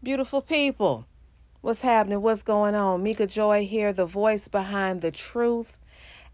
Beautiful 0.00 0.42
people. 0.42 1.06
What's 1.60 1.80
happening? 1.80 2.22
What's 2.22 2.44
going 2.44 2.76
on? 2.76 3.02
Mika 3.02 3.26
Joy 3.26 3.66
here, 3.66 3.92
the 3.92 4.06
voice 4.06 4.46
behind 4.46 5.02
the 5.02 5.10
truth. 5.10 5.76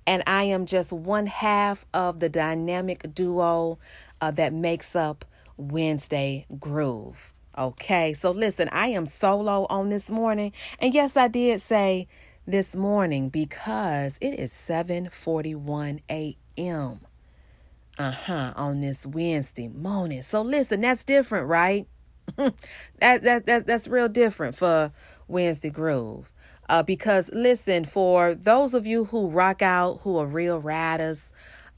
And 0.07 0.23
I 0.27 0.45
am 0.45 0.67
just 0.67 0.93
one 0.93 1.25
half 1.27 1.87
of 1.95 2.21
the 2.21 2.29
dynamic 2.29 3.15
duo 3.15 3.79
uh, 4.21 4.31
that 4.33 4.53
makes 4.53 4.95
up 4.95 5.25
Wednesday 5.57 6.45
Groove. 6.61 7.33
Okay, 7.57 8.13
so 8.13 8.33
listen, 8.33 8.69
I 8.71 8.89
am 8.89 9.07
solo 9.07 9.67
on 9.71 9.89
this 9.89 10.11
morning. 10.11 10.53
And 10.79 10.93
yes, 10.93 11.17
I 11.17 11.29
did 11.29 11.63
say 11.63 12.07
this 12.47 12.77
morning 12.77 13.31
because 13.31 14.19
it 14.21 14.39
is 14.39 14.53
7:41 14.53 16.01
a.m. 16.11 17.01
Uh-huh, 17.97 18.53
on 18.57 18.83
this 18.83 19.07
Wednesday 19.07 19.69
morning. 19.69 20.23
So 20.23 20.43
listen, 20.43 20.83
that's 20.83 21.03
different, 21.03 21.49
right? 21.49 21.87
that, 22.37 23.23
that 23.23 23.47
that 23.47 23.67
that's 23.67 23.89
real 23.89 24.09
different 24.09 24.57
for 24.57 24.93
Wednesday 25.29 25.71
Groove. 25.71 26.33
Uh, 26.69 26.83
because 26.83 27.31
listen, 27.33 27.85
for 27.85 28.35
those 28.35 28.75
of 28.75 28.87
you 28.87 29.07
who 29.07 29.29
rock 29.29 29.63
out, 29.63 30.01
who 30.03 30.17
are 30.17 30.27
real 30.27 30.59
riders 30.59 31.33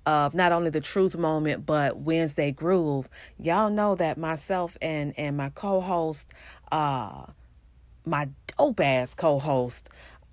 of 0.05 0.35
not 0.35 0.53
only 0.53 0.71
the 0.71 0.81
truth 0.81 1.17
moment 1.17 1.67
but 1.67 1.99
Wednesday 1.99 2.53
Groove, 2.53 3.09
y'all 3.39 3.71
know 3.71 3.95
that 3.97 4.17
myself 4.17 4.77
and 4.81 5.13
and 5.19 5.37
my 5.37 5.51
co-host, 5.51 6.33
uh, 6.71 7.27
my 8.05 8.29
dope 8.57 8.81
ass 8.81 9.15
co-host, 9.15 9.91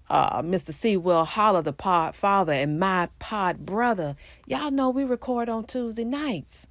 uh, 0.09 0.41
Mr. 0.43 0.73
C. 0.73 0.95
Will 0.95 1.25
Holler, 1.25 1.63
the 1.63 1.73
pod 1.73 2.13
father, 2.15 2.53
and 2.53 2.79
my 2.79 3.09
pod 3.17 3.65
brother, 3.65 4.15
y'all 4.45 4.69
know 4.69 4.89
we 4.91 5.03
record 5.03 5.49
on 5.49 5.65
Tuesday 5.65 6.03
nights, 6.03 6.67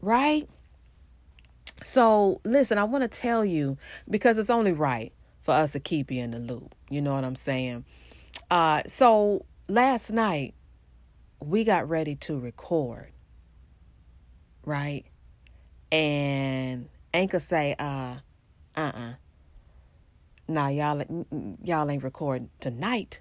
right? 0.00 0.48
So, 1.82 2.40
listen, 2.44 2.78
I 2.78 2.84
want 2.84 3.02
to 3.02 3.08
tell 3.08 3.44
you 3.44 3.78
because 4.08 4.38
it's 4.38 4.50
only 4.50 4.72
right 4.72 5.12
for 5.42 5.52
us 5.52 5.72
to 5.72 5.80
keep 5.80 6.10
you 6.10 6.22
in 6.22 6.32
the 6.32 6.38
loop. 6.38 6.74
You 6.90 7.00
know 7.00 7.14
what 7.14 7.24
I'm 7.24 7.36
saying? 7.36 7.84
Uh, 8.50 8.82
so, 8.86 9.46
last 9.68 10.10
night, 10.10 10.54
we 11.40 11.64
got 11.64 11.88
ready 11.88 12.14
to 12.16 12.38
record, 12.38 13.12
right? 14.64 15.04
And 15.90 16.88
Anchor 17.14 17.40
say, 17.40 17.74
uh, 17.78 18.16
uh-uh. 18.76 19.14
Nah, 20.48 20.68
y'all, 20.68 21.26
y'all 21.62 21.90
ain't 21.90 22.02
recording 22.02 22.50
tonight. 22.60 23.20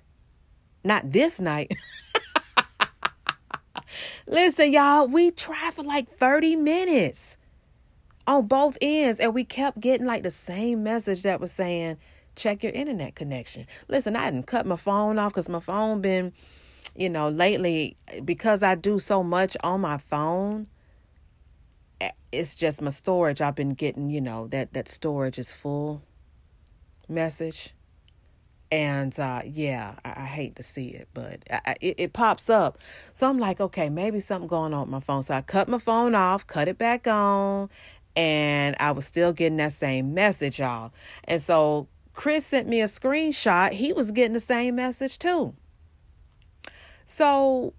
Not 0.83 1.11
this 1.11 1.39
night. 1.39 1.71
Listen, 4.27 4.71
y'all, 4.73 5.07
we 5.07 5.31
tried 5.31 5.73
for 5.73 5.83
like 5.83 6.09
30 6.09 6.55
minutes 6.55 7.37
on 8.29 8.45
both 8.45 8.77
ends 8.79 9.19
and 9.19 9.33
we 9.33 9.43
kept 9.43 9.79
getting 9.79 10.05
like 10.05 10.21
the 10.21 10.31
same 10.31 10.83
message 10.83 11.23
that 11.23 11.39
was 11.39 11.51
saying 11.51 11.97
check 12.35 12.63
your 12.63 12.71
internet 12.71 13.15
connection. 13.15 13.65
Listen 13.87 14.15
i 14.15 14.29
didn't 14.29 14.45
cut 14.45 14.65
my 14.65 14.75
phone 14.75 15.17
off 15.17 15.33
because 15.33 15.49
my 15.49 15.59
phone 15.59 15.99
been 15.99 16.31
you 16.95 17.09
know 17.09 17.27
lately 17.27 17.97
because 18.23 18.63
i 18.63 18.73
do 18.75 18.99
so 18.99 19.23
much 19.23 19.57
on 19.63 19.81
my 19.81 19.97
phone 19.97 20.67
eh, 21.99 22.11
it's 22.31 22.55
just 22.55 22.81
my 22.81 22.89
storage. 22.89 23.41
I've 23.41 23.55
been 23.55 23.73
getting 23.73 24.09
you 24.09 24.21
know 24.21 24.47
that 24.47 24.73
that 24.73 24.87
storage 24.89 25.39
is 25.39 25.51
full 25.51 26.03
message. 27.07 27.73
And 28.71 29.19
uh, 29.19 29.41
yeah 29.47 29.95
I, 30.05 30.09
I, 30.21 30.25
hate 30.25 30.55
to 30.57 30.61
see 30.61 30.89
it 30.89 31.07
but 31.15 31.39
I, 31.49 31.75
it, 31.81 31.95
it 31.97 32.13
pops 32.13 32.51
up. 32.51 32.77
So 33.13 33.27
i'm 33.27 33.39
like 33.39 33.59
okay 33.59 33.89
maybe 33.89 34.19
something 34.19 34.47
going 34.47 34.75
on 34.75 34.81
with 34.81 34.89
my 34.89 34.99
phone. 34.99 35.23
So 35.23 35.33
i 35.33 35.41
cut 35.41 35.67
my 35.67 35.79
phone 35.79 36.13
off 36.13 36.45
cut 36.45 36.67
it 36.67 36.77
back 36.77 37.07
on 37.07 37.71
and 38.15 38.75
I 38.79 38.91
was 38.91 39.05
still 39.05 39.33
getting 39.33 39.57
that 39.57 39.73
same 39.73 40.13
message, 40.13 40.59
y'all. 40.59 40.91
And 41.23 41.41
so 41.41 41.87
Chris 42.13 42.45
sent 42.45 42.67
me 42.67 42.81
a 42.81 42.85
screenshot. 42.85 43.73
He 43.73 43.93
was 43.93 44.11
getting 44.11 44.33
the 44.33 44.39
same 44.39 44.75
message 44.75 45.19
too. 45.19 45.55
So 47.05 47.73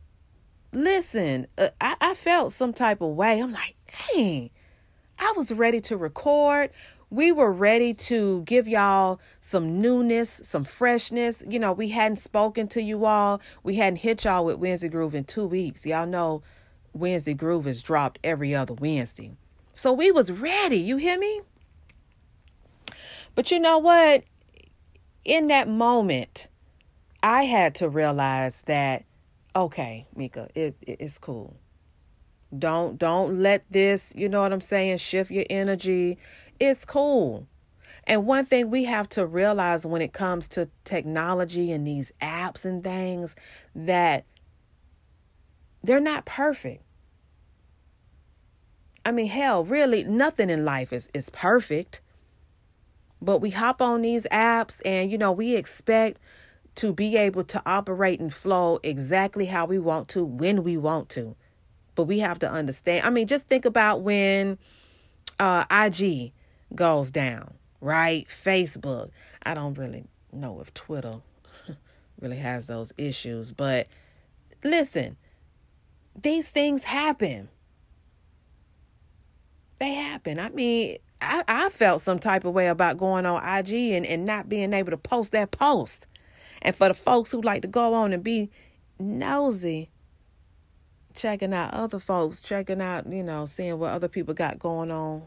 listen, 0.72 1.46
uh, 1.58 1.69
I, 1.80 1.96
I 2.00 2.14
felt 2.14 2.52
some 2.52 2.72
type 2.72 3.00
of 3.00 3.14
way. 3.14 3.40
I'm 3.40 3.52
like, 3.52 3.76
dang, 4.14 4.50
I 5.19 5.32
was 5.36 5.52
ready 5.52 5.80
to 5.82 5.96
record. 5.96 6.70
We 7.10 7.32
were 7.32 7.52
ready 7.52 7.92
to 7.94 8.42
give 8.42 8.69
y'all 8.69 9.20
some 9.40 9.80
newness, 9.80 10.40
some 10.44 10.64
freshness. 10.64 11.42
You 11.48 11.58
know, 11.58 11.72
we 11.72 11.88
hadn't 11.88 12.20
spoken 12.20 12.69
to 12.69 12.82
you 12.82 13.04
all. 13.04 13.40
We 13.64 13.76
hadn't 13.76 13.96
hit 13.96 14.24
y'all 14.24 14.44
with 14.44 14.58
Wednesday 14.58 14.88
Groove 14.88 15.14
in 15.14 15.24
two 15.24 15.46
weeks. 15.46 15.84
Y'all 15.84 16.06
know 16.06 16.42
Wednesday 16.92 17.34
Groove 17.34 17.66
is 17.66 17.82
dropped 17.82 18.20
every 18.22 18.54
other 18.54 18.74
Wednesday. 18.74 19.32
So 19.80 19.94
we 19.94 20.12
was 20.12 20.30
ready, 20.30 20.76
you 20.76 20.98
hear 20.98 21.18
me? 21.18 21.41
But 23.34 23.50
you 23.50 23.58
know 23.58 23.78
what? 23.78 24.24
In 25.24 25.46
that 25.46 25.68
moment, 25.68 26.48
I 27.22 27.44
had 27.44 27.76
to 27.76 27.88
realize 27.88 28.60
that 28.66 29.06
okay, 29.56 30.06
Mika, 30.14 30.48
it, 30.54 30.76
it 30.82 30.98
it's 31.00 31.19
cool. 31.19 31.56
Don't 32.58 32.98
don't 32.98 33.40
let 33.40 33.64
this, 33.72 34.12
you 34.14 34.28
know 34.28 34.42
what 34.42 34.52
I'm 34.52 34.60
saying, 34.60 34.98
shift 34.98 35.30
your 35.30 35.46
energy. 35.48 36.19
It's 36.60 36.84
cool. 36.84 37.46
And 38.04 38.26
one 38.26 38.44
thing 38.44 38.69
we 38.69 38.84
have 38.84 39.08
to 39.10 39.24
realize 39.24 39.86
when 39.86 40.02
it 40.02 40.12
comes 40.12 40.46
to 40.48 40.69
technology 40.84 41.72
and 41.72 41.86
these 41.86 42.12
apps 42.20 42.66
and 42.66 42.84
things 42.84 43.34
that 43.74 44.26
they're 45.82 46.00
not 46.00 46.26
perfect. 46.26 46.84
I 49.05 49.12
mean, 49.12 49.28
hell, 49.28 49.65
really, 49.65 50.05
nothing 50.05 50.50
in 50.50 50.65
life 50.65 50.93
is, 50.93 51.09
is 51.15 51.31
perfect. 51.31 52.00
But 53.22 53.38
we 53.38 53.50
hop 53.50 53.83
on 53.83 54.03
these 54.03 54.25
apps 54.31 54.81
and, 54.84 55.11
you 55.11 55.19
know, 55.19 55.33
we 55.33 55.56
expect 55.56 56.21
to 56.77 56.93
be 56.93 57.16
able 57.16 57.44
to 57.44 57.62
operate 57.66 58.21
and 58.21 58.33
flow 58.33 58.78
exactly 58.83 59.47
how 59.47 59.66
we 59.66 59.78
want 59.78 60.09
to, 60.09 60.25
when 60.25 60.62
we 60.62 60.77
want 60.77 61.09
to. 61.11 61.37
But 61.94 62.05
we 62.05 62.21
have 62.21 62.38
to 62.41 62.50
understand. 62.50 63.05
I 63.05 63.11
mean, 63.11 63.27
just 63.27 63.47
think 63.47 63.65
about 63.65 64.03
when 64.03 64.59
uh, 65.38 65.65
IG 65.71 66.32
goes 66.75 67.11
down, 67.11 67.55
right? 67.81 68.27
Facebook. 68.28 69.11
I 69.43 69.55
don't 69.55 69.77
really 69.77 70.05
know 70.32 70.61
if 70.61 70.72
Twitter 70.72 71.15
really 72.21 72.38
has 72.38 72.67
those 72.67 72.93
issues, 72.97 73.53
but 73.53 73.88
listen, 74.62 75.17
these 76.15 76.50
things 76.50 76.84
happen 76.84 77.49
they 79.80 79.94
happen. 79.94 80.38
I 80.38 80.50
mean, 80.50 80.98
I, 81.20 81.42
I 81.48 81.68
felt 81.70 82.02
some 82.02 82.18
type 82.18 82.44
of 82.44 82.54
way 82.54 82.68
about 82.68 82.98
going 82.98 83.26
on 83.26 83.42
IG 83.42 83.72
and, 83.72 84.06
and 84.06 84.24
not 84.24 84.48
being 84.48 84.72
able 84.72 84.91
to 84.91 84.96
post 84.96 85.32
that 85.32 85.50
post. 85.50 86.06
And 86.62 86.76
for 86.76 86.88
the 86.88 86.94
folks 86.94 87.32
who 87.32 87.41
like 87.41 87.62
to 87.62 87.68
go 87.68 87.94
on 87.94 88.12
and 88.12 88.22
be 88.22 88.50
nosy, 88.98 89.90
checking 91.14 91.54
out 91.54 91.74
other 91.74 91.98
folks, 91.98 92.40
checking 92.40 92.80
out, 92.80 93.10
you 93.10 93.22
know, 93.22 93.46
seeing 93.46 93.78
what 93.78 93.92
other 93.92 94.08
people 94.08 94.34
got 94.34 94.58
going 94.58 94.90
on, 94.90 95.22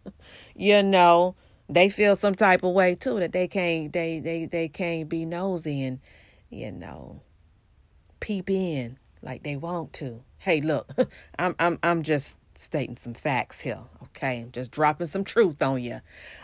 you 0.56 0.82
know, 0.82 1.36
they 1.68 1.88
feel 1.88 2.16
some 2.16 2.34
type 2.34 2.64
of 2.64 2.72
way 2.72 2.94
too 2.94 3.20
that 3.20 3.32
they 3.32 3.46
can't 3.46 3.92
they 3.92 4.18
they 4.18 4.46
they 4.46 4.68
can't 4.68 5.08
be 5.08 5.24
nosy 5.24 5.82
and 5.84 6.00
you 6.48 6.72
know 6.72 7.20
peep 8.18 8.50
in 8.50 8.98
like 9.22 9.44
they 9.44 9.56
want 9.56 9.92
to. 9.92 10.22
Hey, 10.38 10.60
look, 10.60 10.90
I'm 11.38 11.54
I'm 11.58 11.78
I'm 11.82 12.02
just 12.02 12.36
stating 12.60 12.96
some 12.96 13.14
facts 13.14 13.60
here. 13.60 13.80
Okay, 14.02 14.46
just 14.52 14.70
dropping 14.70 15.06
some 15.06 15.24
truth 15.24 15.62
on 15.62 15.82
you. 15.82 16.00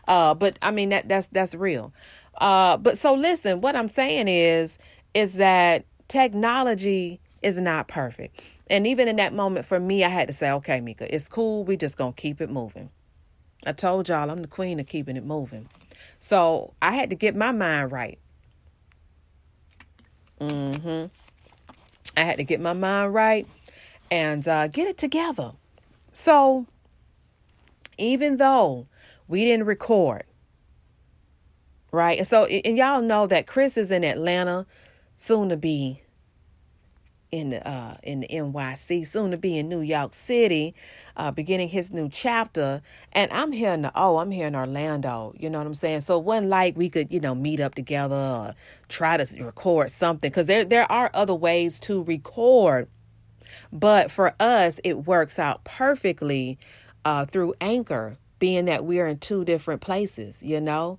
Uh, 0.09 0.35
but 0.35 0.59
I 0.63 0.71
mean 0.71 0.89
that 0.91 1.09
that's 1.09 1.27
that's 1.29 1.55
real. 1.55 1.93
Uh, 2.39 2.77
but 2.77 2.99
so 2.99 3.15
listen, 3.15 3.61
what 3.61 3.77
I'm 3.77 3.89
saying 3.89 4.29
is 4.29 4.79
is 5.15 5.35
that 5.35 5.85
technology 6.09 7.21
is 7.43 7.59
not 7.59 7.89
perfect. 7.89 8.43
And 8.69 8.87
even 8.87 9.09
in 9.09 9.17
that 9.17 9.33
moment 9.33 9.67
for 9.67 9.79
me, 9.79 10.05
I 10.05 10.09
had 10.09 10.27
to 10.27 10.33
say, 10.33 10.51
okay, 10.51 10.81
Mika, 10.81 11.15
it's 11.15 11.29
cool. 11.29 11.65
We 11.65 11.77
just 11.77 11.97
gonna 11.97 12.13
keep 12.13 12.41
it 12.41 12.51
moving. 12.51 12.91
I 13.67 13.73
told 13.73 14.09
y'all 14.09 14.31
I'm 14.31 14.43
the 14.43 14.49
queen 14.49 14.81
of 14.81 14.87
keeping 14.87 15.17
it 15.17 15.25
moving. 15.25 15.69
So 16.19 16.75
I 16.81 16.93
had 16.93 17.11
to 17.11 17.17
get 17.17 17.37
my 17.37 17.53
mind 17.53 17.93
right. 17.93 18.19
Mm-hmm. 20.41 21.07
I 22.17 22.21
had 22.21 22.39
to 22.39 22.45
get 22.45 22.61
my 22.61 22.73
mind 22.73 23.13
right 23.13 23.47
and 24.11 24.47
uh, 24.47 24.69
get 24.69 24.89
it 24.89 24.99
together. 24.99 25.53
So, 26.19 26.65
even 27.99 28.39
though 28.39 28.87
we 29.29 29.45
didn't 29.45 29.67
record, 29.67 30.25
right? 31.93 32.17
And 32.17 32.27
so, 32.27 32.47
and 32.47 32.79
y'all 32.79 33.03
know 33.03 33.27
that 33.27 33.47
Chris 33.47 33.77
is 33.77 33.91
in 33.91 34.03
Atlanta, 34.03 34.65
soon 35.15 35.51
to 35.51 35.59
be 35.59 36.01
in 37.31 37.51
the 37.51 37.69
uh, 37.69 37.99
in 38.03 38.21
the 38.21 38.29
NYC, 38.29 39.07
soon 39.07 39.31
to 39.33 39.37
be 39.37 39.59
in 39.59 39.69
New 39.69 39.83
York 39.83 40.15
City, 40.15 40.75
uh, 41.19 41.33
beginning 41.33 41.69
his 41.69 41.93
new 41.93 42.09
chapter. 42.09 42.81
And 43.13 43.31
I'm 43.31 43.53
here 43.53 43.73
in 43.73 43.83
the 43.83 43.93
oh, 43.95 44.17
I'm 44.17 44.31
here 44.31 44.47
in 44.47 44.57
Orlando. 44.57 45.35
You 45.37 45.51
know 45.51 45.59
what 45.59 45.67
I'm 45.67 45.75
saying? 45.75 46.01
So 46.01 46.17
it 46.19 46.25
wasn't 46.25 46.49
like 46.49 46.79
we 46.79 46.89
could, 46.89 47.13
you 47.13 47.21
know, 47.21 47.35
meet 47.35 47.61
up 47.61 47.75
together 47.75 48.17
or 48.17 48.55
try 48.89 49.19
to 49.19 49.45
record 49.45 49.91
something 49.91 50.31
because 50.31 50.47
there 50.47 50.65
there 50.65 50.91
are 50.91 51.11
other 51.13 51.35
ways 51.35 51.79
to 51.81 52.03
record 52.05 52.89
but 53.73 54.11
for 54.11 54.35
us, 54.41 54.81
it 54.85 55.07
works 55.07 55.39
out 55.39 55.65
perfectly 55.65 56.59
uh, 57.05 57.25
through 57.27 57.55
Anchor 57.61 58.19
being 58.39 58.67
that 58.67 58.85
we're 58.85 59.07
in 59.07 59.19
two 59.19 59.45
different 59.45 59.81
places, 59.81 60.43
you 60.43 60.61
know? 60.61 60.99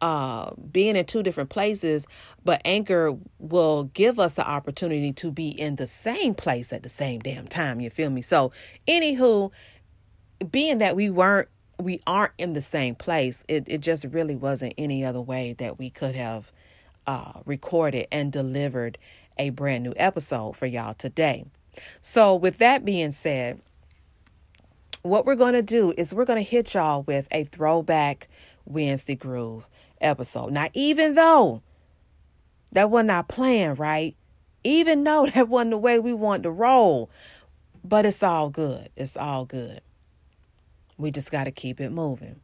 Uh, 0.00 0.52
being 0.70 0.94
in 0.94 1.04
two 1.04 1.24
different 1.24 1.50
places, 1.50 2.06
but 2.44 2.62
Anchor 2.64 3.18
will 3.40 3.84
give 3.94 4.20
us 4.20 4.34
the 4.34 4.46
opportunity 4.46 5.12
to 5.12 5.32
be 5.32 5.48
in 5.48 5.74
the 5.74 5.88
same 5.88 6.34
place 6.34 6.72
at 6.72 6.84
the 6.84 6.88
same 6.88 7.18
damn 7.18 7.48
time. 7.48 7.80
You 7.80 7.90
feel 7.90 8.08
me? 8.08 8.22
So, 8.22 8.52
anywho, 8.86 9.50
being 10.52 10.78
that 10.78 10.94
we 10.94 11.10
weren't, 11.10 11.48
we 11.80 12.00
aren't 12.06 12.32
in 12.38 12.52
the 12.52 12.60
same 12.60 12.94
place, 12.94 13.42
it, 13.48 13.64
it 13.66 13.80
just 13.80 14.04
really 14.04 14.36
wasn't 14.36 14.74
any 14.78 15.04
other 15.04 15.20
way 15.20 15.54
that 15.58 15.80
we 15.80 15.90
could 15.90 16.14
have 16.14 16.52
uh, 17.08 17.40
recorded 17.44 18.06
and 18.12 18.30
delivered 18.30 18.98
a 19.36 19.50
brand 19.50 19.82
new 19.82 19.94
episode 19.96 20.56
for 20.56 20.66
y'all 20.66 20.94
today. 20.94 21.44
So, 22.02 22.34
with 22.34 22.58
that 22.58 22.84
being 22.84 23.12
said, 23.12 23.60
what 25.02 25.26
we're 25.26 25.34
going 25.34 25.54
to 25.54 25.62
do 25.62 25.94
is 25.96 26.12
we're 26.12 26.24
going 26.24 26.42
to 26.42 26.48
hit 26.48 26.74
y'all 26.74 27.02
with 27.02 27.28
a 27.30 27.44
throwback 27.44 28.28
Wednesday 28.64 29.14
Groove 29.14 29.66
episode. 30.00 30.52
Now, 30.52 30.68
even 30.74 31.14
though 31.14 31.62
that 32.72 32.90
wasn't 32.90 33.10
our 33.10 33.22
plan, 33.22 33.74
right? 33.74 34.16
Even 34.64 35.04
though 35.04 35.26
that 35.34 35.48
wasn't 35.48 35.70
the 35.70 35.78
way 35.78 35.98
we 35.98 36.12
want 36.12 36.42
to 36.42 36.50
roll, 36.50 37.10
but 37.84 38.06
it's 38.06 38.22
all 38.22 38.50
good. 38.50 38.90
It's 38.96 39.16
all 39.16 39.44
good. 39.44 39.80
We 40.96 41.10
just 41.10 41.30
got 41.30 41.44
to 41.44 41.50
keep 41.50 41.80
it 41.80 41.90
moving. 41.90 42.40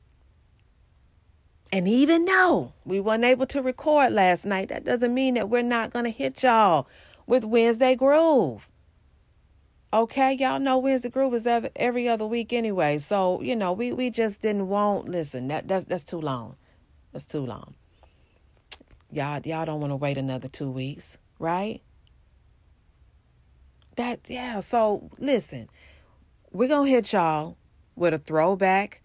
And 1.72 1.88
even 1.88 2.24
though 2.24 2.72
we 2.84 3.00
weren't 3.00 3.24
able 3.24 3.46
to 3.46 3.60
record 3.60 4.12
last 4.12 4.44
night, 4.44 4.68
that 4.68 4.84
doesn't 4.84 5.12
mean 5.12 5.34
that 5.34 5.48
we're 5.48 5.62
not 5.62 5.92
going 5.92 6.04
to 6.04 6.10
hit 6.10 6.42
y'all 6.42 6.86
with 7.26 7.42
Wednesday 7.42 7.96
Groove. 7.96 8.68
Okay, 9.94 10.32
y'all 10.32 10.58
know 10.58 10.78
Wednesday 10.78 11.08
Groove 11.08 11.34
is 11.34 11.46
every 11.46 12.08
other 12.08 12.26
week 12.26 12.52
anyway. 12.52 12.98
So, 12.98 13.40
you 13.40 13.54
know, 13.54 13.72
we, 13.72 13.92
we 13.92 14.10
just 14.10 14.40
didn't 14.40 14.66
want 14.66 15.08
listen, 15.08 15.46
that 15.46 15.68
that's 15.68 15.84
that's 15.84 16.02
too 16.02 16.20
long. 16.20 16.56
That's 17.12 17.24
too 17.24 17.46
long. 17.46 17.76
Y'all 19.12 19.40
y'all 19.44 19.64
don't 19.64 19.80
want 19.80 19.92
to 19.92 19.96
wait 19.96 20.18
another 20.18 20.48
two 20.48 20.68
weeks, 20.68 21.16
right? 21.38 21.80
That 23.94 24.18
yeah, 24.26 24.58
so 24.58 25.10
listen, 25.20 25.68
we're 26.50 26.68
gonna 26.68 26.90
hit 26.90 27.12
y'all 27.12 27.56
with 27.94 28.14
a 28.14 28.18
throwback 28.18 29.00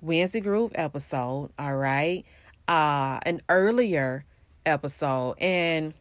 Wednesday 0.00 0.40
Groove 0.40 0.72
episode, 0.74 1.52
all 1.60 1.76
right? 1.76 2.24
Uh 2.66 3.20
an 3.24 3.40
earlier 3.48 4.24
episode 4.66 5.36
and 5.38 5.94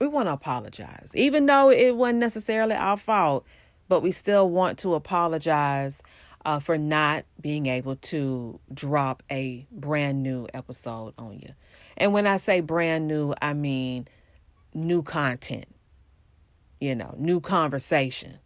we 0.00 0.08
want 0.08 0.28
to 0.28 0.32
apologize. 0.32 1.12
Even 1.14 1.46
though 1.46 1.70
it 1.70 1.94
wasn't 1.94 2.18
necessarily 2.18 2.74
our 2.74 2.96
fault, 2.96 3.44
but 3.88 4.00
we 4.00 4.12
still 4.12 4.48
want 4.48 4.78
to 4.78 4.94
apologize 4.94 6.02
uh, 6.44 6.58
for 6.58 6.78
not 6.78 7.24
being 7.40 7.66
able 7.66 7.96
to 7.96 8.58
drop 8.72 9.22
a 9.30 9.66
brand 9.70 10.22
new 10.22 10.46
episode 10.54 11.12
on 11.18 11.38
you. 11.38 11.52
And 11.98 12.14
when 12.14 12.26
I 12.26 12.38
say 12.38 12.60
brand 12.60 13.06
new, 13.06 13.34
I 13.42 13.52
mean 13.52 14.08
new 14.72 15.02
content, 15.02 15.66
you 16.80 16.94
know, 16.94 17.14
new 17.18 17.40
conversation, 17.40 18.38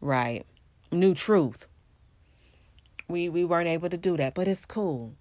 right? 0.00 0.44
New 0.90 1.14
truth. 1.14 1.68
We 3.06 3.28
we 3.28 3.44
weren't 3.44 3.68
able 3.68 3.88
to 3.90 3.96
do 3.96 4.16
that, 4.16 4.34
but 4.34 4.48
it's 4.48 4.66
cool. 4.66 5.14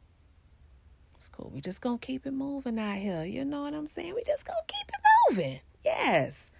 We 1.51 1.61
just 1.61 1.81
gonna 1.81 1.97
keep 1.97 2.25
it 2.25 2.31
moving 2.31 2.79
out 2.79 2.97
here. 2.97 3.23
You 3.23 3.45
know 3.45 3.63
what 3.63 3.73
I'm 3.73 3.87
saying? 3.87 4.13
We 4.15 4.23
just 4.23 4.45
gonna 4.45 4.59
keep 4.67 4.87
it 4.87 5.01
moving. 5.29 5.59
Yes. 5.83 6.51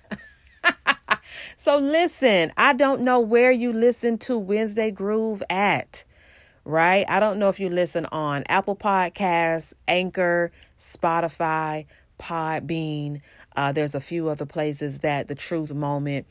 so 1.57 1.77
listen, 1.77 2.51
I 2.57 2.73
don't 2.73 3.01
know 3.01 3.19
where 3.19 3.51
you 3.51 3.73
listen 3.73 4.17
to 4.19 4.37
Wednesday 4.37 4.91
Groove 4.91 5.43
at, 5.49 6.03
right? 6.65 7.05
I 7.09 7.19
don't 7.19 7.39
know 7.39 7.49
if 7.49 7.59
you 7.59 7.69
listen 7.69 8.05
on 8.07 8.43
Apple 8.47 8.75
Podcasts, 8.75 9.73
Anchor, 9.87 10.51
Spotify, 10.79 11.85
Podbean. 12.19 13.21
Uh, 13.55 13.71
there's 13.71 13.95
a 13.95 14.01
few 14.01 14.29
other 14.29 14.45
places 14.45 14.99
that 14.99 15.27
the 15.27 15.35
truth 15.35 15.71
moment 15.71 16.25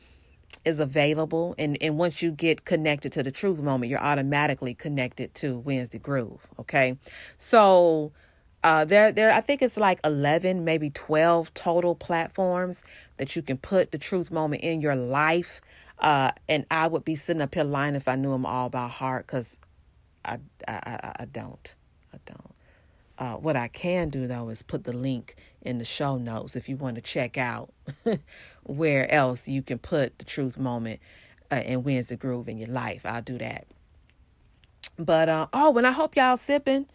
is 0.65 0.79
available. 0.81 1.55
And, 1.59 1.77
and 1.81 1.99
once 1.99 2.23
you 2.23 2.31
get 2.31 2.65
connected 2.65 3.13
to 3.13 3.23
the 3.23 3.31
truth 3.31 3.61
moment, 3.61 3.91
you're 3.91 4.03
automatically 4.03 4.75
connected 4.75 5.35
to 5.37 5.59
Wednesday 5.59 5.99
Groove. 5.99 6.47
Okay. 6.59 6.99
So 7.39 8.13
uh, 8.63 8.85
there, 8.85 9.11
there, 9.11 9.33
I 9.33 9.41
think 9.41 9.63
it's 9.63 9.77
like 9.77 10.01
11, 10.05 10.65
maybe 10.65 10.91
12 10.91 11.53
total 11.55 11.95
platforms 11.95 12.85
that 13.17 13.35
you 13.35 13.43
can 13.43 13.57
put 13.57 13.91
the 13.91 13.99
truth 13.99 14.31
moment 14.31 14.63
in 14.63 14.81
your 14.81 14.97
life. 14.97 15.61
Uh, 15.99 16.31
and 16.49 16.67
I 16.71 16.87
would 16.87 17.05
be 17.05 17.17
sitting 17.17 17.43
up 17.43 17.55
here 17.55 17.65
lying 17.65 17.95
if 17.95 18.09
I 18.09 18.17
knew 18.17 18.33
them 18.33 18.45
all 18.45 18.69
by 18.69 18.89
heart 18.89 19.27
because 19.27 19.57
I, 20.25 20.39
I, 20.69 21.13
I, 21.21 21.25
don't. 21.25 21.75
I 22.13 22.19
don't. 22.27 22.55
Uh, 23.19 23.35
what 23.37 23.57
I 23.57 23.69
can 23.69 24.09
do 24.09 24.27
though 24.27 24.49
is 24.49 24.63
put 24.63 24.85
the 24.85 24.93
link 24.93 25.37
in 25.61 25.79
the 25.79 25.85
show 25.85 26.17
notes 26.17 26.57
if 26.57 26.69
you 26.69 26.77
want 26.77 26.97
to 26.97 27.03
check 27.03 27.37
out 27.37 27.73
where 28.63 29.11
else 29.13 29.47
you 29.47 29.63
can 29.63 29.79
put 29.79 30.19
the 30.19 30.25
truth 30.25 30.59
moment 30.59 31.01
uh, 31.51 31.57
and 31.57 31.85
the 31.85 32.17
Groove 32.17 32.49
in 32.49 32.59
your 32.59 32.69
life. 32.69 33.05
I'll 33.05 33.23
do 33.23 33.39
that. 33.39 33.67
But 34.99 35.29
uh, 35.29 35.47
oh, 35.53 35.77
and 35.77 35.87
I 35.87 35.93
hope 35.93 36.17
y'all 36.17 36.37
sipping 36.37 36.87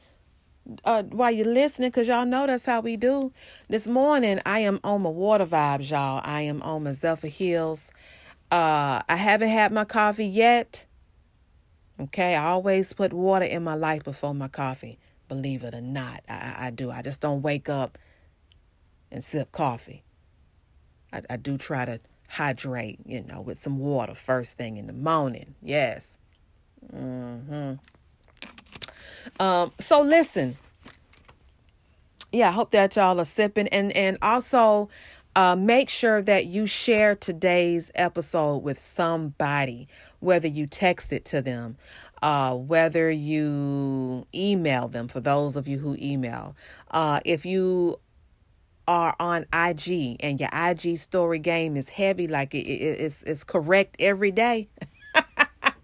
uh, 0.84 1.04
while 1.04 1.32
you're 1.32 1.46
listening, 1.46 1.90
because 1.90 2.08
y'all 2.08 2.26
know 2.26 2.48
that's 2.48 2.66
how 2.66 2.82
we 2.82 2.98
do. 2.98 3.32
This 3.70 3.88
morning, 3.88 4.40
I 4.46 4.60
am 4.60 4.80
on 4.84 5.02
my 5.04 5.10
water 5.10 5.46
vibes, 5.46 5.90
y'all. 5.90 6.22
I 6.24 6.42
am 6.42 6.62
on 6.62 6.84
my 6.84 6.92
Zephyrhills. 6.92 7.90
Uh, 8.52 9.02
I 9.08 9.16
haven't 9.16 9.50
had 9.50 9.72
my 9.72 9.86
coffee 9.86 10.26
yet. 10.26 10.86
Okay, 12.00 12.36
I 12.36 12.46
always 12.48 12.94
put 12.94 13.14
water 13.14 13.46
in 13.46 13.64
my 13.64 13.76
life 13.76 14.04
before 14.04 14.34
my 14.34 14.48
coffee. 14.48 15.00
Believe 15.28 15.64
it 15.64 15.74
or 15.74 15.82
not, 15.82 16.22
I, 16.28 16.68
I 16.68 16.70
do. 16.70 16.92
I 16.92 17.02
just 17.02 17.22
don't 17.22 17.42
wake 17.42 17.70
up 17.70 17.98
and 19.12 19.24
sip 19.24 19.52
coffee. 19.52 20.04
I, 21.14 21.22
I 21.30 21.38
do 21.38 21.58
try 21.58 21.86
to 21.86 22.00
hydrate, 22.28 23.00
you 23.06 23.24
know, 23.24 23.42
with 23.42 23.58
some 23.58 23.80
water 23.80 24.14
first 24.14 24.58
thing 24.58 24.78
in 24.78 24.88
the 24.88 24.94
morning. 24.94 25.56
Yes. 25.62 26.18
Mm-hmm. 26.94 27.74
Um, 29.40 29.72
so 29.80 30.02
listen. 30.02 30.58
Yeah, 32.32 32.50
I 32.50 32.52
hope 32.52 32.72
that 32.72 32.96
y'all 32.96 33.20
are 33.20 33.26
sipping 33.26 33.68
and 33.70 33.92
and 33.94 34.18
also 34.22 34.90
uh, 35.36 35.56
make 35.56 35.90
sure 35.90 36.22
that 36.22 36.46
you 36.46 36.66
share 36.66 37.16
today's 37.16 37.92
episode 37.96 38.58
with 38.58 38.80
somebody, 38.80 39.88
whether 40.20 40.48
you 40.48 40.66
text 40.66 41.12
it 41.12 41.26
to 41.26 41.42
them, 41.42 41.78
uh, 42.22 42.56
whether 42.56 43.12
you 43.12 44.26
email 44.34 44.88
them, 44.88 45.08
for 45.08 45.20
those 45.20 45.56
of 45.56 45.68
you 45.68 45.80
who 45.80 45.98
email. 46.00 46.56
Uh, 46.92 47.20
if 47.26 47.46
you 47.46 48.00
are 48.88 49.16
on 49.20 49.46
IG 49.54 50.18
and 50.20 50.40
your 50.40 50.50
IG 50.54 50.98
story 51.00 51.40
game 51.40 51.76
is 51.76 51.90
heavy, 51.90 52.28
like 52.28 52.54
it, 52.54 52.60
it, 52.60 53.00
it's, 53.02 53.24
it's 53.24 53.44
correct 53.44 53.96
every 54.00 54.32
day. 54.32 54.70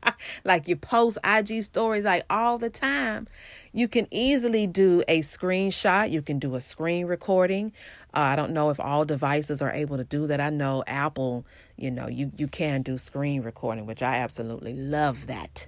like 0.43 0.67
you 0.67 0.75
post 0.75 1.17
IG 1.23 1.63
stories 1.63 2.03
like 2.03 2.23
all 2.29 2.57
the 2.57 2.69
time, 2.69 3.27
you 3.71 3.87
can 3.87 4.07
easily 4.11 4.67
do 4.67 5.03
a 5.07 5.21
screenshot. 5.21 6.11
You 6.11 6.21
can 6.21 6.39
do 6.39 6.55
a 6.55 6.61
screen 6.61 7.05
recording. 7.05 7.71
Uh, 8.13 8.19
I 8.19 8.35
don't 8.35 8.51
know 8.51 8.69
if 8.69 8.79
all 8.79 9.05
devices 9.05 9.61
are 9.61 9.71
able 9.71 9.97
to 9.97 10.03
do 10.03 10.27
that. 10.27 10.41
I 10.41 10.49
know 10.49 10.83
Apple, 10.87 11.45
you 11.77 11.91
know, 11.91 12.07
you, 12.07 12.31
you 12.35 12.47
can 12.47 12.81
do 12.81 12.97
screen 12.97 13.41
recording, 13.43 13.85
which 13.85 14.01
I 14.01 14.15
absolutely 14.17 14.73
love 14.73 15.27
that 15.27 15.67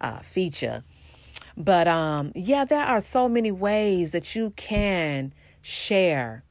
uh, 0.00 0.18
feature. 0.20 0.82
But 1.56 1.86
um, 1.86 2.32
yeah, 2.34 2.64
there 2.64 2.84
are 2.84 3.00
so 3.00 3.28
many 3.28 3.52
ways 3.52 4.10
that 4.10 4.34
you 4.34 4.50
can 4.56 5.32
share 5.62 6.44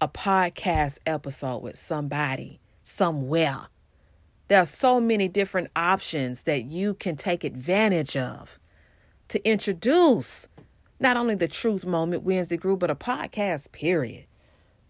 a 0.00 0.08
podcast 0.08 0.98
episode 1.06 1.58
with 1.58 1.76
somebody 1.76 2.60
somewhere. 2.82 3.68
There 4.48 4.60
are 4.60 4.66
so 4.66 5.00
many 5.00 5.28
different 5.28 5.70
options 5.74 6.42
that 6.42 6.64
you 6.64 6.94
can 6.94 7.16
take 7.16 7.44
advantage 7.44 8.16
of 8.16 8.58
to 9.28 9.46
introduce 9.48 10.48
not 11.00 11.16
only 11.16 11.34
the 11.34 11.48
Truth 11.48 11.84
Moment 11.84 12.22
Wednesday 12.22 12.56
Groove, 12.56 12.78
but 12.78 12.90
a 12.90 12.94
podcast, 12.94 13.72
period, 13.72 14.26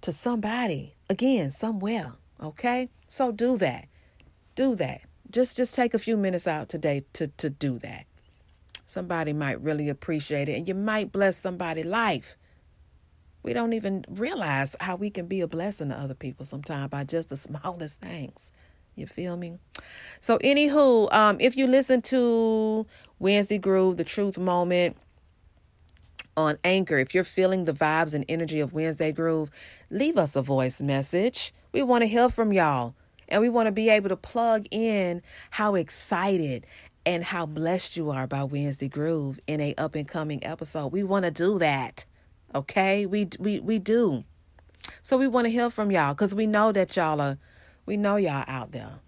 to 0.00 0.12
somebody, 0.12 0.96
again, 1.08 1.50
somewhere. 1.50 2.14
Okay? 2.42 2.90
So 3.08 3.32
do 3.32 3.56
that. 3.58 3.86
Do 4.54 4.74
that. 4.76 5.02
Just 5.30 5.56
just 5.56 5.74
take 5.74 5.94
a 5.94 5.98
few 5.98 6.16
minutes 6.16 6.46
out 6.46 6.68
today 6.68 7.04
to, 7.14 7.28
to 7.28 7.50
do 7.50 7.78
that. 7.80 8.06
Somebody 8.86 9.32
might 9.32 9.60
really 9.60 9.88
appreciate 9.88 10.48
it, 10.48 10.56
and 10.56 10.68
you 10.68 10.74
might 10.74 11.10
bless 11.10 11.38
somebody's 11.38 11.86
life. 11.86 12.36
We 13.42 13.52
don't 13.52 13.72
even 13.72 14.04
realize 14.08 14.76
how 14.80 14.96
we 14.96 15.10
can 15.10 15.26
be 15.26 15.40
a 15.40 15.48
blessing 15.48 15.88
to 15.88 15.98
other 15.98 16.14
people 16.14 16.44
sometimes 16.44 16.90
by 16.90 17.04
just 17.04 17.28
the 17.28 17.36
smallest 17.48 18.00
things. 18.00 18.52
You 18.96 19.06
feel 19.06 19.36
me? 19.36 19.58
So, 20.20 20.38
anywho, 20.38 21.12
um, 21.12 21.36
if 21.40 21.56
you 21.56 21.66
listen 21.66 22.02
to 22.02 22.86
Wednesday 23.18 23.58
Groove, 23.58 23.96
the 23.96 24.04
Truth 24.04 24.38
Moment 24.38 24.96
on 26.36 26.58
Anchor, 26.64 26.98
if 26.98 27.14
you're 27.14 27.24
feeling 27.24 27.64
the 27.64 27.72
vibes 27.72 28.14
and 28.14 28.24
energy 28.28 28.60
of 28.60 28.72
Wednesday 28.72 29.12
Groove, 29.12 29.50
leave 29.90 30.16
us 30.16 30.36
a 30.36 30.42
voice 30.42 30.80
message. 30.80 31.52
We 31.72 31.82
want 31.82 32.02
to 32.02 32.06
hear 32.06 32.28
from 32.28 32.52
y'all. 32.52 32.94
And 33.28 33.40
we 33.40 33.48
want 33.48 33.66
to 33.66 33.72
be 33.72 33.88
able 33.88 34.10
to 34.10 34.16
plug 34.16 34.66
in 34.70 35.22
how 35.50 35.74
excited 35.74 36.66
and 37.06 37.24
how 37.24 37.46
blessed 37.46 37.96
you 37.96 38.10
are 38.10 38.26
by 38.26 38.44
Wednesday 38.44 38.88
Groove 38.88 39.40
in 39.46 39.60
a 39.60 39.74
up 39.76 39.94
and 39.94 40.06
coming 40.06 40.44
episode. 40.44 40.88
We 40.88 41.02
want 41.02 41.24
to 41.24 41.30
do 41.30 41.58
that. 41.58 42.06
Okay? 42.54 43.06
We 43.06 43.28
we 43.38 43.60
we 43.60 43.78
do. 43.78 44.24
So 45.02 45.16
we 45.16 45.26
want 45.26 45.46
to 45.46 45.50
hear 45.50 45.70
from 45.70 45.90
y'all 45.90 46.14
cuz 46.14 46.34
we 46.34 46.46
know 46.46 46.72
that 46.72 46.96
y'all 46.96 47.20
are 47.20 47.38
we 47.86 47.96
know 47.96 48.16
y'all 48.16 48.44
out 48.46 48.72
there. 48.72 49.00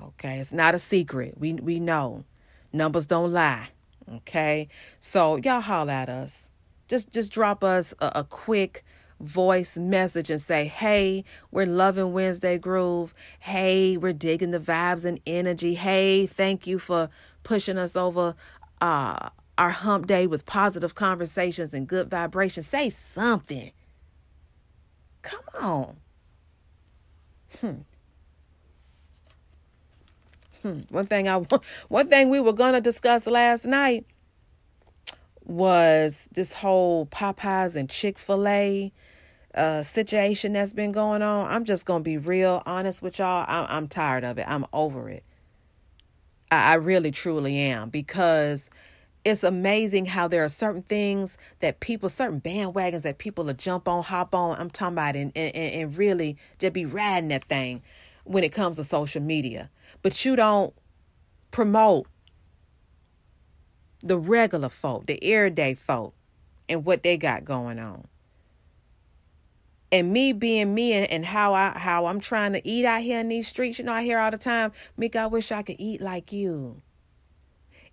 Okay? 0.00 0.38
It's 0.38 0.52
not 0.52 0.74
a 0.74 0.78
secret. 0.78 1.34
We 1.38 1.54
we 1.54 1.80
know. 1.80 2.24
Numbers 2.72 3.06
don't 3.06 3.32
lie. 3.32 3.68
Okay? 4.12 4.68
So 5.00 5.36
y'all 5.36 5.60
holler 5.60 5.92
at 5.92 6.08
us. 6.08 6.50
Just 6.88 7.10
just 7.10 7.30
drop 7.30 7.62
us 7.64 7.94
a, 8.00 8.12
a 8.16 8.24
quick 8.24 8.84
voice 9.20 9.76
message 9.76 10.30
and 10.30 10.40
say, 10.40 10.66
Hey, 10.66 11.24
we're 11.50 11.66
loving 11.66 12.12
Wednesday 12.12 12.58
Groove. 12.58 13.14
Hey, 13.40 13.96
we're 13.96 14.12
digging 14.12 14.50
the 14.50 14.58
vibes 14.58 15.04
and 15.04 15.20
energy. 15.26 15.74
Hey, 15.74 16.26
thank 16.26 16.66
you 16.66 16.78
for 16.78 17.08
pushing 17.42 17.78
us 17.78 17.96
over 17.96 18.34
uh, 18.80 19.30
our 19.56 19.70
hump 19.70 20.06
day 20.06 20.26
with 20.26 20.44
positive 20.44 20.94
conversations 20.94 21.72
and 21.72 21.86
good 21.86 22.10
vibrations. 22.10 22.66
Say 22.66 22.90
something. 22.90 23.72
Come 25.22 25.40
on. 25.60 25.96
Hmm. 27.60 27.72
Hmm. 30.62 30.80
One 30.88 31.06
thing 31.06 31.28
I 31.28 31.36
one 31.88 32.08
thing 32.08 32.30
we 32.30 32.40
were 32.40 32.52
gonna 32.52 32.80
discuss 32.80 33.26
last 33.26 33.64
night 33.64 34.06
was 35.44 36.28
this 36.32 36.54
whole 36.54 37.06
Popeyes 37.06 37.76
and 37.76 37.88
Chick 37.88 38.18
Fil 38.18 38.48
A 38.48 38.92
uh, 39.54 39.82
situation 39.82 40.52
that's 40.54 40.72
been 40.72 40.92
going 40.92 41.22
on, 41.22 41.50
I'm 41.50 41.64
just 41.64 41.84
gonna 41.84 42.02
be 42.02 42.18
real 42.18 42.62
honest 42.66 43.02
with 43.02 43.18
y'all. 43.18 43.44
I'm, 43.46 43.66
I'm 43.68 43.88
tired 43.88 44.24
of 44.24 44.38
it. 44.38 44.46
I'm 44.48 44.66
over 44.72 45.08
it. 45.08 45.22
I, 46.50 46.72
I 46.72 46.74
really 46.74 47.10
truly 47.10 47.56
am 47.58 47.90
because 47.90 48.68
it's 49.24 49.42
amazing 49.42 50.06
how 50.06 50.28
there 50.28 50.44
are 50.44 50.48
certain 50.48 50.82
things 50.82 51.38
that 51.60 51.80
people, 51.80 52.08
certain 52.08 52.40
bandwagons 52.40 53.02
that 53.02 53.18
people 53.18 53.44
will 53.44 53.54
jump 53.54 53.88
on, 53.88 54.02
hop 54.04 54.34
on. 54.34 54.58
I'm 54.58 54.70
talking 54.70 54.94
about 54.94 55.16
and, 55.16 55.32
and, 55.34 55.54
and 55.54 55.96
really 55.96 56.36
just 56.58 56.72
be 56.72 56.84
riding 56.84 57.28
that 57.28 57.44
thing 57.44 57.82
when 58.24 58.44
it 58.44 58.52
comes 58.52 58.76
to 58.76 58.84
social 58.84 59.22
media. 59.22 59.70
But 60.02 60.24
you 60.24 60.36
don't 60.36 60.74
promote 61.50 62.06
the 64.02 64.18
regular 64.18 64.68
folk, 64.68 65.06
the 65.06 65.22
everyday 65.24 65.74
folk, 65.74 66.14
and 66.68 66.84
what 66.84 67.02
they 67.02 67.16
got 67.16 67.44
going 67.44 67.78
on 67.78 68.06
and 69.94 70.12
me 70.12 70.32
being 70.32 70.74
me 70.74 70.92
and, 70.92 71.08
and 71.08 71.24
how 71.24 71.54
I 71.54 71.78
how 71.78 72.06
I'm 72.06 72.18
trying 72.18 72.52
to 72.54 72.68
eat 72.68 72.84
out 72.84 73.02
here 73.02 73.20
in 73.20 73.28
these 73.28 73.46
streets, 73.46 73.78
you 73.78 73.84
know, 73.84 73.92
I 73.92 74.02
hear 74.02 74.18
all 74.18 74.32
the 74.32 74.38
time, 74.38 74.72
Mick, 74.98 75.14
I 75.14 75.26
wish 75.26 75.52
I 75.52 75.62
could 75.62 75.76
eat 75.78 76.00
like 76.00 76.32
you. 76.32 76.82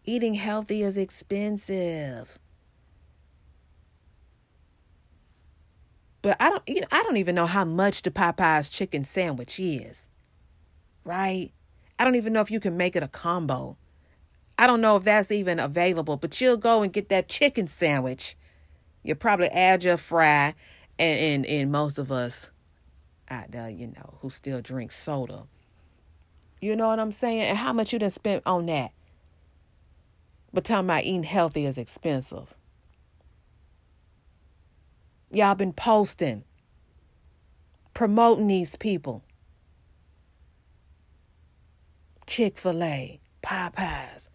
Eating 0.03 0.35
healthy 0.35 0.81
is 0.81 0.97
expensive. 0.97 2.39
But 6.21 6.37
I 6.39 6.49
don't 6.49 6.63
you 6.67 6.81
know, 6.81 6.87
I 6.91 7.03
don't 7.03 7.17
even 7.17 7.35
know 7.35 7.47
how 7.47 7.65
much 7.65 8.01
the 8.01 8.11
Popeyes 8.11 8.69
chicken 8.69 9.05
sandwich 9.05 9.59
is. 9.59 10.09
Right? 11.03 11.51
I 11.97 12.03
don't 12.03 12.15
even 12.15 12.33
know 12.33 12.41
if 12.41 12.51
you 12.51 12.59
can 12.59 12.77
make 12.77 12.95
it 12.95 13.03
a 13.03 13.07
combo. 13.07 13.77
I 14.57 14.67
don't 14.67 14.81
know 14.81 14.95
if 14.95 15.03
that's 15.03 15.31
even 15.31 15.59
available, 15.59 16.17
but 16.17 16.39
you'll 16.39 16.57
go 16.57 16.83
and 16.83 16.93
get 16.93 17.09
that 17.09 17.27
chicken 17.27 17.67
sandwich. 17.67 18.37
You'll 19.03 19.17
probably 19.17 19.47
add 19.47 19.83
your 19.83 19.97
fry 19.97 20.53
and 20.99 21.19
and 21.19 21.45
and 21.45 21.71
most 21.71 21.97
of 21.97 22.11
us 22.11 22.51
out 23.29 23.45
uh, 23.45 23.47
there, 23.49 23.69
you 23.69 23.87
know, 23.87 24.17
who 24.21 24.29
still 24.29 24.61
drink 24.61 24.91
soda. 24.91 25.47
You 26.59 26.75
know 26.75 26.89
what 26.89 26.99
I'm 26.99 27.11
saying? 27.11 27.41
And 27.41 27.57
how 27.57 27.73
much 27.73 27.93
you 27.93 27.99
done 27.99 28.09
spent 28.09 28.43
on 28.45 28.67
that? 28.67 28.91
But 30.53 30.65
talking 30.65 30.85
about 30.85 31.03
eating 31.03 31.23
healthy 31.23 31.65
is 31.65 31.77
expensive. 31.77 32.53
Y'all 35.31 35.55
been 35.55 35.73
posting, 35.73 36.43
promoting 37.93 38.47
these 38.47 38.75
people. 38.75 39.23
Chick 42.27 42.57
fil 42.57 42.83
A, 42.83 43.19
Popeyes, 43.41 44.27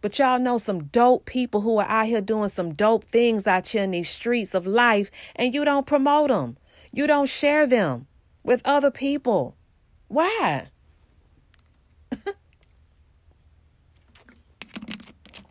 but 0.00 0.18
y'all 0.18 0.38
know 0.38 0.58
some 0.58 0.84
dope 0.84 1.24
people 1.24 1.62
who 1.62 1.78
are 1.78 1.88
out 1.88 2.06
here 2.06 2.20
doing 2.20 2.48
some 2.48 2.74
dope 2.74 3.04
things 3.04 3.46
out 3.46 3.68
here 3.68 3.82
in 3.82 3.92
these 3.92 4.10
streets 4.10 4.54
of 4.54 4.66
life, 4.66 5.10
and 5.34 5.54
you 5.54 5.64
don't 5.64 5.86
promote 5.86 6.28
them. 6.28 6.56
You 6.92 7.06
don't 7.06 7.28
share 7.28 7.66
them 7.66 8.06
with 8.42 8.60
other 8.64 8.90
people. 8.90 9.56
Why? 10.08 10.68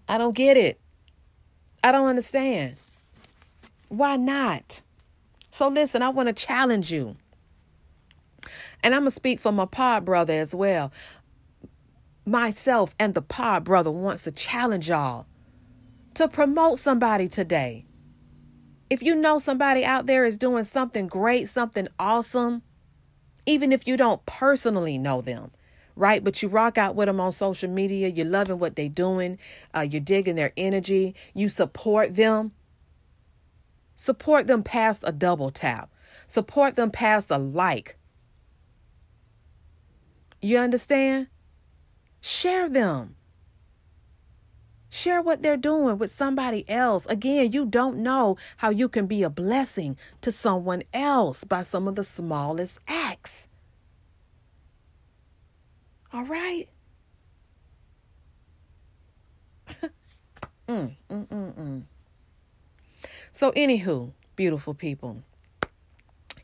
I 0.08 0.18
don't 0.18 0.36
get 0.36 0.58
it. 0.58 0.80
I 1.84 1.92
don't 1.92 2.08
understand. 2.08 2.76
Why 3.90 4.16
not? 4.16 4.82
So 5.52 5.68
listen, 5.68 6.02
I 6.02 6.10
want 6.10 6.28
to 6.28 6.34
challenge 6.34 6.92
you. 6.92 7.16
And 8.84 8.94
I'm 8.94 9.02
going 9.02 9.12
to 9.12 9.16
speak 9.16 9.40
for 9.40 9.52
my 9.52 9.66
pod 9.66 10.06
brother 10.06 10.34
as 10.34 10.54
well 10.54 10.92
myself 12.26 12.96
and 13.00 13.14
the 13.14 13.22
pod 13.22 13.64
brother 13.64 13.92
wants 13.92 14.24
to 14.24 14.32
challenge 14.32 14.90
y'all 14.90 15.26
to 16.14 16.28
promote 16.28 16.80
somebody 16.80 17.28
today. 17.28 17.86
If 18.90 19.02
you 19.02 19.16
know 19.16 19.40
somebody 19.40 19.84
out 19.84 20.06
there 20.06 20.26
is 20.26 20.38
doing 20.38 20.64
something 20.64 21.08
great, 21.08 21.50
something 21.50 21.88
awesome, 22.00 22.62
even 23.46 23.72
if 23.72 23.88
you 23.88 23.98
don't 23.98 24.26
personally 24.26 24.98
know 24.98 25.22
them, 25.22 25.52
right? 25.96 26.24
But 26.24 26.42
you 26.42 26.50
rock 26.50 26.78
out 26.78 26.96
with 26.96 27.08
them 27.08 27.20
on 27.20 27.32
social 27.32 27.70
media, 27.70 28.08
you're 28.08 28.26
loving 28.26 28.60
what 28.60 28.76
they're 28.76 28.90
doing, 28.90 29.38
uh, 29.76 29.82
you're 29.82 30.02
digging 30.02 30.36
their 30.36 30.54
energy, 30.58 31.16
you 31.34 31.50
support 31.50 32.16
them. 32.16 32.52
Support 33.96 34.48
them 34.48 34.64
past 34.64 35.04
a 35.06 35.12
double 35.12 35.52
tap, 35.52 35.90
support 36.28 36.76
them 36.76 36.92
past 36.92 37.30
a 37.32 37.38
like. 37.38 37.98
You 40.42 40.58
understand? 40.58 41.28
Share 42.20 42.68
them. 42.68 43.16
Share 44.90 45.22
what 45.22 45.42
they're 45.42 45.58
doing 45.58 45.98
with 45.98 46.12
somebody 46.12 46.70
else. 46.70 47.06
Again, 47.08 47.52
you 47.52 47.66
don't 47.66 47.98
know 47.98 48.38
how 48.58 48.70
you 48.70 48.88
can 48.88 49.08
be 49.08 49.24
a 49.24 49.30
blessing 49.30 49.98
to 50.22 50.32
someone 50.32 50.84
else 50.94 51.44
by 51.44 51.64
some 51.64 51.88
of 51.88 51.96
the 51.96 52.04
smallest 52.04 52.78
acts. 52.88 53.48
All 56.14 56.26
right? 56.26 56.70
mm, 60.68 60.96
mm, 61.10 61.28
mm, 61.28 61.54
mm. 61.54 61.84
So, 63.32 63.52
anywho, 63.54 64.14
beautiful 64.36 64.74
people, 64.74 65.24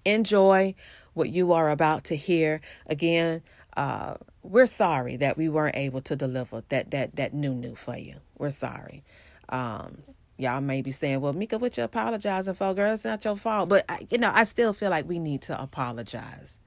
enjoy 0.05 0.75
what 1.13 1.29
you 1.29 1.53
are 1.53 1.69
about 1.69 2.05
to 2.05 2.15
hear. 2.15 2.61
Again, 2.87 3.41
uh, 3.77 4.15
we're 4.43 4.65
sorry 4.67 5.17
that 5.17 5.37
we 5.37 5.49
weren't 5.49 5.75
able 5.77 6.01
to 6.01 6.15
deliver 6.15 6.63
that 6.69 6.91
that 6.91 7.15
that 7.17 7.33
new 7.33 7.53
new 7.53 7.75
for 7.75 7.97
you. 7.97 8.17
We're 8.37 8.51
sorry. 8.51 9.03
Um, 9.49 9.99
y'all 10.37 10.61
may 10.61 10.81
be 10.81 10.91
saying, 10.91 11.21
"Well, 11.21 11.33
Mika, 11.33 11.57
what 11.59 11.77
you 11.77 11.83
apologizing 11.83 12.55
for, 12.55 12.73
girl? 12.73 12.93
It's 12.93 13.05
not 13.05 13.25
your 13.25 13.37
fault." 13.37 13.69
But 13.69 13.85
I, 13.89 14.07
you 14.09 14.17
know, 14.17 14.31
I 14.33 14.45
still 14.45 14.73
feel 14.73 14.89
like 14.89 15.07
we 15.07 15.19
need 15.19 15.41
to 15.43 15.61
apologize. 15.61 16.59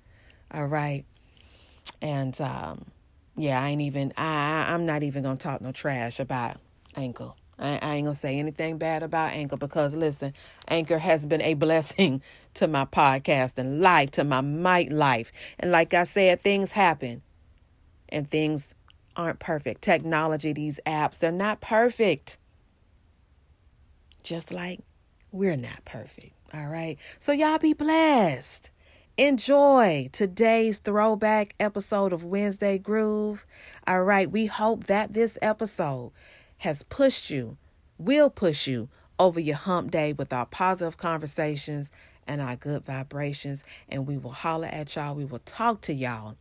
All 0.53 0.67
right, 0.67 1.05
and 2.03 2.41
um, 2.41 2.87
yeah, 3.37 3.63
I 3.63 3.69
ain't 3.69 3.81
even. 3.81 4.13
I 4.17 4.73
I'm 4.73 4.87
not 4.87 5.03
even 5.03 5.23
gonna 5.23 5.37
talk 5.37 5.61
no 5.61 5.73
trash 5.73 6.21
about 6.21 6.59
Anchor. 6.97 7.33
I, 7.59 7.79
I 7.81 7.95
ain't 7.95 8.07
gonna 8.07 8.15
say 8.15 8.39
anything 8.39 8.79
bad 8.79 9.03
about 9.03 9.33
Anchor 9.33 9.57
because 9.57 9.95
listen, 9.95 10.35
Anchor 10.69 10.99
has 10.99 11.27
been 11.27 11.43
a 11.43 11.55
blessing 11.55 12.23
to 12.55 12.69
my 12.69 12.85
podcast 12.85 13.57
and 13.57 13.81
life, 13.81 14.11
to 14.13 14.25
my 14.25 14.41
might 14.41 14.93
life. 14.93 15.33
And 15.59 15.71
like 15.71 15.95
I 15.95 16.05
said, 16.05 16.43
things 16.43 16.73
happen 16.73 17.23
and 18.09 18.31
things 18.31 18.75
aren't 19.17 19.39
perfect. 19.39 19.83
Technology, 19.83 20.53
these 20.53 20.79
apps, 20.87 21.19
they're 21.19 21.33
not 21.33 21.61
perfect. 21.61 22.39
Just 24.23 24.53
like 24.53 24.81
we're 25.31 25.57
not 25.57 25.85
perfect. 25.85 26.33
All 26.53 26.67
right. 26.67 26.99
So 27.19 27.33
y'all 27.33 27.59
be 27.59 27.73
blessed. 27.73 28.71
Enjoy 29.23 30.11
today's 30.11 30.81
throwback 30.81 31.55
episode 31.61 32.13
of 32.13 32.25
Wednesday 32.25 32.77
Groove. 32.77 33.47
All 33.87 34.03
right. 34.03 34.29
We 34.29 34.47
hope 34.47 34.89
that 34.89 35.13
this 35.13 35.39
episode 35.41 36.11
has 36.59 36.83
pushed 36.83 37.31
you, 37.31 37.57
will 37.99 38.31
push 38.31 38.67
you 38.67 38.89
over 39.21 39.39
your 39.39 39.55
hump 39.55 39.93
day 39.93 40.13
with 40.13 40.33
our 40.33 40.47
positive 40.47 40.97
conversations 40.97 41.93
and 42.27 42.41
our 42.41 42.57
good 42.57 42.85
vibrations. 42.85 43.63
And 43.89 44.09
we 44.09 44.19
will 44.19 44.33
holler 44.33 44.67
at 44.67 44.97
y'all. 44.97 45.15
We 45.15 45.25
will 45.25 45.39
talk 45.39 45.83
to 45.83 45.95
y'all 45.95 46.35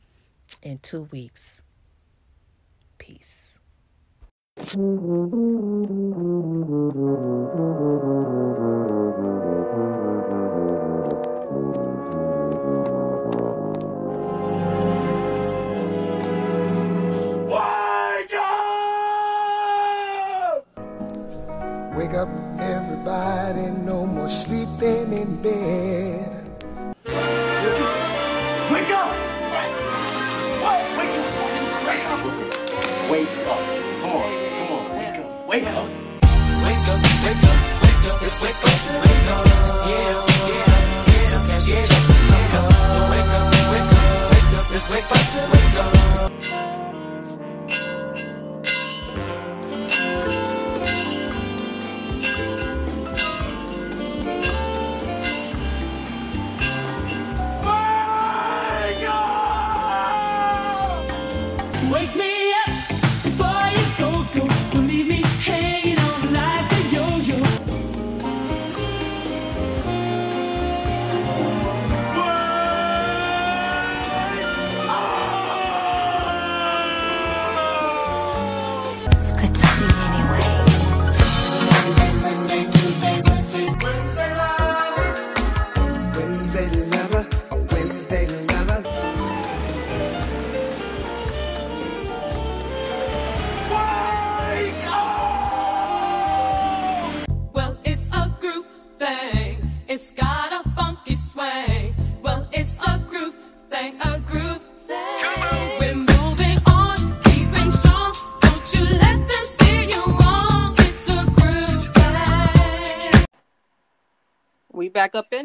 in 0.64 0.80
two 0.80 1.04
weeks. 1.12 1.62
Peace. 2.98 3.60
Wake 22.12 22.20
up, 22.20 22.60
everybody, 22.60 23.72
no 23.72 24.06
more 24.06 24.28
sleeping 24.28 25.14
in 25.14 25.42
bed. 25.42 26.50
Wake 27.08 28.92
up! 28.92 29.16
What? 30.60 30.82
Wake 30.98 31.16
up! 31.16 31.32
Wake 31.88 32.08
up! 32.12 32.20
Wake 33.10 33.32
up. 33.48 33.64
Come 34.02 34.12
on. 34.12 34.28
Come 34.60 34.72
on. 34.76 34.84
Wake 34.98 35.20
up. 35.24 35.48
Wake 35.48 35.68
up. 35.72 35.88
Wake 36.68 36.88
up, 36.92 37.00
wake 37.24 37.48
up, 37.48 37.58
wake 37.80 38.06
up. 38.12 38.20
It's 38.28 38.38
wake 38.42 38.60
up, 38.60 38.76
wake 39.08 39.32
up. 39.32 39.48
Yeah, 39.88 40.12
yeah, 40.52 40.76
yeah. 41.64 41.88
Up, 41.88 42.12
wake 42.12 42.52
up, 42.52 42.68
wake 43.12 43.32
up, 43.32 43.48
wake 44.32 44.52
up. 44.60 44.76
It's 44.76 44.86
wake 44.90 45.10
up, 45.10 45.54
wake 45.54 45.80
up. 45.80 45.91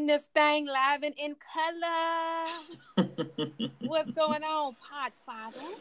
This 0.06 0.26
thing, 0.34 0.66
live 0.66 1.02
and 1.02 1.14
in 1.18 1.36
color. 1.36 3.06
What's 3.80 4.10
going 4.10 4.42
on, 4.42 4.74
Podfather? 4.74 5.78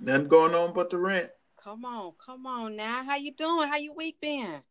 Nothing 0.00 0.28
going 0.28 0.54
on 0.54 0.72
but 0.72 0.90
the 0.90 0.98
rent. 0.98 1.30
Come 1.62 1.84
on, 1.84 2.12
come 2.24 2.46
on 2.46 2.76
now. 2.76 3.04
How 3.04 3.16
you 3.16 3.32
doing? 3.32 3.68
How 3.68 3.76
you 3.76 3.92
week 3.92 4.16
been? 4.20 4.62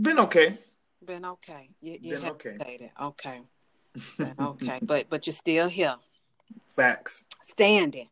Been 0.00 0.18
okay. 0.20 0.58
Been 1.04 1.24
okay. 1.24 1.68
You, 1.80 1.98
you 2.00 2.14
Been 2.18 2.30
okay. 2.30 2.90
Okay. 3.00 3.40
Been 4.16 4.34
okay. 4.40 4.78
but 4.82 5.06
but 5.10 5.26
you're 5.26 5.34
still 5.34 5.68
here. 5.68 5.94
Facts. 6.68 7.24
Standing. 7.42 8.08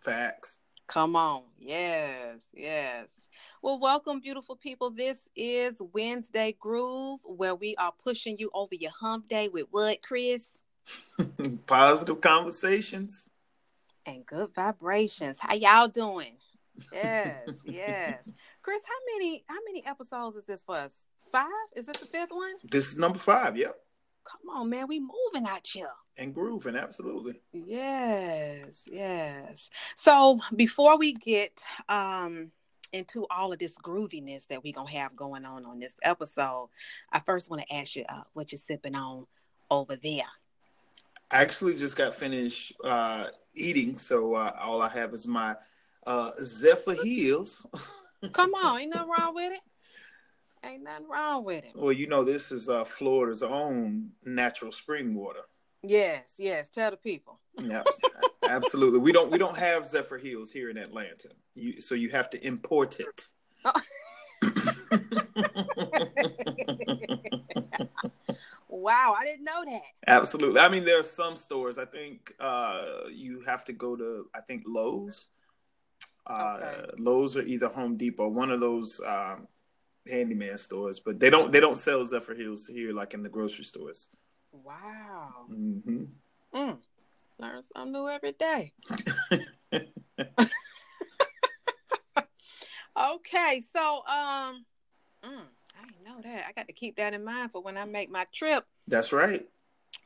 Facts. 0.00 0.58
Come 0.86 1.16
on. 1.16 1.42
Yes, 1.58 2.38
yes. 2.54 3.06
Well, 3.62 3.78
welcome, 3.78 4.20
beautiful 4.20 4.56
people. 4.56 4.90
This 4.90 5.28
is 5.36 5.76
Wednesday 5.92 6.56
Groove, 6.58 7.20
where 7.24 7.54
we 7.54 7.74
are 7.76 7.92
pushing 8.04 8.38
you 8.38 8.50
over 8.54 8.74
your 8.74 8.92
hump 8.92 9.28
day 9.28 9.48
with 9.48 9.66
what, 9.70 10.02
Chris? 10.02 10.52
Positive 11.66 12.20
conversations. 12.20 13.30
And 14.06 14.24
good 14.24 14.54
vibrations. 14.54 15.38
How 15.40 15.54
y'all 15.54 15.88
doing? 15.88 16.36
Yes, 16.92 17.48
yes. 17.64 18.30
Chris, 18.62 18.82
how 18.86 19.14
many 19.14 19.44
how 19.48 19.58
many 19.66 19.84
episodes 19.86 20.36
is 20.36 20.44
this 20.44 20.64
for 20.64 20.76
us? 20.76 21.02
Five? 21.32 21.48
Is 21.76 21.86
this 21.86 21.98
the 21.98 22.06
fifth 22.06 22.30
one? 22.30 22.54
This 22.64 22.88
is 22.88 22.96
number 22.96 23.18
five. 23.18 23.56
Yep. 23.56 23.74
Come 24.24 24.56
on, 24.56 24.70
man. 24.70 24.86
We 24.88 25.00
moving 25.00 25.48
out 25.48 25.66
here. 25.66 25.88
And 26.16 26.34
grooving. 26.34 26.76
Absolutely. 26.76 27.40
Yes, 27.52 28.84
yes. 28.90 29.70
So 29.96 30.40
before 30.54 30.98
we 30.98 31.14
get 31.14 31.62
um 31.88 32.50
into 32.92 33.26
all 33.30 33.52
of 33.52 33.58
this 33.58 33.76
grooviness 33.78 34.46
that 34.48 34.62
we're 34.62 34.72
gonna 34.72 34.90
have 34.90 35.16
going 35.16 35.44
on 35.44 35.64
on 35.64 35.78
this 35.78 35.96
episode, 36.02 36.70
I 37.12 37.20
first 37.20 37.50
want 37.50 37.62
to 37.62 37.74
ask 37.74 37.96
you 37.96 38.04
uh, 38.08 38.22
what 38.32 38.52
you're 38.52 38.58
sipping 38.58 38.94
on 38.94 39.26
over 39.70 39.96
there. 39.96 40.22
I 41.30 41.42
actually 41.42 41.76
just 41.76 41.96
got 41.96 42.14
finished 42.14 42.72
uh, 42.82 43.26
eating, 43.54 43.98
so 43.98 44.34
uh, 44.34 44.52
all 44.58 44.80
I 44.80 44.88
have 44.88 45.12
is 45.12 45.26
my 45.26 45.56
uh, 46.06 46.30
Zephyrhills. 46.40 47.66
Come 48.32 48.54
on, 48.54 48.80
ain't 48.80 48.94
nothing 48.94 49.10
wrong 49.10 49.34
with 49.34 49.52
it. 49.52 49.60
Ain't 50.64 50.82
nothing 50.82 51.08
wrong 51.08 51.44
with 51.44 51.64
it. 51.64 51.72
well, 51.74 51.92
you 51.92 52.08
know 52.08 52.24
this 52.24 52.50
is 52.50 52.68
uh, 52.68 52.84
Florida's 52.84 53.42
own 53.42 54.10
natural 54.24 54.72
spring 54.72 55.14
water. 55.14 55.42
Yes, 55.82 56.34
yes. 56.38 56.68
Tell 56.70 56.90
the 56.90 56.96
people. 56.96 57.38
Yeah, 57.58 57.82
absolutely. 58.48 58.98
We 58.98 59.12
don't 59.12 59.30
we 59.30 59.38
don't 59.38 59.56
have 59.56 59.84
Zephyrhills 59.84 60.52
here 60.52 60.70
in 60.70 60.76
Atlanta, 60.76 61.28
you, 61.54 61.80
so 61.80 61.94
you 61.94 62.10
have 62.10 62.30
to 62.30 62.46
import 62.46 63.00
it. 63.00 63.24
Wow, 68.68 69.14
I 69.18 69.24
didn't 69.24 69.44
know 69.44 69.64
that. 69.66 69.82
Absolutely. 70.06 70.60
I 70.60 70.68
mean, 70.68 70.84
there 70.84 71.00
are 71.00 71.04
some 71.04 71.36
stores. 71.36 71.78
I 71.78 71.84
think 71.84 72.34
uh, 72.38 72.82
you 73.12 73.40
have 73.42 73.64
to 73.66 73.72
go 73.72 73.96
to. 73.96 74.26
I 74.34 74.40
think 74.40 74.64
Lowe's. 74.66 75.28
Uh, 76.26 76.58
Okay. 76.60 76.90
Lowe's 76.98 77.36
or 77.36 77.42
either 77.42 77.68
Home 77.68 77.96
Depot, 77.96 78.28
one 78.28 78.50
of 78.50 78.60
those 78.60 79.00
um, 79.06 79.48
handyman 80.06 80.58
stores. 80.58 81.00
But 81.00 81.18
they 81.18 81.30
don't. 81.30 81.52
They 81.52 81.60
don't 81.60 81.78
sell 81.78 82.00
Zephyrhills 82.00 82.70
here 82.70 82.92
like 82.92 83.14
in 83.14 83.22
the 83.22 83.28
grocery 83.28 83.64
stores. 83.64 84.08
Wow. 84.64 85.46
Mm-hmm. 85.50 86.04
Mm. 86.54 86.78
Learn 87.38 87.62
something 87.62 87.92
new 87.92 88.08
every 88.08 88.32
day. 88.32 88.72
Okay, 92.98 93.62
so 93.74 94.02
um, 94.06 94.64
mm, 95.24 95.44
I 95.76 95.86
know 96.04 96.20
that. 96.24 96.46
I 96.48 96.52
got 96.52 96.66
to 96.66 96.72
keep 96.72 96.96
that 96.96 97.14
in 97.14 97.24
mind 97.24 97.52
for 97.52 97.62
when 97.62 97.76
I 97.76 97.84
make 97.84 98.10
my 98.10 98.26
trip. 98.34 98.64
That's 98.88 99.12
right. 99.12 99.46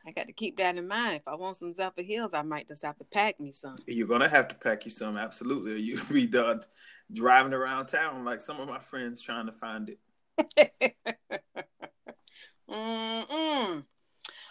I 0.07 0.11
got 0.11 0.27
to 0.27 0.33
keep 0.33 0.59
that 0.59 0.77
in 0.77 0.87
mind. 0.87 1.17
If 1.17 1.27
I 1.27 1.35
want 1.37 1.57
some 1.57 1.73
Zephyrhills, 1.73 2.35
I 2.35 2.43
might 2.43 2.69
just 2.69 2.85
have 2.85 2.99
to 2.99 3.05
pack 3.05 3.41
me 3.41 3.53
some. 3.53 3.77
You're 3.87 4.09
gonna 4.09 4.29
have 4.29 4.49
to 4.49 4.55
pack 4.55 4.85
you 4.85 4.91
some. 4.91 5.17
Absolutely, 5.17 5.73
or 5.73 5.77
you'll 5.77 6.05
be 6.13 6.27
done 6.27 6.61
driving 7.13 7.55
around 7.55 7.87
town 7.87 8.25
like 8.25 8.41
some 8.41 8.61
of 8.61 8.69
my 8.69 8.79
friends 8.79 9.23
trying 9.23 9.47
to 9.47 9.53
find 9.53 9.89
it. 9.89 9.99
Mm-mm. 12.71 13.85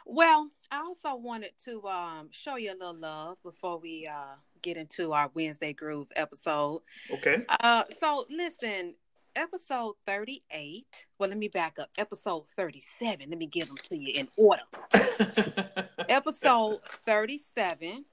Well, 0.06 0.50
I 0.72 0.78
also 0.78 1.16
wanted 1.16 1.52
to 1.66 1.88
um, 1.88 2.30
show 2.32 2.56
you 2.56 2.72
a 2.72 2.78
little 2.78 2.96
love 2.96 3.38
before 3.44 3.78
we 3.80 4.08
uh, 4.10 4.36
get 4.62 4.78
into 4.78 5.14
our 5.14 5.30
Wednesday 5.34 5.74
Groove 5.74 6.08
episode. 6.16 6.82
Okay. 7.12 7.44
Uh, 7.60 7.84
so 8.00 8.26
listen, 8.30 8.96
episode 9.36 9.96
38. 10.06 11.06
Well, 11.20 11.30
let 11.30 11.38
me 11.38 11.48
back 11.48 11.78
up. 11.80 11.90
Episode 11.98 12.48
37. 12.56 13.30
Let 13.30 13.38
me 13.38 13.46
give 13.46 13.68
them 13.68 13.78
to 13.84 13.98
you 13.98 14.14
in 14.16 14.28
order. 14.38 14.64
Episode 16.10 16.80
37, 16.86 18.06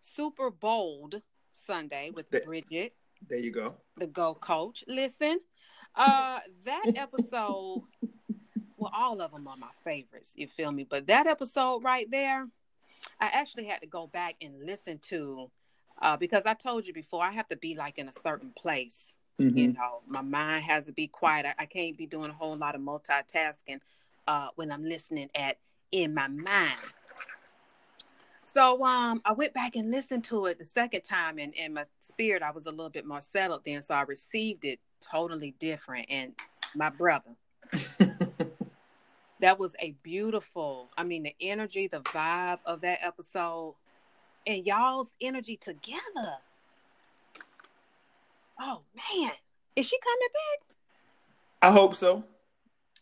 Super 0.00 0.50
Bold 0.50 1.22
Sunday 1.50 2.10
with 2.14 2.30
Th- 2.30 2.44
Bridget, 2.44 2.94
there 3.28 3.38
you 3.38 3.50
go. 3.50 3.76
the 3.96 4.06
Go 4.06 4.34
Coach. 4.34 4.84
Listen, 4.86 5.40
uh, 5.94 6.40
that 6.64 6.92
episode, 6.96 7.82
well, 8.84 8.92
all 8.94 9.20
of 9.20 9.32
them 9.32 9.48
are 9.48 9.56
my 9.56 9.70
favorites. 9.82 10.32
You 10.36 10.46
feel 10.46 10.70
me? 10.70 10.86
But 10.88 11.06
that 11.06 11.26
episode 11.26 11.82
right 11.82 12.10
there, 12.10 12.46
I 13.20 13.26
actually 13.32 13.64
had 13.64 13.80
to 13.80 13.86
go 13.86 14.06
back 14.06 14.36
and 14.42 14.64
listen 14.64 14.98
to 15.04 15.50
uh, 16.02 16.16
because 16.16 16.44
I 16.44 16.54
told 16.54 16.86
you 16.86 16.92
before, 16.92 17.22
I 17.22 17.30
have 17.30 17.48
to 17.48 17.56
be 17.56 17.76
like 17.76 17.98
in 17.98 18.08
a 18.08 18.12
certain 18.12 18.50
place. 18.56 19.18
You 19.38 19.72
know, 19.72 20.02
my 20.06 20.20
mind 20.20 20.64
has 20.64 20.84
to 20.84 20.92
be 20.92 21.06
quiet. 21.06 21.46
I, 21.46 21.54
I 21.62 21.66
can't 21.66 21.96
be 21.96 22.06
doing 22.06 22.30
a 22.30 22.34
whole 22.34 22.56
lot 22.56 22.74
of 22.74 22.80
multitasking 22.82 23.78
uh, 24.28 24.48
when 24.56 24.70
I'm 24.70 24.84
listening 24.84 25.30
at 25.34 25.58
in 25.90 26.14
my 26.14 26.28
mind. 26.28 26.76
So 28.42 28.84
um, 28.84 29.22
I 29.24 29.32
went 29.32 29.54
back 29.54 29.76
and 29.76 29.90
listened 29.90 30.24
to 30.24 30.46
it 30.46 30.58
the 30.58 30.64
second 30.64 31.02
time, 31.02 31.38
and 31.38 31.54
in 31.54 31.74
my 31.74 31.84
spirit, 32.00 32.42
I 32.42 32.50
was 32.50 32.66
a 32.66 32.70
little 32.70 32.90
bit 32.90 33.06
more 33.06 33.20
settled 33.20 33.62
then. 33.64 33.82
So 33.82 33.94
I 33.94 34.02
received 34.02 34.64
it 34.64 34.78
totally 35.00 35.54
different. 35.58 36.06
And 36.10 36.32
my 36.74 36.90
brother, 36.90 37.30
that 39.44 39.58
was 39.58 39.76
a 39.78 39.90
beautiful. 40.02 40.88
I 40.96 41.04
mean, 41.04 41.24
the 41.24 41.36
energy, 41.38 41.86
the 41.86 42.00
vibe 42.00 42.60
of 42.64 42.80
that 42.80 43.00
episode, 43.02 43.74
and 44.46 44.66
y'all's 44.66 45.12
energy 45.20 45.58
together. 45.58 46.32
Oh 48.58 48.80
man, 48.96 49.32
is 49.76 49.84
she 49.84 49.98
coming 49.98 50.28
back? 50.32 50.76
I 51.60 51.72
hope 51.72 51.94
so. 51.94 52.24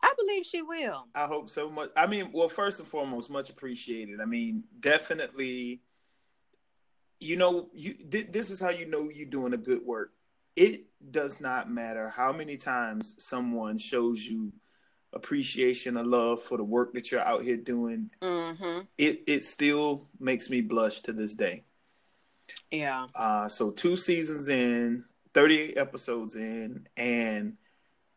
I 0.03 0.13
believe 0.19 0.45
she 0.45 0.63
will. 0.63 1.07
I 1.15 1.27
hope 1.27 1.49
so 1.49 1.71
much. 1.71 1.91
I 1.97 2.09
mean, 2.09 2.31
well, 2.33 2.49
first 2.49 2.81
and 2.81 2.89
foremost, 2.89 3.31
much 3.31 3.49
appreciated. 3.49 4.21
I 4.21 4.25
mean, 4.25 4.65
definitely. 4.81 5.81
You 7.21 7.37
know, 7.37 7.69
you 7.73 7.95
th- 7.95 8.33
this 8.33 8.51
is 8.51 8.61
how 8.61 8.71
you 8.71 8.87
know 8.87 9.09
you're 9.11 9.27
doing 9.27 9.53
a 9.53 9.59
good 9.59 9.87
work. 9.87 10.11
It 10.57 10.87
does 11.09 11.41
not 11.41 11.71
matter 11.71 12.09
how 12.09 12.33
many 12.33 12.57
times 12.57 13.15
someone 13.19 13.79
shows 13.79 14.27
you 14.27 14.53
appreciation 15.13 15.97
or 15.97 16.05
love 16.05 16.43
for 16.43 16.57
the 16.57 16.65
work 16.65 16.93
that 16.95 17.11
you're 17.11 17.21
out 17.21 17.43
here 17.43 17.57
doing. 17.57 18.11
Mm-hmm. 18.21 18.81
It 18.99 19.23
it 19.27 19.45
still 19.45 20.09
makes 20.19 20.51
me 20.51 20.61
blush 20.61 21.01
to 21.03 21.13
this 21.13 21.35
day. 21.35 21.65
Yeah. 22.71 23.07
Uh, 23.15 23.49
so 23.49 23.71
two 23.71 23.97
seasons 23.97 24.49
in, 24.49 25.05
38 25.35 25.77
episodes 25.77 26.37
in, 26.37 26.87
and 26.97 27.57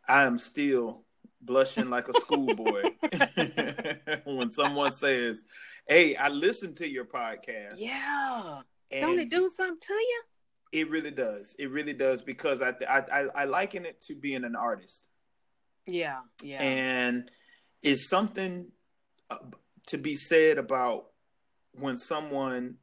I 0.08 0.23
am 0.23 0.39
still 0.39 1.03
blushing 1.41 1.89
like 1.89 2.08
a 2.08 2.13
schoolboy 2.13 2.84
when 4.25 4.51
someone 4.51 4.91
says, 4.91 5.43
"Hey, 5.88 6.15
I 6.15 6.29
listened 6.29 6.77
to 6.77 6.89
your 6.89 7.05
podcast." 7.05 7.75
Yeah. 7.77 8.62
and 8.91 9.01
Don't 9.01 9.19
it 9.19 9.29
do 9.29 9.47
something 9.47 9.77
to 9.79 9.93
you? 9.93 10.21
It 10.71 10.89
really 10.89 11.12
does. 11.12 11.55
It 11.58 11.71
really 11.71 11.93
does 11.93 12.21
because 12.21 12.62
I 12.62 12.73
I 12.89 13.03
I, 13.12 13.21
I 13.36 13.45
liken 13.45 13.86
it 13.86 14.01
to 14.01 14.15
being 14.15 14.43
an 14.43 14.55
artist, 14.55 15.08
Yeah. 15.88 16.21
Yeah. 16.41 16.62
and 16.62 17.30
it's 17.84 18.10
something 18.10 18.71
uh, 19.30 19.38
to 19.88 19.98
be 19.98 20.15
said 20.15 20.58
about 20.58 21.08
when 21.74 21.98
someone 21.98 22.78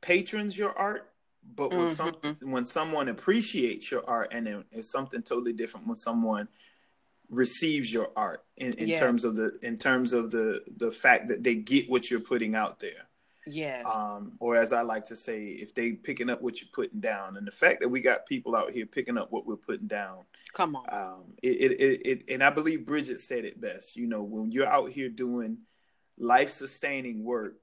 patrons 0.00 0.56
your 0.56 0.76
art, 0.78 1.12
but 1.54 1.70
when 1.70 1.90
some 1.90 2.12
Mhm. 2.12 2.42
when 2.44 2.64
someone 2.66 3.08
appreciates 3.08 3.90
your 3.90 4.08
art, 4.08 4.28
and 4.32 4.46
then 4.46 4.64
it's 4.70 4.90
something 4.90 5.22
totally 5.22 5.52
different 5.52 5.86
when 5.86 5.96
someone 5.96 6.48
receives 7.28 7.92
your 7.92 8.10
art 8.16 8.44
in, 8.56 8.72
in 8.74 8.88
Yeah. 8.88 8.98
terms 9.00 9.24
of 9.24 9.36
the 9.36 9.56
in 9.62 9.76
terms 9.76 10.12
of 10.12 10.30
the 10.30 10.62
the 10.78 10.90
fact 10.90 11.28
that 11.28 11.42
they 11.44 11.54
get 11.56 11.88
what 11.90 12.10
you're 12.10 12.20
putting 12.20 12.54
out 12.54 12.78
there 12.80 13.06
yes. 13.46 13.84
um, 13.94 14.32
or 14.40 14.56
as 14.56 14.72
I 14.72 14.82
like 14.82 15.06
to 15.06 15.16
say, 15.16 15.44
if 15.44 15.74
they 15.74 15.92
picking 15.92 16.30
up 16.30 16.42
what 16.42 16.60
you're 16.60 16.70
putting 16.72 17.00
down, 17.00 17.36
and 17.36 17.46
the 17.46 17.50
fact 17.52 17.80
that 17.80 17.88
we 17.88 18.00
got 18.00 18.26
people 18.26 18.54
out 18.56 18.72
here 18.72 18.86
picking 18.86 19.16
up 19.18 19.30
what 19.32 19.46
we're 19.46 19.56
putting 19.56 19.86
down, 19.86 20.24
Come 20.52 20.76
on. 20.76 20.84
um, 20.92 21.24
it, 21.42 21.48
it, 21.72 21.80
it, 21.80 22.06
it, 22.06 22.24
and 22.30 22.42
I 22.42 22.50
believe 22.50 22.84
Bridget 22.86 23.20
said 23.20 23.44
it 23.44 23.60
best. 23.60 23.96
You 23.96 24.06
know, 24.06 24.22
when 24.22 24.50
you're 24.52 24.66
out 24.66 24.90
here 24.90 25.08
doing 25.08 25.58
life 26.18 26.50
sustaining 26.50 27.24
work, 27.24 27.56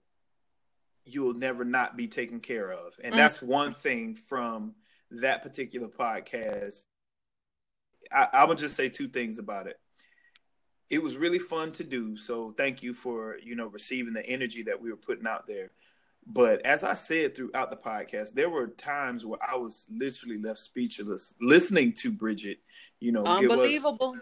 you'll 1.06 1.34
never 1.36 1.64
not 1.64 1.96
be 1.96 2.08
taken 2.08 2.40
care 2.40 2.72
of, 2.72 2.94
and 3.04 3.14
Mm. 3.14 3.18
that's 3.18 3.42
one 3.42 3.74
thing 3.74 4.16
from 4.16 4.76
that 5.12 5.42
particular 5.44 5.88
podcast. 5.88 6.84
I, 8.12 8.28
I 8.34 8.44
would 8.46 8.58
just 8.58 8.76
say 8.76 8.90
two 8.90 9.08
things 9.08 9.40
about 9.40 9.68
it. 9.68 9.80
It 10.90 11.04
was 11.04 11.18
really 11.18 11.40
fun 11.40 11.72
to 11.74 11.84
do, 11.84 12.16
so 12.18 12.52
thank 12.52 12.82
you 12.82 12.94
for 12.94 13.38
you 13.44 13.56
know 13.56 13.68
receiving 13.68 14.14
the 14.14 14.26
energy 14.26 14.64
that 14.64 14.82
we 14.82 14.90
were 14.90 14.98
putting 14.98 15.28
out 15.28 15.46
there. 15.48 15.72
But 16.26 16.66
as 16.66 16.84
I 16.84 16.94
said 16.94 17.36
throughout 17.36 17.72
the 17.72 17.78
podcast, 17.78 18.34
there 18.34 18.50
were 18.50 18.68
times 18.68 19.26
where 19.26 19.40
I 19.42 19.56
was 19.56 19.86
literally 19.90 20.38
left 20.38 20.60
speechless 20.60 21.34
listening 21.42 21.94
to 21.94 22.12
Bridget. 22.12 22.60
You 23.00 23.12
know, 23.14 23.24
give 23.40 23.50
us- 23.52 23.58
Unbelievable. 23.58 24.14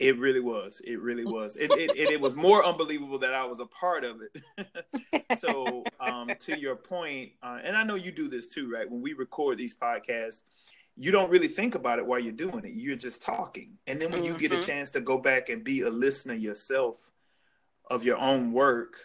it 0.00 0.18
really 0.18 0.40
was. 0.40 0.80
It 0.84 1.00
really 1.00 1.24
was. 1.24 1.56
It, 1.56 1.70
it, 1.72 1.96
it, 1.96 2.10
it 2.10 2.20
was 2.20 2.34
more 2.34 2.64
unbelievable 2.64 3.18
that 3.20 3.34
I 3.34 3.44
was 3.44 3.60
a 3.60 3.66
part 3.66 4.04
of 4.04 4.16
it. 4.22 5.38
so, 5.38 5.84
um, 6.00 6.28
to 6.40 6.58
your 6.58 6.74
point, 6.74 7.30
uh, 7.42 7.58
and 7.62 7.76
I 7.76 7.84
know 7.84 7.94
you 7.94 8.10
do 8.10 8.28
this 8.28 8.48
too, 8.48 8.68
right? 8.72 8.90
When 8.90 9.00
we 9.00 9.12
record 9.12 9.56
these 9.56 9.74
podcasts, 9.76 10.42
you 10.96 11.10
don't 11.10 11.30
really 11.30 11.48
think 11.48 11.74
about 11.74 11.98
it 11.98 12.06
while 12.06 12.20
you're 12.20 12.32
doing 12.32 12.64
it. 12.64 12.72
You're 12.74 12.96
just 12.96 13.22
talking. 13.22 13.78
And 13.86 14.00
then 14.00 14.12
when 14.12 14.22
you 14.24 14.36
get 14.38 14.52
a 14.52 14.56
Mhm. 14.56 14.66
chance 14.66 14.90
to 14.92 15.00
go 15.00 15.18
back 15.18 15.48
and 15.48 15.64
be 15.64 15.80
a 15.80 15.90
listener 15.90 16.34
yourself 16.34 17.10
of 17.90 18.04
your 18.04 18.16
own 18.16 18.52
work 18.52 18.96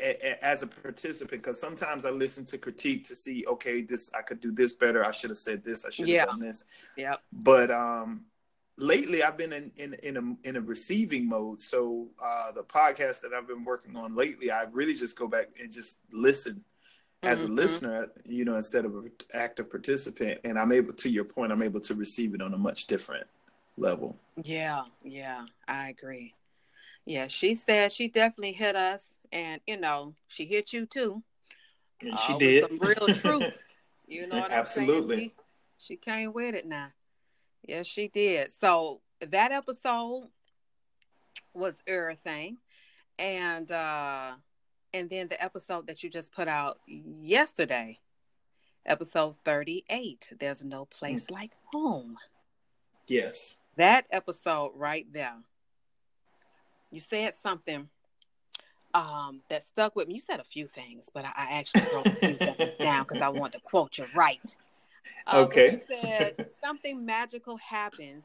a- 0.00 0.14
a- 0.24 0.44
as 0.44 0.62
a 0.62 0.66
participant, 0.68 1.42
because 1.42 1.60
sometimes 1.60 2.04
I 2.04 2.10
listen 2.10 2.44
to 2.46 2.58
critique 2.58 3.02
to 3.08 3.16
see, 3.16 3.44
okay, 3.48 3.82
this 3.82 4.12
I 4.14 4.22
could 4.22 4.40
do 4.40 4.52
this 4.52 4.72
better. 4.72 5.04
I 5.04 5.10
should 5.10 5.30
have 5.30 5.38
said 5.38 5.64
this. 5.64 5.84
I 5.84 5.90
should 5.90 6.06
have 6.06 6.14
Yeah. 6.14 6.26
done 6.26 6.38
this 6.40 6.64
Yeah. 6.96 7.16
but 7.32 7.70
um 7.72 8.24
lately 8.80 9.24
i've 9.24 9.36
been 9.36 9.52
in 9.52 9.72
in 9.76 9.94
in 10.04 10.16
a, 10.16 10.48
in 10.48 10.54
a 10.54 10.60
receiving 10.60 11.26
mode 11.28 11.60
so 11.60 12.08
uh 12.22 12.52
the 12.52 12.62
podcast 12.62 13.20
that 13.22 13.34
i've 13.34 13.48
been 13.48 13.64
working 13.64 13.96
on 13.96 14.14
lately 14.14 14.52
i 14.52 14.62
really 14.70 14.94
just 14.94 15.18
go 15.18 15.26
back 15.26 15.48
and 15.60 15.72
just 15.72 15.98
listen 16.12 16.64
as 17.22 17.42
a 17.42 17.46
Mhm. 17.46 17.56
listener 17.56 18.10
you 18.24 18.44
know 18.44 18.54
instead 18.56 18.84
of 18.84 18.94
an 18.96 19.10
active 19.34 19.68
participant 19.70 20.40
and 20.44 20.58
i'm 20.58 20.70
able 20.72 20.92
to 20.92 21.08
your 21.08 21.24
point 21.24 21.50
i'm 21.50 21.62
able 21.62 21.80
to 21.80 21.94
receive 21.94 22.34
it 22.34 22.40
on 22.40 22.54
a 22.54 22.58
much 22.58 22.86
different 22.86 23.26
level 23.76 24.16
Yeah, 24.44 24.84
yeah, 25.02 25.46
I 25.66 25.88
agree. 25.88 26.34
Yeah, 27.06 27.26
she 27.26 27.54
said 27.56 27.90
she 27.92 28.08
definitely 28.08 28.52
hit 28.52 28.76
us, 28.76 29.16
and 29.32 29.60
you 29.66 29.76
know, 29.78 30.14
she 30.28 30.44
hit 30.46 30.72
you 30.72 30.86
too. 30.86 31.22
and 32.00 32.12
uh, 32.12 32.16
she 32.16 32.32
with 32.34 32.38
did 32.40 32.70
some 32.70 32.78
real 32.78 33.08
truth. 33.08 33.62
You 34.06 34.26
know 34.26 34.38
what 34.38 34.50
Absolutely. 34.52 35.14
I'm 35.16 35.20
saying? 35.20 35.30
She, 35.78 35.94
she 35.94 35.96
came 35.96 36.32
with 36.32 36.54
it 36.54 36.66
now. 36.66 36.88
Yes, 37.66 37.86
she 37.86 38.08
did. 38.08 38.50
So 38.52 39.02
that 39.20 39.52
episode 39.52 40.30
was 41.52 41.82
everything, 41.86 42.58
and 43.18 43.70
uh 43.70 44.34
and 44.94 45.10
then 45.10 45.28
the 45.28 45.42
episode 45.42 45.86
that 45.86 46.02
you 46.02 46.10
just 46.10 46.32
put 46.32 46.48
out 46.48 46.78
yesterday, 46.86 47.98
episode 48.86 49.36
38. 49.44 50.32
There's 50.40 50.64
no 50.64 50.84
place 50.86 51.26
Mm. 51.26 51.30
like 51.30 51.52
home. 51.72 52.16
yes 53.06 53.56
that 53.76 54.06
episode 54.10 54.72
right 54.74 55.06
there 55.12 55.36
you 56.90 56.98
said 57.00 57.32
something 57.34 57.88
um 58.94 59.40
that 59.50 59.62
stuck 59.62 59.94
with 59.94 60.08
me 60.08 60.14
you 60.14 60.20
said 60.20 60.40
a 60.40 60.44
few 60.44 60.66
things 60.66 61.08
but 61.14 61.24
i, 61.24 61.28
I 61.36 61.58
actually 61.58 61.84
wrote 61.92 62.08
a 62.10 62.14
few 62.16 62.36
things 62.38 62.76
down 62.82 63.04
because 63.04 63.20
i 63.20 63.28
want 63.28 63.52
to 63.52 63.60
quote 63.60 63.98
you 63.98 64.06
right 64.14 64.56
Uh, 65.26 65.44
Okay. 65.44 65.72
you 65.72 65.78
said 65.86 66.34
something 66.60 67.04
magical 67.06 67.56
happens 67.58 68.24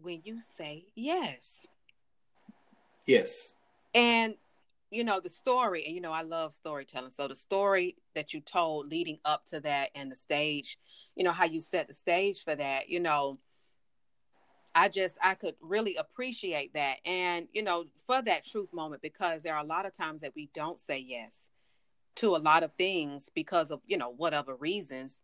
when 0.00 0.20
you 0.24 0.38
say 0.56 0.84
yes 0.94 1.66
yes 3.06 3.56
and 3.94 4.34
you 4.94 5.02
know 5.04 5.18
the 5.20 5.28
story 5.28 5.84
and 5.84 5.94
you 5.94 6.00
know 6.00 6.12
i 6.12 6.22
love 6.22 6.52
storytelling. 6.52 7.10
So 7.10 7.26
the 7.26 7.34
story 7.34 7.96
that 8.14 8.32
you 8.32 8.40
told 8.40 8.88
leading 8.88 9.18
up 9.24 9.44
to 9.46 9.60
that 9.60 9.90
and 9.94 10.10
the 10.10 10.16
stage 10.16 10.78
you 11.16 11.24
know 11.24 11.32
how 11.32 11.44
you 11.44 11.60
set 11.60 11.88
the 11.88 11.94
stage 11.94 12.44
for 12.44 12.54
that 12.54 12.88
you 12.88 13.00
know 13.00 13.34
i 14.74 14.88
just 14.88 15.18
i 15.22 15.34
could 15.34 15.54
really 15.60 15.96
appreciate 15.96 16.74
that. 16.74 16.98
And 17.04 17.48
you 17.52 17.62
know 17.62 17.86
for 18.06 18.22
that 18.22 18.46
truth 18.46 18.72
moment 18.72 19.02
because 19.02 19.42
there 19.42 19.54
are 19.56 19.64
a 19.64 19.66
lot 19.66 19.86
of 19.86 19.92
times 19.92 20.20
that 20.22 20.32
we 20.36 20.48
don't 20.54 20.78
say 20.78 21.04
yes 21.06 21.50
to 22.16 22.36
a 22.36 22.38
lot 22.38 22.62
of 22.62 22.72
things 22.78 23.28
because 23.34 23.72
of 23.72 23.80
you 23.86 23.98
know 23.98 24.10
whatever 24.10 24.54
reasons 24.54 25.18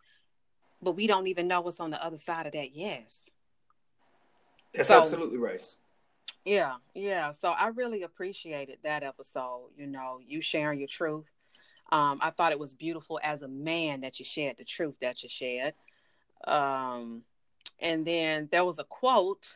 but 0.82 0.96
we 0.96 1.06
don't 1.06 1.28
even 1.28 1.46
know 1.46 1.60
what's 1.60 1.78
on 1.78 1.90
the 1.90 2.04
other 2.04 2.16
side 2.16 2.46
of 2.46 2.52
that 2.52 2.74
yes. 2.74 3.22
That's 4.74 4.88
So- 4.88 4.98
absolutely 4.98 5.38
right 5.38 5.62
Yeah, 6.50 6.78
yeah. 6.96 7.30
So 7.30 7.50
I 7.50 7.68
really 7.68 8.02
appreciated 8.02 8.78
that 8.82 9.04
episode. 9.04 9.68
You 9.76 9.86
know, 9.86 10.18
you 10.26 10.40
sharing 10.40 10.80
your 10.80 10.88
truth. 10.88 11.26
Um, 11.92 12.18
I 12.20 12.30
thought 12.30 12.50
it 12.50 12.58
was 12.58 12.74
beautiful 12.74 13.20
as 13.22 13.42
a 13.42 13.48
man 13.48 14.00
that 14.00 14.18
you 14.18 14.24
shared 14.24 14.56
the 14.58 14.64
truth 14.64 14.96
that 15.00 15.22
you 15.22 15.28
shared. 15.28 15.74
Um, 16.48 17.22
and 17.78 18.04
then 18.04 18.48
there 18.50 18.64
was 18.64 18.80
a 18.80 18.84
quote 18.84 19.54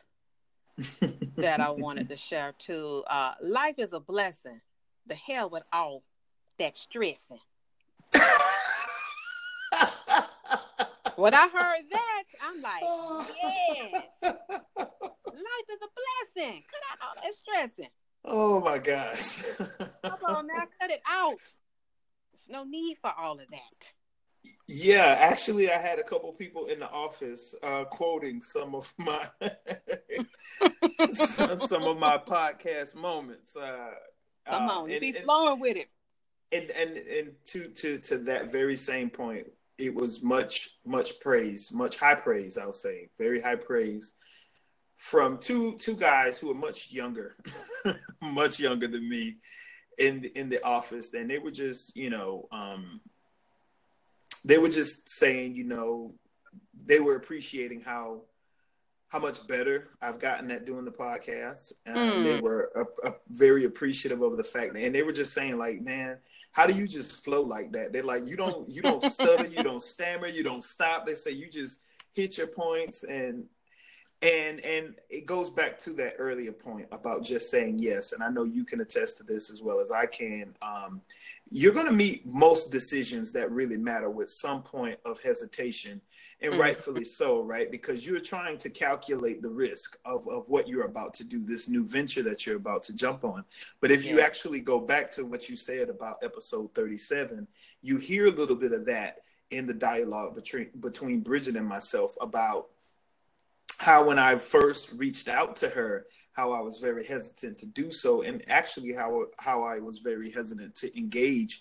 that 1.35 1.59
I 1.59 1.69
wanted 1.69 2.07
to 2.07 2.15
share 2.15 2.53
too. 2.57 3.03
Uh, 3.07 3.33
Life 3.41 3.75
is 3.77 3.91
a 3.91 3.99
blessing. 3.99 4.61
The 5.05 5.15
hell 5.15 5.49
with 5.49 5.63
all 5.73 6.01
that 6.59 6.77
stressing. 6.77 7.39
When 11.17 11.33
I 11.33 11.47
heard 11.47 11.85
that, 11.91 12.23
I'm 12.41 12.61
like, 12.61 12.83
yes, 14.23 14.87
life 15.37 15.69
is 15.69 15.79
a 15.83 16.35
blessing. 16.35 16.63
Cut 16.71 16.81
out 16.91 17.07
all 17.07 17.23
that 17.23 17.33
stressing. 17.33 17.89
oh 18.25 18.59
my 18.59 18.77
gosh 18.77 19.43
Come 20.03 20.19
on 20.27 20.47
now, 20.47 20.63
cut 20.79 20.89
it 20.91 21.01
out. 21.07 21.37
There's 22.31 22.49
no 22.49 22.63
need 22.63 22.97
for 23.01 23.11
all 23.17 23.33
of 23.33 23.47
that. 23.51 23.93
Yeah, 24.67 25.15
actually, 25.19 25.71
I 25.71 25.77
had 25.77 25.99
a 25.99 26.03
couple 26.03 26.31
people 26.33 26.65
in 26.67 26.79
the 26.79 26.89
office 26.89 27.55
uh, 27.63 27.85
quoting 27.85 28.41
some 28.41 28.75
of 28.75 28.93
my 28.97 29.27
some, 31.11 31.59
some 31.59 31.83
of 31.83 31.97
my 31.97 32.17
podcast 32.17 32.95
moments. 32.95 33.55
Uh, 33.55 33.91
Come 34.45 34.69
uh, 34.69 34.73
on, 34.73 34.89
you 34.89 34.95
and, 34.95 35.01
be 35.01 35.09
and, 35.09 35.23
flowing 35.23 35.59
with 35.59 35.77
it. 35.77 35.87
and 36.51 36.69
and 36.71 36.97
and 36.97 37.31
to 37.45 37.69
to 37.69 37.97
to 37.99 38.17
that 38.19 38.51
very 38.51 38.75
same 38.75 39.09
point, 39.09 39.47
it 39.77 39.93
was 39.93 40.21
much 40.21 40.77
much 40.85 41.19
praise, 41.19 41.71
much 41.71 41.97
high 41.97 42.15
praise. 42.15 42.57
I'll 42.57 42.73
say 42.73 43.09
very 43.17 43.41
high 43.41 43.55
praise 43.55 44.13
from 44.97 45.37
two 45.37 45.77
two 45.77 45.95
guys 45.95 46.39
who 46.39 46.51
are 46.51 46.55
much 46.55 46.91
younger, 46.91 47.35
much 48.21 48.59
younger 48.59 48.87
than 48.87 49.07
me 49.07 49.37
in 49.97 50.25
in 50.35 50.49
the 50.49 50.63
office. 50.63 51.13
And 51.13 51.29
they 51.29 51.39
were 51.39 51.51
just 51.51 51.95
you 51.95 52.09
know. 52.09 52.47
Um, 52.51 53.01
they 54.45 54.59
were 54.59 54.69
just 54.69 55.09
saying, 55.09 55.55
you 55.55 55.63
know, 55.63 56.13
they 56.85 56.99
were 56.99 57.15
appreciating 57.15 57.81
how 57.81 58.21
how 59.07 59.19
much 59.19 59.47
better 59.47 59.89
I've 60.01 60.19
gotten 60.19 60.51
at 60.51 60.65
doing 60.65 60.83
the 60.83 60.91
podcast. 60.91 61.73
Um, 61.87 61.95
Mm. 61.95 62.23
They 62.23 62.41
were 62.41 62.71
uh, 62.75 63.07
uh, 63.07 63.11
very 63.29 63.65
appreciative 63.65 64.21
of 64.21 64.35
the 64.35 64.43
fact, 64.43 64.75
and 64.77 64.93
they 64.93 65.03
were 65.03 65.13
just 65.13 65.33
saying, 65.33 65.57
like, 65.57 65.81
man, 65.81 66.17
how 66.51 66.65
do 66.67 66.73
you 66.73 66.87
just 66.87 67.23
flow 67.23 67.41
like 67.41 67.71
that? 67.73 67.93
They're 67.93 68.03
like, 68.03 68.25
you 68.25 68.35
don't, 68.35 68.69
you 68.69 68.81
don't 68.81 69.03
stutter, 69.03 69.47
you 69.47 69.63
don't 69.63 69.81
stammer, 69.81 70.27
you 70.27 70.43
don't 70.43 70.63
stop. 70.63 71.05
They 71.05 71.15
say 71.15 71.31
you 71.31 71.49
just 71.49 71.79
hit 72.13 72.37
your 72.37 72.47
points, 72.47 73.03
and 73.03 73.45
and 74.21 74.59
and 74.61 74.95
it 75.09 75.25
goes 75.25 75.49
back 75.49 75.77
to 75.79 75.91
that 75.93 76.15
earlier 76.17 76.51
point 76.51 76.87
about 76.91 77.23
just 77.23 77.51
saying 77.51 77.79
yes. 77.79 78.11
And 78.13 78.23
I 78.23 78.29
know 78.29 78.43
you 78.43 78.63
can 78.65 78.81
attest 78.81 79.17
to 79.17 79.23
this 79.23 79.49
as 79.51 79.61
well 79.61 79.79
as 79.79 79.91
I 79.91 80.05
can. 80.05 80.55
Um, 80.61 81.01
you're 81.49 81.73
going 81.73 81.85
to 81.85 81.91
meet 81.91 82.25
most 82.25 82.71
decisions 82.71 83.31
that 83.33 83.51
really 83.51 83.77
matter 83.77 84.09
with 84.09 84.29
some 84.29 84.63
point 84.63 84.97
of 85.05 85.19
hesitation 85.21 86.01
and 86.41 86.53
Mhm. 86.53 86.59
rightfully 86.59 87.05
so 87.05 87.41
right 87.41 87.69
because 87.71 88.05
you're 88.05 88.19
trying 88.19 88.57
to 88.57 88.69
calculate 88.69 89.41
the 89.41 89.49
risk 89.49 89.97
of, 90.05 90.27
of 90.27 90.49
what 90.49 90.67
you're 90.67 90.85
about 90.85 91.13
to 91.15 91.23
do 91.23 91.43
this 91.45 91.69
new 91.69 91.85
venture 91.85 92.23
that 92.23 92.45
you're 92.45 92.57
about 92.57 92.83
to 92.83 92.93
jump 92.93 93.23
on 93.23 93.45
but 93.79 93.89
if 93.89 94.03
you 94.05 94.19
actually 94.19 94.59
go 94.59 94.77
back 94.79 95.09
to 95.11 95.23
what 95.25 95.47
you 95.49 95.55
said 95.55 95.89
about 95.89 96.17
episode 96.23 96.73
37 96.75 97.47
you 97.81 97.97
hear 97.97 98.25
a 98.25 98.31
little 98.31 98.55
bit 98.55 98.73
of 98.73 98.85
that 98.85 99.19
in 99.51 99.65
the 99.65 99.73
dialogue 99.73 100.35
between 100.35 100.69
between 100.81 101.21
bridget 101.21 101.55
and 101.55 101.67
myself 101.67 102.15
about 102.19 102.67
how 103.77 104.05
when 104.05 104.19
I 104.19 104.35
first 104.35 104.93
reached 104.93 105.27
out 105.27 105.55
to 105.57 105.69
her, 105.69 106.05
how 106.33 106.51
I 106.51 106.61
was 106.61 106.79
very 106.79 107.05
hesitant 107.05 107.57
to 107.59 107.65
do 107.67 107.91
so, 107.91 108.21
and 108.21 108.43
actually 108.49 108.93
how 108.93 109.25
how 109.37 109.63
I 109.63 109.79
was 109.79 109.99
very 109.99 110.31
hesitant 110.31 110.75
to 110.75 110.97
engage 110.97 111.59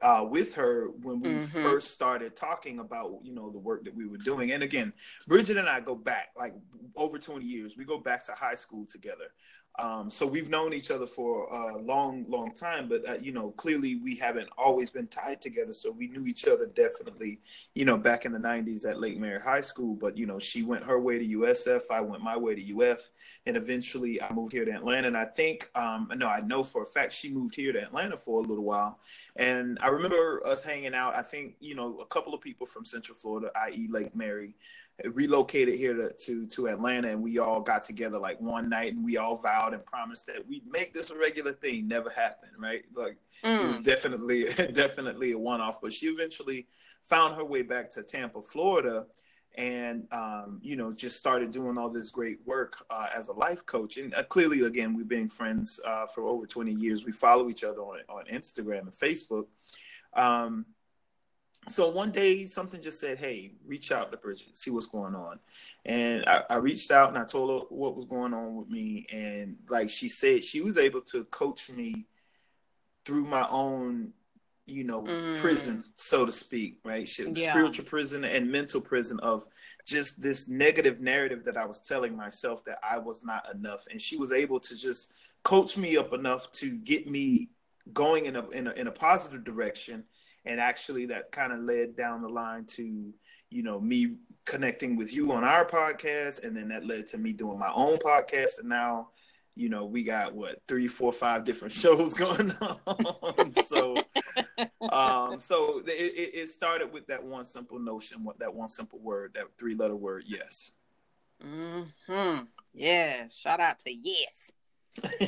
uh, 0.00 0.26
with 0.28 0.52
her 0.54 0.88
when 1.02 1.20
we 1.20 1.34
Mhm. 1.34 1.44
first 1.62 1.92
started 1.92 2.34
talking 2.34 2.80
about 2.80 3.20
you 3.22 3.32
know 3.32 3.50
the 3.50 3.58
work 3.58 3.84
that 3.84 3.94
we 3.94 4.06
were 4.06 4.18
doing. 4.18 4.50
And 4.52 4.62
again, 4.62 4.92
Bridget 5.28 5.56
and 5.56 5.68
I 5.68 5.80
go 5.80 5.94
back 5.94 6.30
like 6.36 6.54
over 6.96 7.18
twenty 7.18 7.46
years. 7.46 7.76
We 7.76 7.84
go 7.84 7.98
back 7.98 8.24
to 8.26 8.32
high 8.32 8.56
school 8.56 8.86
together. 8.86 9.32
Um, 9.78 10.10
so 10.10 10.26
we've 10.26 10.50
known 10.50 10.74
each 10.74 10.90
other 10.90 11.06
for 11.06 11.46
a 11.46 11.78
long, 11.78 12.26
long 12.28 12.52
time, 12.52 12.88
but 12.88 13.08
uh, 13.08 13.14
you 13.14 13.32
know, 13.32 13.52
clearly 13.52 13.96
we 13.96 14.14
haven't 14.16 14.48
always 14.58 14.90
been 14.90 15.06
tied 15.06 15.40
together. 15.40 15.72
So 15.72 15.90
we 15.90 16.08
knew 16.08 16.26
each 16.26 16.46
other 16.46 16.66
definitely, 16.66 17.40
you 17.74 17.86
know, 17.86 17.96
back 17.96 18.26
in 18.26 18.32
the 18.32 18.38
'90s 18.38 18.88
at 18.88 19.00
Lake 19.00 19.18
Mary 19.18 19.40
High 19.40 19.62
School. 19.62 19.94
But 19.94 20.16
you 20.16 20.26
know, 20.26 20.38
she 20.38 20.62
went 20.62 20.84
her 20.84 21.00
way 21.00 21.18
to 21.18 21.38
USF, 21.38 21.82
I 21.90 22.02
went 22.02 22.22
my 22.22 22.36
way 22.36 22.54
to 22.54 22.90
UF, 22.90 23.10
and 23.46 23.56
eventually 23.56 24.20
I 24.20 24.30
moved 24.32 24.52
here 24.52 24.66
to 24.66 24.72
Atlanta. 24.72 25.08
And 25.08 25.16
I 25.16 25.24
think, 25.24 25.70
um, 25.74 26.10
no, 26.16 26.28
I 26.28 26.40
know 26.40 26.62
for 26.62 26.82
a 26.82 26.86
fact 26.86 27.12
she 27.12 27.32
moved 27.32 27.54
here 27.54 27.72
to 27.72 27.80
Atlanta 27.80 28.16
for 28.16 28.40
a 28.40 28.46
little 28.46 28.64
while. 28.64 28.98
And 29.36 29.78
I 29.80 29.88
remember 29.88 30.46
us 30.46 30.62
hanging 30.62 30.94
out. 30.94 31.16
I 31.16 31.22
think 31.22 31.54
you 31.60 31.74
know 31.74 31.98
a 32.00 32.06
couple 32.06 32.34
of 32.34 32.42
people 32.42 32.66
from 32.66 32.84
Central 32.84 33.16
Florida, 33.16 33.50
i.e., 33.64 33.88
Lake 33.90 34.14
Mary, 34.14 34.54
relocated 35.04 35.74
here 35.74 35.94
to, 35.94 36.12
to 36.12 36.46
to 36.46 36.68
Atlanta, 36.68 37.08
and 37.08 37.22
we 37.22 37.38
all 37.38 37.60
got 37.60 37.82
together 37.84 38.18
like 38.18 38.40
one 38.40 38.68
night, 38.68 38.92
and 38.94 39.04
we 39.04 39.16
all 39.16 39.36
vowed 39.36 39.74
and 39.74 39.84
promised 39.84 40.26
that 40.26 40.46
we'd 40.46 40.66
make 40.70 40.92
this 40.94 41.10
a 41.10 41.16
regular 41.18 41.52
thing. 41.52 41.88
Never 41.88 42.10
happened, 42.10 42.52
right? 42.58 42.82
Like 42.94 43.16
it 43.42 43.66
was 43.66 43.80
Mm. 43.80 43.84
definitely 43.84 44.44
definitely 44.72 45.32
a 45.32 45.38
one 45.38 45.60
off. 45.60 45.80
But 45.80 45.92
she 45.92 46.06
eventually 46.06 46.66
found 47.02 47.36
her 47.36 47.44
way 47.44 47.62
back 47.62 47.90
to 47.92 48.02
Tampa, 48.02 48.42
Florida, 48.42 49.06
and 49.56 50.06
um, 50.12 50.60
you 50.62 50.76
know 50.76 50.92
just 50.92 51.18
started 51.18 51.50
doing 51.50 51.78
all 51.78 51.90
this 51.90 52.10
great 52.10 52.38
work 52.46 52.84
uh, 52.90 53.08
as 53.14 53.28
a 53.28 53.32
life 53.32 53.64
coach. 53.66 53.96
And 53.96 54.14
uh, 54.14 54.22
clearly, 54.24 54.60
again, 54.62 54.94
we've 54.96 55.08
been 55.08 55.28
friends 55.30 55.80
uh, 55.86 56.06
for 56.06 56.24
over 56.28 56.46
twenty 56.46 56.72
years. 56.74 57.04
We 57.04 57.12
follow 57.12 57.48
each 57.48 57.64
other 57.64 57.80
on 57.80 58.00
on 58.08 58.24
Instagram 58.26 58.82
and 58.82 58.92
Facebook. 58.92 59.46
Um, 60.14 60.66
so 61.68 61.88
one 61.90 62.10
day 62.10 62.44
something 62.46 62.80
just 62.82 62.98
said, 63.00 63.18
"Hey, 63.18 63.52
reach 63.64 63.92
out 63.92 64.10
to 64.10 64.18
Bridget, 64.18 64.56
see 64.56 64.70
what's 64.70 64.86
going 64.86 65.14
on." 65.14 65.38
And 65.84 66.24
I, 66.26 66.42
I 66.50 66.56
reached 66.56 66.90
out 66.90 67.08
and 67.08 67.18
I 67.18 67.24
told 67.24 67.50
her 67.50 67.66
what 67.74 67.94
was 67.96 68.04
going 68.04 68.34
on 68.34 68.56
with 68.56 68.68
me, 68.68 69.06
and 69.12 69.56
like 69.68 69.88
she 69.90 70.08
said, 70.08 70.44
she 70.44 70.60
was 70.60 70.76
able 70.76 71.02
to 71.02 71.24
coach 71.24 71.70
me 71.70 72.06
through 73.04 73.24
my 73.24 73.46
own, 73.48 74.12
you 74.66 74.84
know, 74.84 75.02
Mm. 75.02 75.40
prison, 75.40 75.84
so 75.96 76.24
to 76.26 76.32
speak, 76.32 76.78
right? 76.84 77.08
Yeah. 77.18 77.52
Spiritual 77.52 77.84
prison 77.84 78.24
and 78.24 78.50
mental 78.50 78.80
prison 78.80 79.18
of 79.20 79.44
just 79.86 80.20
this 80.20 80.48
negative 80.48 81.00
narrative 81.00 81.44
that 81.44 81.56
I 81.56 81.64
was 81.64 81.80
telling 81.80 82.16
myself 82.16 82.64
that 82.64 82.78
I 82.82 82.98
was 82.98 83.24
not 83.24 83.52
enough, 83.52 83.86
and 83.90 84.00
she 84.00 84.16
was 84.16 84.30
able 84.32 84.60
to 84.60 84.76
just 84.76 85.12
coach 85.42 85.76
me 85.76 85.96
up 85.96 86.12
enough 86.12 86.50
to 86.52 86.76
get 86.78 87.08
me 87.08 87.50
going 87.92 88.26
in 88.26 88.36
a 88.36 88.48
in 88.50 88.68
a, 88.68 88.70
in 88.72 88.86
a 88.86 88.92
positive 88.92 89.42
direction 89.42 90.04
and 90.44 90.60
actually 90.60 91.06
that 91.06 91.30
kind 91.32 91.52
of 91.52 91.60
led 91.60 91.96
down 91.96 92.22
the 92.22 92.28
line 92.28 92.64
to 92.64 93.12
you 93.50 93.62
know 93.62 93.80
me 93.80 94.16
connecting 94.44 94.96
with 94.96 95.14
you 95.14 95.32
on 95.32 95.44
our 95.44 95.64
podcast 95.64 96.44
and 96.44 96.56
then 96.56 96.68
that 96.68 96.86
led 96.86 97.06
to 97.06 97.18
me 97.18 97.32
doing 97.32 97.58
my 97.58 97.70
own 97.74 97.96
podcast 97.98 98.58
and 98.58 98.68
now 98.68 99.08
you 99.54 99.68
know 99.68 99.84
we 99.84 100.02
got 100.02 100.34
what 100.34 100.60
three 100.66 100.88
four 100.88 101.12
five 101.12 101.44
different 101.44 101.72
shows 101.82 102.14
going 102.14 102.52
on 102.60 103.54
so 103.62 104.02
um 104.90 105.38
so 105.38 105.82
it, 105.86 106.30
it 106.34 106.48
started 106.48 106.92
with 106.92 107.06
that 107.06 107.22
one 107.22 107.44
simple 107.44 107.78
notion 107.78 108.24
what 108.24 108.38
that 108.38 108.52
one 108.52 108.68
simple 108.68 108.98
word 108.98 109.32
that 109.34 109.46
three 109.58 109.74
letter 109.74 109.96
word 109.96 110.24
yes 110.26 110.72
hmm 111.40 111.82
Yes. 112.74 113.36
Shout 113.36 113.60
out 113.60 113.78
to 113.80 113.92
yes. 113.92 114.50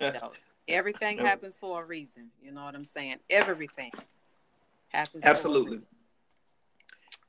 You 0.00 0.12
know, 0.12 0.32
everything 0.66 1.18
happens 1.18 1.58
for 1.58 1.82
a 1.82 1.86
reason. 1.86 2.30
You 2.40 2.52
know 2.52 2.64
what 2.64 2.74
I'm 2.74 2.84
saying? 2.84 3.16
Everything 3.30 3.90
happens. 4.88 5.24
absolutely 5.24 5.80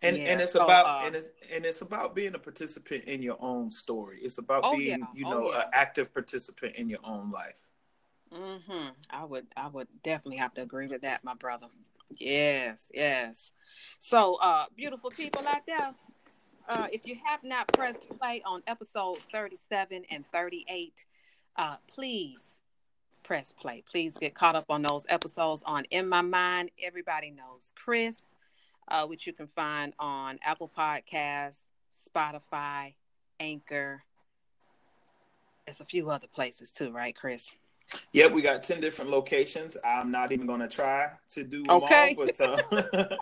and 0.01 0.17
Yeah, 0.17 0.23
and 0.25 0.41
it's 0.41 0.53
so, 0.53 0.63
about 0.63 0.85
uh, 0.85 1.01
and 1.05 1.15
it's 1.15 1.27
and 1.53 1.65
it's 1.65 1.81
about 1.81 2.15
being 2.15 2.35
a 2.35 2.39
participant 2.39 3.03
in 3.05 3.21
your 3.21 3.37
own 3.39 3.69
story 3.71 4.19
it's 4.21 4.37
about 4.37 4.63
Oh, 4.63 4.71
being 4.71 4.99
yeah. 4.99 5.07
you 5.13 5.25
Oh, 5.25 5.29
know 5.29 5.51
yeah. 5.51 5.59
an 5.59 5.65
active 5.73 6.13
participant 6.13 6.75
in 6.75 6.89
your 6.89 6.99
own 7.03 7.31
life 7.31 7.61
hmm 8.31 8.89
I 9.09 9.25
would 9.25 9.47
I 9.57 9.67
would 9.67 9.87
definitely 10.03 10.37
have 10.37 10.53
to 10.55 10.61
agree 10.61 10.87
with 10.87 11.01
that, 11.01 11.23
my 11.23 11.33
brother. 11.33 11.67
Yes, 12.19 12.91
yes. 12.93 13.51
So 13.99 14.37
uh 14.41 14.65
beautiful 14.75 15.11
people 15.11 15.47
out 15.47 15.61
there. 15.67 15.95
Uh 16.67 16.87
if 16.91 17.05
you 17.05 17.17
have 17.25 17.43
not 17.43 17.67
pressed 17.75 18.07
play 18.19 18.41
on 18.45 18.61
episode 18.67 19.17
37 19.31 20.03
and 20.11 20.25
38, 20.31 21.05
uh 21.57 21.77
please 21.87 22.61
press 23.29 23.53
play. 23.53 23.83
Please 23.87 24.17
get 24.17 24.33
caught 24.33 24.55
up 24.55 24.65
on 24.71 24.81
those 24.81 25.05
episodes 25.07 25.61
on 25.67 25.85
In 25.91 26.09
My 26.09 26.23
Mind. 26.23 26.71
Everybody 26.83 27.29
knows 27.29 27.71
Chris, 27.75 28.23
uh, 28.87 29.05
which 29.05 29.27
you 29.27 29.33
can 29.33 29.45
find 29.55 29.93
on 29.99 30.39
Apple 30.43 30.67
Podcasts, 30.75 31.59
Spotify, 31.93 32.95
Anchor. 33.39 34.01
There's 35.63 35.79
a 35.79 35.85
few 35.85 36.09
other 36.09 36.25
places 36.25 36.71
too, 36.71 36.91
right, 36.91 37.15
Chris? 37.15 37.53
Yep, 38.13 38.31
we 38.31 38.41
got 38.41 38.63
10 38.63 38.81
different 38.81 39.11
locations. 39.11 39.77
I'm 39.85 40.09
not 40.09 40.31
even 40.31 40.47
going 40.47 40.61
to 40.61 40.67
try 40.67 41.11
to 41.33 41.43
do 41.43 41.61
them 41.61 41.83
Okay. 41.83 42.15
all, 42.17 42.25
but 42.25 42.41
uh, 42.41 42.57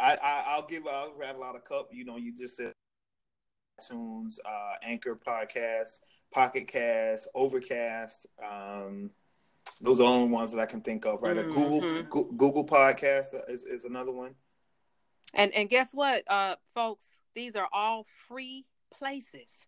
I, 0.00 0.16
I, 0.16 0.44
I'll 0.46 0.66
give, 0.66 0.86
I'll 0.86 1.12
rattle 1.18 1.44
out 1.44 1.54
a 1.54 1.60
cup. 1.60 1.90
You 1.92 2.06
know, 2.06 2.16
you 2.16 2.34
just 2.34 2.56
said 2.56 2.72
iTunes, 3.78 4.38
uh, 4.42 4.76
Anchor 4.82 5.16
Podcast, 5.22 6.00
Pocket 6.32 6.66
Cast, 6.66 7.28
Overcast. 7.34 8.26
Um, 8.42 9.10
those 9.80 10.00
are 10.00 10.04
the 10.04 10.08
only 10.08 10.28
ones 10.30 10.52
that 10.52 10.60
I 10.60 10.66
can 10.66 10.80
think 10.82 11.06
of, 11.06 11.22
right? 11.22 11.36
A 11.36 11.42
Google. 11.44 12.02
Go- 12.04 12.30
Google 12.36 12.64
Podcast 12.66 13.28
is, 13.48 13.62
is 13.62 13.84
another 13.84 14.12
one. 14.12 14.34
And 15.34 15.52
and 15.54 15.68
guess 15.70 15.90
what, 15.92 16.22
uh, 16.28 16.56
folks? 16.74 17.06
These 17.34 17.54
are 17.56 17.68
all 17.72 18.04
free 18.28 18.66
places. 18.92 19.66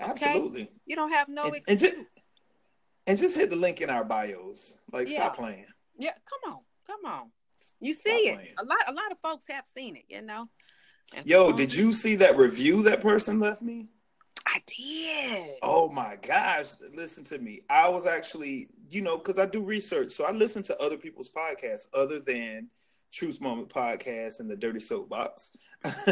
Okay. 0.00 0.10
Absolutely. 0.10 0.68
You 0.86 0.96
don't 0.96 1.10
have 1.12 1.28
no 1.28 1.44
And- 1.44 1.54
and 1.68 1.78
ju- 1.78 1.86
excuse. 1.86 2.24
And 3.06 3.18
just 3.18 3.34
hit 3.36 3.50
the 3.50 3.56
link 3.56 3.80
in 3.80 3.90
our 3.90 4.04
bios. 4.04 4.78
Like, 4.92 5.08
stop 5.08 5.36
playing. 5.36 5.66
yeah, 5.98 6.12
come 6.44 6.54
on, 6.54 6.60
come 6.86 7.04
on. 7.06 7.32
You 7.80 7.94
Stop 7.94 8.12
see 8.12 8.28
it. 8.28 8.34
playing. 8.36 8.54
A 8.58 8.64
lot 8.64 8.78
a 8.88 8.92
lot 8.92 9.10
of 9.10 9.18
folks 9.20 9.46
have 9.48 9.66
seen 9.66 9.96
it, 9.96 10.04
you 10.08 10.22
know. 10.22 10.48
And 11.14 11.26
Yo, 11.26 11.50
did 11.52 11.74
you 11.74 11.92
see 11.92 12.14
that 12.16 12.36
review 12.36 12.82
that 12.84 13.00
person 13.00 13.40
left 13.40 13.62
me? 13.62 13.88
I 14.46 14.62
did. 14.66 15.56
Oh 15.62 15.88
my 15.88 16.16
gosh, 16.20 16.72
listen 16.94 17.24
to 17.24 17.38
me. 17.38 17.62
I 17.68 17.88
was 17.88 18.06
actually, 18.06 18.68
you 18.88 19.02
know, 19.02 19.18
because 19.18 19.38
I 19.38 19.46
do 19.46 19.62
research. 19.62 20.12
So 20.12 20.24
I 20.24 20.32
listen 20.32 20.62
to 20.64 20.80
other 20.80 20.96
people's 20.96 21.30
podcasts 21.30 21.86
other 21.94 22.18
than 22.20 22.68
Truth 23.12 23.40
Moment 23.40 23.68
Podcast 23.68 24.40
and 24.40 24.50
the 24.50 24.56
Dirty 24.56 24.80
Soapbox 24.80 25.52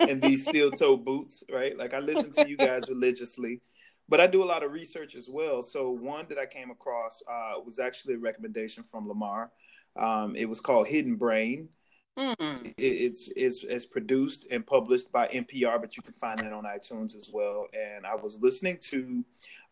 and 0.00 0.22
these 0.22 0.44
steel 0.46 0.70
toe 0.70 0.96
boots, 0.96 1.44
right? 1.52 1.76
Like 1.76 1.94
I 1.94 1.98
listen 1.98 2.30
to 2.32 2.48
you 2.48 2.56
guys 2.56 2.88
religiously, 2.88 3.60
but 4.08 4.20
I 4.20 4.26
do 4.26 4.42
a 4.42 4.46
lot 4.46 4.62
of 4.62 4.72
research 4.72 5.14
as 5.14 5.28
well. 5.28 5.62
So 5.62 5.90
one 5.90 6.26
that 6.28 6.38
I 6.38 6.46
came 6.46 6.70
across 6.70 7.22
uh, 7.30 7.60
was 7.64 7.78
actually 7.78 8.14
a 8.14 8.18
recommendation 8.18 8.82
from 8.82 9.08
Lamar. 9.08 9.50
Um, 9.96 10.34
it 10.36 10.48
was 10.48 10.60
called 10.60 10.88
Hidden 10.88 11.16
Brain. 11.16 11.68
Mm. 12.18 12.74
It's, 12.76 13.28
it's 13.36 13.64
it's 13.64 13.86
produced 13.86 14.48
and 14.50 14.66
published 14.66 15.10
by 15.12 15.28
NPR, 15.28 15.80
but 15.80 15.96
you 15.96 16.02
can 16.02 16.12
find 16.14 16.38
that 16.40 16.52
on 16.52 16.64
iTunes 16.64 17.14
as 17.14 17.30
well. 17.32 17.66
And 17.72 18.04
I 18.04 18.14
was 18.14 18.38
listening 18.40 18.78
to 18.82 19.24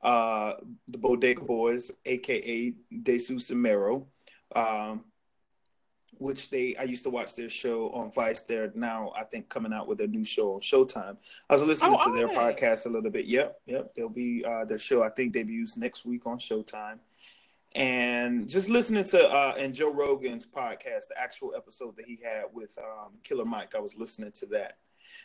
uh, 0.02 0.54
the 0.86 0.98
Bodega 0.98 1.42
Boys, 1.42 1.90
aka 2.06 2.72
Desus 3.02 3.50
and 3.50 3.60
Mero, 3.60 4.06
um, 4.54 5.04
which 6.12 6.48
they 6.48 6.74
I 6.76 6.84
used 6.84 7.04
to 7.04 7.10
watch 7.10 7.34
their 7.34 7.50
show 7.50 7.90
on 7.90 8.12
Vice. 8.12 8.40
They're 8.40 8.72
now 8.74 9.12
I 9.16 9.24
think 9.24 9.48
coming 9.48 9.72
out 9.72 9.88
with 9.88 10.00
a 10.00 10.06
new 10.06 10.24
show 10.24 10.52
on 10.54 10.60
Showtime. 10.60 11.16
I 11.50 11.54
was 11.54 11.62
listening 11.64 11.96
Oh, 11.98 12.10
to 12.10 12.16
their 12.16 12.28
podcast 12.28 12.86
a 12.86 12.88
little 12.88 13.10
bit. 13.10 13.26
Yep, 13.26 13.60
yep. 13.66 13.94
They'll 13.94 14.08
be 14.08 14.44
uh, 14.44 14.64
their 14.64 14.78
show. 14.78 15.02
I 15.02 15.10
think 15.10 15.34
debuts 15.34 15.76
next 15.76 16.06
week 16.06 16.26
on 16.26 16.38
Showtime. 16.38 16.98
And 17.78 18.48
just 18.48 18.68
listening 18.68 19.04
to 19.04 19.30
uh, 19.30 19.54
and 19.56 19.72
Joe 19.72 19.92
Rogan's 19.92 20.44
podcast, 20.44 21.08
the 21.08 21.14
actual 21.16 21.54
episode 21.56 21.96
that 21.96 22.06
he 22.06 22.18
had 22.22 22.44
with 22.52 22.76
um, 22.78 23.12
Killer 23.22 23.44
Mike, 23.44 23.74
I 23.76 23.78
was 23.78 23.96
listening 23.96 24.32
to 24.32 24.46
that. 24.46 24.78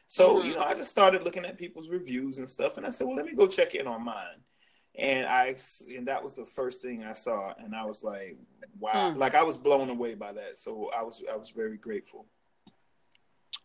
So 0.08 0.36
Mhm. 0.36 0.46
you 0.46 0.54
know, 0.54 0.62
I 0.62 0.76
just 0.76 0.92
started 0.92 1.24
looking 1.24 1.46
at 1.46 1.58
people's 1.58 1.89
reviews 1.89 2.38
and 2.38 2.48
stuff, 2.50 2.78
and 2.78 2.86
I 2.86 2.92
said, 2.92 3.08
well, 3.08 3.16
let 3.16 3.26
me 3.26 3.34
go 3.34 3.48
check 3.48 3.74
in 3.74 3.88
on 3.88 4.06
mine. 4.06 4.44
And 4.96 5.26
I 5.26 5.56
and 5.96 6.08
that 6.08 6.22
was 6.22 6.36
the 6.36 6.46
first 6.46 6.84
thing 6.84 7.04
I 7.04 7.13
saw, 7.13 7.54
and 7.58 7.76
I 7.76 7.86
was 7.86 8.04
like, 8.04 8.38
wow, 8.80 9.12
Hmm. 9.12 9.18
like 9.18 9.34
I 9.34 9.42
was 9.42 9.58
blown 9.58 9.89
away 9.89 10.13
by 10.13 10.34
that. 10.34 10.60
So 10.60 10.92
I 10.96 11.02
was 11.02 11.24
I 11.32 11.36
was 11.36 11.50
very 11.50 11.78
grateful. 11.78 12.28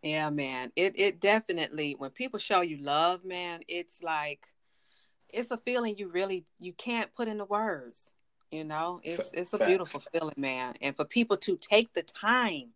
Yeah, 0.03 0.31
man. 0.31 0.73
It 0.77 0.99
it 0.99 1.21
definitely 1.21 1.95
when 1.99 2.11
people 2.11 2.39
show 2.39 2.63
you 2.63 2.79
love, 2.79 3.23
man, 3.25 3.61
it's 3.69 4.03
like 4.03 4.47
it's 5.29 5.51
a 5.51 5.59
feeling 5.59 5.99
you 5.99 6.09
really 6.09 6.47
you 6.59 6.73
can't 6.73 7.15
put 7.15 7.29
into 7.29 7.45
words. 7.45 8.15
You 8.51 8.65
know, 8.65 9.01
it's 9.03 9.31
it's 9.35 9.53
a 9.53 9.59
facts. 9.59 9.69
beautiful 9.69 10.03
feeling, 10.13 10.35
man. 10.37 10.75
And 10.81 10.97
for 10.97 11.05
people 11.05 11.37
to 11.39 11.57
take 11.57 11.93
the 11.93 12.03
time 12.03 12.71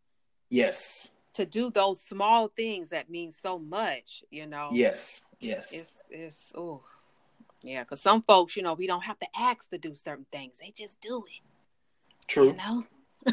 Yes, 0.50 1.10
to 1.34 1.46
do 1.46 1.70
those 1.70 2.02
small 2.02 2.48
things 2.48 2.90
that 2.90 3.08
mean 3.08 3.30
so 3.30 3.58
much, 3.58 4.22
you 4.30 4.46
know. 4.46 4.68
yes, 4.72 5.22
yes. 5.40 5.72
It's 5.72 6.04
it's 6.10 6.52
oh 6.54 6.82
yeah, 7.62 7.84
because 7.84 8.02
some 8.02 8.22
folks, 8.22 8.56
you 8.56 8.62
know, 8.62 8.74
we 8.74 8.86
don't 8.86 9.04
have 9.04 9.18
to 9.20 9.26
ask 9.34 9.70
to 9.70 9.78
do 9.78 9.94
certain 9.94 10.26
things; 10.30 10.58
they 10.58 10.72
just 10.76 11.00
do 11.00 11.24
it. 11.26 11.40
True. 12.26 12.48
You 12.48 12.56
know. 12.56 12.84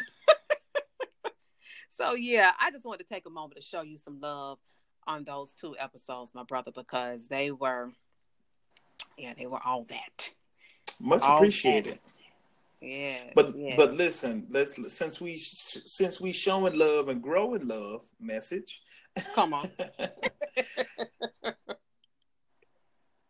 so 1.90 2.14
yeah, 2.14 2.52
I 2.60 2.72
just 2.72 2.86
wanted 2.86 3.06
to 3.06 3.14
take 3.14 3.26
a 3.26 3.30
moment 3.30 3.56
to 3.56 3.62
show 3.62 3.82
you 3.82 3.98
some 3.98 4.22
love 4.22 4.60
on 5.08 5.26
those 5.26 5.54
two 5.54 5.76
episodes, 5.78 6.34
my 6.34 6.44
brother, 6.44 6.72
because 6.72 7.28
they 7.28 7.52
were, 7.52 7.92
yeah, 9.18 9.34
they 9.38 9.48
were 9.48 9.60
all 9.66 9.84
that. 9.90 10.32
Much 11.00 11.24
all 11.24 11.36
appreciated. 11.38 12.00
Yeah. 12.82 13.32
But 13.36 13.56
yeah. 13.58 13.76
but 13.76 13.94
listen, 13.94 14.48
let's 14.50 14.94
since 14.94 15.20
we 15.20 15.38
since 15.38 16.22
we 16.22 16.32
showing 16.32 16.78
love 16.78 17.10
and 17.10 17.22
growing 17.22 17.68
love 17.68 18.06
message. 18.20 18.82
come 19.36 19.54
on. 19.54 19.70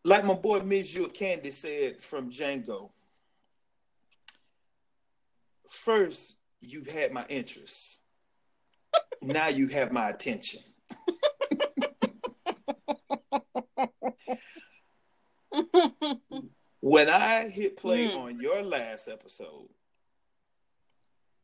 like 0.03 0.23
my 0.25 0.35
boy 0.35 0.59
Monsieur 0.59 1.07
Candie 1.07 1.51
said 1.51 2.03
from 2.03 2.29
Django. 2.29 2.91
First, 5.69 6.35
you 6.62 6.83
had 6.83 7.12
my 7.12 7.25
interest. 7.29 8.01
now 9.23 9.47
you 9.47 9.67
have 9.67 9.91
my 9.91 10.09
attention. 10.09 10.62
When 16.81 17.09
I 17.09 17.49
hit 17.49 17.77
play 17.77 18.07
Mm. 18.07 18.17
on 18.17 18.39
your 18.39 18.61
last 18.61 19.07
episode, 19.07 19.69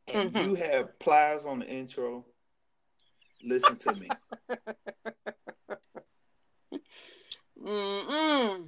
and 0.08 0.32
Mhm. 0.32 0.44
you 0.44 0.54
have 0.54 0.98
Plies 0.98 1.44
on 1.44 1.58
the 1.58 1.66
intro, 1.66 2.24
listen 3.42 3.76
to 3.76 3.94
me. 3.94 4.08
Mm-mm. 7.62 8.66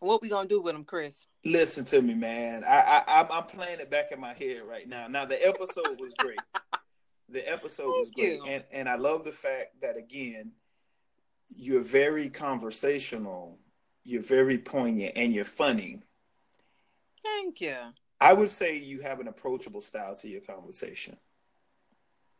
What 0.00 0.22
we 0.22 0.28
gonna 0.28 0.48
do 0.48 0.60
with 0.60 0.74
them, 0.74 0.84
Chris? 0.84 1.26
Listen 1.44 1.84
to 1.86 2.02
me, 2.02 2.14
man. 2.14 2.64
I, 2.64 3.02
I 3.06 3.20
I'm, 3.20 3.26
I'm 3.30 3.46
playing 3.46 3.80
it 3.80 3.90
back 3.90 4.12
in 4.12 4.20
my 4.20 4.34
head 4.34 4.62
right 4.62 4.88
now. 4.88 5.06
Now 5.08 5.24
the 5.24 5.44
episode 5.46 6.00
was 6.00 6.14
great. 6.14 6.40
The 7.28 7.50
episode 7.50 7.88
was 7.88 8.10
great, 8.10 8.40
you. 8.40 8.44
and 8.46 8.64
and 8.70 8.88
I 8.88 8.96
love 8.96 9.24
the 9.24 9.32
fact 9.32 9.80
that 9.80 9.96
again, 9.96 10.52
you're 11.48 11.82
very 11.82 12.28
conversational, 12.28 13.58
you're 14.04 14.22
very 14.22 14.58
poignant, 14.58 15.12
and 15.16 15.32
you're 15.32 15.44
funny. 15.44 16.02
Thank 17.22 17.60
you. 17.60 17.76
I 18.20 18.32
would 18.32 18.48
say 18.48 18.76
you 18.76 19.00
have 19.00 19.20
an 19.20 19.28
approachable 19.28 19.80
style 19.80 20.14
to 20.16 20.28
your 20.28 20.40
conversation. 20.40 21.16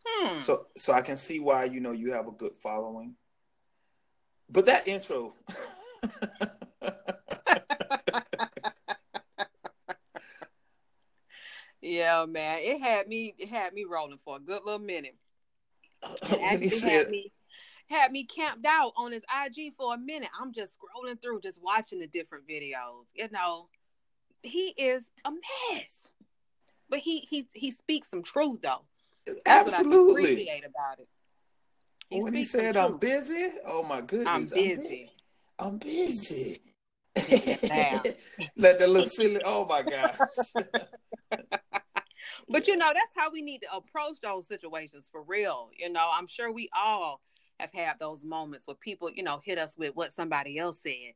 Hmm. 0.06 0.38
So 0.38 0.66
so 0.76 0.92
I 0.92 1.00
can 1.02 1.16
see 1.16 1.40
why 1.40 1.64
you 1.64 1.80
know 1.80 1.92
you 1.92 2.12
have 2.12 2.28
a 2.28 2.32
good 2.32 2.56
following. 2.56 3.16
But 4.48 4.66
that 4.66 4.86
intro. 4.86 5.34
yeah, 11.80 12.26
man. 12.28 12.58
It 12.60 12.80
had 12.80 13.08
me. 13.08 13.34
It 13.38 13.48
had 13.48 13.72
me 13.72 13.84
rolling 13.84 14.18
for 14.24 14.36
a 14.36 14.40
good 14.40 14.60
little 14.64 14.78
minute. 14.80 15.16
It 16.30 16.40
actually 16.42 16.90
had 16.90 17.10
me 17.10 17.32
had 17.86 18.12
me 18.12 18.24
camped 18.24 18.66
out 18.66 18.92
on 18.96 19.12
his 19.12 19.22
IG 19.44 19.74
for 19.76 19.94
a 19.94 19.98
minute. 19.98 20.30
I'm 20.40 20.52
just 20.52 20.78
scrolling 20.78 21.20
through, 21.20 21.40
just 21.40 21.62
watching 21.62 22.00
the 22.00 22.06
different 22.06 22.46
videos. 22.48 23.06
You 23.14 23.28
know, 23.30 23.68
he 24.42 24.74
is 24.76 25.10
a 25.24 25.30
mess, 25.30 26.08
but 26.88 27.00
he 27.00 27.20
he 27.20 27.46
he 27.54 27.70
speaks 27.70 28.10
some 28.10 28.22
truth 28.22 28.60
though. 28.62 28.84
That's 29.44 29.74
absolutely. 29.74 30.32
appreciate 30.32 30.64
about 30.64 30.98
it. 31.00 32.22
when 32.22 32.34
he 32.34 32.44
said, 32.44 32.76
"I'm 32.76 32.98
truth. 32.98 33.00
busy," 33.00 33.48
oh 33.66 33.82
my 33.82 34.00
goodness, 34.00 34.52
I'm 34.52 34.62
busy. 34.62 35.10
I'm 35.58 35.78
busy. 35.78 36.60
Now. 37.68 38.02
Let 38.56 38.78
the 38.78 38.86
little 38.86 39.04
silly. 39.04 39.40
Oh 39.44 39.64
my 39.66 39.82
gosh. 39.82 40.18
But 42.48 42.68
you 42.68 42.76
know, 42.76 42.92
that's 42.92 43.14
how 43.16 43.30
we 43.30 43.42
need 43.42 43.62
to 43.62 43.74
approach 43.74 44.20
those 44.22 44.46
situations 44.46 45.08
for 45.10 45.22
real. 45.22 45.70
You 45.76 45.90
know, 45.90 46.08
I'm 46.12 46.26
sure 46.26 46.52
we 46.52 46.68
all 46.76 47.20
have 47.60 47.72
had 47.72 47.98
those 47.98 48.24
moments 48.24 48.66
where 48.66 48.74
people, 48.74 49.10
you 49.10 49.22
know, 49.22 49.40
hit 49.44 49.58
us 49.58 49.76
with 49.78 49.94
what 49.94 50.12
somebody 50.12 50.58
else 50.58 50.80
said. 50.82 51.14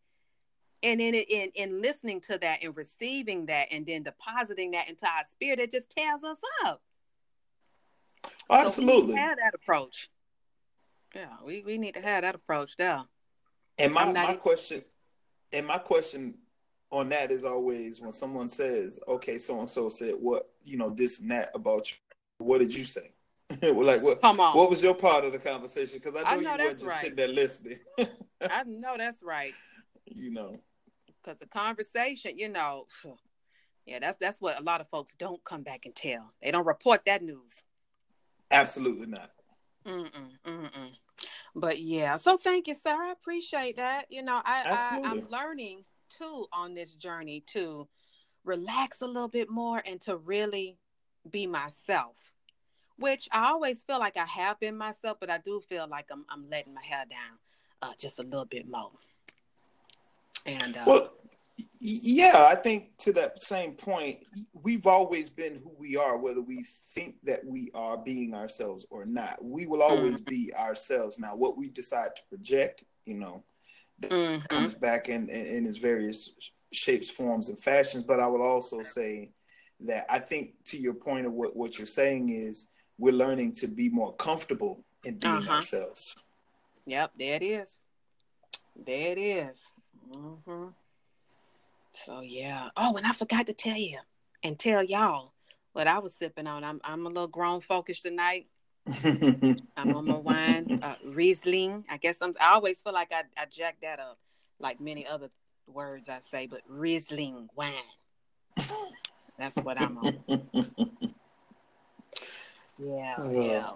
And 0.83 1.01
in 1.01 1.15
in 1.15 1.51
in 1.55 1.83
listening 1.83 2.21
to 2.23 2.39
that 2.39 2.63
and 2.63 2.77
receiving 2.77 3.47
that 3.47 3.69
and 3.73 3.85
then 3.85 4.05
depositing 4.05 4.71
that 4.73 4.89
into 4.89 5.07
our 5.07 5.25
spirit, 5.25 5.59
it 5.59 5.73
just 5.73 5.91
tears 5.91 6.23
us 6.23 6.39
up. 6.65 6.81
So 8.25 8.31
we 8.31 8.57
need 8.57 8.61
to 8.61 8.67
Absolutely. 8.67 9.15
have 9.17 9.37
that 9.39 9.55
approach. 9.55 10.09
Yeah, 11.15 11.35
we, 11.45 11.63
we 11.63 11.79
need 11.79 11.95
to 11.95 12.01
have 12.01 12.23
that 12.23 12.35
approach 12.35 12.77
there. 12.77 13.03
And 13.79 13.93
my, 13.93 14.13
my 14.13 14.25
even- 14.25 14.37
question, 14.39 14.83
and 15.53 15.67
my 15.67 15.79
question 15.79 16.35
on 16.91 17.09
that 17.09 17.31
is 17.31 17.45
always 17.45 18.01
when 18.01 18.13
someone 18.13 18.49
says, 18.49 19.01
"Okay, 19.09 19.37
so 19.37 19.59
and 19.59 19.69
so 19.69 19.89
said 19.89 20.15
what 20.19 20.51
you 20.65 20.77
know 20.77 20.91
this 20.91 21.21
and 21.21 21.31
that 21.31 21.51
about 21.55 21.91
you," 21.91 21.97
what 22.39 22.59
did 22.59 22.73
you 22.73 22.85
say? 22.85 23.11
Like 23.63 24.03
what? 24.03 24.21
Come 24.21 24.41
on. 24.41 24.57
What 24.57 24.69
was 24.71 24.83
your 24.83 24.95
part 24.95 25.25
of 25.25 25.33
the 25.33 25.39
conversation? 25.39 26.01
Because 26.03 26.15
I 26.17 26.23
know, 26.23 26.29
I 26.31 26.35
know 26.35 26.53
you 26.53 26.59
weren't 26.59 26.71
just 26.73 26.85
right. 26.85 27.01
sitting 27.01 27.17
there 27.17 27.29
listening. 27.29 27.79
I 27.99 28.63
know 28.65 28.95
that's 28.99 29.23
right. 29.23 29.53
you 30.05 30.31
know, 30.31 30.55
because 31.07 31.39
the 31.39 31.47
conversation, 31.47 32.39
you 32.39 32.51
know, 32.51 32.87
yeah, 33.87 34.01
that's 34.01 34.19
that's 34.19 34.41
what 34.41 34.61
a 34.61 34.63
lot 34.63 34.81
of 34.81 34.89
folks 34.89 35.15
don't 35.15 35.43
come 35.45 35.63
back 35.63 35.87
and 35.87 35.95
tell. 35.95 36.33
They 36.43 36.51
don't 36.51 36.67
report 36.67 37.05
that 37.07 37.23
news. 37.23 37.63
absolutely 38.51 39.07
not. 39.07 39.31
Mm-mm, 39.87 40.11
mm-mm. 40.47 40.91
But 41.55 41.81
yeah, 41.81 42.17
so 42.17 42.37
thank 42.37 42.69
you, 42.69 42.75
sir. 42.75 42.95
I 42.95 43.13
appreciate 43.13 43.77
that. 43.77 44.07
You 44.11 44.23
know, 44.23 44.41
I, 44.45 45.01
I 45.03 45.11
I'm 45.11 45.27
learning 45.31 45.85
too 46.11 46.47
on 46.53 46.75
this 46.75 46.95
journey 46.95 47.43
to 47.49 47.89
relax 48.45 49.01
a 49.01 49.07
little 49.07 49.29
bit 49.29 49.51
more 49.51 49.83
and 49.87 50.01
to 50.03 50.17
really 50.17 50.79
be 51.31 51.47
myself. 51.47 52.17
Which 52.99 53.29
I 53.33 53.47
always 53.47 53.83
feel 53.83 53.99
like 53.99 54.17
I 54.17 54.25
have 54.25 54.59
been 54.59 54.77
myself, 54.77 55.19
but 55.21 55.31
I 55.31 55.39
do 55.39 55.61
feel 55.61 55.87
like 55.89 56.07
I'm 56.11 56.25
I'm 56.29 56.49
letting 56.51 56.75
my 56.75 56.83
hair 56.83 57.05
down 57.09 57.39
uh, 57.83 57.93
just 57.99 58.19
a 58.19 58.23
little 58.23 58.45
bit 58.45 58.69
more. 58.69 58.91
And 60.47 60.77
uh, 60.77 60.85
Well, 60.87 61.13
yeah, 61.81 62.47
I 62.51 62.55
think 62.55 62.97
to 62.99 63.13
that 63.15 63.43
same 63.43 63.73
point, 63.73 64.19
we've 64.53 64.87
always 64.87 65.31
been 65.31 65.57
who 65.57 65.73
we 65.79 65.97
are, 65.97 66.17
whether 66.17 66.41
we 66.41 66.65
think 66.95 67.17
that 67.25 67.45
we 67.45 67.71
are 67.75 67.97
being 67.97 68.35
ourselves 68.35 68.87
or 68.91 69.05
not. 69.05 69.45
We 69.45 69.67
will 69.67 69.83
always 69.83 70.21
be 70.21 70.53
ourselves. 70.55 71.19
Now, 71.19 71.37
what 71.37 71.57
we 71.57 71.69
decide 71.69 72.17
to 72.17 72.23
project, 72.29 72.85
you 73.07 73.15
know, 73.15 73.45
mhm. 74.03 74.47
comes 74.49 74.75
back 74.75 75.09
in, 75.09 75.29
in, 75.29 75.47
in 75.47 75.67
its 75.67 75.79
various 75.79 76.31
shapes, 76.73 77.11
forms, 77.11 77.49
and 77.49 77.59
fashions. 77.59 78.05
But 78.05 78.21
I 78.21 78.27
would 78.27 78.43
also 78.43 78.83
say 78.83 79.31
that 79.81 80.07
I 80.09 80.19
think 80.19 80.65
to 80.67 80.79
your 80.79 80.95
point 80.95 81.27
of 81.27 81.33
what, 81.33 81.55
what 81.57 81.79
you're 81.79 81.87
saying 81.87 82.31
is 82.31 82.67
we're 82.99 83.13
learning 83.13 83.53
to 83.53 83.69
be 83.69 83.89
more 83.89 84.13
comfortable 84.15 84.85
in 85.05 85.19
being 85.19 85.33
Uh-huh. 85.33 85.53
ourselves. 85.57 86.17
Yep, 86.87 87.13
there 87.19 87.37
it 87.37 87.43
is. 87.43 87.79
There 88.77 89.13
it 89.13 89.19
is. 89.19 89.63
hmm 90.13 90.69
So 91.93 92.21
yeah. 92.21 92.71
Oh, 92.77 92.97
and 92.97 93.07
I 93.07 93.13
forgot 93.13 93.47
to 93.47 93.53
tell 93.53 93.77
you 93.77 93.99
and 94.43 94.59
tell 94.59 94.83
y'all 94.83 95.33
what 95.73 95.87
I 95.87 95.99
was 95.99 96.15
sipping 96.15 96.47
on. 96.47 96.65
I'm 96.65 96.81
I'm 96.85 97.05
a 97.07 97.09
little 97.09 97.29
grown 97.29 97.61
focused 97.61 98.03
tonight. 98.03 98.47
I'm 99.77 99.95
on 99.95 100.07
my 100.07 100.17
wine, 100.17 100.71
uh, 100.83 100.95
Riesling. 101.05 101.85
I 101.91 101.99
guess 101.99 102.19
I'm. 102.21 102.33
I 102.41 102.55
always 102.55 102.81
feel 102.81 102.93
like 102.95 103.13
I 103.13 103.23
I 103.37 103.47
jack 103.51 103.81
that 103.83 104.01
up, 104.01 104.19
like 104.59 104.81
many 104.81 105.07
other 105.07 105.31
words 105.67 106.09
I 106.09 106.21
say, 106.21 106.47
but 106.47 106.63
Riesling 106.67 107.49
wine. 107.55 107.73
That's 109.39 109.57
what 109.63 109.79
I'm 109.79 109.99
on. 109.99 110.13
Yeah, 112.79 113.15
Uh. 113.19 113.31
yeah. 113.31 113.71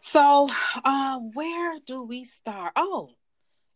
So, 0.00 0.48
uh, 0.84 1.18
where 1.34 1.78
do 1.86 2.02
we 2.02 2.24
start? 2.24 2.72
Oh, 2.76 3.10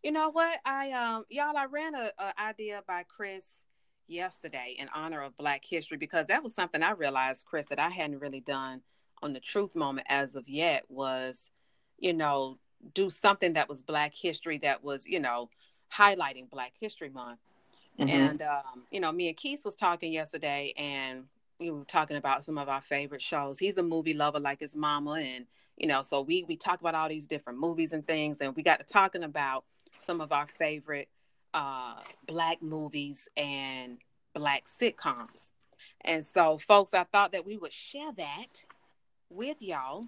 you 0.03 0.13
know 0.13 0.31
what? 0.31 0.59
I 0.65 0.93
um, 0.93 1.25
y'all, 1.31 1.57
I 1.57 1.67
ran 1.67 1.95
a, 1.95 2.11
a 2.19 2.41
idea 2.41 2.83
by 2.87 3.05
Chris 3.05 3.67
yesterday 4.07 4.75
in 4.79 4.89
honor 4.95 5.23
of 5.23 5.37
Black 5.37 5.63
History 5.65 5.97
because 5.97 6.27
that 6.27 6.43
was 6.43 6.55
something 6.55 6.83
I 6.83 6.91
realized, 6.93 7.47
Chris, 7.47 7.67
that 7.67 7.79
I 7.79 7.89
hadn't 7.89 8.19
really 8.21 8.41
done 8.41 8.83
on 9.23 9.33
the 9.33 9.41
Truth 9.41 9.75
Moment 9.75 10.07
as 10.11 10.35
of 10.35 10.49
yet. 10.49 10.85
Was 10.89 11.51
you 11.99 12.13
know 12.13 12.59
do 12.93 13.09
something 13.09 13.55
that 13.55 13.69
was 13.69 13.83
Black 13.83 14.13
History 14.15 14.59
that 14.59 14.85
was 14.85 15.07
you 15.07 15.21
know 15.21 15.49
highlighting 15.93 16.51
Black 16.51 16.73
History 16.79 17.09
Month. 17.11 17.41
Mhm. 17.99 18.09
And 18.09 18.43
um, 18.43 18.85
you 18.91 19.01
know, 19.01 19.13
me 19.13 19.29
and 19.29 19.37
Keith 19.37 19.65
was 19.65 19.77
talking 19.77 20.13
yesterday, 20.13 20.73
and 20.77 21.25
we 21.61 21.71
were 21.71 21.85
talking 21.85 22.17
about 22.17 22.45
some 22.45 22.59
of 22.59 22.69
our 22.69 22.81
favorite 22.81 23.23
shows. 23.23 23.59
He's 23.59 23.77
a 23.77 23.83
movie 23.83 24.15
lover 24.15 24.41
like 24.41 24.61
his 24.61 24.77
mama, 24.77 25.13
and 25.13 25.47
you 25.77 25.87
know, 25.87 26.03
so 26.03 26.21
we 26.21 26.45
we 26.45 26.57
talk 26.57 26.81
about 26.81 26.95
all 26.95 27.09
these 27.09 27.27
different 27.27 27.59
movies 27.59 27.93
and 27.93 28.07
things, 28.07 28.39
and 28.41 28.55
we 28.55 28.63
got 28.63 28.81
to 28.81 28.87
talking 28.87 29.25
about 29.25 29.65
some 30.01 30.21
of 30.21 30.33
our 30.33 30.47
favorite 30.59 31.09
uh, 31.53 31.97
black 32.27 32.63
movies 32.63 33.29
and 33.37 33.99
black 34.35 34.67
sitcoms. 34.67 35.53
And 36.03 36.25
so, 36.25 36.59
folks, 36.59 36.93
I 36.93 37.05
thought 37.05 37.33
that 37.33 37.47
we 37.47 37.57
would 37.57 37.73
share 37.73 38.13
that 38.17 38.65
with 39.31 39.57
y'all 39.61 40.07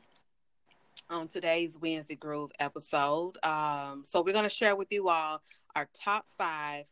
on 1.08 1.28
today's 1.28 1.78
Wednesday 1.78 2.16
Groove 2.16 2.50
episode. 2.58 3.38
Um, 3.44 4.02
so 4.04 4.22
we're 4.22 4.32
going 4.32 4.44
to 4.44 4.48
share 4.48 4.76
with 4.76 4.88
you 4.90 5.08
all 5.08 5.40
our 5.74 5.88
top 5.94 6.26
five 6.36 6.86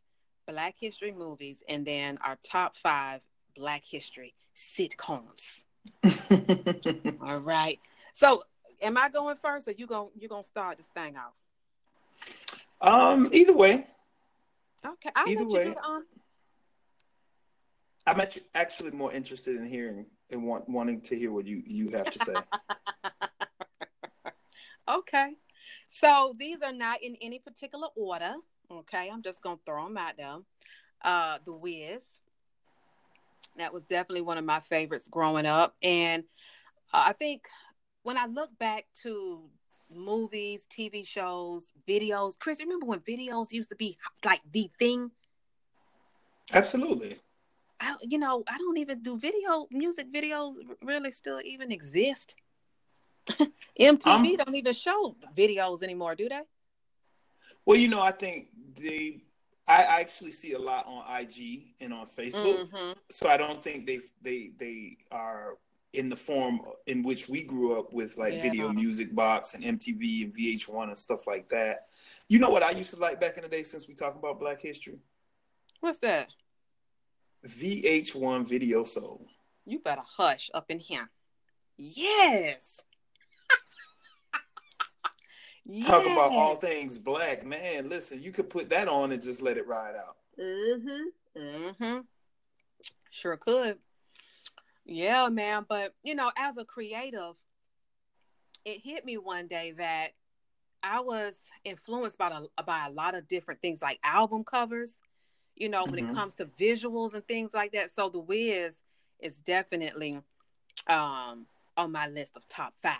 Black 0.46 0.74
History 0.78 1.12
movies 1.12 1.62
and 1.68 1.84
then 1.84 2.18
our 2.24 2.38
top 2.42 2.76
five 2.76 3.20
Black 3.54 3.84
History 3.84 4.34
sitcoms. 4.56 5.60
All 7.22 7.38
right. 7.38 7.78
So, 8.12 8.42
am 8.82 8.96
I 8.96 9.08
going 9.08 9.36
first, 9.36 9.68
or 9.68 9.72
you 9.72 9.86
going 9.86 10.10
you 10.18 10.28
gonna 10.28 10.42
start 10.42 10.76
this 10.78 10.88
thing 10.88 11.16
out? 11.16 11.34
um, 12.80 13.28
either 13.32 13.52
way, 13.54 13.86
Okay, 14.84 15.10
I'll 15.16 15.28
Either 15.28 15.46
way. 15.46 15.74
um, 15.84 16.04
I'm 18.06 18.20
actually 18.54 18.90
more 18.90 19.12
interested 19.12 19.56
in 19.56 19.64
hearing 19.64 20.06
and 20.30 20.44
want, 20.44 20.68
wanting 20.68 21.00
to 21.02 21.16
hear 21.16 21.32
what 21.32 21.46
you 21.46 21.62
you 21.66 21.90
have 21.90 22.10
to 22.10 22.18
say. 22.18 22.34
Okay. 24.86 25.32
So 25.88 26.34
these 26.38 26.58
are 26.62 26.72
not 26.72 27.02
in 27.02 27.16
any 27.22 27.38
particular 27.38 27.88
order. 27.96 28.34
Okay. 28.70 29.08
I'm 29.10 29.22
just 29.22 29.42
going 29.42 29.56
to 29.56 29.62
throw 29.64 29.84
them 29.84 29.96
out 29.96 30.18
there. 30.18 30.36
Uh, 31.02 31.38
The 31.42 31.54
Wiz. 31.54 32.04
That 33.56 33.72
was 33.72 33.86
definitely 33.86 34.22
one 34.22 34.38
of 34.38 34.44
my 34.44 34.60
favorites 34.60 35.08
growing 35.08 35.46
up. 35.46 35.74
And 35.82 36.24
uh, 36.92 37.04
I 37.08 37.12
think 37.12 37.46
when 38.02 38.18
I 38.18 38.26
look 38.26 38.50
back 38.58 38.86
to 39.02 39.48
movies, 39.90 40.66
TV 40.70 41.06
shows, 41.06 41.72
videos, 41.88 42.38
Chris, 42.38 42.60
remember 42.60 42.86
when 42.86 43.00
videos 43.00 43.52
used 43.52 43.70
to 43.70 43.76
be 43.76 43.96
like 44.24 44.40
the 44.52 44.70
thing? 44.78 45.10
Absolutely. 46.52 47.16
I, 47.80 47.94
you 48.02 48.18
know, 48.18 48.44
I 48.48 48.58
don't 48.58 48.78
even 48.78 49.02
do 49.02 49.18
video 49.18 49.66
music 49.70 50.12
videos 50.12 50.54
really 50.82 51.12
still 51.12 51.40
even 51.44 51.72
exist. 51.72 52.36
MTV 53.80 54.06
Um, 54.06 54.36
don't 54.36 54.54
even 54.54 54.74
show 54.74 55.16
videos 55.36 55.82
anymore, 55.82 56.14
do 56.14 56.28
they? 56.28 56.40
Well, 57.64 57.78
you 57.78 57.88
know, 57.88 58.00
I 58.00 58.12
think 58.12 58.48
they. 58.74 59.22
I 59.66 60.00
actually 60.00 60.30
see 60.30 60.52
a 60.52 60.58
lot 60.58 60.86
on 60.86 61.04
IG 61.20 61.74
and 61.80 61.92
on 61.94 62.06
Facebook, 62.06 62.68
Mhm. 62.70 62.96
so 63.10 63.28
I 63.28 63.36
don't 63.36 63.62
think 63.62 63.86
they 63.86 64.00
they 64.20 64.48
they 64.58 64.98
are 65.10 65.58
in 65.94 66.08
the 66.08 66.16
form 66.16 66.60
in 66.86 67.02
which 67.02 67.28
we 67.28 67.42
grew 67.44 67.78
up 67.78 67.92
with 67.92 68.18
like 68.18 68.34
Yeah. 68.34 68.42
video 68.42 68.72
music 68.72 69.14
box 69.14 69.54
and 69.54 69.64
MTV 69.64 70.24
and 70.24 70.34
VH1 70.34 70.88
and 70.88 70.98
stuff 70.98 71.26
like 71.26 71.48
that. 71.50 71.88
You 72.28 72.40
know 72.40 72.50
what 72.50 72.62
I 72.64 72.72
used 72.72 72.90
to 72.94 72.96
like 73.00 73.20
back 73.20 73.36
in 73.36 73.42
the 73.42 73.48
day 73.48 73.62
since 73.62 73.86
we 73.88 73.94
talk 73.94 74.16
about 74.16 74.38
Black 74.40 74.60
History? 74.60 74.98
What's 75.80 76.00
that? 76.00 76.28
VH1 77.46 78.44
Video 78.44 78.84
Soul. 78.84 79.24
You 79.66 79.78
better 79.78 80.02
hush 80.04 80.50
up 80.52 80.70
in 80.70 80.78
here. 80.80 81.08
Yes. 81.76 82.80
Talk 85.82 86.04
about 86.04 86.32
all 86.32 86.56
things 86.56 86.98
black, 86.98 87.44
man. 87.44 87.88
Listen, 87.88 88.22
you 88.22 88.32
could 88.32 88.50
put 88.50 88.68
that 88.70 88.86
on 88.86 89.12
and 89.12 89.22
just 89.22 89.40
let 89.40 89.56
it 89.56 89.66
ride 89.66 89.94
out. 89.96 90.16
Mm-hmm. 90.38 91.40
Mm-hmm. 91.40 92.00
Sure 93.10 93.36
could. 93.36 93.78
Yeah, 94.84 95.28
man. 95.30 95.64
But 95.68 95.94
you 96.02 96.14
know, 96.14 96.30
as 96.36 96.58
a 96.58 96.64
creative, 96.64 97.34
it 98.64 98.80
hit 98.82 99.04
me 99.04 99.16
one 99.16 99.46
day 99.46 99.72
that 99.78 100.08
I 100.82 101.00
was 101.00 101.48
influenced 101.64 102.18
by 102.18 102.28
a, 102.58 102.62
by 102.62 102.86
a 102.86 102.90
lot 102.90 103.14
of 103.14 103.26
different 103.26 103.62
things, 103.62 103.80
like 103.80 103.98
album 104.04 104.44
covers. 104.44 104.96
You 105.56 105.68
know, 105.68 105.84
when 105.86 105.94
Mhm. 106.04 106.10
it 106.10 106.14
comes 106.14 106.34
to 106.34 106.46
visuals 106.46 107.14
and 107.14 107.26
things 107.26 107.54
like 107.54 107.72
that. 107.72 107.90
So 107.90 108.08
the 108.10 108.18
Wiz 108.18 108.76
is 109.20 109.40
definitely 109.40 110.20
um 110.88 111.46
on 111.76 111.90
my 111.90 112.08
list 112.08 112.36
of 112.36 112.46
top 112.48 112.74
five 112.82 112.98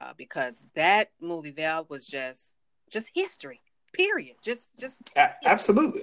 uh, 0.00 0.12
because 0.16 0.64
that 0.74 1.10
movie 1.20 1.50
there 1.50 1.82
was 1.88 2.06
just 2.06 2.54
just 2.90 3.10
history. 3.14 3.60
Period. 3.92 4.36
Just 4.42 4.76
just 4.78 5.10
A- 5.16 5.34
absolutely. 5.46 6.02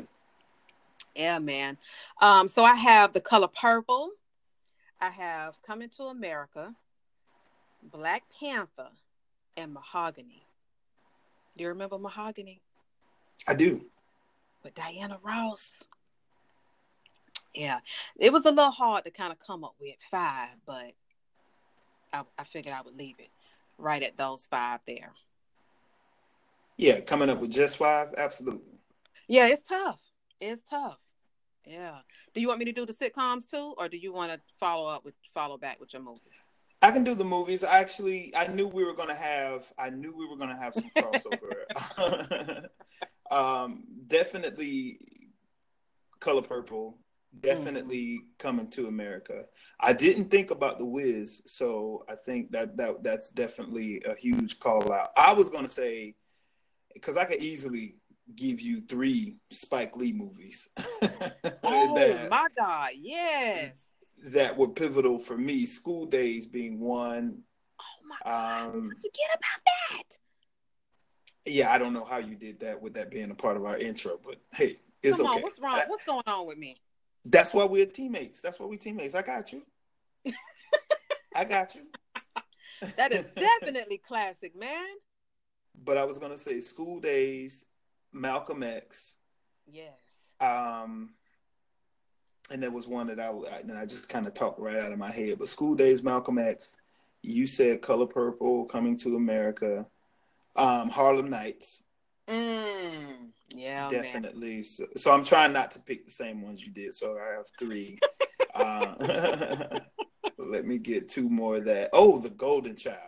yeah, 1.15 1.39
man. 1.39 1.77
Um, 2.21 2.47
so 2.47 2.63
I 2.63 2.75
have 2.75 3.13
the 3.13 3.21
color 3.21 3.47
purple. 3.47 4.11
I 4.99 5.09
have 5.09 5.55
Coming 5.65 5.89
to 5.97 6.03
America, 6.05 6.73
Black 7.83 8.23
Panther, 8.39 8.89
and 9.57 9.73
Mahogany. 9.73 10.45
Do 11.57 11.63
you 11.63 11.69
remember 11.69 11.97
Mahogany 11.97 12.61
I 13.47 13.53
do. 13.53 13.85
with 14.63 14.73
Diana 14.73 15.19
Ross? 15.21 15.67
Yeah, 17.53 17.79
it 18.19 18.33
was 18.33 18.45
a 18.45 18.49
little 18.49 18.71
hard 18.71 19.05
to 19.05 19.11
kind 19.11 19.31
of 19.31 19.39
come 19.39 19.63
up 19.63 19.75
with 19.79 19.95
five, 20.11 20.55
but 20.65 20.91
I, 22.11 22.23
I 22.37 22.43
figured 22.43 22.73
I 22.73 22.81
would 22.81 22.95
leave 22.97 23.15
it 23.19 23.29
right 23.77 24.03
at 24.03 24.17
those 24.17 24.47
five 24.47 24.79
there. 24.87 25.13
Yeah, 26.77 26.99
coming 26.99 27.29
up 27.29 27.39
with 27.39 27.51
just 27.51 27.77
five, 27.77 28.09
absolutely. 28.17 28.79
Yeah, 29.27 29.47
it's 29.47 29.61
tough. 29.61 30.01
It's 30.41 30.63
tough. 30.63 30.99
Yeah. 31.65 31.99
Do 32.33 32.41
you 32.41 32.47
want 32.47 32.59
me 32.59 32.65
to 32.65 32.71
do 32.71 32.85
the 32.85 32.93
sitcoms 32.93 33.49
too, 33.49 33.73
or 33.77 33.87
do 33.87 33.97
you 33.97 34.13
want 34.13 34.31
to 34.31 34.39
follow 34.59 34.89
up 34.89 35.03
with 35.03 35.15
follow 35.33 35.57
back 35.57 35.79
with 35.79 35.93
your 35.93 36.01
movies? 36.01 36.45
I 36.81 36.91
can 36.91 37.03
do 37.03 37.15
the 37.15 37.25
movies. 37.25 37.63
I 37.63 37.79
actually 37.79 38.33
I 38.35 38.47
knew 38.47 38.67
we 38.67 38.83
were 38.83 38.93
gonna 38.93 39.15
have 39.15 39.71
I 39.77 39.89
knew 39.89 40.13
we 40.15 40.27
were 40.27 40.37
gonna 40.37 40.57
have 40.57 40.75
some 40.75 40.91
crossover. 40.95 42.67
um 43.31 43.83
definitely 44.07 44.99
color 46.19 46.43
purple. 46.43 46.99
Definitely 47.41 48.25
coming 48.37 48.69
to 48.71 48.87
America. 48.87 49.45
I 49.79 49.93
didn't 49.93 50.29
think 50.31 50.51
about 50.51 50.77
the 50.77 50.85
Wiz, 50.85 51.41
so 51.45 52.05
I 52.09 52.15
think 52.15 52.51
that 52.51 52.77
that 52.77 53.03
that's 53.03 53.29
definitely 53.29 54.01
a 54.05 54.15
huge 54.15 54.59
call 54.59 54.91
out. 54.91 55.09
I 55.17 55.33
was 55.33 55.49
gonna 55.49 55.67
say 55.67 56.15
because 56.93 57.17
I 57.17 57.25
could 57.25 57.41
easily 57.41 57.97
give 58.35 58.61
you 58.61 58.81
three 58.81 59.37
Spike 59.51 59.95
Lee 59.95 60.13
movies 60.13 60.69
Oh 61.63 61.95
that, 61.95 62.27
my 62.29 62.47
God! 62.57 62.91
Yes. 62.99 63.79
that 64.27 64.57
were 64.57 64.69
pivotal 64.69 65.19
for 65.19 65.37
me. 65.37 65.65
School 65.65 66.05
Daze 66.05 66.45
being 66.45 66.79
one, 66.79 67.41
Oh 67.79 68.07
my 68.07 68.15
God! 68.23 68.75
Um, 68.75 68.91
Forget 68.95 69.29
about 69.35 69.61
that. 69.65 70.17
Yeah, 71.45 71.71
I 71.71 71.77
don't 71.77 71.93
know 71.93 72.05
how 72.05 72.17
you 72.17 72.35
did 72.35 72.59
that 72.61 72.81
with 72.81 72.95
that 72.95 73.11
being 73.11 73.29
a 73.29 73.35
part 73.35 73.57
of 73.57 73.65
our 73.65 73.77
intro, 73.77 74.19
but 74.23 74.37
hey, 74.55 74.77
it's 75.03 75.17
Come 75.17 75.27
okay. 75.27 75.35
on, 75.37 75.41
what's 75.43 75.59
wrong? 75.59 75.79
What's 75.87 76.05
going 76.05 76.23
on 76.25 76.47
with 76.47 76.57
me? 76.57 76.77
That's 77.25 77.53
why 77.53 77.63
we're 77.65 77.85
teammates. 77.87 78.41
That's 78.41 78.59
why 78.59 78.67
we 78.67 78.77
teammates. 78.77 79.15
I 79.15 79.21
got 79.23 79.51
you. 79.51 79.63
I 81.35 81.43
got 81.43 81.75
you. 81.75 81.81
That 82.97 83.11
is 83.11 83.25
definitely 83.35 83.97
classic, 83.97 84.55
man. 84.55 84.85
But 85.83 85.97
I 85.97 86.03
was 86.05 86.19
gonna 86.19 86.37
say 86.37 86.59
School 86.59 86.99
Daze, 86.99 87.65
Malcolm 88.13 88.63
X, 88.63 89.15
Yes. 89.67 89.93
um, 90.39 91.13
and 92.51 92.61
there 92.61 92.71
was 92.71 92.87
one 92.87 93.07
that 93.07 93.19
I 93.19 93.29
and 93.59 93.77
I 93.77 93.85
just 93.85 94.07
kind 94.07 94.27
of 94.27 94.33
talked 94.33 94.59
right 94.59 94.77
out 94.77 94.91
of 94.91 94.99
my 94.99 95.11
head. 95.11 95.39
But 95.39 95.49
School 95.49 95.75
Daze, 95.75 96.03
Malcolm 96.03 96.37
X. 96.37 96.75
You 97.23 97.47
said 97.47 97.81
Color 97.81 98.05
Purple, 98.05 98.65
Coming 98.65 98.97
to 98.97 99.15
America, 99.15 99.87
um, 100.55 100.89
Harlem 100.89 101.29
Nights. 101.29 101.81
Mm. 102.29 103.29
Yeah, 103.49 103.89
man. 103.89 104.03
Definitely. 104.03 104.63
So, 104.63 104.85
so 104.97 105.11
I'm 105.11 105.23
trying 105.23 105.53
not 105.53 105.71
to 105.71 105.79
pick 105.79 106.05
the 106.05 106.11
same 106.11 106.41
ones 106.41 106.65
you 106.65 106.71
did. 106.71 106.93
So 106.93 107.17
I 107.17 107.35
have 107.37 107.45
three. 107.57 107.99
uh, 108.53 109.79
let 110.37 110.65
me 110.65 110.77
get 110.77 111.09
two 111.09 111.29
more 111.29 111.57
of 111.57 111.65
that. 111.65 111.89
Oh, 111.93 112.19
the 112.19 112.29
Golden 112.29 112.75
Child. 112.75 112.99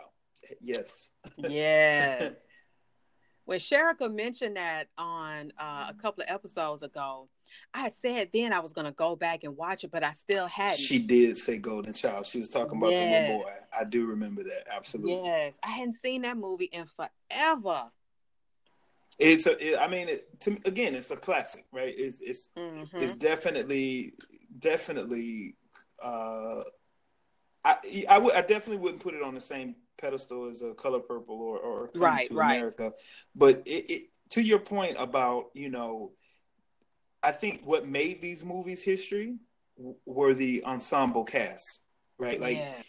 Yes. 0.60 1.10
yeah. 1.36 2.30
when 3.48 3.58
Sherika 3.58 4.12
mentioned 4.12 4.56
that 4.56 4.88
on 4.98 5.52
uh, 5.58 5.86
a 5.88 5.94
couple 5.94 6.22
of 6.22 6.28
episodes 6.28 6.82
ago, 6.82 7.28
I 7.72 7.88
said 7.88 8.28
then 8.32 8.52
I 8.52 8.60
was 8.60 8.74
going 8.74 8.84
to 8.84 8.92
go 8.92 9.16
back 9.16 9.42
and 9.42 9.56
watch 9.56 9.84
it, 9.84 9.90
but 9.90 10.04
I 10.04 10.12
still 10.12 10.46
hadn't. 10.46 10.78
She 10.78 10.98
did 10.98 11.38
say 11.38 11.56
Golden 11.56 11.94
Child. 11.94 12.26
She 12.26 12.40
was 12.40 12.50
talking 12.50 12.76
about 12.76 12.90
the 12.90 13.04
little 13.04 13.38
boy. 13.38 13.50
I 13.78 13.84
do 13.84 14.04
remember 14.04 14.42
that. 14.44 14.68
Absolutely. 14.70 15.22
yes, 15.24 15.54
I 15.64 15.70
hadn't 15.70 15.94
seen 15.94 16.22
that 16.22 16.36
movie 16.36 16.66
in 16.66 16.84
forever. 16.94 17.90
It's 19.18 19.46
a. 19.46 19.56
It, 19.74 19.78
I 19.78 19.88
mean, 19.88 20.08
it, 20.08 20.40
to, 20.42 20.52
again, 20.64 20.94
it's 20.94 21.10
a 21.10 21.16
classic, 21.16 21.64
right? 21.72 21.94
It's 21.96 22.20
it's 22.20 22.50
Mhm. 22.56 22.88
it's 23.02 23.14
definitely 23.14 24.14
definitely. 24.58 25.56
uh 26.02 26.62
I 27.64 27.76
I 28.08 28.18
would 28.18 28.34
I 28.34 28.40
definitely 28.42 28.78
wouldn't 28.78 29.02
put 29.02 29.14
it 29.14 29.22
on 29.22 29.34
the 29.34 29.40
same 29.40 29.74
pedestal 30.00 30.48
as 30.48 30.62
a 30.62 30.74
Color 30.74 31.00
Purple 31.00 31.34
or 31.40 31.58
or 31.58 31.90
Right, 31.94 32.28
to 32.28 32.34
right. 32.34 32.56
America, 32.56 32.92
but 33.34 33.62
it, 33.66 33.90
it 33.90 34.02
to 34.30 34.40
your 34.40 34.60
point 34.60 34.96
about 34.98 35.46
you 35.54 35.68
know, 35.68 36.12
I 37.22 37.32
think 37.32 37.62
what 37.64 37.86
made 37.88 38.22
these 38.22 38.44
movies 38.44 38.82
history 38.82 39.38
w- 39.76 39.96
were 40.06 40.34
the 40.34 40.64
ensemble 40.64 41.24
cast, 41.24 41.80
right? 42.18 42.40
Like 42.40 42.58
yeah. 42.58 42.82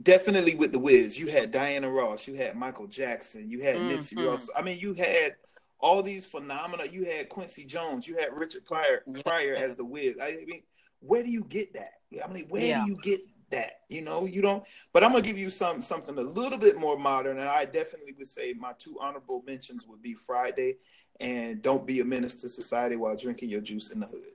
definitely 0.00 0.54
with 0.54 0.70
the 0.72 0.78
Wiz, 0.78 1.18
you 1.18 1.26
had 1.26 1.50
Diana 1.50 1.90
Ross, 1.90 2.28
you 2.28 2.34
had 2.34 2.56
Michael 2.56 2.86
Jackson, 2.86 3.50
you 3.50 3.62
had 3.62 3.76
Nipsey 3.76 4.14
Mhm. 4.14 4.26
Russell. 4.28 4.54
I 4.56 4.62
mean, 4.62 4.78
you 4.78 4.94
had 4.94 5.34
all 5.80 6.02
these 6.02 6.24
phenomena. 6.24 6.84
You 6.90 7.04
had 7.04 7.28
Quincy 7.28 7.64
Jones, 7.64 8.06
you 8.06 8.16
had 8.16 8.28
Richard 8.32 8.64
Pryor, 8.64 9.02
Pryor 9.24 9.54
as 9.54 9.76
the 9.76 9.84
Wiz. 9.84 10.16
I 10.20 10.44
mean, 10.46 10.62
where 11.00 11.22
do 11.22 11.30
you 11.30 11.44
get 11.44 11.74
that? 11.74 11.92
I 12.24 12.32
mean, 12.32 12.46
where 12.48 12.62
Yeah. 12.62 12.84
do 12.84 12.90
you 12.92 12.98
get 13.02 13.20
that? 13.50 13.80
You 13.88 14.00
know, 14.00 14.24
you 14.24 14.40
don't. 14.40 14.66
But 14.92 15.04
I'm 15.04 15.10
gonna 15.10 15.22
give 15.22 15.38
you 15.38 15.50
some 15.50 15.82
something 15.82 16.16
a 16.16 16.20
little 16.22 16.58
bit 16.58 16.78
more 16.78 16.98
modern, 16.98 17.38
and 17.38 17.48
I 17.48 17.64
definitely 17.66 18.12
would 18.12 18.26
say 18.26 18.52
my 18.54 18.72
two 18.78 18.98
honorable 19.00 19.42
mentions 19.46 19.86
would 19.86 20.00
be 20.02 20.14
Friday 20.14 20.76
and 21.20 21.60
Don't 21.62 21.86
Be 21.86 22.00
a 22.00 22.04
Menace 22.04 22.36
to 22.36 22.48
Society 22.48 22.96
while 22.96 23.16
drinking 23.16 23.50
your 23.50 23.60
juice 23.60 23.90
in 23.90 24.00
the 24.00 24.06
hood. 24.06 24.30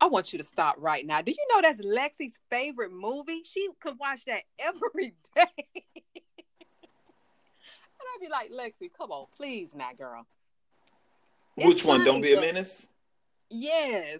I 0.00 0.06
want 0.06 0.32
you 0.32 0.38
to 0.38 0.44
stop 0.44 0.74
right 0.78 1.06
now. 1.06 1.22
Do 1.22 1.30
you 1.30 1.46
know 1.50 1.62
that's 1.62 1.80
Lexi's 1.80 2.40
favorite 2.50 2.92
movie? 2.92 3.42
She 3.44 3.68
could 3.78 3.96
watch 4.00 4.24
that 4.24 4.42
every 4.58 5.14
day. 5.36 5.46
and 5.54 5.84
I'd 8.00 8.20
be 8.20 8.28
like, 8.28 8.50
Lexi, 8.50 8.90
come 8.92 9.12
on, 9.12 9.26
please, 9.36 9.70
now, 9.74 9.92
girl. 9.96 10.26
Which 11.56 11.84
one? 11.84 12.04
Don't 12.04 12.20
be 12.20 12.34
a 12.34 12.40
menace. 12.40 12.88
Yes. 13.50 14.18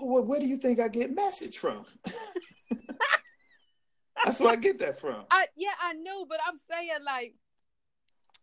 Well, 0.00 0.24
where 0.24 0.40
do 0.40 0.46
you 0.46 0.56
think 0.56 0.80
I 0.80 0.88
get 0.88 1.14
message 1.14 1.58
from? 1.58 1.84
That's 4.24 4.40
where 4.40 4.52
I 4.52 4.56
get 4.56 4.78
that 4.78 4.98
from. 4.98 5.24
I 5.30 5.46
yeah, 5.56 5.72
I 5.82 5.94
know, 5.94 6.24
but 6.24 6.38
I'm 6.46 6.56
saying 6.70 7.04
like 7.04 7.34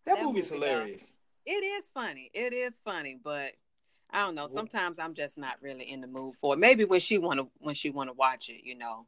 That, 0.06 0.16
That 0.16 0.24
movie's 0.26 0.52
movie, 0.52 0.66
hilarious. 0.66 1.14
it 1.46 1.64
is 1.64 1.90
funny. 1.94 2.30
It 2.34 2.54
is 2.54 2.80
funny, 2.84 3.18
but 3.24 3.54
I 4.12 4.26
don't 4.26 4.36
know. 4.36 4.48
Sometimes 4.48 5.00
I'm 5.00 5.14
just 5.14 5.38
not 5.38 5.56
really 5.62 5.90
in 5.90 6.02
the 6.02 6.08
mood 6.08 6.36
for 6.36 6.54
it. 6.54 6.58
Maybe 6.60 6.86
when 6.86 7.00
she 7.00 7.18
wanna 7.18 7.48
when 7.60 7.76
she 7.76 7.90
wanna 7.90 8.14
watch 8.14 8.50
it, 8.50 8.64
you 8.64 8.76
know, 8.78 9.06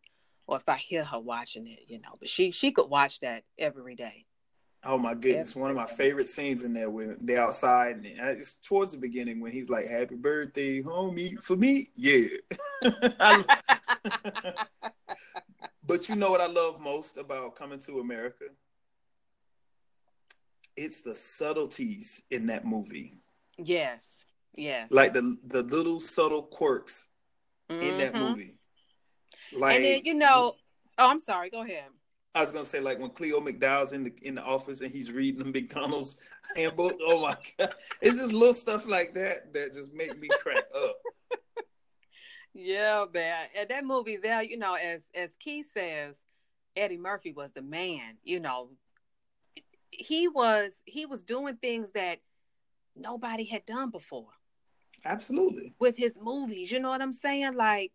or 0.48 0.58
if 0.58 0.68
I 0.70 0.78
hear 0.78 1.04
her 1.04 1.20
watching 1.20 1.68
it, 1.68 1.82
you 1.88 2.00
know. 2.00 2.16
But 2.20 2.30
she 2.30 2.52
she 2.52 2.72
could 2.72 2.90
watch 2.90 3.20
that 3.20 3.44
every 3.58 3.96
day. 3.96 4.26
Oh 4.84 4.98
my 4.98 5.14
goodness, 5.14 5.56
one 5.56 5.70
of 5.70 5.76
my 5.76 5.86
favorite 5.86 6.28
scenes 6.28 6.64
in 6.64 6.74
there 6.74 6.90
when 6.90 7.16
they're 7.22 7.42
outside, 7.42 7.98
and 7.98 8.08
it's 8.08 8.54
towards 8.56 8.92
the 8.94 8.98
beginning 8.98 9.40
when 9.40 9.52
he's 9.52 9.70
like, 9.70 9.88
"Happy 9.88 10.16
birthday, 10.16 10.82
homie, 10.82 11.40
for 11.40 11.56
me." 11.56 11.88
Yeah. 11.96 12.28
But 15.84 16.08
you 16.08 16.16
know 16.16 16.30
what 16.32 16.42
I 16.42 16.46
love 16.48 16.80
most 16.80 17.18
about 17.18 17.56
coming 17.56 17.80
to 17.82 18.00
America? 18.00 18.46
It's 20.78 21.02
the 21.02 21.16
subtleties 21.16 22.22
in 22.30 22.48
that 22.48 22.64
movie, 22.64 23.14
Yes. 23.58 24.24
Yes. 24.56 24.90
like 24.92 25.14
the 25.14 25.38
the 25.48 25.64
little 25.64 26.00
subtle 26.00 26.44
quirks 26.44 27.10
in 27.70 27.98
that 27.98 28.14
Mhm. 28.14 28.20
movie. 28.20 28.60
Like, 29.52 29.76
and 29.76 29.84
then 29.86 30.02
you 30.06 30.14
know, 30.14 30.56
oh, 30.98 31.10
I'm 31.10 31.20
sorry. 31.20 31.50
Go 31.50 31.62
ahead. 31.62 31.90
I 32.34 32.42
was 32.42 32.52
gonna 32.52 32.64
say 32.66 32.80
like 32.80 33.00
when 33.00 33.10
Cleo 33.10 33.42
McDowell's 33.42 33.92
in 33.92 34.06
the 34.06 34.14
in 34.22 34.36
the 34.36 34.44
office 34.44 34.82
and 34.82 34.90
he's 34.90 35.12
reading 35.12 35.44
the 35.44 35.62
McDonald's 35.62 36.18
handbook. 36.56 36.98
Oh 37.02 37.22
my 37.22 37.36
god, 37.58 37.74
it's 38.02 38.18
just 38.18 38.32
little 38.32 38.54
stuff 38.54 38.88
like 38.88 39.14
that 39.16 39.54
that 39.54 39.74
just 39.74 39.94
make 39.94 40.18
me 40.20 40.30
crack 40.42 40.64
up. 40.76 40.96
Yeah, 42.54 43.06
man. 43.14 43.46
And 43.58 43.70
that 43.70 43.86
movie 43.86 44.18
there, 44.18 44.44
you 44.44 44.58
know, 44.58 44.76
as 44.76 45.08
as 45.14 45.36
Keith 45.38 45.72
says, 45.74 46.16
Eddie 46.76 46.98
Murphy 46.98 47.34
was 47.34 47.52
the 47.54 47.62
man. 47.62 48.18
You 48.24 48.40
know, 48.40 48.70
he 49.90 50.28
was 50.28 50.82
he 50.86 51.06
was 51.06 51.24
doing 51.24 51.58
things 51.58 51.92
that 51.92 52.20
nobody 52.96 53.46
had 53.46 53.66
done 53.66 53.90
before 53.90 54.30
Absolutely. 55.06 55.76
with 55.80 55.98
his 55.98 56.14
movies. 56.22 56.72
You 56.72 56.80
know 56.80 56.90
what 56.90 57.02
I'm 57.02 57.14
saying? 57.14 57.56
Like, 57.56 57.92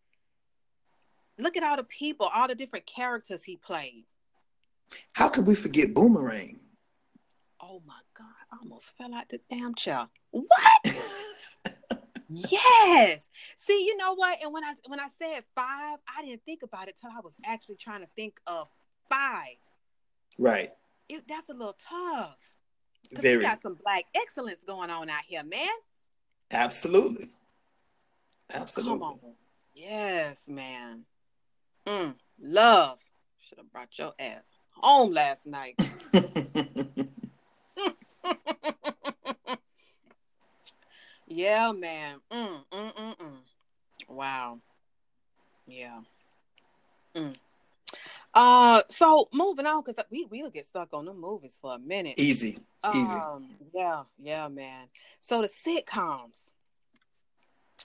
look 1.39 1.57
at 1.57 1.63
all 1.63 1.77
the 1.77 1.85
people, 1.85 2.29
all 2.33 2.49
the 2.49 2.55
different 2.55 2.87
characters 2.87 3.43
he 3.43 3.57
played. 3.57 4.05
How 5.13 5.29
could 5.29 5.47
we 5.47 5.55
forget 5.55 5.95
Boomerang? 5.95 6.57
Oh 7.61 7.83
my 7.87 7.95
God, 8.17 8.27
I 8.53 8.57
almost 8.63 8.93
fell 8.97 9.15
out 9.15 9.29
the 9.29 9.41
damn 9.51 9.75
chair. 9.75 10.07
What? 10.31 10.49
yes. 12.29 13.29
See, 13.57 13.87
you 13.87 13.97
know 13.97 14.15
what? 14.15 14.39
And 14.43 14.53
when 14.53 14.65
I 14.65 14.75
when 14.87 15.01
I 15.01 15.09
said 15.09 15.43
five, 15.55 15.99
I 16.07 16.25
didn't 16.25 16.45
think 16.45 16.63
about 16.63 16.89
it 16.89 16.97
till 17.01 17.11
I 17.11 17.21
was 17.21 17.37
actually 17.45 17.77
trying 17.77 18.03
to 18.03 18.09
think 18.15 18.39
of 18.47 18.69
five. 19.09 19.57
right. 20.39 20.73
It, 21.09 21.23
that's 21.29 21.49
a 21.51 21.55
little 21.55 21.77
tough. 21.79 22.39
Because 23.09 23.23
Very. 23.23 23.37
we 23.37 23.43
got 23.45 23.63
some 23.63 23.79
black 23.83 24.05
excellence 24.15 24.59
going 24.67 24.91
on 24.91 25.09
out 25.09 25.23
here, 25.29 25.45
man. 25.45 25.69
Absolutely. 26.51 27.27
Absolutely. 28.53 28.99
Come 28.99 29.03
on. 29.03 29.19
Yes, 29.75 30.49
man. 30.49 31.05
Mm, 31.87 32.15
love. 32.41 32.99
Should 33.39 33.59
have 33.59 33.71
brought 33.71 33.97
your 33.97 34.15
ass 34.19 34.43
home 34.81 35.13
last 35.13 35.47
night. 35.47 35.77
yeah, 41.27 41.73
man. 41.73 42.21
Mm, 42.31 42.65
mm, 42.73 42.95
mm, 42.95 43.17
mm. 43.19 43.39
Wow. 44.09 44.61
Yeah. 45.67 46.01
Mm. 47.15 47.37
Uh, 48.35 48.83
so 48.91 49.29
moving 49.33 49.67
on 49.67 49.83
because 49.83 50.05
we 50.11 50.27
we'll 50.31 50.51
get 50.51 50.67
stuck 50.67 50.93
on 50.93 51.07
the 51.07 51.15
movies 51.15 51.59
for 51.61 51.75
a 51.75 51.79
minute. 51.79 52.15
Easy. 52.19 52.59
Easy. 52.95 53.17
Um, 53.17 53.49
yeah, 53.75 54.03
yeah, 54.23 54.49
man. 54.49 54.89
So 55.21 55.43
the 55.43 55.49
sitcoms. 55.49 56.41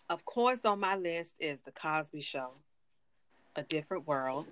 Of 0.09 0.25
course, 0.25 0.59
on 0.65 0.79
my 0.79 0.95
list 0.97 1.35
is 1.39 1.61
The 1.61 1.71
Cosby 1.71 2.21
Show, 2.21 2.51
A 3.55 3.63
Different 3.63 4.07
World, 4.07 4.45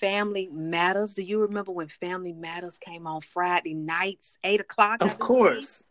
Family 0.00 0.48
Matters. 0.52 1.14
Do 1.14 1.22
you 1.22 1.40
remember 1.40 1.72
when 1.72 1.88
Family 1.88 2.32
Matters 2.32 2.78
came 2.78 3.06
on 3.06 3.20
Friday 3.20 3.74
nights, 3.74 4.38
eight 4.44 4.60
o'clock? 4.60 5.02
Of 5.02 5.18
course. 5.18 5.84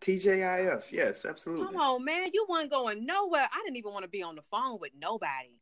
TGIF. 0.00 0.92
Yes, 0.92 1.24
absolutely. 1.24 1.66
Come 1.66 1.76
on, 1.76 2.04
man. 2.04 2.28
You 2.32 2.46
weren't 2.48 2.70
going 2.70 3.06
nowhere. 3.06 3.48
I 3.50 3.62
didn't 3.64 3.76
even 3.76 3.92
want 3.92 4.04
to 4.04 4.10
be 4.10 4.22
on 4.22 4.36
the 4.36 4.42
phone 4.42 4.78
with 4.78 4.92
nobody. 4.98 5.58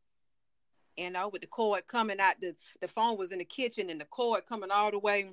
You 0.96 1.10
know, 1.10 1.28
with 1.28 1.42
the 1.42 1.46
cord 1.46 1.86
coming 1.86 2.20
out, 2.20 2.34
the, 2.40 2.54
the 2.80 2.88
phone 2.88 3.16
was 3.16 3.32
in 3.32 3.38
the 3.38 3.44
kitchen 3.44 3.88
and 3.88 4.00
the 4.00 4.04
cord 4.04 4.44
coming 4.46 4.70
all 4.72 4.90
the 4.90 4.98
way 4.98 5.30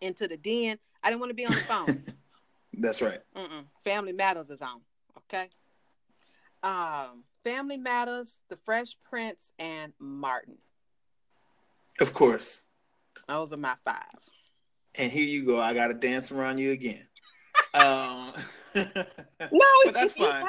into 0.00 0.28
the 0.28 0.36
den. 0.36 0.78
I 1.02 1.08
didn't 1.08 1.20
want 1.20 1.30
to 1.30 1.34
be 1.34 1.46
on 1.46 1.54
the 1.54 1.60
phone. 1.60 2.04
That's 2.74 3.02
right. 3.02 3.20
Mm-mm. 3.34 3.64
Family 3.84 4.12
Matters 4.12 4.50
is 4.50 4.62
on. 4.62 4.80
Okay. 5.18 5.48
Um, 6.62 7.24
Family 7.44 7.76
Matters, 7.76 8.40
The 8.48 8.56
Fresh 8.56 8.96
Prince, 9.08 9.50
and 9.58 9.92
Martin. 9.98 10.58
Of 12.02 12.14
course. 12.14 12.62
Those 13.28 13.52
are 13.52 13.56
my 13.56 13.76
five. 13.84 14.18
And 14.96 15.10
here 15.10 15.24
you 15.24 15.46
go. 15.46 15.60
I 15.60 15.72
got 15.72 15.86
to 15.86 15.94
dance 15.94 16.32
around 16.32 16.58
you 16.58 16.72
again. 16.72 17.06
um, 17.74 18.32
No, 18.74 18.82
but 19.84 19.94
that's 19.94 20.10
if 20.12 20.18
you 20.18 20.26
fine. 20.26 20.44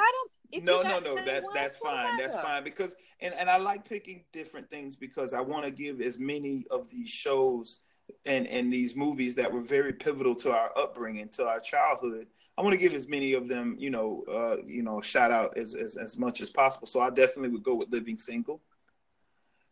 if 0.50 0.64
no, 0.64 0.82
no, 0.82 0.98
no. 0.98 1.14
That 1.14 1.44
ones, 1.44 1.54
that's 1.54 1.76
fine. 1.76 2.18
That's 2.18 2.34
fine 2.34 2.64
because 2.64 2.96
and 3.20 3.32
and 3.34 3.48
I 3.48 3.58
like 3.58 3.88
picking 3.88 4.24
different 4.32 4.68
things 4.68 4.96
because 4.96 5.32
I 5.32 5.40
want 5.40 5.64
to 5.64 5.70
give 5.70 6.00
as 6.00 6.18
many 6.18 6.66
of 6.72 6.90
these 6.90 7.08
shows 7.08 7.78
and 8.26 8.48
and 8.48 8.72
these 8.72 8.96
movies 8.96 9.36
that 9.36 9.52
were 9.52 9.62
very 9.62 9.92
pivotal 9.92 10.34
to 10.34 10.50
our 10.50 10.76
upbringing, 10.76 11.28
to 11.34 11.44
our 11.46 11.60
childhood. 11.60 12.26
I 12.58 12.62
want 12.62 12.72
to 12.72 12.78
give 12.78 12.94
as 12.94 13.06
many 13.06 13.34
of 13.34 13.46
them, 13.46 13.76
you 13.78 13.90
know, 13.90 14.24
uh, 14.28 14.56
you 14.66 14.82
know, 14.82 15.00
shout 15.00 15.30
out 15.30 15.56
as, 15.56 15.76
as 15.76 15.96
as 15.96 16.16
much 16.18 16.40
as 16.40 16.50
possible. 16.50 16.88
So 16.88 17.00
I 17.00 17.10
definitely 17.10 17.50
would 17.50 17.62
go 17.62 17.76
with 17.76 17.92
Living 17.92 18.18
Single. 18.18 18.60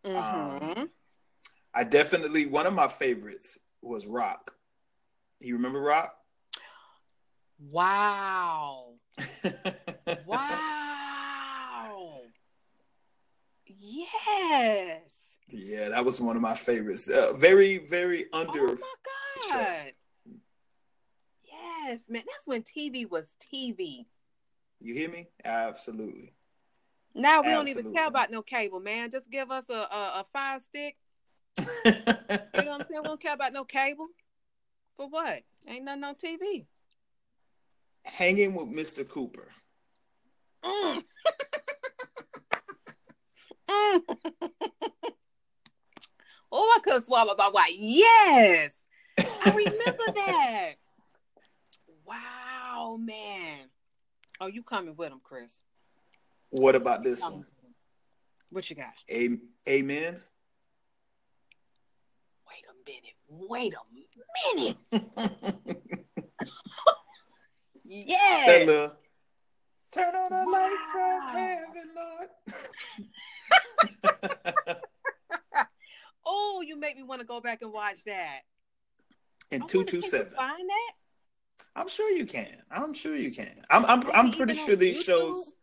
Mhm. 0.05 0.63
Um, 0.63 0.91
I 1.75 1.85
definitely 1.85 2.47
one 2.47 2.67
of 2.67 2.75
my 2.75 2.89
favorites 2.89 3.59
was 3.81 4.07
Roc. 4.07 4.55
You 5.41 5.55
remember 5.55 5.81
Roc? 5.81 6.15
Wow. 7.59 8.95
Wow. 10.27 12.21
Yes. 13.67 15.39
yeah, 15.49 15.89
that 15.89 16.05
was 16.05 16.21
one 16.21 16.37
of 16.37 16.43
my 16.43 16.55
favorites. 16.55 17.09
Uh, 17.09 17.33
very, 17.35 17.79
very 17.79 18.27
under. 18.33 18.61
Oh 18.61 18.75
my 18.75 18.95
God. 19.53 19.93
Yes, 21.45 22.03
man. 22.09 22.23
That's 22.27 22.47
when 22.47 22.63
TV 22.63 23.09
was 23.09 23.35
TV. 23.53 24.07
You 24.81 24.95
hear 24.95 25.09
me? 25.09 25.29
Absolutely. 25.45 26.33
Now 27.15 27.43
we 27.43 27.51
don't 27.51 27.69
even 27.69 27.93
care 27.93 28.07
about 28.07 28.31
no 28.31 28.43
cable, 28.43 28.81
man. 28.81 29.11
Just 29.11 29.31
give 29.31 29.51
us 29.51 29.65
a, 29.69 29.75
a, 29.75 30.13
a 30.21 30.25
fire 30.33 30.59
stick. 30.59 30.97
You 31.59 31.65
know 31.65 31.71
what 31.85 32.81
I'm 32.81 32.83
saying? 32.83 33.01
We 33.03 33.09
don't 33.09 33.21
care 33.21 33.35
about 33.35 33.53
no 33.53 33.65
cable. 33.65 34.09
For 34.97 35.09
what? 35.09 35.43
Ain't 35.67 35.85
nothing 35.85 36.05
on 36.05 36.15
TV. 36.15 36.67
Hanging 38.05 38.55
with 38.55 38.69
Mr. 38.69 39.09
Cooper. 39.09 39.49
Mm. 40.65 41.03
Mm. 43.71 44.03
oh, 46.51 46.75
I 46.77 46.81
could 46.85 47.05
swallow 47.07 47.35
my 47.39 47.49
white. 47.49 47.75
Yes, 47.77 48.73
I 49.19 49.51
remember 49.55 50.05
that. 50.15 50.75
Wow, 52.05 52.99
man. 53.01 53.71
Oh, 54.41 54.49
you 54.49 54.63
coming 54.63 54.97
with 54.97 55.13
him, 55.13 55.21
Chris? 55.23 55.63
What 56.51 56.75
about 56.75 57.03
this 57.05 57.23
one? 57.23 57.47
What 58.51 58.69
you 58.69 58.77
got? 58.77 58.93
A- 59.09 59.39
Amen. 59.69 60.21
Wait 62.87 63.75
a 63.75 63.79
minute. 63.91 64.15
Wait 64.29 64.55
a 64.55 64.57
minute. 64.57 64.77
that 64.91 66.27
Yeah. 67.85 68.65
little 68.67 68.93
turn 69.91 70.15
on 70.15 70.31
the 70.31 70.45
light 70.51 70.77
from 70.93 71.29
heaven, 71.29 71.95
Lord. 71.97 72.29
Oh, 76.25 76.63
you 76.65 76.79
make 76.79 76.97
me 76.97 77.03
want 77.03 77.21
to 77.21 77.27
go 77.27 77.41
back 77.41 77.63
and 77.63 77.73
watch 77.73 78.05
that. 78.07 78.43
and 79.51 79.65
I 79.65 79.67
two 79.67 79.79
wonder, 79.79 79.91
two 79.91 79.97
can 79.99 80.05
you 80.05 80.11
seven. 80.11 80.33
Find 80.37 80.69
that? 80.69 80.93
I'm 81.75 81.89
sure 81.89 82.09
you 82.11 82.25
can. 82.27 82.63
I'm 82.71 82.95
sure 82.95 83.17
you 83.17 83.33
can. 83.33 83.61
I'm 83.69 83.85
I'm, 83.87 84.09
I'm 84.13 84.31
pretty 84.33 84.55
sure 84.55 84.77
these 84.77 85.01
YouTube? 85.01 85.05
shows. 85.05 85.57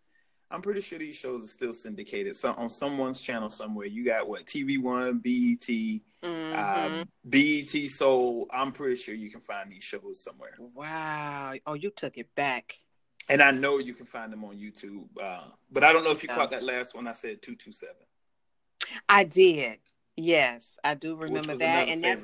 I'm 0.52 0.62
pretty 0.62 0.82
sure 0.82 0.98
these 0.98 1.16
shows 1.16 1.44
are 1.44 1.48
still 1.48 1.74
syndicated. 1.74 2.36
So 2.36 2.54
on 2.54 2.70
someone's 2.70 3.22
channel 3.22 3.50
somewhere. 3.50 3.86
You 3.86 4.04
got 4.04 4.28
what 4.28 4.46
TV 4.46 4.80
One, 4.80 5.20
BET, 5.20 6.02
Mhm. 6.24 6.56
uh, 6.56 7.06
BET 7.24 7.88
Soul. 7.90 8.48
I'm 8.52 8.72
pretty 8.72 8.96
sure 8.96 9.14
you 9.14 9.30
can 9.30 9.42
find 9.42 9.72
these 9.72 9.84
shows 9.84 10.24
somewhere. 10.24 10.56
Wow. 10.58 11.54
Oh, 11.68 11.76
you 11.76 11.92
took 11.92 12.18
it 12.18 12.34
back. 12.34 12.80
And 13.28 13.44
I 13.44 13.52
know 13.52 13.78
you 13.78 13.94
can 13.94 14.08
find 14.08 14.34
them 14.34 14.44
on 14.44 14.58
YouTube. 14.58 15.08
Uh, 15.22 15.52
but 15.70 15.84
I 15.84 15.94
don't 15.94 16.04
know 16.04 16.10
if 16.12 16.24
you 16.24 16.30
caught 16.30 16.50
that 16.50 16.64
last 16.64 16.96
one 16.96 17.08
I 17.08 17.12
said 17.12 17.44
227. 17.44 17.96
I 19.08 19.24
did. 19.26 19.78
Yes, 20.16 20.74
I 20.84 20.96
do 20.96 21.16
remember 21.16 21.56
that. 21.58 21.90
And 21.90 22.04
that's 22.04 22.24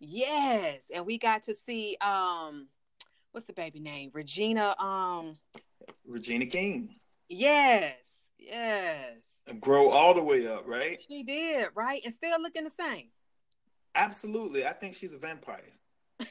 yes. 0.00 0.80
And 0.94 1.06
we 1.06 1.16
got 1.16 1.44
to 1.44 1.54
see 1.66 1.96
um 2.02 2.68
what's 3.32 3.46
the 3.46 3.54
baby 3.54 3.80
name? 3.80 4.10
Regina. 4.12 4.78
Um 4.78 5.38
Regina 6.04 6.44
King. 6.44 6.94
Yes. 7.28 7.96
Yes. 8.38 9.16
Grow 9.60 9.90
all 9.90 10.14
the 10.14 10.22
way 10.22 10.46
up, 10.46 10.66
right? 10.66 11.00
She 11.08 11.22
did, 11.22 11.68
right? 11.74 12.00
And 12.04 12.14
still 12.14 12.40
looking 12.40 12.64
the 12.64 12.70
same. 12.70 13.08
Absolutely. 13.94 14.66
I 14.66 14.72
think 14.72 14.94
she's 14.94 15.12
a 15.12 15.18
vampire. 15.18 15.62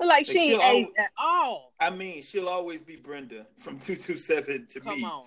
Like 0.00 0.08
Like, 0.10 0.26
she 0.26 0.52
ain't 0.54 0.90
at 0.96 1.10
all. 1.18 1.72
I 1.80 1.90
mean, 1.90 2.22
she'll 2.22 2.48
always 2.48 2.82
be 2.82 2.94
Brenda 2.94 3.46
from 3.56 3.80
227 3.80 4.66
to 4.68 4.80
Come 4.80 4.96
me. 4.96 5.04
on. 5.04 5.24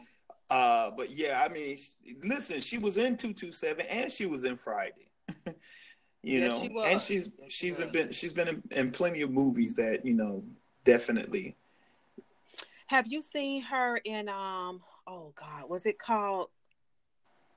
Uh, 0.50 0.92
but 0.96 1.10
yeah, 1.12 1.44
I 1.46 1.52
mean, 1.52 1.78
listen, 2.24 2.62
she 2.62 2.78
was 2.78 2.96
in 2.98 3.18
227 3.18 3.86
and 3.86 4.10
she 4.12 4.26
was 4.26 4.46
in 4.46 4.56
Friday. 4.56 5.10
you 6.24 6.40
know, 6.42 6.62
she 6.62 6.68
and 6.86 7.02
she's 7.02 7.32
Yes, 7.38 7.52
she 7.52 7.68
she's 7.68 7.80
was. 7.82 7.92
been 7.92 8.12
she's 8.14 8.32
been 8.34 8.48
in, 8.48 8.64
in 8.72 8.92
plenty 8.92 9.22
of 9.22 9.32
movies 9.32 9.76
that, 9.76 10.06
you 10.06 10.14
know, 10.14 10.44
definitely 10.86 11.58
Have 12.92 13.08
you 13.08 13.22
seen 13.22 13.62
her 13.62 14.02
in 14.04 14.28
um 14.28 14.82
oh 15.08 15.32
god, 15.36 15.70
was 15.70 15.86
it 15.86 15.98
called 15.98 16.50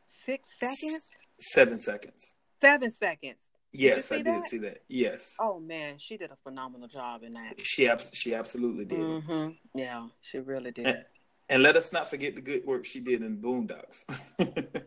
Six 0.07 0.49
Seconds? 0.61 1.11
7 1.41 1.81
seconds. 1.81 2.35
Seven 2.61 2.93
seconds. 2.93 3.41
Yes, 3.73 4.07
see 4.07 4.15
I 4.15 4.23
did 4.23 4.45
see 4.45 4.59
that. 4.59 4.79
Yes. 4.89 5.35
Oh 5.41 5.59
man, 5.59 5.99
she 5.99 6.17
did 6.17 6.31
a 6.31 6.37
phenomenal 6.45 6.87
job 6.87 7.25
in 7.25 7.33
that. 7.33 7.61
She 7.61 7.89
abs- 7.89 8.13
she 8.15 8.33
absolutely 8.33 8.85
did. 8.85 9.23
hmm 9.25 9.49
Yeah, 9.75 10.07
she 10.23 10.39
really 10.39 10.71
did. 10.71 10.87
And, 10.87 11.05
and 11.49 11.63
let 11.65 11.77
us 11.77 11.93
not 11.93 12.09
forget 12.09 12.37
the 12.37 12.41
good 12.41 12.65
work 12.65 12.85
she 12.85 13.01
did 13.01 13.21
in 13.23 13.39
Boondocks. 13.39 14.05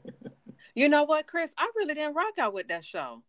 You 0.75 0.89
know 0.89 1.05
what, 1.05 1.25
Chris? 1.25 1.55
I 1.57 1.71
really 1.75 1.95
didn't 1.95 2.13
rock 2.13 2.37
out 2.37 2.53
with 2.53 2.67
that 2.67 2.85
show. 2.85 3.23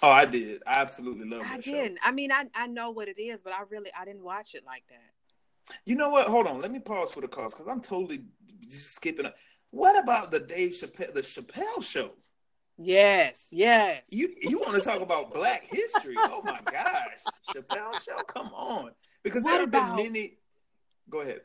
oh, 0.00 0.08
I 0.08 0.26
did. 0.26 0.62
I 0.64 0.80
absolutely 0.80 1.28
love 1.28 1.42
I 1.44 1.56
that 1.56 1.64
didn't. 1.64 1.98
I 2.04 2.12
mean, 2.12 2.30
I 2.30 2.44
I 2.54 2.68
know 2.68 2.92
what 2.92 3.08
it 3.08 3.20
is, 3.20 3.42
but 3.42 3.52
I 3.52 3.62
really 3.68 3.90
I 3.98 4.04
didn't 4.04 4.22
watch 4.22 4.54
it 4.54 4.62
like 4.64 4.84
that. 4.90 5.13
You 5.84 5.96
know 5.96 6.10
what? 6.10 6.26
Hold 6.28 6.46
on. 6.46 6.60
Let 6.60 6.70
me 6.72 6.78
pause 6.78 7.10
for 7.10 7.20
the 7.20 7.28
cause 7.28 7.52
because 7.54 7.68
I'm 7.68 7.80
totally 7.80 8.24
just 8.68 8.92
skipping. 8.94 9.26
It. 9.26 9.34
What 9.70 9.98
about 10.02 10.30
the 10.30 10.40
Dave 10.40 10.72
Chappelle, 10.72 11.12
the 11.12 11.22
Chappelle 11.22 11.82
show? 11.82 12.10
Yes, 12.76 13.48
yes. 13.52 14.02
You 14.08 14.32
you 14.42 14.58
want 14.58 14.74
to 14.74 14.80
talk 14.80 15.00
about 15.00 15.32
Black 15.32 15.64
history? 15.64 16.14
Oh 16.18 16.42
my 16.44 16.58
gosh, 16.70 17.22
Chappelle 17.54 17.94
show. 18.04 18.16
Come 18.26 18.48
on, 18.48 18.90
because 19.22 19.44
What 19.44 19.50
there 19.52 19.60
have 19.60 19.68
about- 19.68 19.96
been 19.96 20.12
many. 20.12 20.38
Go 21.08 21.20
ahead. 21.20 21.42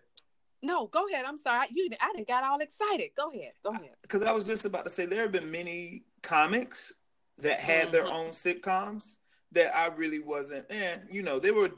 no, 0.64 0.88
go 0.88 1.08
ahead. 1.08 1.26
I'm 1.26 1.38
sorry. 1.38 1.68
You 1.72 1.90
I 2.02 2.12
didn't 2.16 2.28
got 2.28 2.44
all 2.44 2.60
excited. 2.60 3.10
Go 3.16 3.30
ahead. 3.30 3.52
Go 3.64 3.72
ahead. 3.72 3.96
Because 4.02 4.24
I 4.24 4.32
was 4.32 4.46
just 4.48 4.66
about 4.66 4.86
to 4.86 4.90
say 4.90 5.06
there 5.06 5.22
have 5.24 5.32
been 5.32 5.52
many 5.52 6.06
comics 6.24 6.94
that 7.38 7.60
had 7.60 7.92
their 7.92 8.06
Mhm. 8.06 8.12
own 8.14 8.30
sitcoms 8.30 9.18
that 9.52 9.76
I 9.76 9.88
really 9.88 10.20
wasn't. 10.20 10.66
Eh, 10.70 10.98
you 11.12 11.22
know, 11.24 11.40
they 11.40 11.52
were 11.52 11.72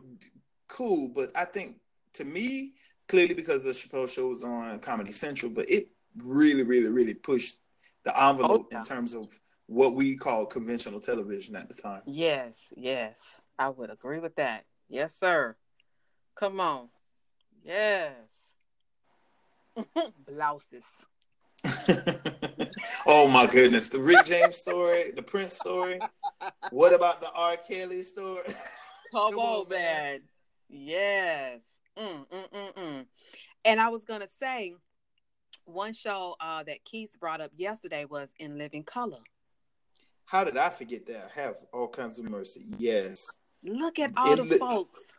cool, 0.67 1.07
but 1.09 1.31
I 1.35 1.45
think 1.45 1.77
to 2.13 2.23
me, 2.25 2.73
clearly 3.07 3.33
because 3.33 3.63
the 3.63 3.71
Chappelle 3.71 4.09
show 4.09 4.27
was 4.27 4.43
on 4.43 4.79
Comedy 4.79 5.11
Central, 5.11 5.51
but 5.51 5.69
it 5.69 5.89
really, 6.17 6.63
really, 6.63 6.89
really 6.89 7.13
pushed 7.13 7.57
the 8.03 8.23
envelope 8.23 8.65
Oh, 8.65 8.67
yeah. 8.71 8.79
in 8.79 8.85
terms 8.85 9.13
of 9.13 9.27
what 9.67 9.93
we 9.95 10.15
call 10.15 10.45
conventional 10.45 10.99
television 10.99 11.55
at 11.55 11.69
the 11.69 11.75
time. 11.75 12.01
Yes, 12.05 12.57
yes. 12.75 13.41
I 13.57 13.69
would 13.69 13.89
agree 13.89 14.19
with 14.19 14.35
that. 14.35 14.65
Yes, 14.89 15.15
sir. 15.15 15.55
Come 16.35 16.59
on. 16.59 16.89
Yes. 17.63 18.15
Blouses. 20.27 20.83
oh 23.05 23.27
my 23.27 23.45
goodness, 23.45 23.87
the 23.87 23.99
Rick 23.99 24.25
James 24.25 24.57
story, 24.57 25.11
the 25.15 25.21
Prince 25.21 25.53
story. 25.53 25.99
What 26.71 26.91
about 26.93 27.21
the 27.21 27.31
R. 27.31 27.55
Kelly 27.57 28.03
story? 28.03 28.43
Come, 29.13 29.31
Come 29.31 29.39
on, 29.39 29.69
man. 29.69 29.77
man. 29.79 30.21
Yes. 30.69 31.61
Mm, 31.97 32.27
mm, 32.29 32.49
mm, 32.51 32.73
mm. 32.75 33.05
And 33.65 33.79
I 33.79 33.89
was 33.89 34.05
gonna 34.05 34.27
say, 34.27 34.73
one 35.65 35.93
show 35.93 36.35
uh, 36.39 36.63
that 36.63 36.83
Keith 36.83 37.19
brought 37.19 37.41
up 37.41 37.51
yesterday 37.55 38.05
was 38.05 38.29
In 38.39 38.57
Living 38.57 38.83
Color. 38.83 39.19
How 40.25 40.43
did 40.43 40.57
I 40.57 40.69
forget 40.69 41.05
that? 41.07 41.31
Have 41.35 41.57
all 41.73 41.87
kinds 41.87 42.17
of 42.19 42.25
mercy. 42.25 42.63
Yes. 42.77 43.37
Look 43.63 43.99
at 43.99 44.13
all 44.17 44.35
the 44.37 44.43
Li- 44.43 44.57
folks 44.57 45.13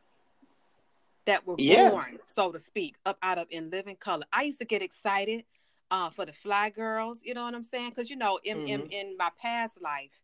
that 1.26 1.46
were 1.46 1.54
Yeah. 1.58 1.90
born, 1.90 2.18
so 2.26 2.50
to 2.50 2.58
speak, 2.58 2.96
up 3.06 3.18
out 3.22 3.38
of 3.38 3.46
In 3.50 3.70
Living 3.70 3.96
Color. 3.96 4.24
I 4.32 4.42
used 4.42 4.58
to 4.58 4.64
get 4.64 4.82
excited 4.82 5.44
uh, 5.90 6.10
for 6.10 6.24
the 6.24 6.32
Fly 6.32 6.70
Girls. 6.70 7.20
You 7.22 7.34
know 7.34 7.44
what 7.44 7.54
I'm 7.54 7.62
saying? 7.62 7.90
Because 7.90 8.10
you 8.10 8.16
know, 8.16 8.40
in, 8.42 8.66
in 8.66 8.80
Mhm. 8.82 8.90
in 8.90 9.16
my 9.18 9.30
past 9.40 9.80
life, 9.80 10.22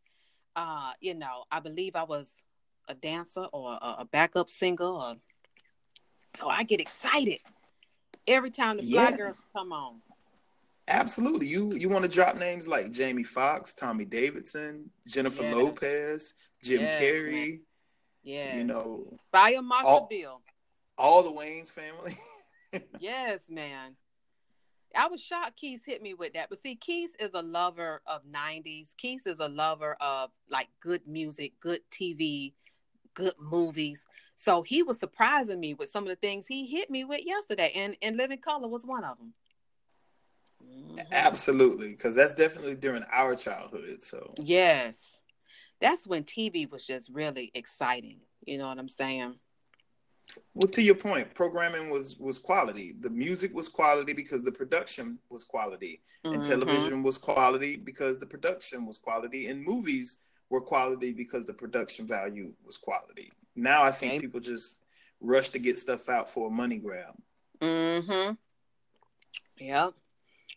uh, 0.56 0.92
you 1.00 1.14
know, 1.14 1.44
I 1.52 1.60
believe 1.60 1.94
I 1.94 2.02
was 2.04 2.44
a 2.88 2.94
dancer 2.94 3.46
or 3.52 3.72
a, 3.80 3.96
a 4.00 4.04
backup 4.10 4.48
singer, 4.50 4.86
or, 4.86 5.14
so 6.34 6.48
I 6.48 6.62
get 6.62 6.80
excited 6.80 7.38
every 8.26 8.50
time 8.50 8.76
the 8.76 8.82
Fly 8.82 9.08
Yeah. 9.10 9.16
Girls 9.16 9.36
come 9.52 9.72
on. 9.72 9.96
Absolutely. 10.86 11.46
You 11.46 11.72
you 11.74 11.88
want 11.88 12.04
to 12.04 12.10
drop 12.10 12.36
names 12.36 12.66
like 12.66 12.90
Jamie 12.92 13.22
Foxx, 13.22 13.74
Tommy 13.74 14.04
Davidson, 14.04 14.90
Jennifer 15.06 15.42
Yes. 15.42 15.54
Lopez, 15.56 16.34
Jim 16.62 16.80
Yes, 16.80 17.02
Carrey, 17.02 17.60
Yeah, 18.22 18.56
you 18.56 18.64
know, 18.64 19.04
Fire 19.30 19.60
Marshal 19.62 19.88
all- 19.88 20.06
Bill. 20.08 20.40
all 20.96 21.22
the 21.22 21.30
Wayans 21.32 21.70
family. 21.70 22.16
Yes, 23.00 23.48
man. 23.50 23.96
I 24.94 25.06
was 25.06 25.22
shocked 25.22 25.56
Keith 25.56 25.86
hit 25.86 26.02
me 26.02 26.12
with 26.12 26.34
that. 26.34 26.50
But 26.50 26.62
see, 26.62 26.74
Keith 26.76 27.14
is 27.18 27.30
a 27.32 27.40
lover 27.42 28.02
of 28.06 28.22
90s. 28.26 28.94
Keith 28.96 29.26
is 29.26 29.40
a 29.40 29.48
lover 29.48 29.96
of 30.02 30.30
like 30.50 30.68
good 30.80 31.06
music, 31.06 31.54
good 31.60 31.80
TV, 31.90 32.52
good 33.14 33.32
movies. 33.40 34.06
So 34.38 34.62
he 34.62 34.84
was 34.84 35.00
surprising 35.00 35.58
me 35.58 35.74
with 35.74 35.88
some 35.88 36.04
of 36.04 36.10
the 36.10 36.16
things 36.16 36.46
he 36.46 36.64
hit 36.64 36.90
me 36.90 37.02
with 37.02 37.22
yesterday. 37.26 37.72
And, 37.74 37.96
and 38.00 38.16
Living 38.16 38.38
Color 38.38 38.68
was 38.68 38.86
one 38.86 39.04
of 39.04 39.18
them. 39.18 39.34
Mhm. 40.64 41.04
Absolutely, 41.10 41.88
because 41.90 42.14
that's 42.14 42.32
definitely 42.32 42.76
during 42.76 43.02
our 43.10 43.34
childhood. 43.34 44.00
So 44.04 44.32
Yes. 44.40 45.18
That's 45.80 46.06
when 46.06 46.22
TV 46.22 46.70
was 46.70 46.86
just 46.86 47.10
really 47.10 47.50
exciting. 47.54 48.20
You 48.46 48.58
know 48.58 48.68
what 48.68 48.78
I'm 48.78 48.88
saying? 48.88 49.40
Well, 50.54 50.68
to 50.68 50.82
your 50.82 50.94
point, 50.94 51.34
programming 51.34 51.90
was 51.90 52.16
was 52.18 52.38
quality. 52.38 52.92
The 53.00 53.10
music 53.10 53.52
was 53.52 53.68
quality 53.68 54.12
because 54.12 54.44
the 54.44 54.52
production 54.52 55.18
was 55.30 55.42
quality, 55.42 56.00
and 56.24 56.42
Mhm. 56.42 56.46
television 56.46 57.02
was 57.02 57.18
quality 57.18 57.74
because 57.76 58.20
the 58.20 58.26
production 58.26 58.86
was 58.86 58.98
quality, 58.98 59.46
and 59.46 59.64
movies 59.64 60.18
were 60.50 60.60
quality 60.60 61.12
because 61.12 61.44
the 61.44 61.52
production 61.52 62.06
value 62.06 62.52
was 62.64 62.76
quality. 62.78 63.30
Now 63.54 63.82
I 63.82 63.90
think 63.90 64.12
Okay. 64.12 64.20
people 64.20 64.40
just 64.40 64.78
rush 65.20 65.50
to 65.50 65.58
get 65.58 65.78
stuff 65.78 66.08
out 66.08 66.30
for 66.30 66.48
a 66.48 66.50
money 66.50 66.78
grab. 66.78 67.14
Mm-hmm. 67.60 68.34
Yep. 69.58 69.94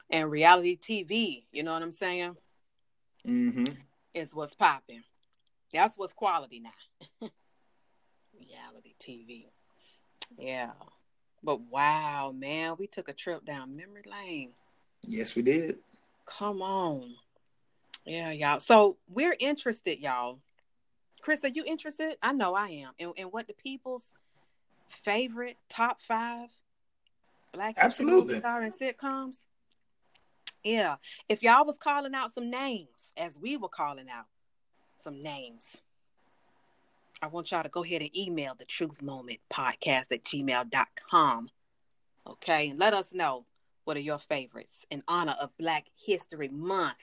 And 0.10 0.30
reality 0.32 0.78
TV, 0.78 1.44
you 1.52 1.64
know 1.64 1.74
what 1.74 1.82
I'm 1.82 1.92
saying, 1.92 2.36
Mm 3.28 3.54
hmm 3.54 3.74
is 4.14 4.36
what's 4.36 4.54
popping. 4.54 5.04
That's 5.72 5.98
what's 5.98 6.12
quality 6.12 6.60
now. 6.60 6.72
reality 8.38 8.94
TV. 9.00 9.46
Yeah. 10.38 10.72
But 11.44 11.62
wow, 11.62 12.34
man, 12.36 12.76
we 12.78 12.88
took 12.88 13.08
a 13.08 13.14
trip 13.14 13.46
down 13.46 13.76
memory 13.76 14.04
lane. 14.06 14.52
Yes, 15.08 15.36
we 15.36 15.44
did. 15.44 15.78
Come 16.26 16.62
on. 16.62 17.16
Yeah, 18.06 18.32
y'all. 18.32 18.60
So 18.60 18.98
we're 19.08 19.36
interested, 19.40 20.00
y'all. 20.00 20.40
Chris, 21.22 21.44
are 21.44 21.50
you 21.50 21.64
interested? 21.66 22.16
I 22.22 22.34
know 22.34 22.56
I 22.56 22.68
am. 22.68 22.92
And, 23.00 23.14
in 23.16 23.28
what 23.28 23.48
the 23.48 23.54
people's 23.54 24.12
favorite 25.04 25.58
top 25.70 26.02
five 26.02 26.50
black 27.54 27.76
Absolutely. 27.78 28.42
are 28.44 28.64
in 28.64 28.72
sitcoms? 28.72 29.38
Yeah. 30.64 30.96
If 31.30 31.44
y'all 31.44 31.66
was 31.66 31.78
calling 31.78 32.14
out 32.14 32.34
some 32.34 32.50
names, 32.50 33.10
as 33.18 33.38
we 33.40 33.58
were 33.58 33.70
calling 33.70 34.08
out 34.10 34.26
some 34.96 35.22
names, 35.22 35.68
I 37.22 37.28
want 37.28 37.52
y'all 37.52 37.64
to 37.64 37.70
go 37.70 37.84
ahead 37.84 38.02
and 38.02 38.16
email 38.18 38.56
the 38.58 38.66
truth 38.66 39.02
moment 39.02 39.40
podcast 39.52 40.12
at 40.12 40.24
gmail.com. 40.24 41.50
Okay. 42.28 42.70
And 42.70 42.80
let 42.80 42.94
us 42.94 43.14
know 43.14 43.46
what 43.84 43.98
are 43.98 44.02
your 44.02 44.20
favorites 44.20 44.86
in 44.90 45.04
honor 45.08 45.36
of 45.40 45.56
Black 45.58 45.86
History 45.96 46.48
Month. 46.48 46.96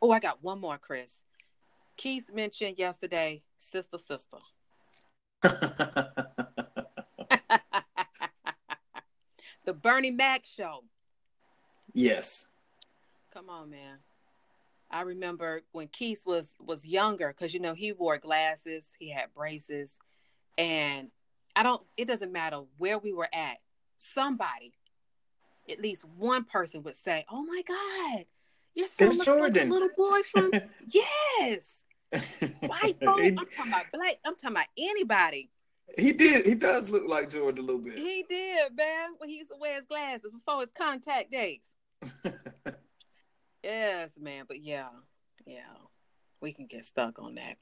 Oh, 0.00 0.10
I 0.10 0.20
got 0.20 0.42
one 0.42 0.60
more, 0.60 0.78
Chris. 0.78 1.20
Keith 1.96 2.30
mentioned 2.32 2.78
yesterday, 2.78 3.42
Sister 3.58 3.98
Sister. 3.98 4.38
the 5.42 6.22
Bernie 9.72 10.10
Mac 10.10 10.44
show. 10.44 10.84
yes. 11.92 12.48
Come 13.32 13.50
on, 13.50 13.70
man. 13.70 13.98
I 14.90 15.02
remember 15.02 15.62
when 15.72 15.88
Keith 15.88 16.22
was 16.26 16.54
was 16.60 16.86
younger, 16.86 17.28
because 17.28 17.52
you 17.52 17.60
know 17.60 17.74
he 17.74 17.92
wore 17.92 18.18
glasses, 18.18 18.90
he 18.98 19.10
had 19.10 19.34
braces, 19.34 19.98
and 20.56 21.10
I 21.54 21.62
don't. 21.62 21.82
It 21.96 22.06
doesn't 22.06 22.32
matter 22.32 22.60
where 22.78 22.98
we 22.98 23.12
were 23.12 23.28
at. 23.34 23.58
Somebody, 23.98 24.72
at 25.68 25.80
least 25.80 26.06
one 26.16 26.44
person, 26.44 26.82
would 26.84 26.94
say, 26.94 27.24
"Oh 27.28 27.42
my 27.42 27.62
God, 27.62 28.26
your 28.76 28.86
son 28.86 29.08
It's 29.08 29.16
looks 29.18 29.26
like 29.28 29.36
Jordan." 29.38 29.68
a 29.68 29.72
little 29.72 29.88
boy 29.96 30.20
from 30.30 30.50
yes." 30.86 31.82
White 32.60 32.98
folk. 33.04 33.18
he, 33.20 33.28
I'm 33.28 33.36
talking 33.36 33.68
about 33.72 33.86
black. 33.92 34.16
I'm 34.24 34.36
talking 34.36 34.56
about 34.56 34.66
anybody. 34.78 35.50
he 35.98 36.12
did. 36.12 36.46
He 36.46 36.54
does 36.54 36.88
look 36.88 37.02
like 37.08 37.30
Jordan 37.30 37.64
a 37.64 37.66
little 37.66 37.82
bit. 37.82 37.98
He 37.98 38.24
did, 38.28 38.76
man. 38.76 39.10
When 39.18 39.28
he 39.28 39.38
used 39.38 39.50
to 39.50 39.56
wear 39.58 39.74
his 39.76 39.86
glasses 39.86 40.30
before 40.30 40.60
his 40.60 40.70
contact 40.70 41.32
days. 41.32 41.60
Yes, 43.62 44.10
man. 44.20 44.44
But 44.46 44.62
yeah, 44.62 44.90
yeah, 45.44 45.62
we 46.40 46.52
can 46.52 46.66
get 46.66 46.84
stuck 46.84 47.18
on 47.18 47.34
that. 47.34 47.56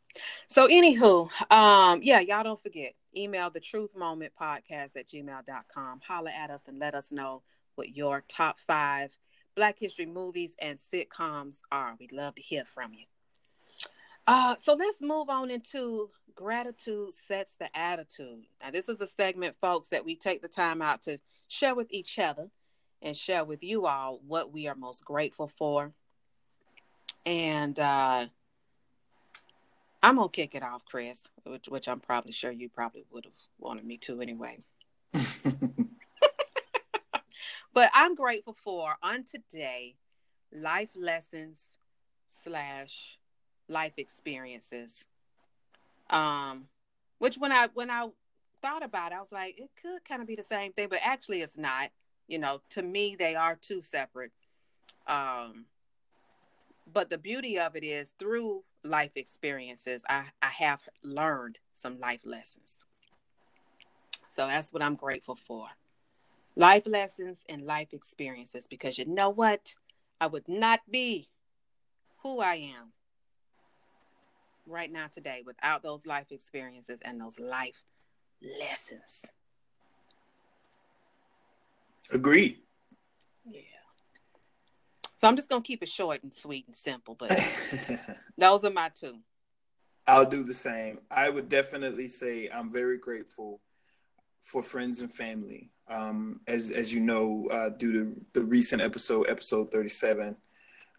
So, 0.48 0.68
anywho, 0.68 1.30
um, 1.50 2.00
yeah, 2.02 2.20
y'all 2.20 2.42
don't 2.44 2.60
forget 2.60 2.92
email 3.16 3.48
the 3.48 3.60
truth 3.60 3.96
moment 3.96 4.32
podcast 4.38 4.96
at 4.96 5.08
gmail.com. 5.08 6.00
Holler 6.06 6.30
at 6.30 6.50
us 6.50 6.60
and 6.68 6.78
let 6.78 6.94
us 6.94 7.10
know 7.10 7.42
what 7.76 7.96
your 7.96 8.22
top 8.28 8.58
five 8.58 9.16
Black 9.54 9.78
History 9.78 10.06
movies 10.06 10.54
and 10.60 10.78
sitcoms 10.78 11.58
are. 11.70 11.96
We'd 11.98 12.12
love 12.12 12.34
to 12.36 12.42
hear 12.42 12.64
from 12.64 12.92
you. 12.94 13.04
Uh, 14.26 14.56
so 14.62 14.74
let's 14.74 15.02
move 15.02 15.28
on 15.28 15.50
into 15.50 16.10
gratitude 16.34 17.14
sets 17.14 17.56
the 17.56 17.76
attitude. 17.78 18.44
Now, 18.62 18.70
this 18.70 18.88
is 18.88 19.00
a 19.00 19.06
segment, 19.06 19.56
folks, 19.60 19.88
that 19.88 20.04
we 20.04 20.16
take 20.16 20.42
the 20.42 20.48
time 20.48 20.82
out 20.82 21.02
to 21.02 21.18
share 21.48 21.74
with 21.74 21.92
each 21.92 22.18
other 22.18 22.48
and 23.02 23.16
share 23.16 23.44
with 23.44 23.62
you 23.62 23.86
all 23.86 24.20
what 24.26 24.52
we 24.52 24.66
are 24.66 24.74
most 24.74 25.04
grateful 25.04 25.48
for. 25.48 25.92
And 27.26 27.78
uh, 27.78 28.26
I'm 30.02 30.16
gonna 30.16 30.28
kick 30.28 30.54
it 30.54 30.62
off, 30.62 30.84
Chris, 30.84 31.22
which, 31.44 31.68
which 31.68 31.88
I'm 31.88 32.00
probably 32.00 32.32
sure 32.32 32.50
you 32.50 32.68
probably 32.68 33.04
would 33.12 33.24
have 33.24 33.34
wanted 33.58 33.84
me 33.84 33.98
to 33.98 34.20
anyway. 34.20 34.58
But 37.74 37.90
I'm 37.92 38.14
grateful 38.14 38.54
for 38.54 38.94
on 39.02 39.24
today 39.24 39.96
life 40.52 40.90
lessons 40.94 41.68
slash 42.28 43.18
life 43.68 43.94
experiences. 43.96 45.04
Um, 46.08 46.68
which 47.18 47.36
when 47.36 47.50
I 47.50 47.68
when 47.74 47.90
I 47.90 48.08
thought 48.62 48.84
about 48.84 49.10
it, 49.10 49.16
I 49.16 49.20
was 49.20 49.32
like, 49.32 49.58
it 49.58 49.70
could 49.80 50.04
kind 50.04 50.22
of 50.22 50.28
be 50.28 50.36
the 50.36 50.42
same 50.42 50.72
thing, 50.72 50.88
but 50.88 51.00
actually 51.04 51.42
it's 51.42 51.58
not. 51.58 51.90
You 52.26 52.38
know, 52.38 52.62
to 52.70 52.82
me 52.82 53.16
they 53.18 53.34
are 53.34 53.54
two 53.60 53.82
separate. 53.82 54.32
Um, 55.06 55.66
but 56.90 57.10
the 57.10 57.18
beauty 57.18 57.58
of 57.58 57.76
it 57.76 57.84
is 57.84 58.14
through 58.18 58.62
life 58.82 59.12
experiences, 59.16 60.02
I, 60.08 60.26
I 60.40 60.48
have 60.48 60.80
learned 61.02 61.58
some 61.74 61.98
life 61.98 62.20
lessons. 62.24 62.78
So 64.30 64.46
that's 64.46 64.72
what 64.72 64.82
I'm 64.82 64.94
grateful 64.94 65.34
for. 65.34 65.68
Life 66.56 66.86
lessons 66.86 67.40
and 67.48 67.66
life 67.66 67.92
experiences 67.92 68.66
because 68.68 68.96
you 68.96 69.06
know 69.06 69.30
what? 69.30 69.74
I 70.20 70.28
would 70.28 70.48
not 70.48 70.80
be 70.90 71.28
who 72.22 72.40
I 72.40 72.54
am 72.54 72.92
right 74.66 74.90
now 74.90 75.08
today 75.12 75.42
without 75.44 75.82
those 75.82 76.06
life 76.06 76.30
experiences 76.30 77.00
and 77.04 77.20
those 77.20 77.38
life 77.38 77.82
lessons. 78.60 79.22
Agreed. 82.12 82.58
Yeah. 83.44 83.60
So 85.16 85.28
I'm 85.28 85.36
just 85.36 85.48
gonna 85.48 85.62
keep 85.62 85.82
it 85.82 85.88
short 85.88 86.22
and 86.22 86.32
sweet 86.32 86.66
and 86.66 86.76
simple, 86.76 87.14
but 87.14 87.32
those 88.38 88.64
are 88.64 88.70
my 88.70 88.90
two. 88.94 89.18
I'll 90.06 90.26
do 90.26 90.42
the 90.42 90.54
same. 90.54 91.00
I 91.10 91.30
would 91.30 91.48
definitely 91.48 92.08
say 92.08 92.48
I'm 92.48 92.70
very 92.70 92.98
grateful 92.98 93.60
for 94.44 94.62
friends 94.62 95.00
and 95.00 95.12
family. 95.12 95.70
Um, 95.88 96.40
as 96.46 96.70
as 96.70 96.94
you 96.94 97.00
know, 97.00 97.48
uh, 97.50 97.70
due 97.70 97.92
to 97.92 98.20
the 98.32 98.42
recent 98.42 98.80
episode, 98.80 99.28
episode 99.28 99.70
37, 99.72 100.36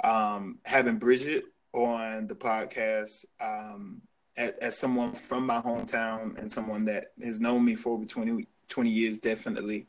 um, 0.03 0.59
having 0.65 0.97
Bridget 0.97 1.45
on 1.73 2.27
the 2.27 2.35
podcast, 2.35 3.25
um, 3.41 4.01
as, 4.37 4.77
someone 4.77 5.13
from 5.13 5.45
my 5.45 5.61
hometown 5.61 6.37
and 6.37 6.51
someone 6.51 6.85
that 6.85 7.13
has 7.23 7.39
known 7.39 7.63
me 7.63 7.75
for 7.75 7.93
over 7.93 8.05
20, 8.05 8.47
20 8.67 8.89
years, 8.89 9.17
definitely, 9.17 9.87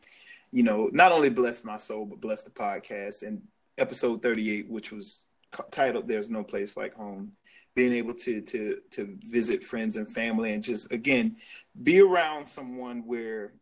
you 0.52 0.62
know, 0.62 0.88
not 0.92 1.12
only 1.12 1.28
blessed 1.28 1.64
my 1.64 1.76
soul, 1.76 2.06
but 2.06 2.20
blessed 2.20 2.44
the 2.46 2.50
podcast. 2.50 3.22
And 3.22 3.42
episode 3.78 4.22
38, 4.22 4.68
which 4.68 4.92
was 4.92 5.25
titled 5.70 6.06
"There's 6.06 6.30
No 6.30 6.42
Place 6.44 6.76
Like 6.76 6.94
Home," 6.94 7.32
being 7.74 7.92
able 7.92 8.14
to 8.14 8.40
to 8.42 8.78
to 8.92 9.16
visit 9.22 9.64
friends 9.64 9.96
and 9.96 10.10
family 10.10 10.52
and 10.52 10.62
just 10.62 10.92
again 10.92 11.36
be 11.82 12.00
around 12.00 12.46
someone 12.46 13.06
where 13.06 13.54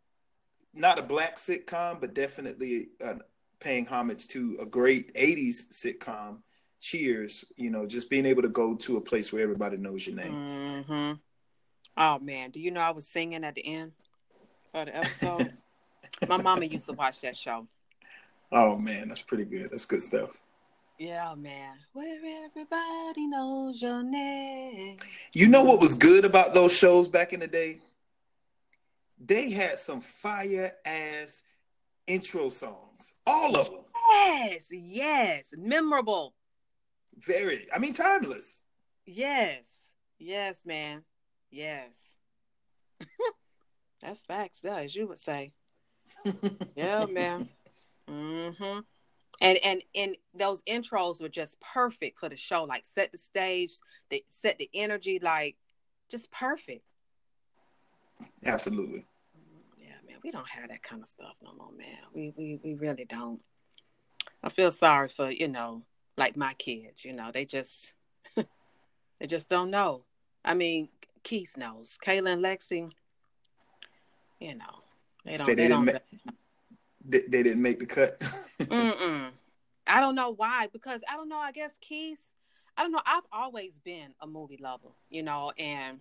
not 0.73 0.99
a 0.99 1.03
black 1.03 1.37
sitcom, 1.37 2.01
but 2.01 2.15
definitely 2.15 2.89
uh, 3.05 3.15
paying 3.61 3.87
homage 3.87 4.29
to 4.29 4.59
a 4.61 4.67
great 4.67 5.15
'80s 5.15 5.69
sitcom. 5.73 6.39
Cheers, 6.81 7.47
you 7.57 7.71
know, 7.71 7.87
just 7.87 8.11
being 8.11 8.27
able 8.27 8.43
to 8.43 8.49
go 8.49 8.75
to 8.75 8.99
a 8.99 9.01
place 9.01 9.33
where 9.33 9.43
everybody 9.43 9.79
knows 9.79 10.07
your 10.07 10.17
name. 10.17 10.85
hmm 10.87 11.13
Oh 11.97 12.19
man, 12.19 12.51
do 12.51 12.61
you 12.61 12.71
know 12.71 12.81
I 12.81 12.91
was 12.91 13.07
singing 13.07 13.45
at 13.45 13.55
the 13.55 13.67
end 13.67 13.93
of 14.75 14.87
the 14.87 14.97
episode? 14.97 15.53
My 16.29 16.37
mama 16.37 16.65
used 16.67 16.87
to 16.87 16.93
watch 16.93 17.21
that 17.23 17.37
show. 17.37 17.67
Oh 18.53 18.77
man, 18.77 19.09
that's 19.09 19.23
pretty 19.23 19.45
good. 19.45 19.71
That's 19.71 19.87
good 19.87 20.03
stuff. 20.03 20.39
Yeah, 20.99 21.35
man. 21.37 21.75
Where 21.93 22.47
everybody 22.47 23.27
knows 23.27 23.83
your 23.83 24.03
name. 24.03 24.99
You 25.33 25.49
know 25.49 25.63
what 25.63 25.81
was 25.81 25.95
good 25.95 26.25
about 26.25 26.55
those 26.55 26.77
shows 26.77 27.09
back 27.09 27.33
in 27.33 27.41
the 27.41 27.49
day? 27.49 27.81
They 29.19 29.51
had 29.51 29.79
some 29.79 30.01
fire 30.01 30.73
ass 30.85 31.43
intro 32.07 32.51
songs. 32.51 33.15
All 33.27 33.57
of 33.57 33.67
them. 33.67 33.85
Yes, 34.13 34.69
yes. 34.71 35.49
Memorable. 35.57 36.35
Very, 37.19 37.67
I 37.75 37.79
mean, 37.79 37.95
timeless. 37.95 38.61
Yes. 39.07 39.69
Yes, 40.19 40.65
man. 40.65 41.03
Yes. 41.51 42.15
That's 44.03 44.23
facts, 44.23 44.61
though, 44.61 44.75
as 44.75 44.95
you 44.95 45.09
would 45.09 45.19
say. 45.19 45.53
Yeah, 46.77 47.07
man. 47.07 47.49
Mm-hmm. 48.09 48.81
And 49.41 49.59
and 49.65 49.83
and 49.95 50.17
those 50.35 50.63
intros 50.63 51.21
were 51.21 51.29
just 51.29 51.61
perfect 51.61 52.19
for 52.19 52.29
the 52.29 52.37
show. 52.37 52.65
Like 52.65 52.85
set 52.85 53.13
the 53.13 53.19
stage, 53.19 53.73
they 54.11 54.23
set 54.31 54.59
the 54.59 54.71
energy, 54.75 55.19
like 55.23 55.57
just 56.11 56.31
perfect. 56.31 56.85
Absolutely. 58.45 59.07
Yeah, 59.79 59.95
man. 60.07 60.19
We 60.23 60.31
don't 60.31 60.49
have 60.49 60.69
that 60.69 60.83
kind 60.83 61.03
of 61.03 61.09
stuff 61.09 61.35
no 61.43 61.53
more, 61.55 61.73
man. 61.77 61.99
We 62.13 62.33
we 62.37 62.61
we 62.63 62.75
really 62.75 63.05
don't. 63.05 63.41
I 64.43 64.51
feel 64.51 64.71
sorry 64.71 65.09
for, 65.09 65.31
you 65.31 65.49
know, 65.49 65.83
like 66.17 66.37
my 66.37 66.55
kids, 66.55 67.05
you 67.05 67.13
know, 67.13 67.31
they 67.33 67.45
just 67.45 67.93
They 69.21 69.27
just 69.27 69.49
don't 69.49 69.71
know. 69.71 70.05
I 70.45 70.55
mean, 70.55 70.89
Keith 71.23 71.57
knows. 71.57 71.99
Kayla 72.05 72.35
and 72.35 72.45
Lexi, 72.45 72.91
you 74.41 74.55
know, 74.55 74.83
they 75.25 75.37
don't. 75.37 75.47
They 75.47 75.55
they 75.55 75.69
don't. 75.69 75.85
ma- 75.87 75.93
They, 77.05 77.23
they 77.29 77.43
didn't 77.43 77.63
make 77.63 77.79
the 77.79 77.87
cut. 77.87 78.23
I 79.87 80.01
don't 80.01 80.15
know 80.15 80.31
why. 80.31 80.69
Because 80.73 81.03
I 81.11 81.17
don't 81.17 81.29
know. 81.29 81.39
I 81.39 81.53
guess 81.53 81.75
Keith. 81.81 82.31
I 82.77 82.83
don't 82.83 82.93
know. 82.93 83.03
I've 83.07 83.27
always 83.33 83.79
been 83.79 84.15
a 84.21 84.27
movie 84.27 84.59
lover, 84.61 84.89
you 85.09 85.23
know, 85.23 85.53
and 85.59 86.01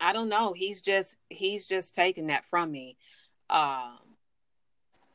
I 0.00 0.12
don't 0.12 0.28
know. 0.28 0.52
He's 0.52 0.82
just 0.82 1.16
he's 1.30 1.66
just 1.66 1.94
taking 1.94 2.26
that 2.26 2.44
from 2.44 2.70
me. 2.70 2.96
Um, 3.48 3.98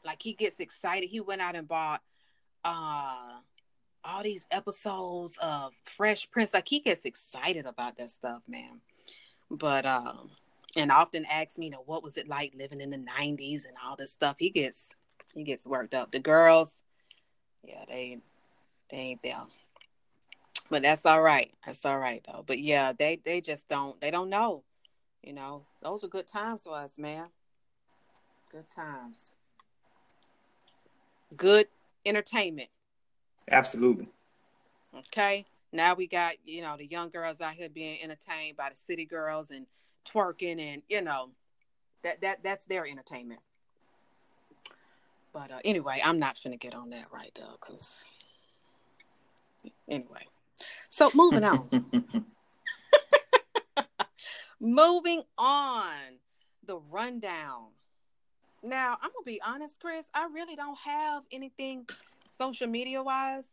like 0.04 0.22
he 0.22 0.34
gets 0.34 0.60
excited. 0.60 1.10
He 1.10 1.20
went 1.20 1.42
out 1.42 1.56
and 1.56 1.68
bought 1.68 2.02
uh 2.64 3.38
all 4.04 4.24
these 4.24 4.48
episodes 4.50 5.38
of 5.42 5.74
Fresh 5.86 6.32
Prince. 6.32 6.54
Like 6.54 6.68
he 6.68 6.80
gets 6.80 7.06
excited 7.06 7.66
about 7.68 7.98
that 7.98 8.10
stuff, 8.10 8.42
man. 8.48 8.82
But 9.50 9.86
um, 9.86 10.32
and 10.76 10.92
often 10.92 11.26
asks 11.26 11.58
me, 11.58 11.66
you 11.66 11.72
know, 11.72 11.84
what 11.86 12.04
was 12.04 12.18
it 12.18 12.28
like 12.28 12.54
living 12.56 12.82
in 12.82 12.90
the 12.90 12.98
'90s 12.98 13.66
and 13.66 13.76
all 13.84 13.96
this 13.96 14.12
stuff. 14.12 14.36
He 14.40 14.50
gets 14.50 14.96
he 15.34 15.44
gets 15.44 15.68
worked 15.68 15.94
up. 15.94 16.12
The 16.12 16.20
girls, 16.20 16.84
yeah, 17.64 17.84
they 17.88 18.20
they 18.90 18.98
ain't 18.98 19.24
there. 19.24 19.44
But 20.70 20.84
that's 20.84 21.06
all 21.06 21.22
right. 21.22 21.52
That's 21.66 21.86
all 21.86 22.00
right 22.00 22.26
though. 22.26 22.44
But 22.46 22.60
yeah, 22.60 22.94
they 22.98 23.20
they 23.24 23.42
just 23.42 23.68
don't 23.68 24.00
they 24.02 24.12
don't 24.12 24.30
know. 24.30 24.64
You 25.24 25.34
know, 25.34 25.66
those 25.82 26.04
are 26.04 26.08
good 26.08 26.28
times 26.28 26.64
for 26.64 26.76
us, 26.76 26.98
man. 26.98 27.28
Good 28.52 28.70
times. 28.70 29.32
Good 31.36 31.68
entertainment. 32.06 32.70
Absolutely. 33.50 34.08
Okay. 34.98 35.46
Now 35.72 35.94
we 35.94 36.08
got, 36.08 36.34
you 36.46 36.62
know, 36.62 36.76
the 36.76 36.86
young 36.86 37.10
girls 37.10 37.40
out 37.40 37.54
here 37.54 37.70
being 37.70 38.00
entertained 38.04 38.58
by 38.58 38.70
the 38.70 38.76
city 38.76 39.06
girls 39.06 39.52
and 39.52 39.66
twerking 40.06 40.60
and, 40.60 40.82
you 40.90 41.02
know, 41.02 41.30
that 42.04 42.22
that 42.22 42.44
that's 42.44 42.66
their 42.66 42.86
entertainment. 42.86 43.42
But 45.34 45.52
uh, 45.52 45.60
anyway, 45.64 46.02
I'm 46.04 46.20
not 46.20 46.38
gonna 46.44 46.58
get 46.58 46.76
on 46.76 46.90
that 46.90 47.06
right 47.12 47.32
now 47.38 47.56
because 47.60 48.06
anyway. 49.88 50.26
So 50.90 51.10
moving 51.16 51.44
on. 51.44 51.70
moving 54.60 55.24
on. 55.38 56.20
The 56.66 56.78
rundown. 56.92 57.70
Now, 58.64 58.94
I'm 59.02 59.10
gonna 59.10 59.26
be 59.26 59.42
honest, 59.44 59.80
Chris. 59.80 60.06
I 60.14 60.28
really 60.32 60.56
don't 60.56 60.78
have 60.78 61.24
anything 61.32 61.88
social 62.30 62.68
media 62.68 63.02
wise 63.02 63.50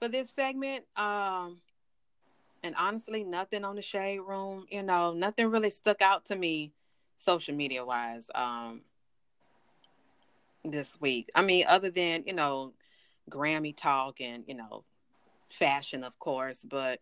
for 0.00 0.08
this 0.08 0.30
segment. 0.30 0.84
Um, 0.96 1.60
and 2.64 2.74
honestly, 2.76 3.22
nothing 3.22 3.64
on 3.64 3.76
the 3.76 3.82
shade 3.82 4.20
room. 4.20 4.66
You 4.70 4.82
know, 4.82 5.12
nothing 5.12 5.50
really 5.50 5.70
stuck 5.70 6.02
out 6.02 6.24
to 6.26 6.36
me, 6.36 6.72
social 7.18 7.54
media 7.54 7.84
wise. 7.84 8.30
Um, 8.34 8.80
this 10.64 10.98
week. 10.98 11.28
I 11.34 11.42
mean, 11.42 11.66
other 11.68 11.90
than 11.90 12.24
you 12.26 12.32
know, 12.32 12.72
Grammy 13.30 13.76
talk 13.76 14.20
and 14.20 14.44
you 14.48 14.54
know, 14.54 14.84
fashion, 15.50 16.02
of 16.02 16.18
course, 16.18 16.64
but 16.64 17.00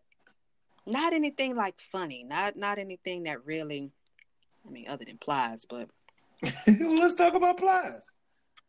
not 0.85 1.13
anything 1.13 1.55
like 1.55 1.79
funny. 1.79 2.23
Not 2.23 2.57
not 2.57 2.77
anything 2.77 3.23
that 3.23 3.45
really. 3.45 3.89
I 4.67 4.71
mean, 4.71 4.87
other 4.87 5.05
than 5.05 5.17
Plies, 5.17 5.65
but 5.65 5.89
Let's 6.67 7.15
talk 7.15 7.33
about 7.35 7.57
Plies. 7.57 8.11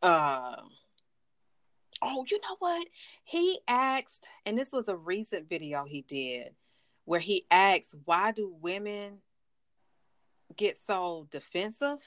uh 0.03 0.57
oh 2.03 2.24
you 2.28 2.38
know 2.40 2.57
what 2.59 2.86
he 3.24 3.59
asked 3.66 4.28
and 4.45 4.59
this 4.59 4.72
was 4.72 4.88
a 4.88 4.97
recent 4.97 5.49
video 5.49 5.84
he 5.84 6.03
did 6.03 6.51
where 7.05 7.20
he 7.20 7.44
asks, 7.50 7.94
why 8.05 8.32
do 8.32 8.55
women 8.61 9.18
get 10.57 10.78
so 10.78 11.26
defensive? 11.30 11.98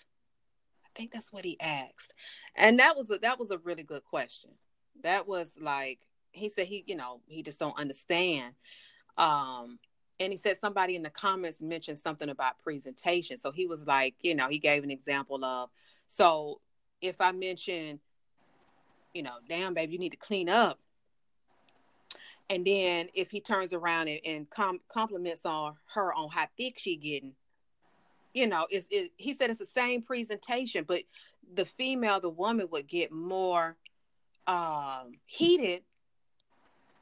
I 0.86 0.90
think 0.96 1.12
that's 1.12 1.32
what 1.32 1.46
he 1.46 1.60
asked. 1.60 2.14
And 2.56 2.80
that 2.80 2.98
was 2.98 3.12
a 3.12 3.20
that 3.20 3.40
was 3.40 3.52
a 3.52 3.60
really 3.60 3.84
good 3.84 4.04
question. 4.04 4.52
That 5.04 5.28
was 5.28 5.58
like 5.62 6.00
he 6.32 6.50
said 6.50 6.68
he 6.68 6.84
you 6.88 6.96
know 6.96 7.22
he 7.28 7.44
just 7.44 7.60
don't 7.60 7.80
understand. 7.80 8.56
Um 9.18 9.80
and 10.20 10.34
he 10.34 10.38
said 10.38 10.58
somebody 10.60 10.96
in 10.96 11.04
the 11.04 11.12
comments 11.12 11.62
mentioned 11.62 12.00
something 12.00 12.30
about 12.30 12.58
presentation. 12.58 13.38
So 13.38 13.52
he 13.52 13.68
was 13.68 13.86
like 13.86 14.16
you 14.22 14.34
know 14.34 14.48
he 14.48 14.58
gave 14.58 14.84
an 14.84 14.92
example 14.92 15.44
of 15.46 15.70
so 16.08 16.62
if 17.02 17.20
i 17.22 17.32
mention 17.32 18.00
you 19.14 19.22
know 19.22 19.38
damn 19.48 19.74
babe 19.74 19.92
you 19.92 20.00
need 20.00 20.12
to 20.12 20.18
clean 20.18 20.50
up 20.50 20.80
and 22.50 22.66
then 22.66 23.10
if 23.14 23.30
he 23.30 23.42
turns 23.42 23.74
around 23.74 24.08
and, 24.08 24.20
and 24.26 24.50
com- 24.50 24.82
compliments 24.90 25.46
on 25.46 25.76
her 25.94 26.14
on 26.14 26.30
how 26.30 26.48
thick 26.58 26.78
she 26.78 26.96
getting 26.96 27.34
you 28.34 28.48
know 28.48 28.68
it's 28.70 28.88
it, 28.90 29.12
he 29.18 29.34
said 29.34 29.50
it's 29.50 29.60
the 29.60 29.66
same 29.66 30.02
presentation 30.02 30.84
but 30.88 31.04
the 31.56 31.66
female 31.66 32.20
the 32.20 32.30
woman 32.30 32.68
would 32.72 32.88
get 32.88 33.12
more 33.12 33.78
um 34.48 35.12
heated 35.26 35.84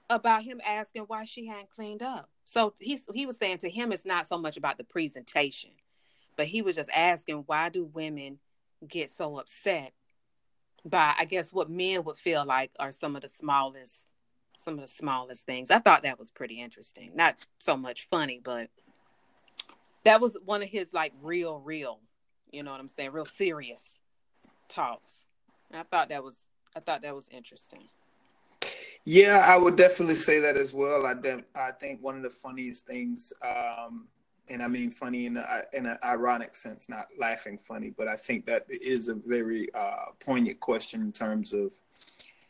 about 0.10 0.44
him 0.44 0.62
asking 0.66 1.04
why 1.04 1.26
she 1.26 1.48
hadn't 1.48 1.70
cleaned 1.70 2.04
up. 2.04 2.30
So 2.46 2.74
he's 2.80 3.08
he 3.14 3.26
was 3.26 3.38
saying 3.38 3.60
to 3.60 3.70
him 3.70 3.92
it's 3.92 4.06
not 4.06 4.28
so 4.28 4.38
much 4.38 4.58
about 4.58 4.78
the 4.78 4.84
presentation 4.84 5.72
but 6.36 6.48
he 6.48 6.62
was 6.62 6.76
just 6.76 6.92
asking 6.92 7.44
why 7.48 7.70
do 7.70 7.86
women 7.86 8.40
get 8.88 9.10
so 9.10 9.38
upset 9.38 9.94
by 10.84 11.14
i 11.18 11.26
guess 11.26 11.52
what 11.52 11.72
men 11.72 12.04
would 12.04 12.18
feel 12.18 12.46
like 12.46 12.70
are 12.78 12.92
some 12.92 13.16
of 13.16 13.24
the 13.24 13.30
smallest 13.30 14.12
some 14.66 14.74
of 14.74 14.82
the 14.82 14.88
smallest 14.88 15.46
things. 15.46 15.72
I 15.72 15.80
thought 15.80 16.04
that 16.04 16.20
was 16.20 16.32
pretty 16.32 16.60
interesting. 16.60 17.12
Not 17.16 17.36
so 17.60 17.78
much 17.78 18.08
funny 18.10 18.42
but 18.44 18.70
that 20.04 20.22
was 20.22 20.38
one 20.46 20.64
of 20.64 20.70
his 20.70 20.94
like 20.94 21.14
real 21.22 21.60
real 21.60 22.00
you 22.52 22.64
know 22.64 22.72
what 22.72 22.80
i'm 22.80 22.88
saying 22.88 23.12
real 23.12 23.26
serious 23.26 24.00
talks. 24.70 25.28
And 25.70 25.80
i 25.80 25.84
thought 25.84 26.10
that 26.10 26.24
was 26.24 26.48
i 26.76 26.80
thought 26.80 27.02
that 27.04 27.16
was 27.16 27.30
interesting. 27.30 27.88
Yeah, 29.08 29.44
I 29.46 29.56
would 29.56 29.76
definitely 29.76 30.16
say 30.16 30.40
that 30.40 30.58
as 30.58 30.74
well. 30.74 31.06
I 31.06 31.14
de- 31.14 31.44
I 31.56 31.72
think 31.72 32.02
one 32.02 32.18
of 32.18 32.24
the 32.24 32.30
funniest 32.32 32.88
things, 32.88 33.32
um, 33.44 34.08
and 34.50 34.64
I 34.64 34.68
mean 34.68 34.90
funny 34.90 35.28
in 35.28 35.38
a, 35.38 35.62
in 35.74 35.86
an 35.86 36.00
ironic 36.04 36.56
sense, 36.56 36.90
not 36.90 37.06
laughing 37.20 37.60
funny, 37.60 37.94
but 37.96 38.08
I 38.08 38.16
think 38.16 38.48
that 38.48 38.66
is 38.70 39.08
a 39.08 39.14
very 39.14 39.68
uh, 39.76 40.06
poignant 40.20 40.60
question 40.60 41.02
in 41.02 41.12
terms 41.12 41.54
of, 41.54 41.72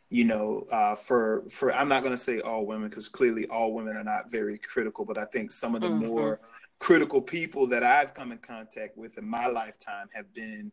you 0.09 0.25
know, 0.25 0.67
uh, 0.71 0.95
for 0.95 1.43
for 1.49 1.73
I'm 1.73 1.89
not 1.89 2.03
going 2.03 2.13
to 2.13 2.21
say 2.21 2.39
all 2.39 2.65
women 2.65 2.89
because 2.89 3.09
clearly 3.09 3.47
all 3.47 3.73
women 3.73 3.97
are 3.97 4.03
not 4.03 4.29
very 4.29 4.57
critical, 4.57 5.05
but 5.05 5.17
I 5.17 5.25
think 5.25 5.51
some 5.51 5.75
of 5.75 5.81
the 5.81 5.89
Mhm. 5.89 5.99
more 5.99 6.39
critical 6.79 7.21
people 7.21 7.67
that 7.67 7.83
I've 7.83 8.13
come 8.13 8.31
in 8.31 8.37
contact 8.37 8.97
with 8.97 9.17
in 9.17 9.27
my 9.27 9.47
lifetime 9.47 10.09
have 10.13 10.33
been 10.33 10.71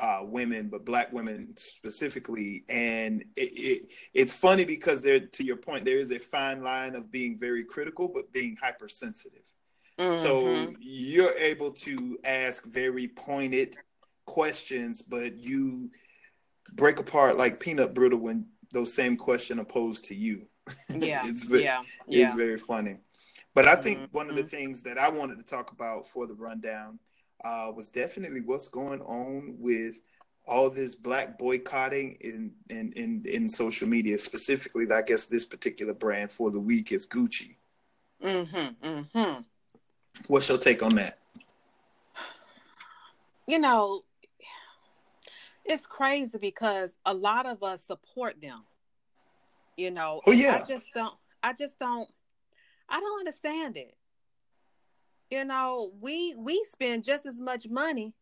uh, 0.00 0.20
women, 0.22 0.68
but 0.68 0.84
black 0.84 1.12
women 1.12 1.54
specifically. 1.56 2.64
And 2.68 3.22
it, 3.36 3.52
it, 3.54 3.92
it's 4.12 4.32
funny 4.32 4.64
because 4.64 5.02
there, 5.02 5.20
to 5.20 5.44
your 5.44 5.56
point, 5.56 5.84
there 5.84 5.98
is 5.98 6.10
a 6.10 6.18
fine 6.18 6.64
line 6.64 6.96
of 6.96 7.12
being 7.12 7.38
very 7.38 7.64
critical, 7.64 8.08
but 8.08 8.32
being 8.32 8.56
hypersensitive. 8.60 9.44
So 10.08 10.42
Mhm. 10.42 10.76
you're 10.80 11.36
able 11.36 11.70
to 11.72 12.18
ask 12.24 12.64
very 12.64 13.06
pointed 13.06 13.78
questions, 14.26 15.00
but 15.02 15.36
you 15.38 15.90
break 16.72 16.98
apart 16.98 17.36
like 17.36 17.60
peanut 17.60 17.94
brittle 17.94 18.18
when 18.18 18.46
those 18.74 18.92
same 18.92 19.16
question 19.16 19.58
are 19.60 19.64
posed 19.64 20.04
to 20.06 20.14
you. 20.14 20.46
yeah 20.94 21.26
it's 21.28 21.42
very, 21.44 21.62
yeah 21.64 21.82
it's 22.08 22.34
very 22.34 22.58
funny. 22.58 22.98
But 23.54 23.68
I 23.68 23.76
think 23.76 23.98
one 24.12 24.28
of 24.28 24.36
the 24.36 24.42
Mhm. 24.42 24.50
things 24.50 24.82
that 24.82 24.98
I 24.98 25.08
wanted 25.08 25.36
to 25.38 25.44
talk 25.44 25.70
about 25.72 26.08
for 26.08 26.26
the 26.26 26.34
rundown 26.34 26.98
uh, 27.44 27.70
was 27.74 27.88
definitely 27.88 28.40
what's 28.40 28.68
going 28.68 29.00
on 29.02 29.56
with 29.58 30.02
all 30.46 30.68
this 30.70 30.94
black 30.94 31.38
boycotting 31.38 32.16
in, 32.20 32.52
in 32.68 32.92
in 32.92 33.22
in 33.26 33.48
social 33.48 33.88
media. 33.88 34.18
Specifically, 34.18 34.86
I 34.90 35.02
guess 35.02 35.26
this 35.26 35.44
particular 35.44 35.94
brand 35.94 36.32
for 36.32 36.50
the 36.50 36.60
week 36.60 36.92
is 36.92 37.06
Gucci. 37.06 37.56
mm-hmm 38.22 38.86
mm-hmm 38.86 39.40
What's 40.26 40.48
your 40.48 40.58
take 40.58 40.82
on 40.82 40.94
that? 40.96 41.18
you 43.46 43.58
know, 43.58 44.02
it's 45.64 45.86
crazy 45.86 46.38
because 46.38 46.94
a 47.06 47.14
lot 47.14 47.46
of 47.46 47.62
us 47.62 47.82
support 47.84 48.40
them. 48.40 48.64
You 49.76 49.90
know, 49.90 50.20
Oh, 50.26 50.30
yeah. 50.32 50.60
I 50.62 50.66
just 50.66 50.92
don't. 50.94 51.14
I 51.42 51.52
just 51.52 51.78
don't. 51.78 52.08
I 52.88 53.00
don't 53.00 53.18
understand 53.18 53.76
it. 53.76 53.96
You 55.30 55.44
know, 55.44 55.90
we 56.00 56.34
we 56.36 56.64
spend 56.70 57.02
just 57.02 57.26
as 57.26 57.40
much 57.40 57.66
money 57.68 58.14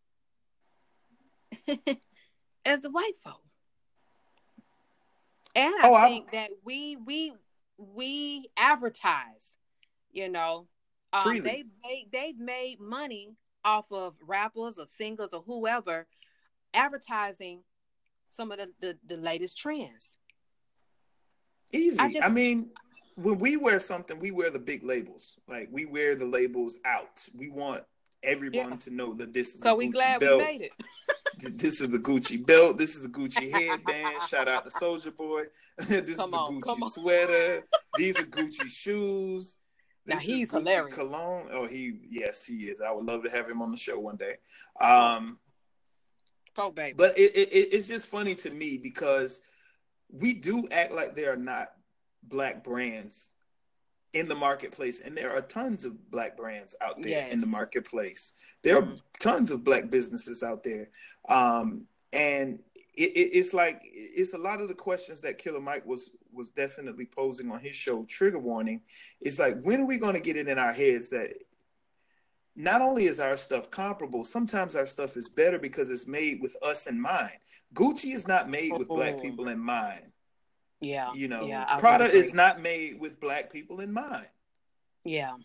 as 2.65 2.81
the 2.83 2.91
white 2.91 3.19
folk, 3.19 3.43
and 5.55 5.75
I 5.83 5.89
Oh, 5.89 5.95
I- 5.95 6.09
think 6.09 6.33
that 6.33 6.51
we 6.65 6.97
we 6.97 7.35
we 7.77 8.49
advertise. 8.57 9.59
You 10.13 10.29
know, 10.29 10.69
um, 11.13 11.43
they 11.43 11.65
made 11.83 12.09
they've 12.13 12.39
made 12.39 12.81
money 12.81 13.35
off 13.65 13.91
of 13.93 14.15
rappers 14.27 14.79
or 14.79 14.87
singers 14.87 15.33
or 15.33 15.43
whoever 15.43 16.07
advertising 16.75 17.63
some 18.31 18.51
of 18.53 18.59
the, 18.59 18.69
the, 18.81 18.99
the 19.07 19.17
latest 19.17 19.59
trends. 19.59 20.13
Easy. 21.73 21.99
I, 21.99 22.13
I 22.25 22.29
mean, 22.29 22.71
when 23.17 23.39
we 23.39 23.57
wear 23.57 23.81
something, 23.81 24.19
we 24.19 24.31
wear 24.31 24.51
the 24.51 24.59
big 24.59 24.83
labels. 24.85 25.35
Like 25.49 25.69
we 25.71 25.85
wear 25.87 26.15
the 26.17 26.27
labels 26.27 26.79
out. 26.85 27.27
We 27.35 27.49
want 27.49 27.85
everyone 28.23 28.71
Yeah. 28.73 28.77
to 28.77 28.91
know 28.91 29.15
that 29.15 29.33
this 29.33 29.55
is 29.55 29.61
So 29.61 29.75
we 29.75 29.89
Gucci 29.89 29.93
glad 29.93 30.21
belt. 30.21 30.39
we 30.41 30.45
made 30.45 30.63
it. 30.63 30.73
This 31.39 31.81
is 31.81 31.91
the 31.91 31.99
Gucci 31.99 32.45
belt. 32.45 32.79
This 32.79 32.95
is 32.95 33.03
the 33.03 33.09
Gucci 33.09 33.51
headband. 33.69 34.23
Shout 34.29 34.47
out 34.49 34.65
to 34.65 34.71
Soulja 34.71 35.17
Boy. 35.17 35.45
this 35.79 36.17
Come 36.17 36.27
is 36.27 36.31
the 36.31 36.37
Gucci 36.63 36.89
sweater. 36.91 37.65
These 37.97 38.19
are 38.19 38.25
Gucci 38.25 38.69
shoes. 38.69 39.57
Now 40.07 40.19
he's 40.19 40.51
Gucci 40.51 40.59
hilarious. 40.59 40.95
Cologne. 40.95 41.49
Oh, 41.51 41.67
he 41.67 41.99
yes, 42.09 42.45
he 42.45 42.65
is. 42.69 42.81
I 42.81 42.93
would 42.93 43.07
love 43.07 43.25
to 43.25 43.31
have 43.31 43.49
him 43.51 43.61
on 43.61 43.73
the 43.73 43.77
show 43.77 43.99
one 43.99 44.17
day. 44.17 44.37
Um, 44.81 45.39
Oh 46.59 46.71
baby. 46.71 46.95
but 46.97 47.19
it, 47.19 47.35
it 47.35 47.53
it- 47.53 47.69
it's 47.73 47.89
just 47.89 48.07
funny 48.07 48.35
to 48.37 48.51
me 48.51 48.77
because 48.79 49.41
we 50.11 50.35
do 50.35 50.69
act 50.71 50.93
like 50.93 51.15
there 51.17 51.33
are 51.33 51.37
not 51.37 51.69
black 52.23 52.63
brands 52.63 53.33
in 54.13 54.29
the 54.29 54.35
marketplace, 54.35 55.01
and 55.01 55.17
there 55.17 55.35
are 55.35 55.41
tons 55.41 55.87
of 55.87 56.11
black 56.11 56.37
brands 56.37 56.75
out 56.83 56.97
there 57.03 57.23
in 57.33 57.41
the 57.41 57.47
marketplace. 57.47 58.33
There 58.63 58.77
are 58.77 58.89
tons 59.21 59.51
of 59.51 59.65
black 59.65 59.89
businesses 59.89 60.43
out 60.43 60.63
there, 60.63 60.91
um, 61.31 61.87
and 62.13 62.63
it, 62.95 63.13
it, 63.17 63.31
it's 63.39 63.55
like 63.55 63.81
it's 63.85 64.35
a 64.35 64.39
lot 64.39 64.61
of 64.61 64.69
the 64.69 64.75
questions 64.75 65.23
that 65.23 65.39
Killer 65.39 65.61
Mike 65.61 65.87
was 65.87 66.11
was 66.31 66.51
definitely 66.51 67.07
posing 67.07 67.51
on 67.51 67.61
his 67.61 67.75
show. 67.75 68.05
Trigger 68.05 68.39
warning. 68.39 68.83
It's 69.21 69.39
like 69.39 69.63
when 69.63 69.81
are 69.81 69.87
we 69.87 69.97
going 69.97 70.15
to 70.15 70.21
get 70.21 70.37
it 70.37 70.47
in 70.49 70.59
our 70.59 70.73
heads 70.75 71.09
that 71.09 71.33
not 72.55 72.83
only 72.83 73.07
is 73.07 73.19
our 73.21 73.37
stuff 73.37 73.71
comparable, 73.71 74.25
sometimes 74.25 74.77
our 74.77 74.87
stuff 74.87 75.17
is 75.17 75.29
better 75.29 75.59
because 75.59 75.91
it's 75.91 76.07
made 76.07 76.41
with 76.43 76.57
us 76.63 76.87
in 76.87 77.01
mind. 77.01 77.37
Gucci 77.75 78.15
is 78.15 78.29
not 78.29 78.51
made 78.51 78.73
with 78.79 78.89
black 78.89 79.15
Mhm. 79.17 79.23
people 79.23 79.49
in 79.49 79.59
mind. 79.59 80.13
yeah. 80.81 81.13
You 81.15 81.29
know, 81.29 81.47
yeah, 81.47 81.77
Prada 81.79 82.07
is 82.07 82.35
not 82.35 82.61
made 82.61 82.99
with 82.99 83.21
black 83.21 83.53
people 83.53 83.79
in 83.81 83.93
mind. 83.93 84.29
Yeah. 85.05 85.37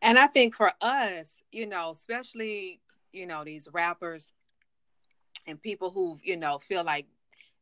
And 0.00 0.18
I 0.18 0.26
think 0.26 0.54
for 0.54 0.72
us, 0.80 1.42
you 1.52 1.66
know, 1.66 1.90
especially, 1.90 2.80
you 3.12 3.26
know, 3.26 3.44
these 3.44 3.68
rappers 3.70 4.32
and 5.46 5.60
people 5.60 5.90
who, 5.90 6.18
you 6.22 6.36
know, 6.38 6.58
feel 6.58 6.82
like 6.82 7.06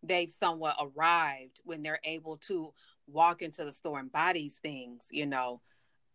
they've 0.02 0.30
somewhat 0.30 0.76
arrived 0.80 1.60
when 1.64 1.82
they're 1.82 2.00
able 2.04 2.36
to 2.36 2.72
walk 3.08 3.42
into 3.42 3.64
the 3.64 3.72
store 3.72 3.98
and 3.98 4.12
buy 4.12 4.32
these 4.32 4.58
things, 4.58 5.08
you 5.10 5.26
know, 5.26 5.60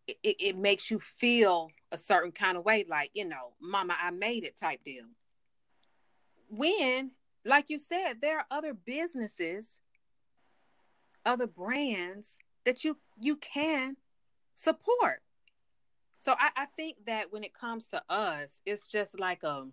it, 0.07 0.17
it 0.23 0.57
makes 0.57 0.89
you 0.89 0.99
feel 0.99 1.69
a 1.91 1.97
certain 1.97 2.31
kind 2.31 2.57
of 2.57 2.65
way, 2.65 2.85
like, 2.87 3.11
you 3.13 3.25
know, 3.25 3.53
mama, 3.61 3.95
I 4.01 4.11
made 4.11 4.43
it 4.45 4.57
type 4.57 4.83
deal. 4.83 5.05
When, 6.49 7.11
like 7.45 7.69
you 7.69 7.77
said, 7.77 8.15
there 8.21 8.37
are 8.37 8.45
other 8.51 8.73
businesses, 8.73 9.79
other 11.25 11.47
brands 11.47 12.37
that 12.65 12.83
you 12.83 12.97
you 13.19 13.35
can 13.37 13.97
support. 14.55 15.21
So 16.19 16.33
I, 16.37 16.49
I 16.55 16.65
think 16.75 16.97
that 17.05 17.31
when 17.31 17.43
it 17.43 17.53
comes 17.53 17.87
to 17.87 18.01
us, 18.09 18.61
it's 18.65 18.87
just 18.87 19.19
like 19.19 19.43
a 19.43 19.67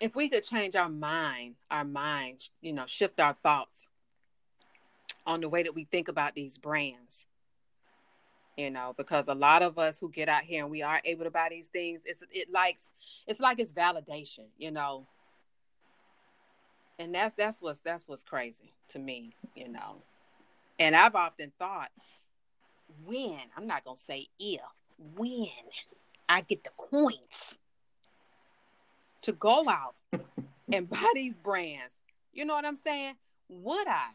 if 0.00 0.14
we 0.16 0.28
could 0.30 0.44
change 0.44 0.76
our 0.76 0.88
mind, 0.88 1.56
our 1.70 1.84
minds, 1.84 2.50
you 2.62 2.72
know, 2.72 2.86
shift 2.86 3.20
our 3.20 3.34
thoughts 3.34 3.90
on 5.26 5.42
the 5.42 5.48
way 5.48 5.62
that 5.62 5.74
we 5.74 5.84
think 5.84 6.08
about 6.08 6.34
these 6.34 6.56
brands. 6.56 7.26
You 8.56 8.70
know, 8.70 8.94
because 8.96 9.28
a 9.28 9.34
lot 9.34 9.62
of 9.62 9.78
us 9.78 9.98
who 9.98 10.10
get 10.10 10.28
out 10.28 10.42
here 10.42 10.62
and 10.62 10.70
we 10.70 10.82
are 10.82 11.00
able 11.04 11.24
to 11.24 11.30
buy 11.30 11.48
these 11.50 11.68
things, 11.68 12.02
it's 12.04 12.22
it 12.30 12.50
likes 12.50 12.90
it's 13.26 13.40
like 13.40 13.58
it's 13.58 13.72
validation, 13.72 14.46
you 14.58 14.70
know. 14.70 15.06
And 16.98 17.14
that's 17.14 17.34
that's 17.34 17.62
what's 17.62 17.80
that's 17.80 18.08
what's 18.08 18.22
crazy 18.22 18.74
to 18.88 18.98
me, 18.98 19.32
you 19.54 19.68
know. 19.68 20.02
And 20.78 20.96
I've 20.96 21.14
often 21.14 21.52
thought, 21.58 21.90
when, 23.04 23.38
I'm 23.56 23.66
not 23.66 23.84
going 23.84 23.96
to 23.96 24.02
say 24.02 24.28
if, 24.38 24.60
when 25.14 25.48
I 26.28 26.40
get 26.40 26.64
the 26.64 26.70
coins 26.76 27.54
to 29.22 29.32
go 29.32 29.68
out 29.68 29.94
and 30.72 30.88
buy 30.88 31.10
these 31.14 31.36
brands, 31.36 31.92
you 32.32 32.44
know 32.44 32.54
what 32.54 32.64
I'm 32.64 32.76
saying? 32.76 33.14
Would 33.48 33.88
I? 33.88 34.08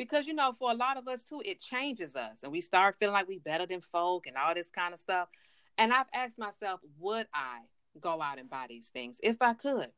Because, 0.00 0.26
you 0.26 0.32
know, 0.32 0.50
for 0.52 0.70
a 0.70 0.74
lot 0.74 0.96
of 0.96 1.06
us 1.08 1.22
too, 1.24 1.42
it 1.44 1.60
changes 1.60 2.16
us 2.16 2.42
and 2.42 2.50
we 2.50 2.62
start 2.62 2.96
feeling 2.98 3.12
like 3.12 3.28
we 3.28 3.36
better 3.36 3.66
than 3.66 3.82
folk 3.82 4.26
and 4.26 4.34
all 4.34 4.54
this 4.54 4.70
kind 4.70 4.94
of 4.94 4.98
stuff. 4.98 5.28
And 5.76 5.92
I've 5.92 6.06
asked 6.14 6.38
myself, 6.38 6.80
would 6.98 7.26
I 7.34 7.58
go 8.00 8.22
out 8.22 8.38
and 8.38 8.48
buy 8.48 8.64
these 8.66 8.88
things 8.88 9.20
if 9.22 9.36
I 9.42 9.52
could? 9.52 9.88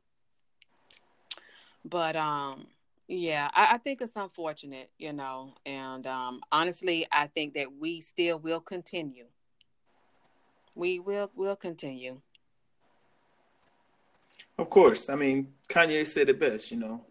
But, 1.84 2.16
um, 2.16 2.66
yeah, 3.07 3.48
I, 3.55 3.74
I 3.74 3.78
think 3.78 4.00
it's 4.03 4.11
unfortunate, 4.16 4.90
you 4.98 5.12
know, 5.12 5.55
and 5.64 6.05
um, 6.09 6.40
honestly, 6.50 7.07
I 7.12 7.28
think 7.28 7.55
that 7.55 7.68
we 7.72 8.00
still 8.00 8.40
will 8.40 8.61
continue. 8.61 9.26
We 10.74 10.98
will 10.98 11.30
will 11.36 11.55
continue. 11.55 12.16
Of 14.59 14.68
course. 14.68 15.09
I 15.09 15.14
mean, 15.14 15.53
Kanye 15.68 16.05
said 16.05 16.28
it 16.28 16.40
best, 16.40 16.72
you 16.72 16.78
know. 16.78 17.05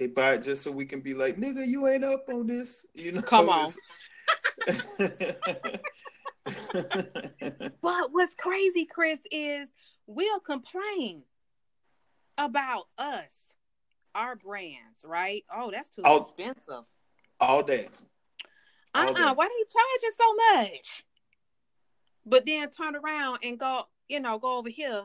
They 0.00 0.06
buy 0.06 0.32
it 0.32 0.42
just 0.42 0.62
so 0.62 0.72
we 0.72 0.86
can 0.86 1.02
be 1.02 1.12
like, 1.12 1.36
nigga, 1.36 1.66
you 1.66 1.86
ain't 1.86 2.04
up 2.04 2.24
on 2.30 2.46
this. 2.46 2.86
You 2.94 3.12
know. 3.12 3.20
Come 3.20 3.50
on. 3.50 3.70
But 7.82 8.12
what's 8.12 8.34
crazy, 8.34 8.86
Chris, 8.86 9.20
is 9.30 9.70
we'll 10.06 10.40
complain 10.40 11.22
about 12.38 12.84
us, 12.98 13.54
our 14.14 14.36
brands, 14.36 15.04
right? 15.04 15.44
Oh, 15.54 15.70
that's 15.70 15.88
too 15.90 16.02
Oh. 16.04 16.16
expensive. 16.18 16.84
All 17.38 17.62
day. 17.62 17.88
Uh 18.94 19.06
all 19.06 19.14
day. 19.14 19.22
uh 19.22 19.34
Why 19.34 19.44
are 19.44 19.48
you 19.48 19.66
charging 19.70 20.16
so 20.16 20.34
much? 20.34 21.04
But 22.24 22.46
then 22.46 22.70
turn 22.70 22.96
around 22.96 23.40
and 23.42 23.58
go, 23.58 23.82
you 24.08 24.20
know, 24.20 24.38
go 24.38 24.56
over 24.58 24.70
here 24.70 25.04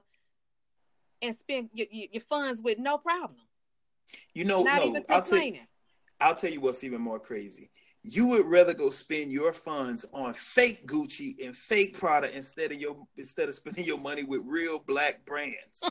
and 1.21 1.35
spend 1.35 1.69
your, 1.73 1.87
your, 1.91 2.07
your 2.13 2.21
funds 2.21 2.61
with 2.61 2.77
no 2.79 2.97
problem. 2.97 3.44
You 4.33 4.45
know, 4.45 4.63
Not 4.63 4.79
no, 4.79 4.87
even 4.87 5.05
I'll 5.09 5.21
tell 5.21 5.39
you. 5.41 5.59
I'll 6.19 6.35
tell 6.35 6.51
you 6.51 6.61
what's 6.61 6.83
even 6.83 7.01
more 7.01 7.19
crazy. 7.19 7.69
You 8.03 8.27
would 8.27 8.45
rather 8.45 8.73
go 8.73 8.89
spend 8.89 9.31
your 9.31 9.51
funds 9.51 10.05
on 10.13 10.33
fake 10.33 10.85
Gucci 10.87 11.43
and 11.45 11.57
fake 11.57 11.97
Prada 11.97 12.35
instead 12.35 12.71
of 12.71 12.79
your 12.79 12.97
instead 13.17 13.49
of 13.49 13.55
spending 13.55 13.85
your 13.85 13.97
money 13.97 14.23
with 14.23 14.41
real 14.45 14.79
black 14.79 15.25
brands. 15.25 15.83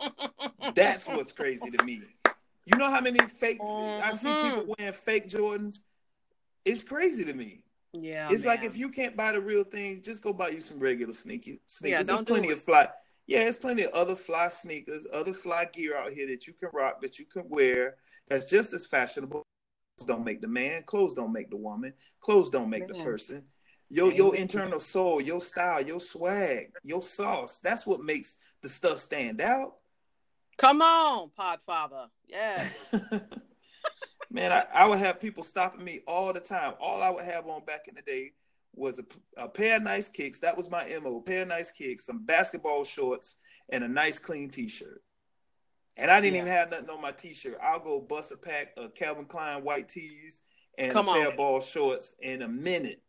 That's 0.74 1.06
what's 1.08 1.32
crazy 1.32 1.70
to 1.70 1.84
me. 1.84 2.02
You 2.64 2.76
know 2.78 2.90
how 2.90 3.00
many 3.00 3.18
fake 3.20 3.58
I 3.60 4.12
see 4.12 4.28
Mhm. 4.28 4.40
people 4.40 4.74
wearing 4.78 4.92
fake 4.94 5.28
Jordans? 5.28 5.82
It's 6.64 6.84
crazy 6.84 7.24
to 7.24 7.34
me. 7.34 7.58
Yeah, 7.92 8.30
it's 8.30 8.46
like 8.46 8.62
if 8.62 8.76
you 8.78 8.88
can't 8.88 9.14
buy 9.16 9.32
the 9.32 9.40
real 9.40 9.64
thing, 9.64 10.00
just 10.02 10.22
go 10.22 10.32
buy 10.32 10.48
you 10.48 10.60
some 10.60 10.78
regular 10.78 11.12
sneaky 11.12 11.60
sneakers. 11.66 11.98
Yeah, 11.98 12.02
There's 12.04 12.20
do 12.20 12.24
plenty 12.32 12.48
it. 12.48 12.52
of 12.52 12.62
fly. 12.62 12.88
Yeah, 13.26 13.40
there's 13.40 13.56
plenty 13.56 13.84
of 13.84 13.92
other 13.92 14.16
fly 14.16 14.48
sneakers, 14.48 15.06
other 15.12 15.32
fly 15.32 15.66
gear 15.72 15.96
out 15.96 16.12
here 16.12 16.26
that 16.28 16.46
you 16.46 16.52
can 16.54 16.70
rock, 16.72 17.00
that 17.02 17.18
you 17.18 17.24
can 17.24 17.48
wear. 17.48 17.96
That's 18.28 18.50
just 18.50 18.72
as 18.72 18.86
fashionable. 18.86 19.42
Clothes 19.96 20.06
don't 20.06 20.24
make 20.24 20.40
the 20.40 20.48
man. 20.48 20.82
Clothes 20.84 21.14
don't 21.14 21.32
make 21.32 21.50
the 21.50 21.56
woman. 21.56 21.92
Clothes 22.20 22.50
don't 22.50 22.70
make 22.70 22.88
the 22.88 22.94
person. 22.94 23.44
Your 23.88 24.10
your 24.10 24.34
internal 24.34 24.80
soul, 24.80 25.20
your 25.20 25.40
style, 25.40 25.84
your 25.84 26.00
swag, 26.00 26.72
your 26.82 27.02
sauce. 27.02 27.60
That's 27.60 27.86
what 27.86 28.00
makes 28.00 28.54
the 28.62 28.68
stuff 28.68 28.98
stand 28.98 29.40
out. 29.40 29.74
Come 30.56 30.80
on, 30.80 31.30
Podfather. 31.38 32.08
Yeah. 32.26 32.66
Man, 34.30 34.50
I, 34.50 34.64
I 34.72 34.86
would 34.86 34.98
have 34.98 35.20
people 35.20 35.42
stopping 35.42 35.84
me 35.84 36.00
all 36.06 36.32
the 36.32 36.40
time. 36.40 36.72
All 36.80 37.02
I 37.02 37.10
would 37.10 37.24
have 37.24 37.46
on 37.46 37.64
back 37.66 37.86
in 37.86 37.94
the 37.94 38.02
day 38.02 38.32
was 38.74 38.98
a, 38.98 39.04
a 39.36 39.48
pair 39.48 39.76
of 39.76 39.82
nice 39.82 40.08
kicks. 40.08 40.40
That 40.40 40.56
was 40.56 40.70
my 40.70 40.84
MO. 41.02 41.18
A 41.18 41.22
pair 41.22 41.42
of 41.42 41.48
nice 41.48 41.70
kicks, 41.70 42.06
some 42.06 42.24
basketball 42.24 42.84
shorts, 42.84 43.36
and 43.68 43.84
a 43.84 43.88
nice 43.88 44.18
clean 44.18 44.48
t-shirt. 44.50 45.02
And 45.96 46.10
I 46.10 46.20
didn't 46.20 46.36
Yeah. 46.36 46.40
even 46.42 46.52
have 46.52 46.70
nothing 46.70 46.90
on 46.90 47.02
my 47.02 47.12
t-shirt. 47.12 47.58
I'll 47.62 47.80
go 47.80 48.00
bust 48.00 48.32
a 48.32 48.36
pack 48.36 48.68
of 48.78 48.94
Calvin 48.94 49.26
Klein 49.26 49.62
white 49.62 49.88
tees 49.88 50.40
and 50.78 50.90
Come 50.92 51.08
a 51.08 51.12
pair 51.12 51.22
on. 51.22 51.28
of 51.28 51.36
ball 51.36 51.60
shorts 51.60 52.14
in 52.20 52.40
a 52.42 52.48
minute. 52.48 53.02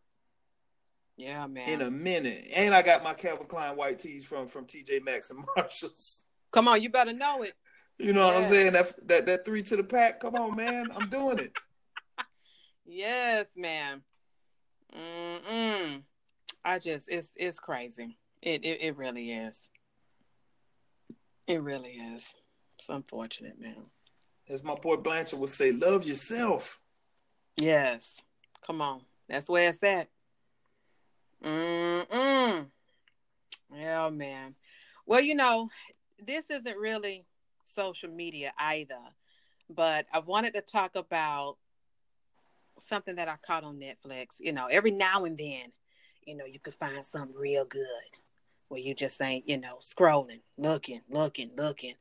Yeah, 1.15 1.47
man. 1.47 1.69
In 1.69 1.81
a 1.81 1.91
minute. 1.91 2.47
And 2.53 2.73
I 2.73 2.81
got 2.81 3.03
my 3.03 3.13
Calvin 3.13 3.47
Klein 3.47 3.77
white 3.77 3.99
tees 3.99 4.25
from 4.25 4.47
from 4.47 4.65
TJ 4.65 5.03
Maxx 5.03 5.29
and 5.31 5.45
Marshalls. 5.55 6.25
Come 6.51 6.67
on, 6.67 6.81
you 6.81 6.89
better 6.89 7.13
know 7.13 7.43
it. 7.43 7.53
You 7.99 8.11
know 8.11 8.25
what 8.27 8.35
I'm 8.35 8.45
saying? 8.45 8.73
That 8.73 9.07
that 9.07 9.25
that 9.27 9.45
three 9.45 9.61
to 9.63 9.77
the 9.77 9.83
pack. 9.83 10.19
Come 10.19 10.35
on, 10.35 10.55
man. 10.57 10.87
I'm 10.95 11.09
doing 11.09 11.39
it. 11.39 11.53
Yes, 12.85 13.45
man. 13.55 14.03
Mm-mm. 14.95 16.03
I 16.63 16.79
just 16.79 17.11
it's 17.11 17.33
it's 17.35 17.59
crazy. 17.59 18.17
It, 18.41 18.63
it 18.63 18.81
it 18.81 18.97
really 18.97 19.31
is. 19.31 19.69
It 21.47 21.61
really 21.61 21.91
is. 21.91 22.33
It's 22.79 22.89
unfortunate, 22.89 23.59
man. 23.59 23.85
As 24.49 24.63
my 24.63 24.75
boy 24.75 24.97
Blanchard 24.97 25.39
would 25.39 25.49
say, 25.49 25.71
love 25.71 26.05
yourself. 26.05 26.79
Yes. 27.57 28.21
Come 28.65 28.81
on. 28.81 29.01
That's 29.27 29.49
where 29.49 29.69
it's 29.69 29.83
at. 29.83 30.09
Mm-mm. 31.43 32.67
Yeah, 33.75 34.09
man. 34.09 34.55
Well, 35.05 35.21
you 35.21 35.35
know, 35.35 35.69
this 36.21 36.49
isn't 36.49 36.77
really 36.77 37.25
social 37.65 38.09
media 38.09 38.53
either, 38.57 38.99
but 39.69 40.05
I 40.13 40.19
wanted 40.19 40.53
to 40.53 40.61
talk 40.61 40.95
about 40.95 41.57
something 42.87 43.15
that 43.15 43.27
I 43.27 43.35
caught 43.45 43.63
on 43.63 43.79
Netflix. 43.79 44.39
You 44.39 44.53
know, 44.53 44.67
every 44.67 44.91
now 44.91 45.25
and 45.25 45.37
then, 45.37 45.71
you 46.25 46.35
know, 46.35 46.45
you 46.45 46.59
could 46.59 46.73
find 46.73 47.05
something 47.05 47.35
real 47.35 47.65
good 47.65 47.83
where 48.67 48.81
you 48.81 48.93
just 48.93 49.21
ain't, 49.21 49.47
you 49.47 49.57
know, 49.57 49.77
scrolling, 49.79 50.41
looking, 50.57 51.01
looking, 51.09 51.51
looking. 51.55 51.95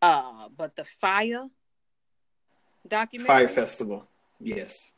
Uh, 0.00 0.48
but 0.56 0.76
the 0.76 0.84
Fyre 0.84 1.48
documentary. 2.86 3.26
Fyre 3.26 3.48
Festival. 3.48 4.08
Yes. 4.40 4.94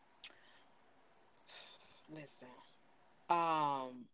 Listen, 2.11 2.49
um, 3.29 4.07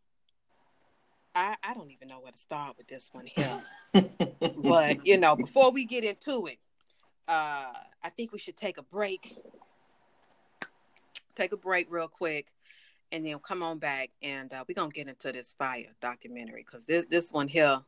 I 1.34 1.56
I 1.62 1.74
don't 1.74 1.90
even 1.90 2.08
know 2.08 2.20
where 2.20 2.32
to 2.32 2.38
start 2.38 2.76
with 2.78 2.88
this 2.88 3.11
one 3.12 3.26
here. 3.26 3.62
but 4.56 5.06
you 5.06 5.18
know, 5.18 5.36
before 5.36 5.70
we 5.70 5.84
get 5.84 6.04
into 6.04 6.46
it, 6.46 6.58
uh, 7.28 7.72
I 8.02 8.08
think 8.16 8.32
we 8.32 8.38
should 8.38 8.56
take 8.56 8.78
a 8.78 8.82
break. 8.82 9.36
Take 11.41 11.53
a 11.53 11.57
break 11.57 11.86
real 11.88 12.07
quick, 12.07 12.49
and 13.11 13.24
then 13.24 13.38
come 13.38 13.62
on 13.62 13.78
back, 13.78 14.11
and 14.22 14.53
uh, 14.53 14.62
we're 14.68 14.74
gonna 14.74 14.91
get 14.91 15.09
into 15.09 15.32
this 15.32 15.55
Fyre 15.59 15.86
documentary 15.99 16.62
because 16.66 16.84
this 16.84 17.07
this 17.09 17.32
one 17.32 17.49
here, 17.49 17.80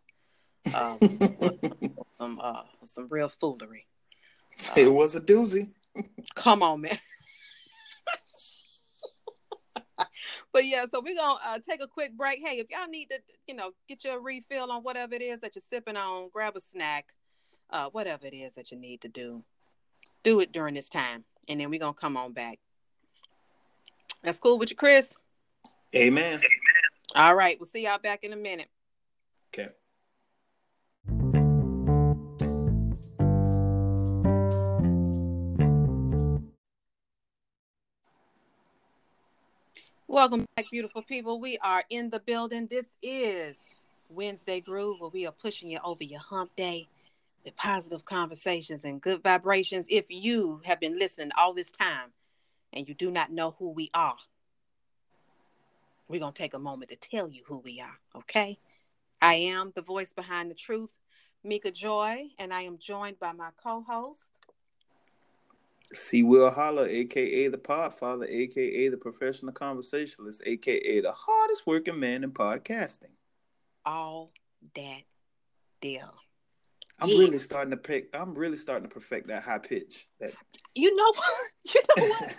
um, 0.75 0.99
some 2.17 2.41
uh, 2.43 2.63
some 2.85 3.09
real 3.11 3.29
foolery. 3.29 3.85
it 4.75 4.91
was 4.91 5.17
a 5.17 5.21
doozy. 5.21 5.69
Come 6.35 6.63
on, 6.63 6.81
man. 6.81 6.97
but 10.51 10.65
yeah, 10.65 10.87
so 10.91 11.03
we're 11.05 11.15
gonna 11.15 11.39
uh, 11.47 11.59
take 11.69 11.83
a 11.83 11.87
quick 11.87 12.17
break. 12.17 12.41
Hey, 12.43 12.59
if 12.59 12.71
y'all 12.71 12.89
need 12.89 13.11
to, 13.11 13.21
you 13.47 13.53
know, 13.55 13.73
get 13.87 14.03
your 14.03 14.19
refill 14.19 14.73
on 14.73 14.83
whatever 14.83 15.15
it 15.15 15.21
is 15.21 15.41
that 15.41 15.55
you're 15.55 15.63
sipping 15.69 15.99
on, 15.99 16.31
grab 16.33 16.57
a 16.57 16.61
snack, 16.63 17.13
uh, 17.69 17.91
whatever 17.91 18.25
it 18.25 18.35
is 18.35 18.53
that 18.53 18.71
you 18.71 18.79
need 18.79 19.03
to 19.03 19.09
do, 19.09 19.45
do 20.25 20.41
it 20.41 20.53
during 20.53 20.73
this 20.73 20.89
time, 20.89 21.23
and 21.51 21.61
then 21.61 21.69
we're 21.69 21.79
gonna 21.79 21.93
come 21.93 22.17
on 22.17 22.33
back. 22.33 22.59
That's 24.23 24.39
cool 24.39 24.59
with 24.59 24.71
you, 24.71 24.77
Chris. 24.77 25.09
Amen. 25.95 26.41
All 27.17 27.35
right, 27.35 27.59
we'll 27.59 27.67
see 27.67 27.85
y'all 27.85 27.99
back 27.99 28.23
in 28.23 28.33
a 28.33 28.37
minute. 28.37 28.69
Okay. 29.53 29.71
Welcome 40.07 40.47
back, 40.57 40.67
beautiful 40.71 41.03
people. 41.03 41.41
We 41.41 41.59
are 41.59 41.85
in 41.91 42.11
the 42.11 42.21
building. 42.21 42.69
This 42.69 42.87
is 43.03 43.75
Wednesday 44.09 44.61
Groove, 44.61 45.01
where 45.01 45.11
we 45.11 45.27
are 45.27 45.33
pushing 45.33 45.71
you 45.71 45.81
over 45.85 46.05
your 46.05 46.21
hump 46.21 46.55
day 46.55 46.87
with 47.45 47.57
positive 47.57 48.05
conversations 48.05 48.85
and 48.85 49.01
good 49.01 49.23
vibrations. 49.23 49.87
If 49.91 50.07
you 50.11 50.61
have 50.65 50.79
been 50.79 50.99
listening 50.99 51.33
all 51.37 51.53
this 51.53 51.73
time 51.73 52.13
and 52.73 52.89
you 52.89 52.95
do 52.95 53.11
not 53.11 53.31
know 53.31 53.55
who 53.59 53.71
we 53.71 53.91
are, 53.95 54.17
we're 56.09 56.21
going 56.21 56.33
to 56.33 56.43
take 56.43 56.55
a 56.55 56.59
moment 56.59 56.91
to 56.91 56.97
tell 56.97 57.29
you 57.29 57.43
who 57.47 57.59
we 57.59 57.81
are, 57.81 57.99
okay? 58.17 58.59
I 59.21 59.35
am 59.35 59.73
the 59.75 59.83
voice 59.83 60.13
behind 60.13 60.51
the 60.51 60.55
truth, 60.55 60.93
Mika 61.45 61.71
Joy, 61.71 62.29
and 62.39 62.53
I 62.53 62.63
am 62.63 62.79
joined 62.79 63.19
by 63.19 63.33
my 63.33 63.51
co 63.63 63.83
host. 63.83 64.41
C. 65.95 66.23
Will 66.23 66.51
Holler, 66.51 66.87
aka 66.87 67.49
the 67.49 67.59
Podfather, 67.59 68.29
aka 68.29 68.89
the 68.89 68.97
professional 68.97 69.53
conversationalist, 69.53 70.43
aka 70.47 71.01
the 71.01 71.13
hardest 71.13 71.67
working 71.67 72.01
man 72.01 72.25
in 72.25 72.33
podcasting. 72.33 73.13
all 73.85 74.33
that 74.75 75.03
deal. 75.81 76.15
I'm 77.01 77.09
Yes. 77.09 77.19
really 77.19 77.39
starting 77.39 77.71
to 77.73 77.77
pick. 77.77 78.15
I'm 78.15 78.35
really 78.35 78.57
starting 78.57 78.89
to 78.89 78.93
perfect 78.95 79.29
that 79.29 79.43
high 79.43 79.59
pitch. 79.59 80.09
That 80.21 80.33
You 80.75 80.95
know 80.95 81.13
what? 81.13 81.51
You 81.75 81.81
know 81.97 82.07
what? 82.07 82.37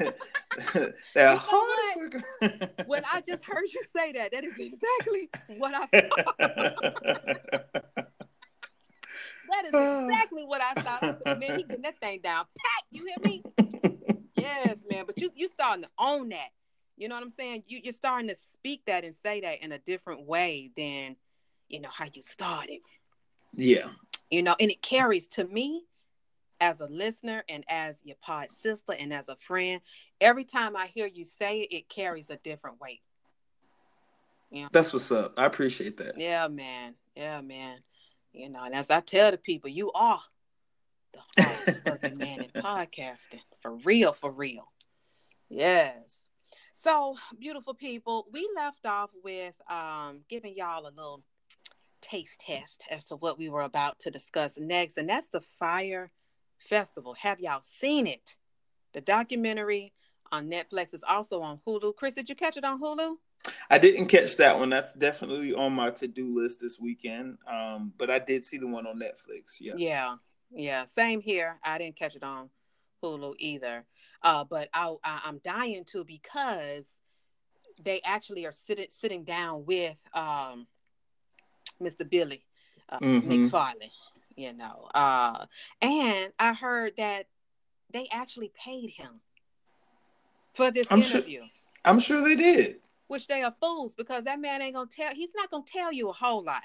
that 1.15 1.15
know 1.15 1.37
hardest 1.37 1.97
working. 1.97 2.23
when 2.87 3.03
I 3.11 3.21
just 3.21 3.43
heard 3.43 3.63
you 3.73 3.81
say 3.95 4.11
that, 4.13 4.31
that 4.31 4.43
is 4.43 4.53
exactly 4.59 5.29
what 5.57 5.73
I 5.73 5.85
thought. 5.87 6.37
That 9.49 9.65
is 9.65 9.73
exactly 9.73 10.43
what 10.43 10.61
I 10.61 10.73
thought. 10.73 11.03
I 11.03 11.13
said, 11.23 11.39
man, 11.39 11.57
he 11.57 11.63
getting 11.63 11.81
that 11.83 11.99
thing 12.01 12.19
down. 12.23 12.45
Pat, 12.57 12.83
you 12.91 13.05
hear 13.05 13.17
me? 13.23 13.43
Yes, 14.35 14.77
man. 14.89 15.05
But 15.05 15.19
you 15.21 15.29
you 15.35 15.47
starting 15.47 15.83
to 15.83 15.89
own 15.97 16.29
that. 16.29 16.49
You 16.97 17.07
know 17.07 17.15
what 17.15 17.23
I'm 17.23 17.29
saying? 17.29 17.63
You 17.67 17.79
you're 17.83 17.93
starting 17.93 18.27
to 18.29 18.35
speak 18.35 18.81
that 18.87 19.03
and 19.03 19.15
say 19.23 19.41
that 19.41 19.63
in 19.63 19.71
a 19.71 19.79
different 19.79 20.25
way 20.25 20.71
than 20.75 21.15
you 21.69 21.81
know 21.81 21.89
how 21.91 22.05
you 22.13 22.21
started. 22.21 22.79
yeah, 23.53 23.89
you 24.33 24.41
know, 24.41 24.55
and 24.59 24.71
it 24.71 24.81
carries 24.81 25.27
to 25.27 25.43
me 25.43 25.83
as 26.59 26.81
a 26.81 26.87
listener 26.87 27.43
and 27.47 27.63
as 27.69 28.03
your 28.03 28.15
pod 28.19 28.49
sister 28.49 28.95
and 28.97 29.13
as 29.13 29.29
a 29.29 29.35
friend. 29.35 29.79
Every 30.19 30.43
time 30.43 30.75
I 30.75 30.87
hear 30.87 31.05
you 31.05 31.23
say 31.23 31.59
it, 31.59 31.71
it 31.71 31.87
carries 31.87 32.31
a 32.31 32.37
different 32.37 32.81
weight. 32.81 33.01
that's 34.71 34.91
what's 34.91 35.11
up. 35.11 35.35
I 35.37 35.45
appreciate 35.45 35.97
that. 35.97 36.17
Yeah, 36.17 36.47
man. 36.47 36.95
Yeah, 37.15 37.41
man. 37.41 37.77
You 38.31 38.49
know, 38.49 38.65
and 38.65 38.73
as 38.73 38.89
I 38.89 39.01
tell 39.01 39.29
the 39.29 39.37
people, 39.37 39.69
you 39.69 39.91
are 39.91 40.21
the 41.13 41.43
hardest 41.43 41.85
working 41.85 42.17
man 42.17 42.41
in 42.41 42.49
podcasting. 42.59 43.41
For 43.61 43.75
real, 43.75 44.13
for 44.13 44.31
real. 44.31 44.71
Yes. 45.47 45.93
So, 46.73 47.17
beautiful 47.39 47.75
people, 47.75 48.25
we 48.33 48.49
left 48.55 48.83
off 48.87 49.11
with 49.23 49.53
um 49.69 50.21
giving 50.27 50.55
y'all 50.57 50.87
a 50.87 50.89
little 50.89 51.21
taste 52.03 52.41
test 52.41 52.85
as 52.91 53.05
to 53.05 53.15
what 53.15 53.39
we 53.39 53.49
were 53.49 53.61
about 53.61 53.97
to 53.99 54.11
discuss 54.11 54.59
next, 54.59 54.97
and 54.97 55.09
that's 55.09 55.29
the 55.29 55.41
Fyre 55.59 56.11
Festival. 56.59 57.15
Have 57.15 57.39
y'all 57.39 57.61
seen 57.61 58.05
it? 58.05 58.35
The 58.93 59.01
documentary 59.01 59.93
on 60.31 60.49
Netflix 60.49 60.93
is 60.93 61.03
also 61.07 61.41
on 61.41 61.59
Hulu. 61.65 61.95
Chris, 61.95 62.15
did 62.15 62.29
you 62.29 62.35
catch 62.35 62.57
it 62.57 62.63
on 62.63 62.79
Hulu? 62.79 63.15
I 63.69 63.77
didn't 63.77 64.07
catch 64.07 64.37
that 64.37 64.57
one. 64.57 64.69
That's 64.69 64.93
definitely 64.93 65.53
on 65.53 65.73
my 65.73 65.91
to 65.91 66.07
do 66.07 66.35
list 66.35 66.59
this 66.61 66.79
weekend. 66.79 67.37
Um, 67.51 67.93
but 67.97 68.09
I 68.09 68.19
did 68.19 68.45
see 68.45 68.57
the 68.57 68.67
one 68.67 68.85
on 68.87 68.99
Netflix. 68.99 69.57
Yes. 69.59 69.75
Yeah, 69.77 70.15
yeah, 70.51 70.85
same 70.85 71.21
here. 71.21 71.59
I 71.63 71.77
didn't 71.77 71.97
catch 71.97 72.15
it 72.15 72.23
on 72.23 72.49
Hulu 73.03 73.33
either, 73.39 73.85
uh, 74.21 74.43
but 74.43 74.69
I, 74.73 74.93
I 75.03 75.21
I'm 75.25 75.39
dying 75.43 75.83
to 75.87 76.03
because 76.03 76.89
they 77.83 78.01
actually 78.05 78.45
are 78.45 78.51
sitting 78.51 78.87
sitting 78.89 79.23
down 79.23 79.65
with 79.65 80.01
um, 80.13 80.67
Mr. 81.81 82.09
Billy 82.09 82.43
uh, 82.89 82.99
Mhm. 82.99 83.49
McFarland, 83.49 83.91
you 84.35 84.53
know, 84.53 84.89
uh, 84.93 85.45
and 85.81 86.33
I 86.39 86.53
heard 86.53 86.95
that 86.97 87.27
they 87.91 88.07
actually 88.11 88.49
paid 88.55 88.89
him 88.89 89.21
for 90.53 90.71
this 90.71 90.87
I'm 90.91 91.01
sure- 91.01 91.19
interview. 91.19 91.45
I'm 91.85 91.99
sure 91.99 92.21
they 92.21 92.35
did. 92.35 92.81
Which 93.07 93.27
they 93.27 93.43
are 93.43 93.55
fools 93.61 93.93
because 93.95 94.23
that 94.23 94.39
man 94.39 94.61
ain't 94.61 94.75
gonna 94.75 94.89
tell. 94.89 95.13
He's 95.13 95.33
not 95.35 95.49
gonna 95.51 95.63
tell 95.67 95.91
you 95.91 96.09
a 96.09 96.13
whole 96.13 96.43
lot. 96.43 96.63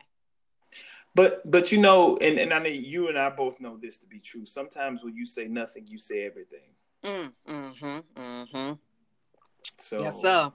But 1.14 1.48
but 1.50 1.72
you 1.72 1.78
know, 1.78 2.16
and, 2.20 2.38
and 2.38 2.54
I 2.54 2.60
mean 2.60 2.84
you 2.84 3.08
and 3.08 3.18
I 3.18 3.28
both 3.30 3.60
know 3.60 3.76
this 3.76 3.96
to 3.98 4.06
be 4.06 4.20
true. 4.20 4.46
Sometimes 4.46 5.02
when 5.02 5.14
you 5.16 5.26
say 5.26 5.48
nothing, 5.48 5.86
you 5.88 5.98
say 5.98 6.22
everything. 6.22 6.70
Mm, 7.04 7.32
mm-hmm. 7.46 7.98
Mm-hmm. 8.20 8.72
So 9.78 10.00
Yes, 10.02 10.20
sir. 10.22 10.52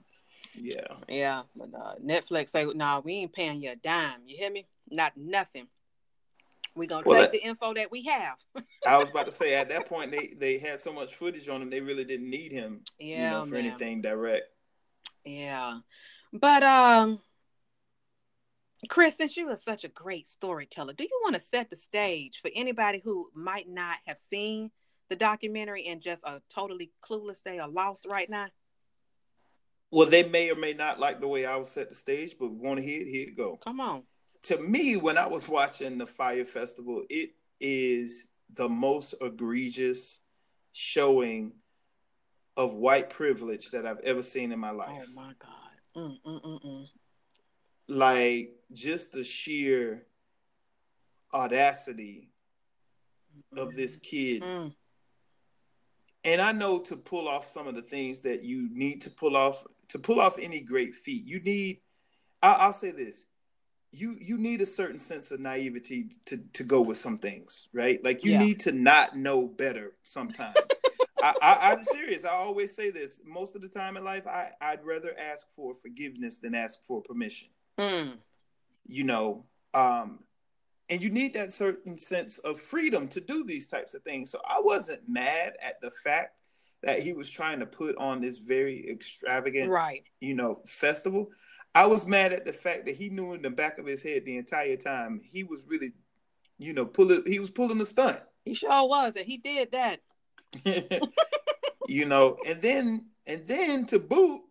Yeah. 0.55 0.85
Yeah, 1.07 1.43
but 1.55 1.69
uh, 1.73 1.95
Netflix 2.03 2.49
say, 2.49 2.65
"Nah, 2.65 2.99
we 2.99 3.13
ain't 3.13 3.33
paying 3.33 3.61
you 3.61 3.71
a 3.71 3.75
dime. 3.75 4.21
You 4.25 4.37
hear 4.37 4.51
me? 4.51 4.67
Not 4.89 5.13
nothing. 5.17 5.67
We 6.75 6.87
gonna 6.87 7.03
Well, 7.05 7.17
take 7.21 7.31
that- 7.31 7.39
the 7.39 7.47
info 7.47 7.73
that 7.73 7.91
we 7.91 8.03
have." 8.05 8.37
I 8.85 8.97
was 8.97 9.09
about 9.09 9.25
to 9.27 9.31
say 9.41 9.55
at 9.55 9.69
that 9.69 9.85
point 9.87 10.11
they 10.11 10.33
they 10.37 10.57
had 10.57 10.79
so 10.79 10.91
much 10.93 11.15
footage 11.15 11.47
on 11.49 11.61
him 11.61 11.69
they 11.69 11.81
really 11.81 12.03
didn't 12.03 12.29
need 12.29 12.51
him 12.51 12.81
you 12.99 13.07
Yeah, 13.15 13.31
know 13.39 13.45
for 13.45 13.55
man. 13.55 13.65
anything 13.65 14.01
direct. 14.01 14.45
Yeah, 15.25 15.79
but 16.33 16.63
um, 16.63 17.19
Chris, 18.89 19.15
since 19.15 19.37
you 19.37 19.49
are 19.49 19.55
such 19.57 19.83
a 19.85 19.89
great 19.89 20.27
storyteller, 20.27 20.93
do 20.93 21.03
you 21.03 21.19
want 21.23 21.35
to 21.35 21.41
set 21.41 21.69
the 21.69 21.75
stage 21.77 22.39
for 22.41 22.51
anybody 22.53 23.01
who 23.03 23.29
might 23.33 23.69
not 23.69 23.97
have 24.05 24.17
seen 24.17 24.71
the 25.09 25.15
documentary 25.15 25.85
and 25.87 26.01
just 26.01 26.21
are 26.25 26.41
totally 26.53 26.91
clueless? 27.01 27.41
They 27.41 27.59
are 27.59 27.69
lost 27.69 28.05
right 28.09 28.29
now. 28.29 28.47
Well, 29.93 30.09
they 30.09 30.27
may 30.27 30.49
or 30.49 30.55
may 30.55 30.73
not 30.73 30.99
like 30.99 31.21
the 31.21 31.27
way 31.27 31.45
I 31.45 31.55
was 31.55 31.69
set 31.69 31.89
the 31.89 31.93
stage, 31.95 32.35
but 32.39 32.49
we 32.49 32.57
want 32.57 32.79
to 32.79 32.83
hear 32.83 33.01
it, 33.01 33.07
here 33.07 33.27
it 33.27 33.37
go. 33.37 33.57
Come 33.57 33.79
on. 33.79 34.03
To 34.45 34.57
me, 34.57 34.95
when 34.97 35.19
I 35.19 35.27
was 35.27 35.47
watching 35.47 35.99
the 35.99 36.07
Fyre 36.07 36.45
Festival, 36.45 37.03
it 37.11 37.35
is 37.59 38.29
the 38.51 38.67
most 38.67 39.13
egregious 39.21 40.21
showing 40.71 41.53
of 42.57 42.73
white 42.73 43.11
privilege 43.11 43.69
that 43.69 43.85
I've 43.85 43.99
ever 43.99 44.23
seen 44.23 44.51
in 44.51 44.57
my 44.57 44.71
life. 44.71 45.05
Oh 45.11 45.13
my 45.13 45.33
God. 45.37 45.95
Mm, 45.95 46.17
mm, 46.25 46.41
mm, 46.41 46.65
mm. 46.65 46.87
Like 47.87 48.49
just 48.73 49.11
the 49.11 49.23
sheer 49.23 50.07
audacity 51.31 52.31
of 53.55 53.75
this 53.75 53.97
kid 53.97 54.41
Mm. 54.41 54.73
and 56.23 56.41
I 56.41 56.51
know 56.51 56.79
to 56.79 56.95
pull 56.95 57.27
off 57.27 57.45
some 57.45 57.67
of 57.67 57.75
the 57.75 57.81
things 57.83 58.21
that 58.21 58.43
you 58.43 58.69
need 58.71 59.03
to 59.03 59.11
pull 59.11 59.37
off 59.37 59.63
to 59.93 59.99
pull 59.99 60.19
off 60.19 60.39
any 60.39 60.59
great 60.59 60.95
feat, 60.95 61.23
you 61.23 61.39
need. 61.39 61.79
I, 62.41 62.53
I'll 62.53 62.73
say 62.73 62.91
this: 62.91 63.27
you 63.91 64.17
you 64.19 64.37
need 64.37 64.59
a 64.59 64.65
certain 64.65 64.97
sense 64.97 65.29
of 65.29 65.39
naivety 65.39 66.09
to 66.25 66.37
to 66.53 66.63
go 66.63 66.81
with 66.81 66.97
some 66.97 67.17
things, 67.17 67.69
right? 67.73 68.03
Like 68.03 68.25
you 68.25 68.31
Yeah. 68.31 68.39
need 68.39 68.59
to 68.61 68.71
not 68.71 69.15
know 69.15 69.47
better 69.47 69.93
sometimes. 70.03 70.55
I, 71.21 71.35
I, 71.41 71.71
I'm 71.71 71.85
serious. 71.85 72.25
I 72.25 72.31
always 72.31 72.75
say 72.75 72.89
this. 72.89 73.21
Most 73.23 73.55
of 73.55 73.61
the 73.61 73.69
time 73.69 73.95
in 73.95 74.03
life, 74.03 74.25
I, 74.27 74.51
I'd 74.59 74.83
rather 74.83 75.15
ask 75.17 75.45
for 75.55 75.75
forgiveness 75.75 76.39
than 76.39 76.55
ask 76.55 76.83
for 76.83 77.01
permission. 77.01 77.49
Mm. 77.79 78.17
You 78.87 79.03
know, 79.03 79.45
um, 79.75 80.19
and 80.89 81.01
you 81.01 81.11
need 81.11 81.35
that 81.35 81.53
certain 81.53 81.99
sense 81.99 82.39
of 82.39 82.59
freedom 82.59 83.07
to 83.09 83.21
do 83.21 83.45
these 83.45 83.67
types 83.67 83.93
of 83.93 84.01
things. 84.01 84.31
So 84.31 84.41
I 84.43 84.59
wasn't 84.59 85.07
mad 85.07 85.53
at 85.61 85.79
the 85.81 85.91
fact 86.03 86.35
that 86.83 87.01
he 87.01 87.13
was 87.13 87.29
trying 87.29 87.59
to 87.59 87.65
put 87.65 87.95
on 87.97 88.19
this 88.21 88.37
very 88.37 88.89
extravagant, 88.89 89.69
Right. 89.69 90.03
you 90.19 90.33
know, 90.35 90.61
festival. 90.65 91.31
I 91.73 91.87
was 91.87 92.05
mad 92.05 92.33
at 92.33 92.45
the 92.45 92.53
fact 92.53 92.85
that 92.85 92.95
he 92.95 93.09
knew 93.09 93.33
in 93.33 93.41
the 93.41 93.49
back 93.49 93.77
of 93.79 93.85
his 93.85 94.03
head 94.03 94.25
the 94.25 94.37
entire 94.37 94.75
time 94.75 95.19
he 95.31 95.43
was 95.43 95.63
really, 95.65 95.93
you 96.59 96.73
know, 96.73 96.85
pulling. 96.85 97.23
He 97.25 97.39
was 97.39 97.49
pulling 97.49 97.77
the 97.77 97.85
stunt. 97.85 98.19
He 98.45 98.53
sure 98.53 98.87
was, 98.87 99.15
and 99.15 99.25
he 99.25 99.37
did 99.37 99.71
that. 99.71 99.99
you 101.87 102.05
know, 102.05 102.37
and 102.45 102.61
then 102.61 103.05
and 103.25 103.47
then 103.47 103.85
to 103.87 103.97
boot, 103.99 104.41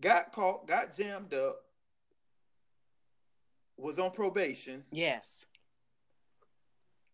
got 0.00 0.32
caught, 0.32 0.66
got 0.66 0.94
jammed 0.94 1.32
up, 1.32 1.60
was 3.76 3.98
on 3.98 4.10
probation, 4.10 4.84
Yes. 4.90 5.46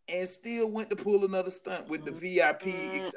And 0.09 0.29
still 0.29 0.71
went 0.71 0.89
to 0.91 0.97
pull 0.97 1.25
another 1.25 1.51
stunt 1.51 1.89
with 1.89 2.05
the 2.05 2.13
VIP. 2.13 2.67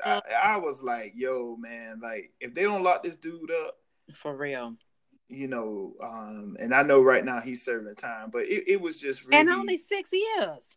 I, 0.05 0.21
I 0.43 0.57
was 0.57 0.81
like, 0.81 1.13
yo, 1.15 1.55
man, 1.59 1.99
like 2.01 2.31
if 2.39 2.53
they 2.53 2.63
don't 2.63 2.83
lock 2.83 3.03
this 3.03 3.15
dude 3.15 3.51
up, 3.51 3.75
For 4.15 4.35
real. 4.35 4.75
you 5.27 5.47
know, 5.47 5.93
um, 6.01 6.57
and 6.59 6.73
I 6.73 6.81
know 6.83 7.01
right 7.01 7.23
now 7.23 7.39
he's 7.41 7.63
serving 7.63 7.95
time, 7.95 8.29
but 8.31 8.43
it, 8.43 8.67
it 8.67 8.81
was 8.81 8.97
just 8.99 9.23
really 9.25 9.37
And 9.37 9.49
only 9.49 9.77
six 9.77 10.11
years. 10.11 10.75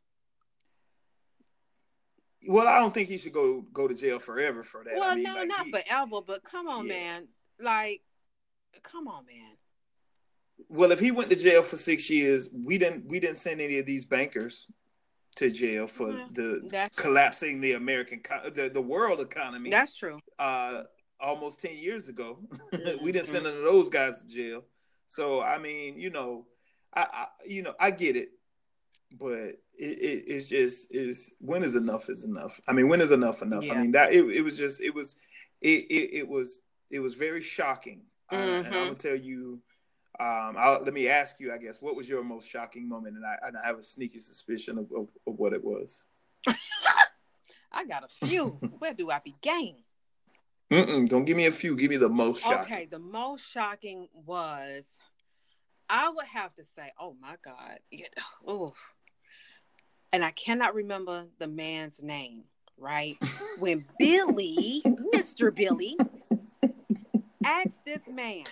well, 2.46 2.66
I 2.66 2.78
don't 2.78 2.92
think 2.92 3.08
he 3.08 3.18
should 3.18 3.32
go 3.32 3.62
go 3.72 3.86
to 3.88 3.94
jail 3.94 4.18
forever 4.18 4.62
for 4.64 4.84
that. 4.84 4.94
Well, 4.94 5.10
I 5.12 5.14
mean, 5.14 5.24
no, 5.24 5.34
like, 5.34 5.48
not 5.48 5.66
he- 5.66 5.72
forever, 5.72 6.20
but 6.26 6.42
come 6.44 6.68
on, 6.68 6.86
Yeah. 6.86 6.92
man. 6.94 7.28
Like, 7.60 8.02
come 8.82 9.06
on, 9.08 9.24
man. 9.26 9.56
Well, 10.68 10.90
if 10.92 10.98
he 11.00 11.10
went 11.10 11.30
to 11.30 11.36
jail 11.36 11.62
for 11.62 11.76
six 11.76 12.10
years, 12.10 12.48
we 12.52 12.78
didn't 12.78 13.06
we 13.08 13.20
didn't 13.20 13.36
send 13.36 13.60
any 13.60 13.78
of 13.78 13.86
these 13.86 14.04
bankers 14.04 14.66
to 15.36 15.50
jail 15.50 15.86
for 15.86 16.12
Yeah, 16.12 16.26
the 16.32 16.88
collapsing 16.96 17.60
the 17.60 17.72
American 17.72 18.20
co- 18.20 18.50
the, 18.50 18.68
the 18.68 18.82
world 18.82 19.20
economy. 19.20 19.70
That's 19.70 19.94
true. 19.94 20.20
uh, 20.38 20.82
almost 21.20 21.60
ten 21.60 21.76
years 21.76 22.08
ago. 22.08 22.38
we 22.72 22.78
Mhm. 22.78 23.12
didn't 23.12 23.26
send 23.26 23.44
none 23.44 23.56
of 23.56 23.62
those 23.62 23.88
guys 23.88 24.18
to 24.18 24.26
jail. 24.26 24.64
So 25.08 25.42
I 25.42 25.58
mean, 25.58 25.98
you 25.98 26.10
know, 26.10 26.46
I, 26.94 27.02
I 27.12 27.26
you 27.46 27.62
know 27.62 27.74
I 27.80 27.90
get 27.90 28.16
it, 28.16 28.30
but 29.12 29.38
it, 29.38 29.58
it 29.78 30.24
it's 30.26 30.48
just 30.48 30.94
is 30.94 31.34
when 31.40 31.62
is 31.62 31.74
enough 31.76 32.08
is 32.08 32.24
enough. 32.24 32.60
I 32.68 32.72
mean, 32.72 32.88
when 32.88 33.00
is 33.00 33.10
enough 33.10 33.42
enough? 33.42 33.64
Yeah. 33.64 33.74
I 33.74 33.78
mean 33.82 33.92
that 33.92 34.12
it, 34.12 34.24
it 34.24 34.42
was 34.42 34.56
just 34.58 34.80
it 34.82 34.94
was 34.94 35.16
it 35.60 35.84
it, 35.90 36.14
it 36.14 36.28
was 36.28 36.60
it 36.90 37.00
was 37.00 37.14
very 37.14 37.40
shocking. 37.40 38.02
Uh, 38.30 38.36
and 38.36 38.64
Mhm. 38.66 38.72
gonna 38.72 38.94
tell 38.94 39.16
you. 39.16 39.60
Um, 40.20 40.56
I'll, 40.58 40.82
let 40.82 40.92
me 40.92 41.08
ask 41.08 41.40
you, 41.40 41.52
I 41.52 41.58
guess, 41.58 41.80
what 41.80 41.96
was 41.96 42.08
your 42.08 42.22
most 42.22 42.48
shocking 42.48 42.88
moment? 42.88 43.16
And 43.16 43.24
I, 43.24 43.36
and 43.46 43.56
I 43.56 43.66
have 43.66 43.78
a 43.78 43.82
sneaky 43.82 44.18
suspicion 44.18 44.78
of, 44.78 44.86
of, 44.92 45.08
of 45.26 45.38
what 45.38 45.52
it 45.52 45.64
was. 45.64 46.04
I 47.72 47.84
got 47.86 48.04
a 48.04 48.26
few. 48.26 48.48
Where 48.78 48.94
do 48.94 49.10
I 49.10 49.20
begin? 49.24 49.76
Mm-mm, 50.70 51.08
don't 51.08 51.24
give 51.24 51.36
me 51.36 51.46
a 51.46 51.52
few. 51.52 51.76
Give 51.76 51.90
me 51.90 51.96
the 51.96 52.08
most 52.08 52.42
shocking. 52.42 52.72
Okay, 52.72 52.86
the 52.86 52.98
most 52.98 53.50
shocking 53.50 54.08
was 54.14 55.00
I 55.88 56.08
would 56.08 56.26
have 56.26 56.54
to 56.54 56.64
say, 56.64 56.90
oh 56.98 57.14
my 57.20 57.36
God. 57.44 57.78
Know, 57.92 58.08
oh. 58.46 58.72
And 60.12 60.24
I 60.24 60.30
cannot 60.30 60.74
remember 60.74 61.26
the 61.38 61.48
man's 61.48 62.02
name, 62.02 62.44
right? 62.78 63.16
When 63.58 63.84
Billy, 63.98 64.82
Mr. 65.14 65.54
Billy, 65.54 65.96
asked 67.44 67.84
this 67.84 68.02
man, 68.10 68.44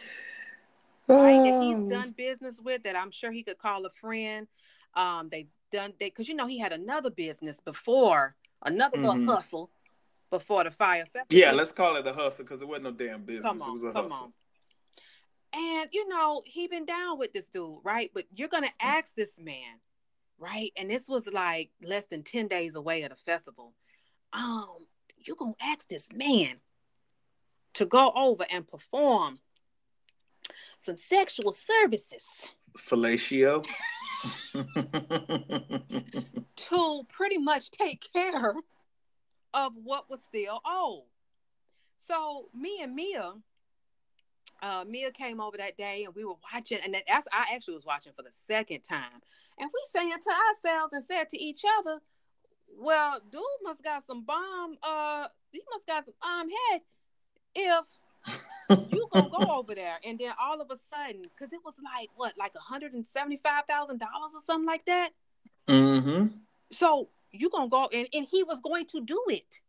right, 1.10 1.42
that 1.44 1.54
he's 1.60 1.82
done 1.84 2.12
business 2.16 2.60
with, 2.60 2.82
that 2.84 2.96
I'm 2.96 3.10
sure 3.10 3.30
he 3.30 3.42
could 3.42 3.58
call 3.58 3.84
a 3.86 3.90
friend. 3.90 4.46
Um, 4.94 5.28
they've 5.30 5.48
done 5.70 5.92
they 6.00 6.06
because 6.10 6.28
you 6.28 6.34
know 6.34 6.46
he 6.46 6.58
had 6.58 6.72
another 6.72 7.10
business 7.10 7.60
before, 7.60 8.34
another 8.64 8.98
Mhm. 8.98 9.02
little 9.02 9.24
hustle 9.26 9.70
before 10.30 10.64
the 10.64 10.70
Fyre 10.70 11.04
festival. 11.06 11.26
Yeah, 11.30 11.52
let's 11.52 11.72
call 11.72 11.96
it 11.96 12.06
a 12.06 12.12
hustle 12.12 12.44
because 12.44 12.62
it 12.62 12.68
wasn't 12.68 12.84
no 12.84 12.90
damn 12.92 13.24
business. 13.24 13.44
Come 13.44 13.58
it 13.58 13.62
on, 13.62 13.72
was 13.72 13.84
a 13.84 13.92
come 13.92 14.04
hustle. 14.04 14.18
on. 14.18 14.32
And 15.52 15.90
you 15.92 16.08
know, 16.08 16.42
he 16.44 16.66
been 16.68 16.86
down 16.86 17.18
with 17.18 17.32
this 17.32 17.48
dude, 17.48 17.78
right? 17.82 18.10
But 18.14 18.26
you're 18.34 18.48
gonna 18.48 18.72
ask 18.80 19.14
this 19.14 19.38
man, 19.40 19.80
right? 20.38 20.72
And 20.76 20.90
this 20.90 21.08
was 21.08 21.26
like 21.32 21.70
less 21.82 22.06
than 22.06 22.22
10 22.22 22.46
days 22.48 22.74
away 22.74 23.02
at 23.02 23.12
a 23.12 23.16
festival. 23.16 23.74
Um, 24.32 24.86
you're 25.16 25.36
gonna 25.36 25.54
ask 25.60 25.88
this 25.88 26.12
man 26.12 26.60
to 27.74 27.86
go 27.86 28.12
over 28.14 28.44
and 28.50 28.66
perform 28.66 29.40
some 30.82 30.96
sexual 30.96 31.52
services 31.52 32.24
Fellatio. 32.78 33.66
to 36.56 37.02
pretty 37.08 37.38
much 37.38 37.70
take 37.70 38.08
care 38.12 38.54
of 39.54 39.72
what 39.82 40.10
was 40.10 40.22
still 40.22 40.60
owed. 40.64 41.04
So 41.98 42.48
me 42.54 42.80
and 42.82 42.94
Mia, 42.94 43.32
uh, 44.62 44.84
Mia 44.86 45.10
came 45.10 45.40
over 45.40 45.56
that 45.56 45.76
day 45.76 46.04
and 46.04 46.14
we 46.14 46.24
were 46.24 46.34
watching, 46.52 46.78
and 46.84 46.96
that's 47.06 47.26
I 47.32 47.54
actually 47.54 47.74
was 47.74 47.86
watching 47.86 48.12
for 48.16 48.22
the 48.22 48.32
second 48.32 48.82
time, 48.82 49.20
and 49.58 49.70
we 49.72 49.80
saying 49.92 50.10
to 50.10 50.30
ourselves 50.30 50.92
and 50.92 51.04
said 51.04 51.28
to 51.30 51.42
each 51.42 51.62
other, 51.78 52.00
"Well, 52.76 53.20
dude 53.30 53.42
must 53.62 53.82
got 53.82 54.06
some 54.06 54.24
bomb. 54.24 54.76
Uh, 54.82 55.28
he 55.52 55.62
must 55.72 55.86
got 55.86 56.04
some 56.04 56.14
bomb 56.20 56.48
head. 56.48 56.82
If 57.54 57.86
you 58.70 59.08
gonna 59.12 59.30
go 59.30 59.58
over 59.58 59.74
there, 59.74 59.96
and 60.04 60.18
then 60.18 60.32
all 60.42 60.60
of 60.60 60.70
a 60.70 60.76
sudden, 60.94 61.22
because 61.22 61.52
it 61.52 61.60
was 61.64 61.74
like 61.82 62.08
what, 62.16 62.34
like 62.38 62.52
a 62.56 62.60
hundred 62.60 62.92
and 62.92 63.04
seventy 63.12 63.36
five 63.36 63.64
thousand 63.68 63.98
dollars 63.98 64.32
or 64.34 64.40
something 64.40 64.66
like 64.66 64.84
that. 64.86 65.10
mm-hmm. 65.68 66.26
So 66.70 67.08
you 67.32 67.50
gonna 67.50 67.68
go 67.68 67.88
and, 67.92 68.08
and 68.12 68.26
he 68.30 68.42
was 68.44 68.60
going 68.60 68.86
to 68.86 69.00
do 69.00 69.22
it. 69.28 69.60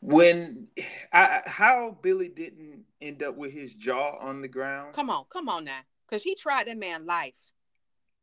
When 0.00 0.68
I 1.12 1.42
how 1.44 1.98
Billy 2.02 2.28
didn't 2.28 2.84
end 3.00 3.22
up 3.22 3.36
with 3.36 3.52
his 3.52 3.74
jaw 3.74 4.16
on 4.18 4.40
the 4.40 4.48
ground. 4.48 4.94
Come 4.94 5.10
on, 5.10 5.24
come 5.30 5.48
on 5.48 5.64
now. 5.64 5.80
Cause 6.08 6.22
he 6.22 6.34
tried 6.34 6.66
that 6.66 6.78
man 6.78 7.06
life. 7.06 7.38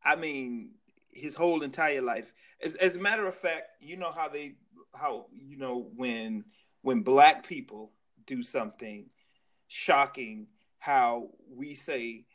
I 0.04 0.16
mean, 0.16 0.72
his 1.12 1.36
whole 1.36 1.64
entire 1.64 2.02
life. 2.02 2.34
As 2.62 2.76
as 2.76 2.96
a 2.96 3.00
matter 3.00 3.28
of 3.28 3.36
fact, 3.36 3.68
you 3.80 3.96
know 3.98 4.12
how 4.12 4.28
they 4.28 4.56
how 4.96 5.28
you 5.32 5.58
know 5.58 5.90
when 5.96 6.44
when 6.82 7.02
black 7.02 7.46
people 7.48 7.92
do 8.28 8.44
something 8.44 9.10
shocking, 9.68 10.48
how 10.80 11.30
we 11.50 11.74
say 11.74 12.26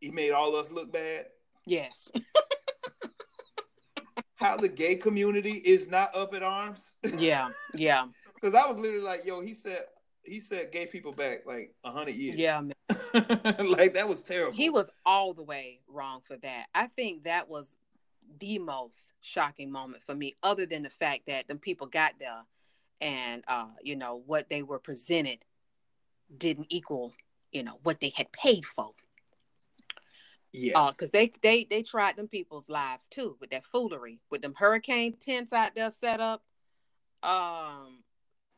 he 0.00 0.10
made 0.10 0.32
all 0.32 0.56
us 0.56 0.72
look 0.72 0.92
bad. 0.92 1.26
Yes. 1.64 2.10
How 4.34 4.56
the 4.56 4.68
gay 4.68 4.96
community 4.96 5.62
is 5.64 5.86
not 5.88 6.16
up 6.16 6.34
at 6.34 6.42
arms. 6.42 6.94
Yeah, 7.16 7.50
yeah, 7.76 8.08
Because 8.34 8.56
I 8.56 8.66
was 8.66 8.76
literally 8.76 9.04
like, 9.04 9.24
yo, 9.24 9.40
he 9.40 9.54
said 9.54 9.82
he 10.24 10.40
said 10.40 10.72
gay 10.72 10.86
people 10.86 11.12
back 11.12 11.46
like 11.46 11.72
a 11.84 11.92
hundred 11.92 12.16
years. 12.16 12.36
yeah. 12.36 12.60
man. 12.60 12.74
like 13.70 13.94
that 13.94 14.08
was 14.08 14.20
terrible. 14.20 14.56
He 14.56 14.68
was 14.68 14.90
all 15.06 15.32
the 15.32 15.44
way 15.44 15.78
wrong 15.86 16.22
for 16.26 16.36
that. 16.38 16.66
I 16.74 16.88
think 16.88 17.22
that 17.22 17.48
was 17.48 17.76
the 18.40 18.58
most 18.58 19.12
shocking 19.20 19.70
moment 19.70 20.02
for 20.02 20.16
me, 20.16 20.34
other 20.42 20.66
than 20.66 20.82
the 20.82 20.90
fact 20.90 21.26
that 21.28 21.46
the 21.46 21.54
people 21.54 21.86
got 21.86 22.14
there 22.18 22.42
and 23.02 23.42
uh, 23.48 23.66
you 23.82 23.96
know, 23.96 24.22
what 24.24 24.48
they 24.48 24.62
were 24.62 24.78
presented 24.78 25.44
didn't 26.34 26.68
equal, 26.70 27.12
you 27.50 27.64
know, 27.64 27.78
what 27.82 28.00
they 28.00 28.12
had 28.16 28.32
paid 28.32 28.64
for. 28.64 28.92
yeah. 30.52 30.78
Uh, 30.78 30.92
cause 30.92 31.10
they 31.10 31.32
they 31.42 31.64
they 31.64 31.82
tried 31.82 32.16
them 32.16 32.28
people's 32.28 32.70
lives 32.70 33.08
too 33.08 33.36
with 33.40 33.50
that 33.50 33.64
foolery, 33.64 34.20
with 34.30 34.40
them 34.40 34.54
hurricane 34.56 35.14
tents 35.20 35.52
out 35.52 35.74
there 35.74 35.90
set 35.90 36.20
up. 36.20 36.42
Um, 37.22 38.02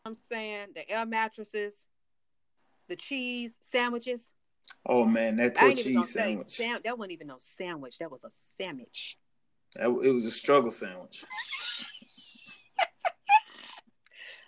I'm 0.04 0.14
saying 0.14 0.68
the 0.74 0.88
air 0.88 1.06
mattresses, 1.06 1.88
the 2.88 2.96
cheese 2.96 3.58
sandwiches. 3.62 4.34
oh 4.86 5.06
man, 5.06 5.36
that 5.36 5.56
poor 5.56 5.72
cheese 5.72 6.10
sandwich. 6.12 6.50
sam- 6.50 6.80
that 6.84 6.98
wasn't 6.98 7.12
even 7.12 7.28
no 7.28 7.36
sandwich. 7.38 7.98
That 7.98 8.10
was 8.10 8.24
a 8.24 8.30
sandwich. 8.30 9.16
That, 9.74 9.86
it 9.86 10.12
was 10.12 10.26
a 10.26 10.30
struggle 10.30 10.70
sandwich. 10.70 11.24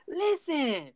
Listen, 0.09 0.93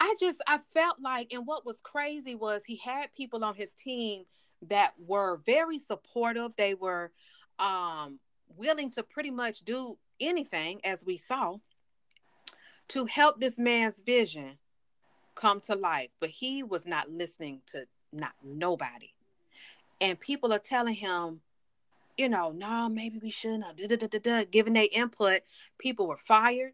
I 0.00 0.14
just 0.18 0.42
I 0.46 0.60
felt 0.72 0.96
like, 1.00 1.32
and 1.32 1.46
what 1.46 1.66
was 1.66 1.80
crazy 1.82 2.34
was 2.34 2.64
he 2.64 2.76
had 2.76 3.14
people 3.14 3.44
on 3.44 3.54
his 3.54 3.74
team 3.74 4.24
that 4.68 4.94
were 4.98 5.40
very 5.44 5.78
supportive. 5.78 6.54
They 6.56 6.74
were 6.74 7.10
um 7.58 8.18
willing 8.56 8.90
to 8.92 9.02
pretty 9.02 9.30
much 9.30 9.62
do 9.62 9.96
anything, 10.20 10.80
as 10.84 11.04
we 11.04 11.16
saw, 11.16 11.56
to 12.88 13.04
help 13.06 13.40
this 13.40 13.58
man's 13.58 14.00
vision 14.00 14.58
come 15.34 15.60
to 15.60 15.74
life. 15.74 16.10
But 16.20 16.30
he 16.30 16.62
was 16.62 16.86
not 16.86 17.10
listening 17.10 17.62
to 17.68 17.86
not 18.12 18.34
nobody. 18.42 19.10
And 20.00 20.18
people 20.18 20.52
are 20.52 20.58
telling 20.58 20.94
him, 20.94 21.40
you 22.16 22.28
know, 22.28 22.52
no, 22.52 22.88
maybe 22.88 23.18
we 23.18 23.30
shouldn't, 23.30 23.64
da, 23.76 23.96
da, 23.96 24.44
giving 24.50 24.74
their 24.74 24.86
input. 24.92 25.40
People 25.78 26.06
were 26.06 26.16
fired. 26.16 26.72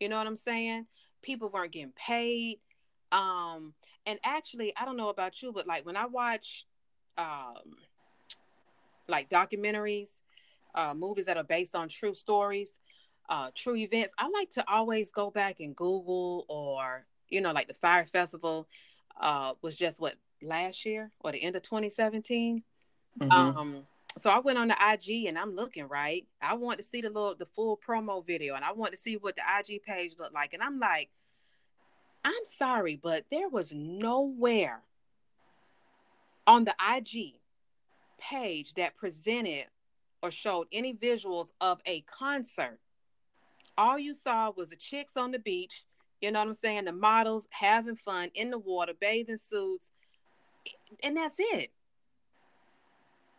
You 0.00 0.08
know 0.08 0.18
what 0.18 0.26
I'm 0.26 0.36
saying? 0.36 0.86
People 1.24 1.48
weren't 1.48 1.72
getting 1.72 1.92
paid. 1.92 2.60
Um, 3.10 3.74
and 4.06 4.18
actually, 4.24 4.72
I 4.76 4.84
don't 4.84 4.96
know 4.96 5.08
about 5.08 5.42
you, 5.42 5.52
but 5.52 5.66
like 5.66 5.86
when 5.86 5.96
I 5.96 6.06
watch 6.06 6.66
um 7.16 7.76
like 9.08 9.28
documentaries, 9.30 10.10
uh 10.74 10.94
movies 10.94 11.26
that 11.26 11.36
are 11.36 11.44
based 11.44 11.74
on 11.74 11.88
true 11.88 12.14
stories, 12.14 12.78
uh 13.28 13.50
true 13.54 13.76
events, 13.76 14.12
I 14.18 14.28
like 14.28 14.50
to 14.50 14.64
always 14.70 15.10
go 15.10 15.30
back 15.30 15.60
and 15.60 15.74
Google 15.74 16.44
or 16.48 17.06
you 17.28 17.40
know, 17.40 17.52
like 17.52 17.68
the 17.68 17.74
Fyre 17.74 18.06
festival 18.06 18.68
uh 19.20 19.54
was 19.62 19.76
just 19.76 20.00
what 20.00 20.16
last 20.42 20.84
year 20.84 21.10
or 21.20 21.32
the 21.32 21.42
end 21.42 21.56
of 21.56 21.62
2017. 21.62 22.62
Mhm. 23.20 23.30
Um, 23.32 23.86
so 24.16 24.30
I 24.30 24.38
went 24.38 24.58
on 24.58 24.68
the 24.68 24.76
IG 24.92 25.26
and 25.26 25.38
I'm 25.38 25.54
looking 25.54 25.88
right. 25.88 26.26
I 26.40 26.54
want 26.54 26.78
to 26.78 26.84
see 26.84 27.00
the 27.00 27.10
little 27.10 27.34
the 27.34 27.46
full 27.46 27.76
promo 27.76 28.24
video 28.24 28.54
and 28.54 28.64
I 28.64 28.72
want 28.72 28.92
to 28.92 28.96
see 28.96 29.16
what 29.16 29.36
the 29.36 29.42
IG 29.58 29.82
page 29.82 30.12
looked 30.18 30.34
like. 30.34 30.54
And 30.54 30.62
I'm 30.62 30.78
like, 30.78 31.10
I'm 32.24 32.44
sorry, 32.44 32.96
but 32.96 33.24
there 33.30 33.48
was 33.48 33.72
nowhere 33.72 34.82
on 36.46 36.64
the 36.64 36.74
IG 36.96 37.40
page 38.18 38.74
that 38.74 38.96
presented 38.96 39.66
or 40.22 40.30
showed 40.30 40.68
any 40.72 40.94
visuals 40.94 41.50
of 41.60 41.80
a 41.84 42.02
concert. 42.02 42.78
All 43.76 43.98
you 43.98 44.14
saw 44.14 44.52
was 44.56 44.70
the 44.70 44.76
chicks 44.76 45.16
on 45.16 45.32
the 45.32 45.38
beach, 45.40 45.84
you 46.20 46.30
know 46.30 46.38
what 46.38 46.48
I'm 46.48 46.54
saying? 46.54 46.84
The 46.84 46.92
models 46.92 47.48
having 47.50 47.96
fun 47.96 48.30
in 48.34 48.50
the 48.50 48.58
water, 48.58 48.92
bathing 48.98 49.36
suits, 49.36 49.92
and 51.02 51.16
that's 51.16 51.36
it 51.38 51.72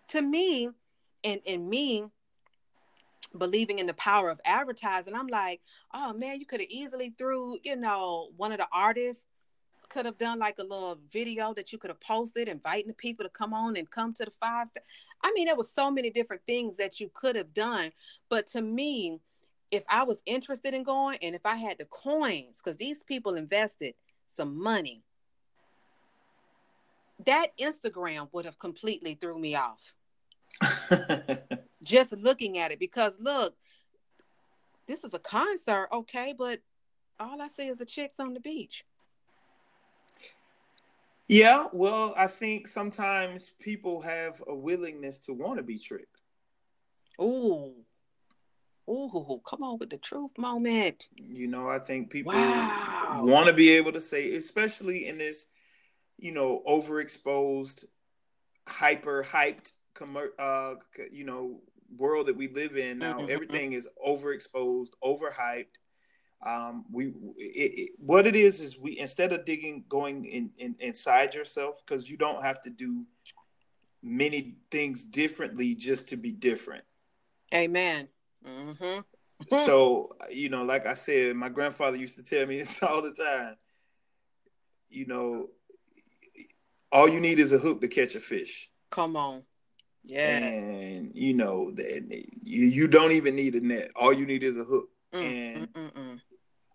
to 0.07 0.21
me 0.21 0.69
and 1.23 1.41
and 1.47 1.69
me 1.69 2.05
believing 3.37 3.79
in 3.79 3.87
the 3.87 3.93
power 3.95 4.29
of 4.29 4.39
advertising 4.45 5.13
i'm 5.13 5.27
like 5.27 5.61
oh 5.93 6.13
man 6.13 6.39
you 6.39 6.45
could 6.45 6.61
have 6.61 6.69
easily 6.69 7.13
threw 7.17 7.57
you 7.63 7.75
know 7.75 8.29
one 8.37 8.51
of 8.51 8.57
the 8.57 8.67
artists 8.71 9.25
could 9.89 10.05
have 10.05 10.17
done 10.17 10.39
like 10.39 10.57
a 10.57 10.63
little 10.63 10.99
video 11.11 11.53
that 11.53 11.71
you 11.71 11.77
could 11.77 11.89
have 11.89 11.99
posted 11.99 12.47
inviting 12.47 12.87
the 12.87 12.93
people 12.93 13.23
to 13.23 13.29
come 13.29 13.53
on 13.53 13.77
and 13.77 13.89
come 13.91 14.13
to 14.13 14.25
the 14.25 14.31
five 14.39 14.67
i 15.23 15.31
mean 15.33 15.45
there 15.45 15.55
was 15.55 15.71
so 15.71 15.91
many 15.91 16.09
different 16.09 16.41
things 16.45 16.77
that 16.77 16.99
you 16.99 17.09
could 17.13 17.35
have 17.35 17.53
done. 17.53 17.91
But 18.29 18.47
to 18.49 18.61
me 18.61 19.19
if 19.71 19.83
i 19.89 20.03
was 20.03 20.21
interested 20.25 20.73
in 20.73 20.83
going 20.83 21.17
and 21.21 21.35
if 21.35 21.45
i 21.45 21.55
had 21.55 21.77
the 21.77 21.85
coins 21.85 22.61
because 22.61 22.77
these 22.77 23.03
people 23.03 23.35
invested 23.35 23.93
some 24.27 24.61
money 24.61 25.01
that 27.25 27.47
instagram 27.57 28.27
would 28.33 28.45
have 28.45 28.57
completely 28.59 29.13
threw 29.15 29.39
me 29.39 29.55
off 29.55 29.93
just 31.83 32.13
looking 32.13 32.57
at 32.57 32.71
it 32.71 32.79
because 32.79 33.19
look, 33.19 33.55
this 34.87 35.03
is 35.03 35.13
a 35.13 35.19
concert, 35.19 35.89
okay, 35.91 36.33
but 36.37 36.59
all 37.19 37.41
I 37.41 37.47
see 37.47 37.67
is 37.67 37.77
the 37.77 37.85
chicks 37.85 38.19
on 38.19 38.33
the 38.33 38.39
beach. 38.39 38.85
yeah, 41.27 41.65
well, 41.73 42.13
I 42.17 42.27
think 42.27 42.67
sometimes 42.67 43.53
people 43.59 44.01
have 44.01 44.41
a 44.47 44.55
willingness 44.55 45.19
to 45.19 45.33
want 45.33 45.57
to 45.57 45.63
be 45.63 45.79
tricked. 45.79 46.21
Ooh. 47.21 47.73
Ooh, 48.87 49.41
come 49.43 49.63
on 49.63 49.79
with 49.79 49.89
the 49.89 49.97
truth 49.97 50.37
moment. 50.37 51.09
You 51.15 51.47
know, 51.47 51.67
I 51.67 51.79
think 51.79 52.11
people 52.11 52.33
Wow. 52.33 53.21
want 53.23 53.47
to 53.47 53.53
be 53.53 53.71
able 53.71 53.91
to 53.93 54.01
say, 54.01 54.35
especially 54.35 55.07
in 55.07 55.17
this, 55.17 55.47
you 56.17 56.31
know, 56.31 56.61
overexposed, 56.67 57.85
hyper 58.67 59.23
hyped, 59.23 59.71
commer- 59.95 60.37
uh, 60.39 60.75
you 61.11 61.25
know, 61.25 61.61
world 61.95 62.27
that 62.27 62.35
we 62.35 62.47
live 62.47 62.77
in 62.77 62.99
now. 62.99 63.19
Mhm. 63.19 63.29
Everything 63.29 63.73
is 63.73 63.87
overexposed, 64.05 64.91
overhyped. 65.03 65.77
Um, 66.45 66.85
we 66.91 67.07
it, 67.37 67.79
it, 67.79 67.89
what 67.97 68.27
it 68.27 68.35
is 68.35 68.59
is 68.59 68.77
we 68.77 68.97
instead 68.99 69.33
of 69.33 69.45
digging 69.45 69.85
going 69.87 70.25
in, 70.25 70.51
in 70.57 70.75
inside 70.79 71.33
yourself 71.33 71.81
because 71.85 72.09
you 72.09 72.17
don't 72.17 72.43
have 72.43 72.61
to 72.63 72.69
do 72.69 73.05
many 74.03 74.57
things 74.69 75.03
differently 75.03 75.73
just 75.73 76.09
to 76.09 76.17
be 76.17 76.31
different. 76.31 76.83
Amen. 77.53 78.09
Mm-hmm. 78.45 78.99
so 79.65 80.15
you 80.31 80.49
know 80.49 80.63
like 80.63 80.85
i 80.85 80.93
said 80.93 81.35
my 81.35 81.49
grandfather 81.49 81.97
used 81.97 82.15
to 82.15 82.23
tell 82.23 82.45
me 82.45 82.59
this 82.59 82.81
all 82.83 83.01
the 83.01 83.11
time 83.11 83.55
you 84.89 85.05
know 85.05 85.49
all 86.91 87.07
you 87.09 87.19
need 87.19 87.39
is 87.39 87.51
a 87.53 87.57
hook 87.57 87.81
to 87.81 87.87
catch 87.87 88.15
a 88.15 88.19
fish 88.19 88.69
Come 88.91 89.15
on. 89.15 89.43
Yeah. 90.03 90.37
and 90.37 91.11
you 91.15 91.33
know 91.33 91.71
that 91.71 92.23
you, 92.43 92.65
you 92.67 92.87
don't 92.87 93.11
even 93.11 93.35
need 93.35 93.55
a 93.55 93.61
net 93.61 93.91
all 93.95 94.13
you 94.13 94.25
need 94.25 94.43
is 94.43 94.57
a 94.57 94.63
hook 94.63 94.89
mm, 95.13 95.19
and 95.21 95.73
Mm-mm-mm. 95.73 96.21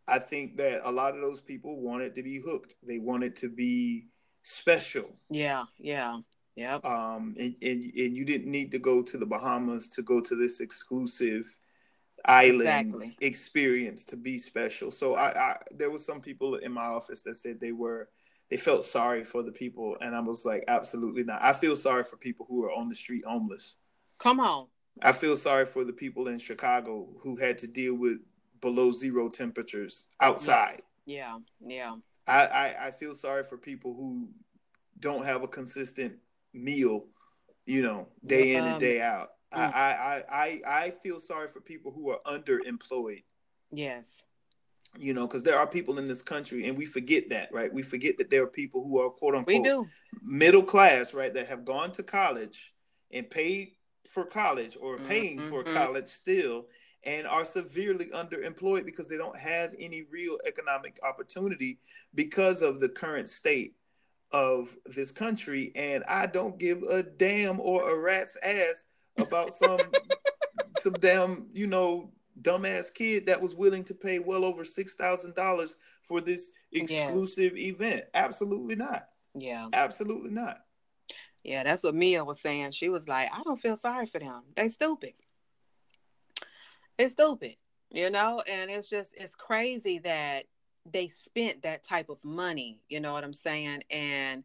i 0.09 0.19
think 0.19 0.57
that 0.57 0.81
a 0.89 0.91
lot 0.91 1.15
of 1.15 1.21
those 1.21 1.41
people 1.41 1.81
wanted 1.81 2.15
to 2.17 2.23
be 2.23 2.41
hooked 2.41 2.75
they 2.83 2.99
wanted 2.99 3.37
to 3.37 3.49
be 3.49 4.09
special 4.43 5.09
Yeah, 5.31 5.65
yeah. 5.79 6.19
Yep. 6.57 6.85
um, 6.85 7.35
and, 7.39 7.55
and 7.63 7.83
and 7.95 8.17
you 8.17 8.25
didn't 8.25 8.51
need 8.51 8.71
to 8.73 8.79
go 8.79 9.03
to 9.03 9.17
the 9.17 9.25
Bahamas 9.27 9.89
to 9.91 10.03
go 10.03 10.21
to 10.21 10.35
this 10.35 10.61
exclusive 10.61 11.45
island 12.27 12.61
Exactly. 12.63 13.17
experience 13.21 14.05
to 14.07 14.17
be 14.17 14.37
special. 14.37 14.91
So 14.91 15.15
I, 15.15 15.29
I 15.53 15.57
there 15.71 15.91
was 15.91 16.05
some 16.05 16.21
people 16.21 16.57
in 16.57 16.73
my 16.73 16.85
office 16.85 17.23
that 17.23 17.37
said 17.37 17.61
they 17.61 17.73
were 17.73 18.09
they 18.51 18.57
felt 18.57 18.85
sorry 18.85 19.23
for 19.25 19.43
the 19.43 19.53
people, 19.53 19.97
and 20.01 20.15
I 20.15 20.21
was 20.21 20.45
like, 20.45 20.65
absolutely 20.69 21.25
not. 21.25 21.41
I 21.43 21.53
feel 21.53 21.77
sorry 21.77 22.05
for 22.05 22.17
people 22.17 22.47
who 22.49 22.65
are 22.65 22.73
on 22.73 22.89
the 22.89 22.95
street 22.95 23.25
homeless. 23.27 23.77
Come 24.19 24.41
on. 24.41 24.67
I 25.03 25.13
feel 25.13 25.37
sorry 25.37 25.67
for 25.67 25.85
the 25.85 25.93
people 25.93 26.29
in 26.29 26.39
Chicago 26.39 27.09
who 27.21 27.37
had 27.37 27.57
to 27.59 27.67
deal 27.67 27.95
with 27.95 28.19
below 28.61 28.93
zero 28.93 29.29
temperatures 29.29 30.07
outside. 30.21 30.83
Yeah, 31.07 31.39
yeah. 31.65 31.95
I, 32.27 32.47
I, 32.47 32.87
I 32.89 32.91
feel 32.91 33.15
sorry 33.15 33.45
for 33.45 33.57
people 33.57 33.95
who 33.95 34.29
don't 34.99 35.25
have 35.25 35.43
a 35.43 35.49
consistent 35.49 36.15
meal, 36.53 37.07
you 37.67 37.83
know, 37.83 38.09
day 38.25 38.55
in 38.57 38.61
Um, 38.65 38.67
and 38.73 38.81
day 38.81 39.01
out. 39.01 39.31
mm. 39.55 39.59
I, 39.59 39.65
I, 39.65 39.91
I, 39.93 40.23
I 40.35 40.61
I 40.87 40.91
feel 40.91 41.19
sorry 41.21 41.49
for 41.49 41.61
people 41.61 41.93
who 41.93 42.11
are 42.11 42.21
underemployed, 42.27 43.23
Yes. 43.73 44.23
You 44.99 45.15
know, 45.15 45.27
because 45.27 45.43
there 45.43 45.59
are 45.59 45.67
people 45.67 45.99
in 45.99 46.09
this 46.09 46.23
country 46.23 46.67
and 46.67 46.77
we 46.77 46.85
forget 46.85 47.29
that, 47.31 47.53
right? 47.53 47.73
We 47.73 47.83
forget 47.83 48.19
that 48.19 48.31
there 48.31 48.43
are 48.43 48.49
people 48.49 48.83
who 48.83 48.99
are 49.01 49.11
quote 49.11 49.35
unquote 49.35 49.47
We 49.47 49.63
do. 49.63 49.87
middle 50.23 50.63
class, 50.63 51.15
right, 51.15 51.33
that 51.35 51.49
have 51.49 51.65
gone 51.65 51.93
to 51.93 52.03
college 52.03 52.75
and 53.11 53.29
paid 53.29 53.73
for 54.11 54.25
college 54.25 54.77
or 54.81 54.99
paying 54.99 55.41
for 55.41 55.63
Mhm. 55.63 55.75
college 55.75 56.09
still 56.09 56.67
and 57.05 57.27
are 57.27 57.45
severely 57.45 58.07
underemployed 58.07 58.85
because 58.85 59.09
they 59.09 59.17
don't 59.17 59.37
have 59.39 59.75
any 59.79 60.03
real 60.03 60.39
economic 60.45 60.99
opportunity 61.03 61.79
because 62.15 62.61
of 62.63 62.81
the 62.81 62.89
current 62.89 63.29
state 63.29 63.75
of 64.33 64.77
this 64.87 65.11
country 65.11 65.73
and 65.75 66.05
I 66.05 66.27
don't 66.27 66.59
give 66.59 66.83
a 66.83 67.03
damn 67.03 67.59
or 67.61 67.91
a 67.91 67.97
rat's 67.99 68.37
ass 68.43 68.85
about 69.17 69.53
some 69.55 69.81
some 70.79 70.95
damn, 70.95 71.49
you 71.53 71.67
know, 71.67 72.13
dumbass 72.43 72.93
kid 72.93 73.27
that 73.27 73.41
was 73.41 73.55
willing 73.55 73.85
to 73.85 73.95
pay 73.95 74.19
well 74.19 74.45
over 74.45 74.65
$6,000 74.65 75.77
for 76.03 76.21
this 76.21 76.53
Yes. 76.71 76.91
exclusive 76.91 77.57
event. 77.57 78.05
Absolutely 78.15 78.77
not. 78.77 79.09
Yeah. 79.35 79.69
Absolutely 79.73 80.31
not. 80.31 80.65
Yeah, 81.43 81.63
that's 81.65 81.83
what 81.85 81.95
Mia 81.95 82.25
was 82.25 82.41
saying. 82.41 82.73
She 82.73 82.89
was 82.89 83.09
like, 83.09 83.31
I 83.33 83.43
don't 83.43 83.61
feel 83.61 83.77
sorry 83.77 84.07
for 84.07 84.19
them. 84.19 84.43
They 84.57 84.69
stupid. 84.69 85.15
It's 86.99 87.13
stupid, 87.13 87.57
you 87.91 88.11
know? 88.11 88.43
And 88.47 88.71
it's 88.71 88.89
just 88.89 89.15
it's 89.17 89.35
crazy 89.35 89.99
that 90.01 90.45
they 90.91 91.09
spent 91.09 91.63
that 91.63 91.83
type 91.83 92.11
of 92.11 92.23
money, 92.25 92.81
you 92.89 93.01
know 93.01 93.13
what 93.13 93.25
I'm 93.25 93.33
saying? 93.33 93.83
And 93.91 94.45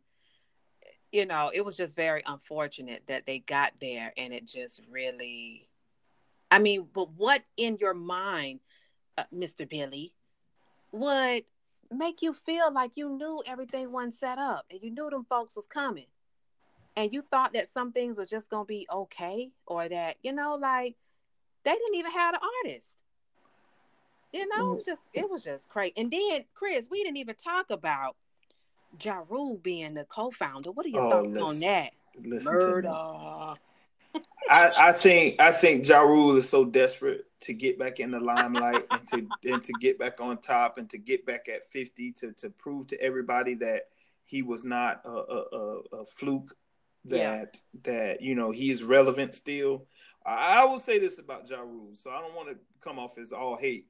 you 1.11 1.25
know, 1.25 1.49
it 1.53 1.63
was 1.63 1.77
just 1.77 1.95
very 1.95 2.21
unfortunate 2.25 3.03
that 3.07 3.25
they 3.25 3.39
got 3.39 3.73
there 3.79 4.11
and 4.17 4.33
it 4.33 4.45
just 4.45 4.81
really 4.89 5.69
I 6.55 6.59
mean, 6.59 6.87
but 6.93 7.11
what 7.11 7.43
in 7.57 7.77
your 7.81 7.93
mind, 7.93 8.61
uh, 9.17 9.23
Mr. 9.33 9.69
Billy, 9.69 10.13
would 10.91 11.43
make 11.91 12.21
you 12.21 12.33
feel 12.33 12.73
like 12.73 12.91
you 12.95 13.09
knew 13.09 13.43
everything 13.45 13.91
wasn't 13.91 14.13
set 14.13 14.37
up 14.37 14.65
and 14.71 14.79
you 14.81 14.89
knew 14.91 15.09
them 15.09 15.25
folks 15.29 15.55
was 15.55 15.67
coming? 15.67 16.05
and 16.95 17.13
you 17.13 17.21
thought 17.21 17.53
that 17.53 17.67
some 17.69 17.91
things 17.91 18.17
were 18.17 18.25
just 18.25 18.49
gonna 18.49 18.65
be 18.65 18.87
okay 18.91 19.51
or 19.65 19.87
that 19.89 20.15
you 20.23 20.31
know 20.31 20.55
like 20.55 20.95
they 21.63 21.71
didn't 21.73 21.95
even 21.95 22.11
have 22.11 22.33
the 22.33 22.39
artist 22.63 22.95
you 24.31 24.47
know 24.47 24.71
it 24.71 24.75
was 24.77 24.85
just 24.85 25.01
it 25.13 25.29
was 25.29 25.43
just 25.43 25.69
crazy 25.69 25.93
and 25.97 26.11
then 26.11 26.45
chris 26.53 26.87
we 26.89 27.03
didn't 27.03 27.17
even 27.17 27.35
talk 27.35 27.69
about 27.69 28.15
ja 29.03 29.21
Rule 29.29 29.57
being 29.57 29.93
the 29.93 30.05
co-founder 30.05 30.71
what 30.71 30.85
are 30.85 30.89
your 30.89 31.03
Oh, 31.03 31.23
thoughts 31.23 31.35
on 31.35 31.47
listen. 31.47 31.61
that 31.61 31.91
Listen 32.23 32.51
to 32.53 32.55
murder. 32.55 32.87
I, 34.49 34.71
I 34.77 34.91
think 34.91 35.41
I 35.41 35.51
think 35.51 35.87
Ja 35.87 36.01
Rule 36.01 36.37
is 36.37 36.49
so 36.49 36.65
desperate 36.65 37.25
to 37.41 37.53
get 37.53 37.79
back 37.79 37.99
in 37.99 38.11
the 38.11 38.19
limelight 38.19 38.83
and 38.91 39.07
to 39.09 39.27
and 39.51 39.63
to 39.63 39.73
get 39.79 39.99
back 39.99 40.21
on 40.21 40.37
top 40.37 40.77
and 40.77 40.89
to 40.89 40.97
get 40.97 41.25
back 41.25 41.47
at 41.47 41.65
50 41.65 42.11
to 42.13 42.31
to 42.33 42.49
prove 42.51 42.87
to 42.87 43.01
everybody 43.01 43.55
that 43.55 43.83
he 44.25 44.41
was 44.41 44.65
not 44.65 45.01
a, 45.05 45.09
a, 45.09 45.45
a, 45.53 45.79
a 46.01 46.05
fluke 46.05 46.55
that 47.05 47.59
that 47.83 48.21
you 48.21 48.35
know 48.35 48.51
he 48.51 48.71
is 48.71 48.83
relevant 48.83 49.35
still. 49.35 49.85
I, 50.25 50.61
I 50.61 50.65
will 50.65 50.79
say 50.79 50.99
this 50.99 51.19
about 51.19 51.49
Ja 51.49 51.61
Rule, 51.61 51.91
so 51.93 52.09
I 52.09 52.19
don't 52.19 52.35
want 52.35 52.49
to 52.49 52.57
come 52.81 52.99
off 52.99 53.17
as 53.17 53.31
all 53.31 53.55
hate. 53.55 53.87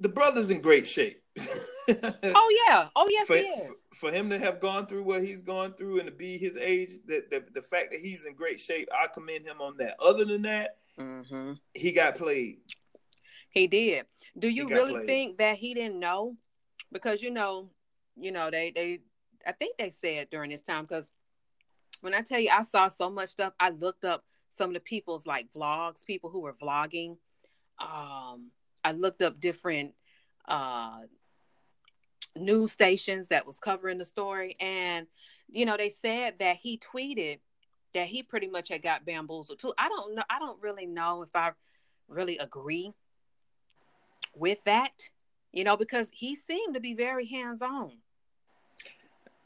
The 0.00 0.08
brother's 0.08 0.50
in 0.50 0.60
great 0.60 0.86
shape. 0.86 1.22
Oh 1.90 2.64
yeah. 2.68 2.88
Oh 2.94 3.08
yes, 3.10 3.26
for, 3.26 3.36
he 3.36 3.42
is. 3.44 3.84
for 3.94 4.10
him 4.10 4.28
to 4.28 4.38
have 4.38 4.60
gone 4.60 4.84
through 4.84 5.04
what 5.04 5.22
he's 5.22 5.40
gone 5.40 5.72
through 5.72 6.00
and 6.00 6.06
to 6.06 6.12
be 6.12 6.36
his 6.36 6.56
age, 6.58 6.90
that 7.06 7.30
the, 7.30 7.42
the 7.54 7.62
fact 7.62 7.92
that 7.92 8.00
he's 8.00 8.26
in 8.26 8.34
great 8.34 8.60
shape, 8.60 8.90
I 8.92 9.06
commend 9.06 9.46
him 9.46 9.62
on 9.62 9.78
that. 9.78 9.96
Other 9.98 10.26
than 10.26 10.42
that, 10.42 10.76
hmm 10.98 11.54
he 11.72 11.92
got 11.92 12.16
played. 12.16 12.58
He 13.50 13.66
did. 13.68 14.04
Do 14.38 14.48
you 14.48 14.68
really 14.68 14.92
played. 14.92 15.06
think 15.06 15.38
that 15.38 15.56
he 15.56 15.72
didn't 15.72 15.98
know? 15.98 16.36
Because 16.92 17.22
you 17.22 17.30
know, 17.30 17.70
you 18.16 18.32
know, 18.32 18.50
they 18.50 18.70
they 18.70 19.00
I 19.46 19.52
think 19.52 19.78
they 19.78 19.88
said 19.88 20.28
during 20.30 20.50
this 20.50 20.62
time 20.62 20.82
because 20.82 21.10
when 22.02 22.14
I 22.14 22.20
tell 22.20 22.38
you 22.38 22.50
I 22.50 22.62
saw 22.62 22.88
so 22.88 23.08
much 23.08 23.30
stuff, 23.30 23.54
I 23.58 23.70
looked 23.70 24.04
up 24.04 24.24
some 24.50 24.70
of 24.70 24.74
the 24.74 24.80
people's 24.80 25.26
like 25.26 25.50
vlogs, 25.52 26.04
people 26.04 26.28
who 26.30 26.42
were 26.42 26.54
vlogging. 26.54 27.16
Um, 27.80 28.50
I 28.88 28.92
looked 28.92 29.20
up 29.20 29.38
different 29.38 29.94
uh 30.46 31.00
news 32.34 32.72
stations 32.72 33.28
that 33.28 33.46
was 33.46 33.58
covering 33.58 33.98
the 33.98 34.04
story 34.04 34.56
and 34.60 35.06
you 35.50 35.66
know 35.66 35.76
they 35.76 35.90
said 35.90 36.38
that 36.38 36.56
he 36.56 36.78
tweeted 36.78 37.38
that 37.92 38.06
he 38.06 38.22
pretty 38.22 38.46
much 38.46 38.68
had 38.70 38.82
got 38.82 39.04
bamboozled 39.04 39.58
too. 39.58 39.74
I 39.76 39.88
don't 39.90 40.14
know 40.14 40.22
i 40.30 40.38
don't 40.38 40.60
really 40.62 40.86
know 40.86 41.22
if 41.22 41.30
i 41.34 41.52
really 42.06 42.38
agree 42.38 42.92
with 44.34 44.62
that 44.64 45.10
you 45.52 45.64
know 45.64 45.76
because 45.76 46.08
he 46.12 46.34
seemed 46.34 46.72
to 46.74 46.80
be 46.80 46.94
very 46.94 47.26
hands-on 47.26 47.92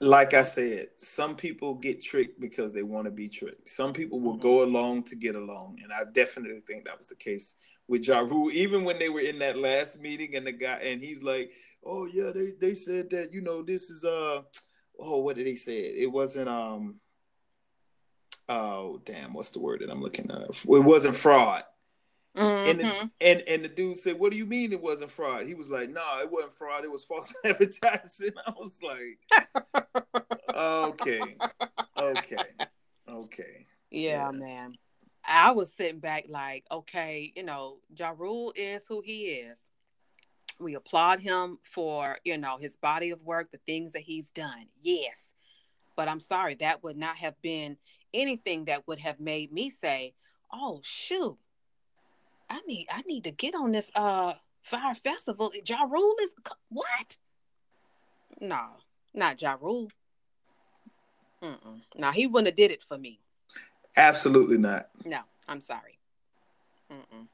Like 0.03 0.35
I 0.35 0.43
said, 0.43 0.89
some 0.97 1.37
people 1.37 1.77
get 1.77 2.03
tricked 2.03 2.41
because 2.41 2.73
they 2.73 2.83
want 2.83 3.05
to 3.05 3.13
be 3.13 3.29
tricked. 3.29 3.69
Some 3.69 3.93
people 3.93 4.19
will 4.19 4.37
go 4.37 4.65
along 4.65 5.05
to 5.05 5.15
get 5.15 5.37
along, 5.37 5.79
and 5.81 5.93
I 5.93 6.03
definitely 6.13 6.61
think 6.67 6.87
that 6.87 6.99
was 6.99 7.07
the 7.07 7.15
case 7.15 7.55
with 7.87 8.09
Ja 8.09 8.19
Rule. 8.19 8.51
Even 8.51 8.83
when 8.83 8.99
they 8.99 9.09
were 9.09 9.21
in 9.21 9.39
that 9.39 9.57
last 9.57 10.01
meeting, 10.01 10.35
and 10.35 10.45
the 10.45 10.51
guy 10.51 10.81
and 10.83 11.01
he's 11.01 11.23
like, 11.23 11.53
"Oh 11.87 12.07
yeah, 12.07 12.33
they 12.35 12.49
they 12.61 12.75
said 12.75 13.11
that 13.11 13.33
you 13.33 13.43
know 13.43 13.63
this 13.63 13.91
is 13.91 14.05
uh 14.05 14.43
oh 14.99 15.19
what 15.19 15.37
did 15.37 15.47
they 15.47 15.55
say? 15.55 15.79
It 15.83 16.11
wasn't 16.11 16.49
um 16.49 16.99
oh 18.49 19.01
damn 19.05 19.35
what's 19.35 19.53
the 19.53 19.61
word 19.61 19.83
that 19.83 19.91
I'm 19.91 20.03
looking 20.03 20.29
at? 20.33 20.51
It 20.51 20.67
wasn't 20.67 21.15
fraud." 21.15 21.63
And, 22.35 22.81
the, 22.81 22.85
Mhm. 22.85 23.11
and 23.21 23.41
and 23.43 23.65
the 23.65 23.69
dude 23.69 23.99
said, 23.99 24.19
"What 24.19 24.33
do 24.33 24.39
you 24.39 24.47
mean 24.47 24.73
it 24.73 24.81
wasn't 24.81 25.11
fraud?" 25.11 25.47
He 25.47 25.55
was 25.55 25.69
like, 25.69 25.91
"No, 25.91 26.21
it 26.21 26.31
wasn't 26.31 26.55
fraud. 26.55 26.85
It 26.85 26.91
was 26.91 27.05
false 27.05 27.35
advertising." 27.45 28.33
I 28.47 28.53
was 28.57 28.81
like, 28.83 29.19
"Okay, 30.55 31.39
okay, 31.97 32.47
okay." 33.09 33.67
yeah, 33.91 34.31
Yeah. 34.33 34.39
man 34.39 34.75
i 35.25 35.53
was 35.53 35.73
sitting 35.73 36.01
back 36.01 36.25
like 36.29 36.65
okay 36.73 37.33
you 37.37 37.45
know 37.45 37.79
ja 37.97 38.13
Rule 38.17 38.53
is 38.57 38.87
who 38.89 39.01
he 39.03 39.27
is 39.27 39.63
we 40.59 40.75
applaud 40.75 41.21
him 41.21 41.59
for 41.63 42.17
you 42.25 42.37
know 42.39 42.57
his 42.57 42.77
body 42.77 43.11
of 43.11 43.23
work 43.23 43.53
the 43.53 43.59
things 43.59 43.93
that 43.93 44.03
he's 44.03 44.31
done 44.33 44.67
yes 44.81 45.33
but 45.95 46.09
i'm 46.09 46.19
sorry 46.19 46.55
that 46.55 46.83
would 46.83 46.97
not 46.97 47.17
have 47.19 47.41
been 47.41 47.77
anything 48.13 48.65
that 48.65 48.85
would 48.89 48.99
have 48.99 49.21
made 49.21 49.53
me 49.53 49.71
say 49.71 50.13
oh 50.53 50.81
shoot 50.83 51.39
i 52.53 52.61
need 52.67 52.87
i 52.93 53.03
need 53.03 53.25
to 53.25 53.31
get 53.31 53.55
on 53.55 53.73
this 53.73 53.91
uh 53.95 54.35
Fyre 54.63 54.95
festival 54.95 55.51
ja 55.67 55.83
Rule 55.91 56.15
is 56.23 56.35
what 56.69 57.17
no 58.41 58.63
not 59.13 59.41
ja 59.43 59.57
Rule. 59.61 59.91
Mm-mm. 61.43 61.81
no 61.97 62.11
he 62.13 62.27
wouldn't 62.29 62.47
have 62.47 62.57
did 62.57 62.71
it 62.71 62.83
for 62.83 62.97
me 62.99 63.19
Absolutely 63.97 64.57
not. 64.59 64.89
no, 65.05 65.19
I'm 65.47 65.61
sorry. 65.61 65.99
Mm-mm. 66.91 67.27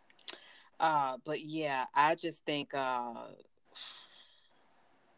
Uh, 0.81 1.16
but 1.24 1.40
yeah, 1.45 1.85
I 1.95 2.16
just 2.16 2.45
think 2.45 2.74
uh, 2.74 3.15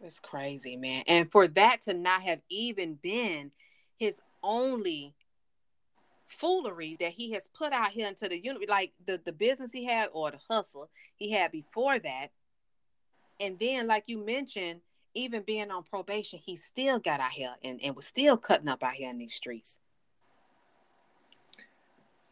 it's 0.03 0.19
crazy, 0.21 0.77
man. 0.77 1.05
And 1.07 1.31
for 1.33 1.49
that 1.49 1.83
to 1.83 1.95
not 1.95 2.23
have 2.23 2.41
even 2.51 2.95
been 2.95 3.53
his 3.99 4.21
only 4.43 5.15
foolery 6.31 6.97
that 7.01 7.12
he 7.12 7.32
has 7.32 7.48
put 7.48 7.73
out 7.73 7.90
here 7.90 8.09
into 8.09 8.28
the 8.28 8.43
unit, 8.43 8.69
like 8.69 8.93
the 9.05 9.20
the 9.24 9.32
business 9.32 9.73
he 9.73 9.85
had 9.85 10.09
or 10.12 10.31
the 10.31 10.39
hustle 10.48 10.89
he 11.16 11.31
had 11.31 11.52
before 11.52 11.98
that, 11.98 12.28
and 13.40 13.59
then 13.59 13.86
like 13.86 14.05
you 14.07 14.24
mentioned, 14.24 14.81
even 15.15 15.43
being 15.43 15.70
on 15.70 15.82
probation, 15.82 16.39
he 16.44 16.57
still 16.57 16.98
got 16.98 17.20
out 17.20 17.32
here 17.32 17.55
and, 17.65 17.81
and 17.82 17.97
was 17.97 18.07
still 18.07 18.36
cutting 18.36 18.69
up 18.69 18.82
out 18.82 18.94
here 18.94 19.11
in 19.11 19.19
these 19.19 19.35
streets. 19.35 19.78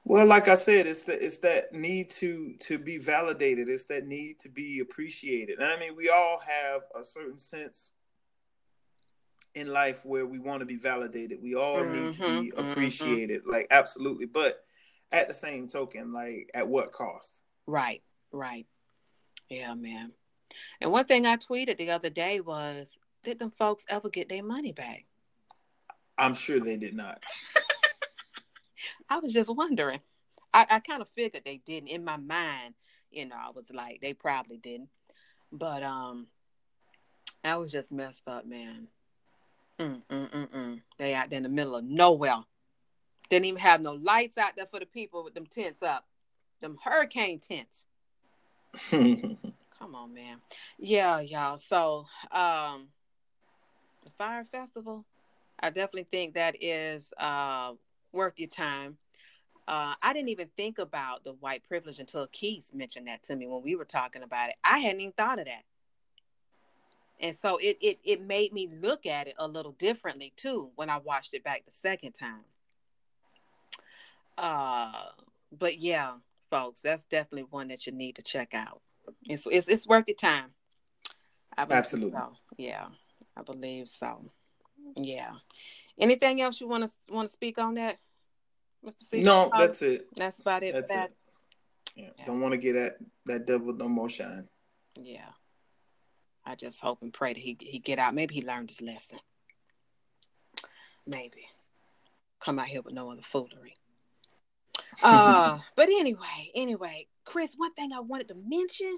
Well, 0.05 0.27
like 0.27 0.49
I 0.49 0.55
said, 0.55 0.87
it's 0.87 1.03
that 1.03 1.23
it's 1.23 1.37
that 1.39 1.75
need 1.75 2.09
to 2.11 2.55
to 2.61 2.79
be 2.79 2.97
validated. 2.97 3.69
It's 3.69 3.85
that 3.87 4.07
need 4.07 4.39
to 4.41 4.49
be 4.49 4.81
appreciated. 4.81 5.59
And 5.59 5.69
I 5.69 5.79
mean, 5.79 5.95
we 5.95 6.09
all 6.09 6.39
have 6.39 6.83
a 6.99 7.05
certain 7.05 7.39
sense 7.39 7.91
in 9.55 9.69
life 9.69 10.05
where 10.05 10.27
we 10.27 10.39
want 10.39 10.61
to 10.61 10.67
be 10.67 10.77
validated. 10.77 11.43
We 11.43 11.55
all 11.55 11.85
need 11.85 12.13
to 12.15 12.21
be 12.21 12.27
Mhm, 12.27 12.53
mhm. 12.53 12.59
appreciated, 12.59 13.43
like 13.47 13.67
absolutely. 13.71 14.27
But 14.27 14.63
at 15.11 15.29
the 15.29 15.35
same 15.35 15.69
token, 15.69 16.13
like 16.13 16.51
at 16.55 16.69
what 16.69 16.93
cost? 16.93 17.43
Right, 17.67 18.03
right. 18.33 18.67
Yeah, 19.49 19.75
man. 19.75 20.13
And 20.81 20.93
one 20.93 21.05
thing 21.07 21.27
I 21.27 21.37
tweeted 21.37 21.77
the 21.77 21.91
other 21.91 22.11
day 22.11 22.41
was, 22.41 22.99
did 23.23 23.39
them 23.39 23.51
folks 23.51 23.85
ever 23.89 24.09
get 24.09 24.29
their 24.29 24.43
money 24.43 24.73
back? 24.73 25.05
I'm 26.17 26.35
sure 26.35 26.61
they 26.61 26.77
did 26.77 26.95
not. 26.95 27.23
I 29.09 29.19
was 29.19 29.33
just 29.33 29.55
wondering. 29.55 30.01
I, 30.53 30.67
I 30.71 30.81
kind 30.81 31.03
of 31.03 31.09
figured 31.09 31.45
they 31.45 31.59
didn't. 31.59 31.89
In 31.89 32.05
my 32.05 32.17
mind, 32.17 32.75
you 33.11 33.27
know, 33.27 33.37
I 33.37 33.51
was 33.55 33.73
like, 33.73 34.01
they 34.01 34.15
probably 34.15 34.57
didn't. 34.57 34.89
But 35.53 35.83
um, 35.83 36.27
I 37.45 37.57
was 37.57 37.71
just 37.71 37.93
messed 37.93 38.27
up, 38.29 38.47
man. 38.47 38.89
Mm, 39.79 40.03
mm, 40.11 40.31
mm, 40.31 40.49
mm. 40.49 40.83
They 40.99 41.15
out 41.15 41.31
there 41.31 41.37
in 41.37 41.45
the 41.45 41.49
middle 41.49 41.77
of 41.77 41.85
nowhere. 41.85 42.39
Didn't 43.31 43.47
even 43.47 43.61
have 43.61 43.81
no 43.81 43.93
lights 43.93 44.39
out 44.39 44.57
there 44.57 44.67
for 44.67 44.81
the 44.81 44.87
people 44.87 45.23
with 45.23 45.35
them 45.35 45.47
tents 45.47 45.83
up. 45.83 46.07
Them 46.61 46.77
hurricane 46.83 47.39
tents. 47.39 47.87
Come 48.91 49.95
on, 49.95 50.13
man. 50.13 50.39
Yeah, 50.79 51.21
y'all. 51.21 51.59
So, 51.59 52.07
um, 52.33 52.89
the 54.05 54.11
Fyre 54.17 54.45
Festival, 54.45 55.05
I 55.61 55.71
definitely 55.71 56.05
think 56.05 56.35
that 56.35 56.57
is 56.61 57.13
uh 57.19 57.73
worth 58.13 58.39
your 58.39 58.49
time. 58.49 58.99
Uh, 59.69 59.95
I 60.03 60.15
didn't 60.15 60.31
even 60.31 60.49
think 60.57 60.79
about 60.79 61.25
the 61.25 61.35
white 61.35 61.63
privilege 61.63 61.99
until 61.99 62.27
Keith 62.33 62.71
mentioned 62.73 63.07
that 63.07 63.23
to 63.25 63.37
me 63.37 63.47
when 63.47 63.63
we 63.63 63.77
were 63.77 63.85
talking 63.85 64.23
about 64.23 64.49
it. 64.49 64.55
I 64.65 64.79
hadn't 64.79 65.01
even 65.01 65.13
thought 65.13 65.39
of 65.39 65.45
that, 65.45 65.63
and 67.21 67.35
so 67.35 67.57
it 67.59 67.79
it 67.81 67.99
it 68.05 68.21
made 68.21 68.53
me 68.53 68.69
look 68.81 69.07
at 69.07 69.29
it 69.29 69.35
a 69.39 69.47
little 69.49 69.73
differently 69.73 70.33
too 70.37 70.71
when 70.77 70.91
I 70.91 70.99
watched 70.99 71.35
it 71.35 71.45
back 71.45 71.65
the 71.65 71.71
second 71.73 72.13
time. 72.13 72.45
Uh, 74.37 74.93
but 75.57 75.79
yeah, 75.79 76.15
folks, 76.51 76.81
that's 76.81 77.05
definitely 77.05 77.47
one 77.51 77.69
that 77.69 77.87
you 77.87 77.93
need 77.93 78.17
to 78.17 78.23
check 78.23 78.55
out. 78.55 78.81
It's 79.25 79.47
it's 79.51 79.69
it's 79.69 79.87
worth 79.87 80.05
your 80.07 80.17
time. 80.17 80.51
I 81.57 81.67
Absolutely. 81.69 82.13
So. 82.13 82.33
Yeah, 82.57 82.87
I 83.37 83.43
believe 83.43 83.89
so. 83.89 84.31
Yeah. 84.97 85.33
Anything 85.99 86.41
else 86.41 86.61
you 86.61 86.69
want 86.69 86.85
to 86.85 87.13
want 87.13 87.29
to 87.29 87.33
speak 87.33 87.59
on 87.59 87.75
that, 87.75 87.99
Mr. 88.87 89.01
C? 89.01 89.23
no, 89.23 89.51
Oh, 89.53 89.59
that's 89.59 89.83
it. 89.83 90.03
that's 90.15 90.39
about 90.41 90.63
it. 90.63 90.73
That's 90.73 90.93
that. 90.93 91.11
it. 91.11 91.17
Yeah. 91.97 92.09
Yeah. 92.17 92.27
Don't 92.27 92.41
want 92.41 92.53
to 92.53 92.59
get 92.59 92.75
that 92.75 92.97
that 93.27 93.47
devil 93.47 93.73
no 93.73 93.89
more 93.89 94.09
shine. 94.09 94.49
Yeah. 94.95 95.31
I 96.49 96.55
just 96.55 96.81
hope 96.81 97.03
and 97.03 97.13
pray 97.13 97.35
that 97.35 97.41
he 97.41 97.57
he 97.61 97.79
get 97.79 97.99
out. 97.99 98.15
Maybe 98.15 98.35
he 98.35 98.43
learned 98.43 98.71
his 98.71 98.81
lesson. 98.81 99.19
Maybe. 101.07 101.49
Come 102.41 102.59
out 102.59 102.67
here 102.67 102.83
with 102.83 102.95
no 102.95 103.11
other 103.11 103.23
foolery. 103.23 103.77
Uh, 105.03 105.59
but 105.77 105.89
anyway, 105.89 106.51
anyway, 106.55 107.07
Chris, 107.25 107.55
one 107.57 107.75
thing 107.75 107.93
I 107.93 108.01
wanted 108.01 108.29
to 108.29 108.35
mention 108.35 108.97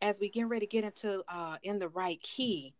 as 0.00 0.20
we 0.20 0.28
get 0.30 0.48
ready 0.48 0.66
to 0.66 0.70
get 0.70 0.84
into 0.84 1.22
uh 1.28 1.56
in 1.64 1.78
the 1.80 1.88
right 1.88 2.20
key, 2.22 2.74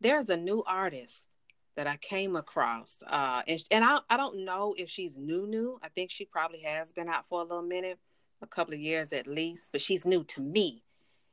there's 0.00 0.30
a 0.30 0.36
new 0.36 0.62
artist 0.66 1.28
that 1.76 1.86
I 1.86 1.96
came 1.96 2.36
across. 2.36 2.98
Uh 3.06 3.42
and, 3.46 3.62
and 3.70 3.84
I 3.84 3.98
I 4.08 4.16
don't 4.16 4.46
know 4.46 4.74
if 4.78 4.88
she's 4.88 5.16
new 5.16 5.46
new. 5.46 5.78
I 5.82 5.88
think 5.88 6.10
she 6.10 6.24
probably 6.24 6.62
has 6.62 6.92
been 6.92 7.08
out 7.08 7.26
for 7.26 7.40
a 7.40 7.44
little 7.44 7.62
minute, 7.62 7.98
a 8.40 8.46
couple 8.46 8.72
of 8.72 8.80
years 8.80 9.12
at 9.12 9.26
least, 9.26 9.72
but 9.72 9.82
she's 9.82 10.06
new 10.06 10.24
to 10.24 10.40
me. 10.40 10.82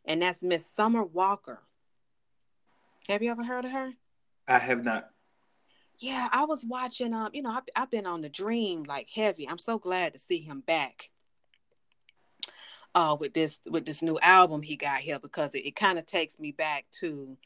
And 0.06 0.22
that's 0.22 0.42
Miss 0.44 0.66
Summer 0.66 1.04
Walker. 1.04 1.62
Have 3.10 3.22
you 3.22 3.32
ever 3.32 3.44
heard 3.44 3.66
of 3.66 3.72
her? 3.72 3.92
I 4.48 4.60
have 4.60 4.84
not. 4.84 5.10
Yeah, 6.00 6.28
I 6.32 6.46
was 6.46 6.66
watching. 6.66 7.14
Um, 7.14 7.30
you 7.34 7.42
know, 7.42 7.52
I've, 7.52 7.64
I've 7.76 7.92
been 7.92 8.06
on 8.06 8.22
the 8.22 8.30
Dream 8.30 8.84
like 8.84 9.10
heavy. 9.14 9.48
I'm 9.48 9.58
so 9.58 9.78
glad 9.78 10.14
to 10.14 10.20
see 10.20 10.40
him 10.40 10.62
back. 10.62 11.10
Uh, 12.96 13.18
with 13.20 13.34
this 13.34 13.60
with 13.66 13.86
this 13.86 14.04
new 14.04 14.20
album 14.20 14.62
he 14.62 14.76
got 14.76 15.02
here 15.02 15.18
because 15.18 15.56
it, 15.56 15.66
it 15.66 15.76
kind 15.76 15.98
of 15.98 16.06
takes 16.06 16.38
me 16.38 16.52
back 16.52 16.86
to, 16.92 17.38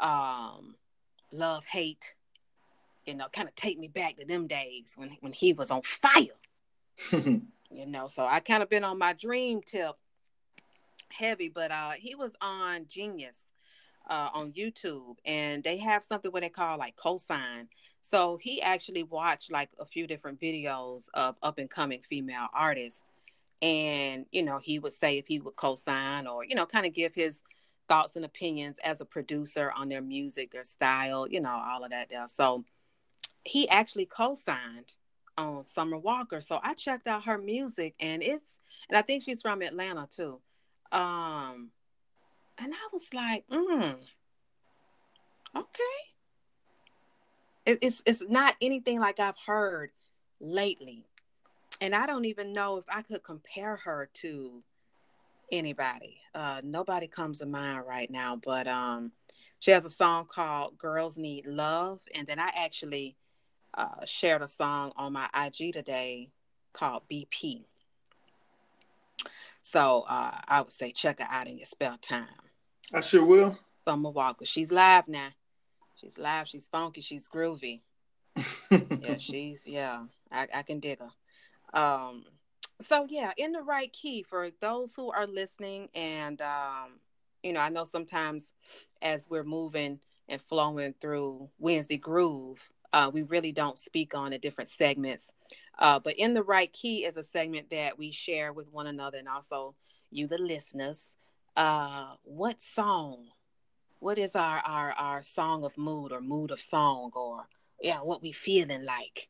um, 0.00 0.74
love 1.32 1.64
hate. 1.66 2.14
You 3.04 3.14
know, 3.14 3.26
kind 3.32 3.46
of 3.46 3.54
take 3.54 3.78
me 3.78 3.88
back 3.88 4.16
to 4.16 4.24
them 4.24 4.46
days 4.46 4.94
when 4.96 5.16
when 5.20 5.32
he 5.32 5.52
was 5.52 5.70
on 5.70 5.82
fire. 5.82 6.28
You 7.70 7.86
know, 7.86 8.06
so 8.08 8.24
I 8.24 8.40
kind 8.40 8.62
of 8.62 8.70
been 8.70 8.84
on 8.84 8.98
my 8.98 9.12
Dream 9.12 9.60
tip 9.60 9.96
heavy, 11.08 11.48
but 11.48 11.70
uh, 11.70 11.92
he 11.98 12.14
was 12.14 12.34
on 12.40 12.86
Genius 12.88 13.45
uh, 14.08 14.30
on 14.32 14.52
YouTube, 14.52 15.16
and 15.24 15.62
they 15.64 15.78
have 15.78 16.02
something 16.02 16.30
what 16.30 16.42
they 16.42 16.48
call 16.48 16.78
like 16.78 16.96
cosign. 16.96 17.68
So 18.00 18.36
he 18.36 18.62
actually 18.62 19.02
watched 19.02 19.50
like 19.50 19.70
a 19.78 19.86
few 19.86 20.06
different 20.06 20.40
videos 20.40 21.08
of 21.14 21.36
up 21.42 21.58
and 21.58 21.68
coming 21.68 22.02
female 22.02 22.48
artists, 22.54 23.02
and 23.62 24.26
you 24.30 24.42
know 24.42 24.58
he 24.58 24.78
would 24.78 24.92
say 24.92 25.18
if 25.18 25.26
he 25.26 25.40
would 25.40 25.56
co-sign 25.56 26.26
or 26.26 26.44
you 26.44 26.54
know 26.54 26.66
kind 26.66 26.86
of 26.86 26.94
give 26.94 27.14
his 27.14 27.42
thoughts 27.88 28.16
and 28.16 28.24
opinions 28.24 28.78
as 28.84 29.00
a 29.00 29.04
producer 29.04 29.72
on 29.76 29.88
their 29.88 30.02
music, 30.02 30.50
their 30.50 30.64
style, 30.64 31.26
you 31.28 31.40
know 31.40 31.62
all 31.66 31.84
of 31.84 31.90
that 31.90 32.08
there. 32.08 32.28
So 32.28 32.64
he 33.44 33.68
actually 33.68 34.06
co-signed 34.06 34.94
on 35.38 35.66
Summer 35.66 35.98
Walker. 35.98 36.40
So 36.40 36.60
I 36.62 36.74
checked 36.74 37.06
out 37.06 37.24
her 37.24 37.38
music, 37.38 37.94
and 38.00 38.22
it's 38.22 38.60
and 38.88 38.96
I 38.96 39.02
think 39.02 39.22
she's 39.22 39.42
from 39.42 39.62
Atlanta 39.62 40.06
too. 40.10 40.40
Um, 40.92 41.70
and 42.58 42.72
I 42.72 42.88
was 42.92 43.12
like, 43.12 43.46
mm, 43.48 43.96
okay. 45.54 45.82
It, 47.66 47.78
it's 47.82 48.02
it's 48.06 48.24
not 48.28 48.54
anything 48.60 49.00
like 49.00 49.20
I've 49.20 49.38
heard 49.44 49.90
lately, 50.40 51.04
and 51.80 51.94
I 51.94 52.06
don't 52.06 52.24
even 52.24 52.52
know 52.52 52.76
if 52.78 52.84
I 52.88 53.02
could 53.02 53.22
compare 53.22 53.76
her 53.76 54.08
to 54.14 54.62
anybody. 55.50 56.20
Uh, 56.34 56.60
nobody 56.64 57.06
comes 57.08 57.38
to 57.38 57.46
mind 57.46 57.84
right 57.86 58.10
now, 58.10 58.36
but 58.36 58.66
um, 58.66 59.12
she 59.58 59.70
has 59.72 59.84
a 59.84 59.90
song 59.90 60.26
called 60.26 60.78
"Girls 60.78 61.18
Need 61.18 61.46
Love," 61.46 62.00
and 62.14 62.26
then 62.26 62.38
I 62.38 62.50
actually 62.56 63.16
uh, 63.74 64.04
shared 64.04 64.42
a 64.42 64.48
song 64.48 64.92
on 64.96 65.12
my 65.12 65.28
IG 65.34 65.72
today 65.72 66.30
called 66.72 67.02
"BP." 67.10 67.64
So 69.62 70.04
uh, 70.08 70.38
I 70.46 70.60
would 70.60 70.70
say 70.70 70.92
check 70.92 71.18
her 71.18 71.26
out 71.28 71.48
in 71.48 71.58
your 71.58 71.66
spare 71.66 71.96
time. 72.00 72.45
I 72.94 73.00
sure 73.00 73.24
will. 73.24 73.58
Summer 73.86 74.10
Walker. 74.10 74.44
She's 74.44 74.72
live 74.72 75.08
now. 75.08 75.28
She's 75.96 76.18
live. 76.18 76.48
She's 76.48 76.66
funky. 76.66 77.00
She's 77.00 77.28
groovy. 77.28 77.80
Yeah, 79.00 79.18
she's 79.18 79.66
yeah. 79.66 80.04
I, 80.32 80.46
I 80.54 80.62
can 80.62 80.80
dig 80.80 80.98
her. 80.98 81.80
Um, 81.80 82.24
so 82.80 83.06
yeah, 83.08 83.32
in 83.38 83.52
the 83.52 83.62
right 83.62 83.92
key 83.92 84.22
for 84.22 84.48
those 84.60 84.94
who 84.94 85.10
are 85.12 85.26
listening, 85.26 85.88
and 85.94 86.40
um, 86.42 87.00
you 87.42 87.52
know, 87.52 87.60
I 87.60 87.68
know 87.68 87.84
sometimes 87.84 88.54
as 89.02 89.28
we're 89.30 89.44
moving 89.44 90.00
and 90.28 90.40
flowing 90.40 90.94
through 91.00 91.48
Wednesday 91.58 91.96
Groove, 91.96 92.68
uh, 92.92 93.10
we 93.12 93.22
really 93.22 93.52
don't 93.52 93.78
speak 93.78 94.14
on 94.14 94.32
the 94.32 94.38
different 94.38 94.68
segments. 94.68 95.32
Uh, 95.78 95.98
but 95.98 96.14
in 96.14 96.34
the 96.34 96.42
right 96.42 96.72
key 96.72 97.04
is 97.04 97.16
a 97.16 97.22
segment 97.22 97.70
that 97.70 97.98
we 97.98 98.10
share 98.10 98.52
with 98.52 98.68
one 98.72 98.86
another, 98.86 99.18
and 99.18 99.28
also 99.28 99.74
you, 100.10 100.26
the 100.26 100.38
listeners. 100.38 101.10
Uh, 101.56 102.14
what 102.24 102.62
song? 102.62 103.28
What 104.00 104.18
is 104.18 104.36
our 104.36 104.58
our 104.58 104.92
our 104.92 105.22
song 105.22 105.64
of 105.64 105.76
mood 105.78 106.12
or 106.12 106.20
mood 106.20 106.50
of 106.50 106.60
song 106.60 107.10
or 107.14 107.46
yeah, 107.80 107.98
what 107.98 108.22
we 108.22 108.32
feeling 108.32 108.84
like? 108.84 109.28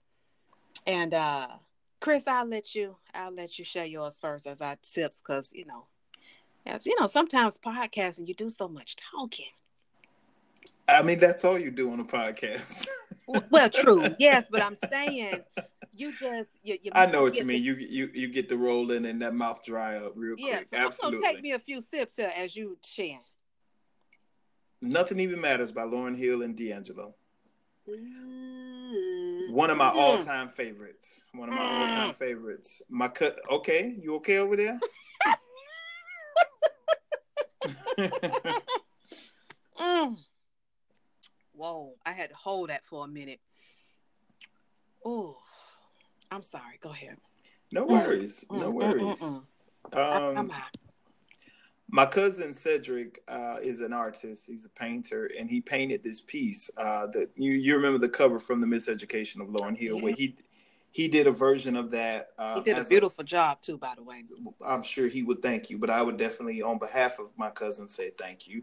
And 0.87 1.15
uh 1.15 1.47
Chris, 2.01 2.27
I'll 2.27 2.47
let 2.47 2.75
you 2.75 2.97
I'll 3.15 3.33
let 3.33 3.59
you 3.59 3.65
share 3.65 3.87
yours 3.87 4.19
first 4.19 4.47
as 4.47 4.61
I 4.61 4.77
tips 4.83 5.23
because 5.23 5.53
you 5.53 5.67
know, 5.67 5.87
as 6.67 6.85
you 6.85 6.97
know, 6.99 7.07
sometimes 7.07 7.59
podcasting 7.59 8.27
you 8.27 8.35
do 8.35 8.51
so 8.51 8.67
much 8.67 8.97
talking. 8.97 9.47
I 10.89 11.03
mean, 11.03 11.19
that's 11.19 11.45
all 11.45 11.59
you 11.59 11.71
do 11.71 11.93
on 11.93 12.01
a 12.01 12.05
podcast. 12.05 12.87
Well, 13.51 13.71
true, 13.71 14.05
yes, 14.19 14.47
but 14.51 14.63
I'm 14.63 14.77
saying 14.89 15.41
you 15.97 16.13
just 16.19 16.59
you, 16.63 16.79
you 16.83 16.91
I 16.95 17.07
know 17.07 17.23
what 17.23 17.37
you 17.37 17.45
mean. 17.45 17.61
the- 17.63 17.67
You 17.67 17.75
you 17.77 18.11
you 18.15 18.29
get 18.29 18.49
the 18.49 18.57
rolling 18.57 19.07
and 19.07 19.21
that 19.23 19.35
mouth 19.35 19.65
dry 19.65 19.97
up 19.97 20.13
real 20.17 20.35
yeah, 20.39 20.59
quick. 20.59 20.69
so 20.93 21.09
I'm 21.09 21.15
gonna 21.15 21.27
take 21.33 21.43
me 21.43 21.53
a 21.53 21.59
few 21.59 21.81
sips 21.81 22.17
here 22.17 22.33
as 22.37 22.55
you 22.55 22.79
share. 22.87 23.19
Nothing 24.83 25.21
even 25.21 25.41
matters 25.41 25.73
by 25.73 25.83
Lauryn 25.83 26.17
Hill 26.17 26.43
and 26.43 26.57
D'Angelo. 26.57 27.15
Mm. 27.89 29.51
One 29.53 29.71
of 29.71 29.79
my 29.79 29.91
Mm. 29.91 29.95
all-time 29.97 30.49
favorites. 30.49 31.21
One 31.33 31.49
of 31.49 31.55
my 31.55 31.63
Mm. 31.63 31.81
all-time 31.81 32.15
favorites. 32.15 32.83
My 32.91 33.09
cut. 33.09 33.39
Okay, 33.51 33.97
you 34.01 34.17
okay 34.17 34.39
over 34.39 34.57
there? 34.57 34.79
Mm. 39.79 40.17
Whoa, 41.53 41.95
I 42.05 42.13
had 42.13 42.31
to 42.31 42.37
hold 42.37 42.71
that 42.71 42.85
for 42.87 43.05
a 43.05 43.09
minute. 43.09 43.41
Oh, 45.05 45.37
I'm 46.31 46.43
sorry. 46.43 46.79
Go 46.81 46.91
ahead. 46.91 47.17
no 47.73 47.85
worries. 47.87 48.47
No 48.51 48.73
Mm, 48.73 48.75
mm, 48.75 48.75
worries. 48.75 49.03
mm, 49.03 49.19
mm. 49.21 49.47
I- 49.97 50.17
I'm 50.19 50.39
Um, 50.39 50.51
out. 50.51 50.77
my 51.89 52.07
cousin 52.07 52.53
Cedric 52.53 53.23
uh, 53.29 53.59
is 53.63 53.81
an 53.81 53.93
artist. 53.93 54.47
He's 54.47 54.65
a 54.65 54.71
painter, 54.71 55.31
and 55.39 55.49
he 55.49 55.61
painted 55.61 56.03
this 56.03 56.21
piece. 56.21 56.71
Uh, 56.77 57.07
that 57.09 57.31
you 57.37 57.53
you 57.53 57.75
remember 57.77 57.99
the 57.99 58.09
cover 58.09 58.39
from 58.41 58.61
the 58.61 58.67
Miseducation 58.67 59.41
of 59.41 59.49
Lauryn 59.49 59.77
Hill, 59.77 60.01
where 60.01 60.13
he 60.15 60.37
he 60.91 61.09
did 61.09 61.27
a 61.27 61.31
version 61.31 61.77
of 61.77 61.91
that. 61.93 62.31
Uh, 62.39 62.55
He 62.57 62.63
did 62.63 62.79
a 62.79 62.85
beautiful 62.85 63.23
job 63.23 63.61
too, 63.61 63.79
by 63.79 63.95
the 63.97 64.03
way. 64.03 64.25
I'm 64.67 64.83
sure 64.83 65.07
he 65.09 65.23
would 65.23 65.43
thank 65.43 65.71
you, 65.71 65.79
but 65.79 65.91
I 65.91 66.03
would 66.03 66.17
definitely, 66.17 66.63
on 66.63 66.79
behalf 66.79 67.19
of 67.19 67.37
my 67.37 67.51
cousin, 67.51 67.87
say 67.87 68.11
thank 68.11 68.49
you. 68.49 68.63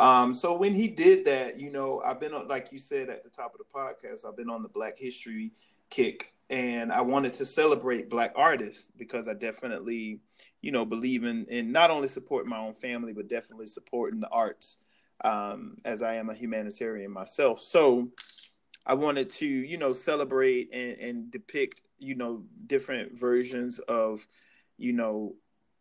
Um, 0.00 0.34
so 0.34 0.56
when 0.56 0.74
he 0.74 0.88
did 0.88 1.24
that, 1.24 1.58
you 1.58 1.70
know, 1.70 2.02
I've 2.04 2.20
been 2.20 2.34
on, 2.34 2.46
like 2.48 2.70
you 2.72 2.78
said 2.78 3.08
at 3.08 3.24
the 3.24 3.30
top 3.30 3.54
of 3.54 3.58
the 3.58 3.64
podcast, 3.72 4.24
I've 4.28 4.36
been 4.36 4.50
on 4.50 4.62
the 4.62 4.68
Black 4.68 4.98
History 4.98 5.52
kick, 5.88 6.34
and 6.50 6.92
I 6.92 7.02
wanted 7.02 7.34
to 7.34 7.46
celebrate 7.46 8.08
Black 8.08 8.32
artists 8.36 8.90
because 8.96 9.28
I 9.28 9.34
definitely, 9.34 10.20
you 10.62 10.72
know, 10.72 10.84
believe 10.84 11.24
in 11.24 11.46
in 11.46 11.72
not 11.72 11.90
only 11.90 12.08
supporting 12.08 12.50
my 12.50 12.58
own 12.58 12.74
family, 12.74 13.12
but 13.12 13.28
definitely 13.28 13.66
supporting 13.66 14.20
the 14.20 14.28
arts, 14.28 14.78
um, 15.24 15.76
as 15.84 16.02
I 16.02 16.14
am 16.14 16.30
a 16.30 16.34
humanitarian 16.34 17.12
myself. 17.12 17.60
So 17.60 18.08
I 18.86 18.94
wanted 18.94 19.28
to, 19.30 19.46
you 19.46 19.76
know, 19.76 19.92
celebrate 19.92 20.70
and, 20.72 20.98
and 20.98 21.30
depict, 21.30 21.82
you 21.98 22.14
know, 22.14 22.44
different 22.66 23.18
versions 23.18 23.78
of, 23.80 24.26
you 24.78 24.94
know, 24.94 25.34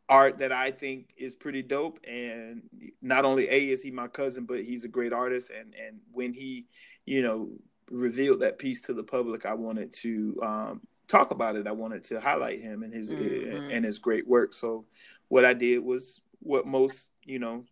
art 0.10 0.40
that 0.40 0.52
I 0.52 0.72
think 0.72 1.14
is 1.18 1.34
pretty 1.34 1.62
dope. 1.62 2.00
And 2.08 2.64
not 3.02 3.26
only 3.26 3.50
a 3.50 3.70
is 3.70 3.82
he 3.82 3.92
my 3.92 4.08
cousin, 4.08 4.46
but 4.46 4.62
he's 4.62 4.84
a 4.84 4.90
great 4.90 5.14
artist. 5.14 5.52
And 5.58 5.74
and 5.76 6.00
when 6.12 6.34
he, 6.34 6.68
you 7.06 7.22
know, 7.22 7.50
revealed 7.90 8.40
that 8.42 8.60
piece 8.60 8.82
to 8.82 8.94
the 8.94 9.04
public, 9.04 9.46
I 9.46 9.54
wanted 9.54 9.92
to 9.94 10.40
um, 10.42 10.82
talk 11.08 11.32
about 11.32 11.56
it. 11.56 11.68
I 11.68 11.72
wanted 11.72 12.04
to 12.06 12.20
highlight 12.20 12.62
him 12.62 12.84
and 12.84 12.94
his 12.94 13.12
Mhm. 13.14 13.72
and 13.72 13.86
his 13.86 14.00
great 14.00 14.28
work. 14.28 14.54
So 14.54 14.86
what 15.30 15.46
I 15.46 15.54
did 15.54 15.80
was 15.80 16.22
what 16.40 16.66
most, 16.68 17.10
you 17.24 17.40
know, 17.40 17.66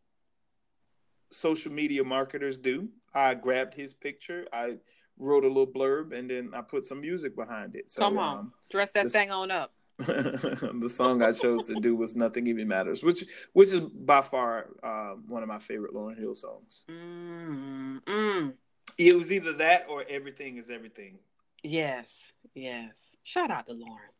social 1.31 1.71
media 1.71 2.03
marketers 2.03 2.57
do. 2.59 2.89
I 3.13 3.33
grabbed 3.33 3.73
his 3.73 3.93
picture. 3.93 4.47
I 4.53 4.77
wrote 5.17 5.43
a 5.45 5.47
little 5.47 5.67
blurb 5.67 6.11
and 6.13 6.29
then 6.29 6.51
I 6.53 6.61
put 6.61 6.85
some 6.85 7.01
music 7.01 7.35
behind 7.35 7.75
it. 7.75 7.89
So 7.91 8.01
Come 8.01 8.17
on, 8.17 8.37
um, 8.37 8.53
dress 8.69 8.91
that 8.91 9.03
this- 9.03 9.13
thing 9.13 9.31
on 9.31 9.51
up. 9.51 9.73
the 9.97 10.89
song 10.89 11.21
I 11.21 11.31
chose 11.31 11.63
to 11.65 11.75
do 11.75 11.95
was 11.95 12.17
"Nothing 12.17 12.47
Even 12.47 12.67
Matters," 12.67 13.01
which 13.01 13.23
which 13.53 13.69
is 13.71 13.79
by 13.79 14.21
far 14.21 14.69
um, 14.83 15.23
one 15.25 15.41
of 15.41 15.47
my 15.47 15.57
favorite 15.59 15.93
Lauryn 15.93 16.17
Hill 16.19 16.35
songs. 16.35 16.83
Mm, 16.89 18.03
mm. 18.03 18.53
It 18.97 19.15
was 19.15 19.31
either 19.31 19.53
that 19.53 19.87
or 19.89 20.05
"Everything 20.07 20.57
Is 20.57 20.69
Everything." 20.69 21.19
Yes, 21.63 22.31
yes. 22.53 23.15
Shout 23.23 23.51
out 23.51 23.67
to 23.67 23.73
Lauryn. 23.73 24.13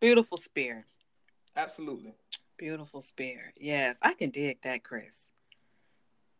Beautiful 0.00 0.38
spirit. 0.38 0.84
Absolutely. 1.56 2.14
Beautiful 2.56 3.00
spirit. 3.02 3.56
Yes, 3.60 3.96
I 4.02 4.14
can 4.14 4.30
dig 4.30 4.60
that, 4.62 4.82
Chris. 4.82 5.30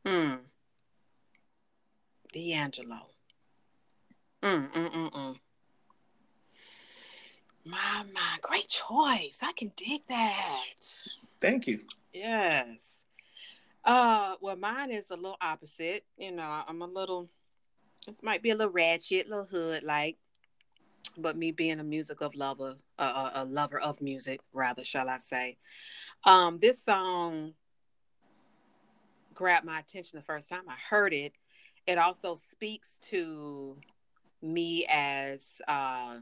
Hmm. 0.04 0.34
D'Angelo. 2.32 3.06
Mm, 4.42 4.68
mm, 4.70 4.90
mm, 4.90 5.10
mm. 5.10 5.36
My, 7.64 8.04
my, 8.12 8.36
great 8.42 8.68
choice. 8.68 9.38
I 9.42 9.52
can 9.56 9.72
dig 9.76 10.02
that. 10.08 10.64
Thank 11.40 11.66
you. 11.66 11.80
Yes. 12.12 13.03
Uh, 13.84 14.36
well, 14.40 14.56
mine 14.56 14.90
is 14.90 15.10
a 15.10 15.16
little 15.16 15.36
opposite. 15.40 16.04
You 16.16 16.32
know, 16.32 16.62
I'm 16.66 16.82
a 16.82 16.86
little. 16.86 17.28
This 18.06 18.22
might 18.22 18.42
be 18.42 18.50
a 18.50 18.54
little 18.54 18.72
ratchet, 18.72 19.26
a 19.26 19.30
little 19.30 19.46
hood 19.46 19.82
like, 19.82 20.16
but 21.16 21.36
me 21.36 21.52
being 21.52 21.80
a 21.80 21.84
music 21.84 22.20
of 22.20 22.34
lover, 22.34 22.76
uh, 22.98 23.30
a 23.34 23.44
lover 23.44 23.80
of 23.80 24.00
music, 24.00 24.40
rather, 24.52 24.84
shall 24.84 25.08
I 25.08 25.18
say? 25.18 25.56
Um, 26.24 26.58
this 26.60 26.82
song 26.82 27.54
grabbed 29.34 29.66
my 29.66 29.80
attention 29.80 30.18
the 30.18 30.24
first 30.24 30.48
time 30.48 30.62
I 30.68 30.76
heard 30.88 31.12
it. 31.12 31.32
It 31.86 31.98
also 31.98 32.34
speaks 32.34 32.98
to 33.04 33.76
me 34.42 34.86
as 34.90 35.60
uh, 35.66 36.16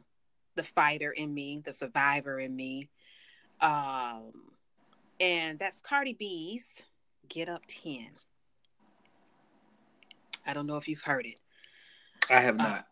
the 0.55 0.63
fighter 0.63 1.11
in 1.11 1.35
me, 1.35 1.63
the 1.65 1.73
survivor 1.73 2.39
in 2.39 2.55
me. 2.55 2.89
Um, 3.61 4.33
and 5.21 5.59
that's 5.59 5.81
Cardi 5.81 6.15
B's 6.15 6.83
Get 7.29 7.49
Up 7.49 7.63
10. 7.67 8.11
I 10.47 10.53
don't 10.55 10.67
know 10.67 10.77
if 10.77 10.89
you've 10.89 11.03
heard 11.03 11.27
it. 11.27 11.41
I 12.31 12.41
have 12.41 12.61
Uh, 12.61 12.65
not. 12.65 12.89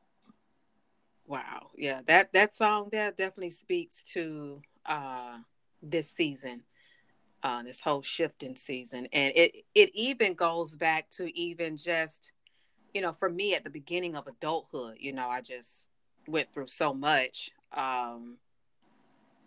Wow. 1.26 1.70
Yeah, 1.76 2.00
that 2.06 2.32
that 2.32 2.56
song 2.56 2.88
there 2.90 3.10
definitely 3.12 3.50
speaks 3.50 4.02
to 4.14 4.60
uh 4.86 5.38
this 5.82 6.10
season. 6.12 6.64
uh, 7.42 7.62
this 7.62 7.80
whole 7.80 8.02
shifting 8.02 8.54
season, 8.56 9.06
and 9.12 9.32
it 9.36 9.64
it 9.74 9.90
even 9.94 10.34
goes 10.34 10.76
back 10.76 11.08
to 11.10 11.34
even 11.38 11.76
just, 11.76 12.32
you 12.94 13.00
know, 13.00 13.12
for 13.14 13.30
me 13.30 13.54
at 13.54 13.64
the 13.64 13.70
beginning 13.70 14.14
of 14.16 14.26
adulthood, 14.26 14.96
you 15.00 15.12
know, 15.12 15.28
I 15.28 15.40
just 15.40 15.88
went 16.28 16.52
through 16.52 16.66
so 16.66 16.92
much, 16.92 17.50
um, 17.72 18.36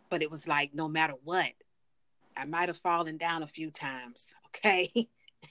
but 0.10 0.24
it 0.24 0.32
was 0.32 0.48
like 0.48 0.74
no 0.74 0.88
matter 0.88 1.14
what, 1.24 1.52
I 2.36 2.46
might 2.46 2.70
have 2.70 2.78
fallen 2.80 3.18
down 3.18 3.44
a 3.44 3.48
few 3.48 3.70
times, 3.72 4.34
okay, 4.56 5.08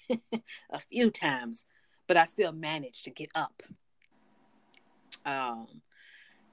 a 0.71 0.79
few 0.91 1.11
times, 1.11 1.65
but 2.07 2.17
I 2.17 2.25
still 2.25 2.53
managed 2.53 3.05
to 3.05 3.11
get 3.11 3.31
up. 3.35 3.63
Um, 5.25 5.83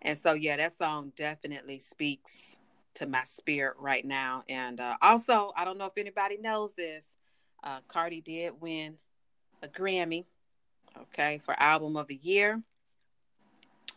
and 0.02 0.18
so 0.18 0.34
yeah, 0.34 0.58
that 0.58 0.78
song 0.78 1.12
definitely 1.16 1.80
speaks 1.80 2.58
to 2.96 3.08
my 3.08 3.24
spirit 3.24 3.76
right 3.80 4.06
now. 4.06 4.44
And 4.50 4.80
uh, 4.80 4.96
also, 5.02 5.52
I 5.56 5.66
don't 5.66 5.78
know 5.78 5.86
if 5.86 5.98
anybody 5.98 6.38
knows 6.38 6.74
this, 6.74 7.12
uh, 7.64 7.82
Cardi 7.88 8.22
did 8.22 8.54
win 8.60 8.96
a 9.62 9.68
Grammy, 9.68 10.26
okay, 10.98 11.40
for 11.44 11.56
album 11.62 11.98
of 11.98 12.08
the 12.08 12.20
year, 12.22 12.62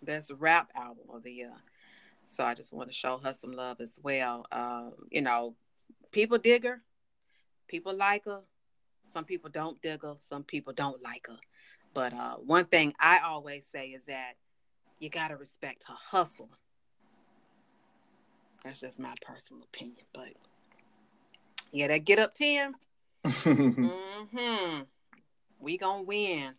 best 0.03 0.33
rap 0.39 0.71
album 0.75 1.05
of 1.13 1.23
the 1.23 1.33
year. 1.33 1.53
So 2.25 2.45
I 2.45 2.55
just 2.55 2.73
want 2.73 2.89
to 2.91 2.95
show 2.95 3.19
her 3.19 3.33
some 3.33 3.53
love 3.53 3.81
as 3.81 3.99
well. 4.03 4.47
Um, 4.53 4.93
you 5.11 5.23
know, 5.23 5.55
people 6.13 6.39
dig 6.39 6.65
her, 6.65 6.81
people 7.73 7.97
like 7.97 8.27
her. 8.27 8.43
Some 9.07 9.25
people 9.25 9.51
don't 9.51 9.81
dig 9.81 10.03
her. 10.03 10.15
Some 10.21 10.45
people 10.45 10.75
don't 10.75 11.03
like 11.03 11.27
her. 11.27 11.39
But 11.95 12.13
uh, 12.13 12.37
one 12.37 12.67
thing 12.67 12.93
I 13.01 13.21
always 13.25 13.67
say 13.67 13.89
is 13.89 14.05
that 14.07 14.35
you 14.99 15.09
gotta 15.09 15.37
respect 15.37 15.85
her 15.89 15.97
hustle. 15.99 16.51
That's 18.63 18.81
just 18.81 19.01
my 19.01 19.15
personal 19.27 19.65
opinion. 19.65 20.05
But 20.13 20.35
yeah, 21.73 21.89
that 21.89 22.05
get 22.05 22.19
up 22.19 22.35
ten. 22.35 22.75
mm-hmm. 23.25 24.83
We 25.59 25.79
gonna 25.79 26.03
win. 26.03 26.53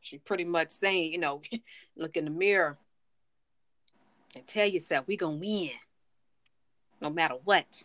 She 0.00 0.18
pretty 0.18 0.44
much 0.44 0.70
saying, 0.70 1.12
you 1.12 1.18
know, 1.18 1.42
look 1.96 2.16
in 2.16 2.24
the 2.24 2.30
mirror 2.30 2.78
and 4.34 4.46
tell 4.46 4.66
yourself 4.66 5.06
we 5.06 5.18
gonna 5.18 5.36
win, 5.36 5.70
no 7.02 7.10
matter 7.10 7.34
what. 7.44 7.84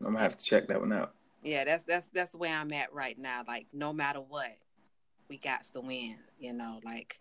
I'm 0.00 0.12
gonna 0.12 0.18
have 0.18 0.36
to 0.36 0.44
check 0.44 0.68
that 0.68 0.80
one 0.80 0.92
out. 0.92 1.15
Yeah, 1.46 1.62
that's 1.64 1.84
that's 1.84 2.08
that's 2.08 2.34
where 2.34 2.52
I'm 2.52 2.72
at 2.72 2.92
right 2.92 3.16
now. 3.16 3.44
Like 3.46 3.68
no 3.72 3.92
matter 3.92 4.18
what, 4.18 4.50
we 5.28 5.38
got 5.38 5.62
to 5.62 5.80
win. 5.80 6.18
You 6.40 6.52
know, 6.52 6.80
like 6.84 7.20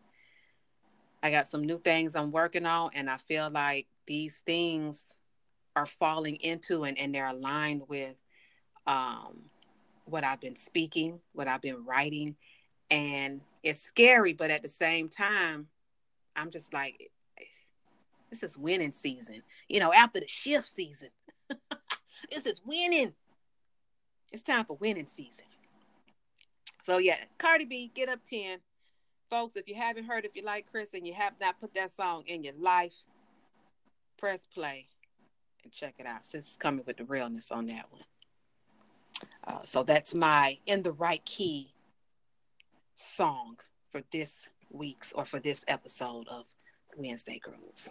I 1.22 1.30
got 1.30 1.46
some 1.46 1.64
new 1.64 1.78
things 1.78 2.16
I'm 2.16 2.32
working 2.32 2.66
on, 2.66 2.90
and 2.96 3.08
I 3.08 3.18
feel 3.18 3.52
like 3.52 3.86
these 4.08 4.40
things 4.40 5.16
are 5.76 5.86
falling 5.86 6.38
into 6.38 6.86
and, 6.86 6.98
and 6.98 7.14
they're 7.14 7.28
aligned 7.28 7.84
with 7.88 8.16
um, 8.88 9.44
what 10.06 10.24
I've 10.24 10.42
been 10.42 10.56
speaking, 10.56 11.20
what 11.34 11.48
I've 11.48 11.62
been 11.62 11.86
writing. 11.86 12.36
And 12.90 13.42
it's 13.62 13.80
scary, 13.80 14.34
but 14.34 14.50
at 14.50 14.64
the 14.64 14.70
same 14.70 15.08
time, 15.08 15.68
I'm 16.36 16.50
just 16.50 16.74
like, 16.74 17.12
this 18.32 18.42
is 18.42 18.58
winning 18.58 18.94
season. 18.94 19.44
You 19.70 19.82
know, 19.82 19.94
after 19.94 20.20
the 20.20 20.28
shift 20.28 20.68
season, 20.68 21.10
this 22.32 22.48
is 22.48 22.60
winning. 22.66 23.14
It's 24.36 24.42
time 24.42 24.66
for 24.66 24.76
winning 24.82 25.08
season. 25.08 25.46
So 26.82 26.98
yeah, 26.98 27.16
Cardi 27.38 27.64
B, 27.64 27.90
get 27.96 28.10
up 28.10 28.20
10. 28.26 28.60
Folks, 29.30 29.56
if 29.56 29.70
you 29.70 29.76
haven't 29.76 30.04
heard, 30.04 30.26
if 30.26 30.36
you 30.36 30.44
like 30.44 30.70
Chris 30.70 30.94
and 30.94 31.08
you 31.08 31.14
have 31.14 31.32
not 31.40 31.58
put 31.62 31.74
that 31.76 31.90
song 31.90 32.26
in 32.28 32.44
your 32.44 32.54
life, 32.60 33.06
press 34.18 34.46
play 34.54 34.88
and 35.64 35.72
check 35.72 35.96
it 36.00 36.06
out 36.06 36.26
since 36.26 36.48
it's 36.48 36.58
coming 36.58 36.84
with 36.86 36.98
the 36.98 37.06
realness 37.06 37.50
on 37.50 37.68
that 37.68 37.86
one. 37.90 38.02
Uh, 39.48 39.64
so 39.64 39.84
that's 39.84 40.14
my 40.14 40.58
in 40.66 40.82
the 40.82 40.92
right 40.92 41.24
key 41.24 41.72
song 42.94 43.56
for 43.90 44.02
this 44.12 44.50
week's 44.70 45.14
or 45.14 45.26
for 45.26 45.40
this 45.40 45.64
episode 45.70 46.28
of 46.28 46.44
Wednesday 46.98 47.40
Groove. 47.40 47.88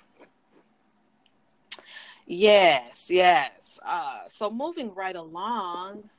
Yes, 2.27 3.09
yes. 3.09 3.79
Uh, 3.83 4.21
so 4.31 4.51
moving 4.51 4.95
right 4.95 5.17
along, 5.17 6.11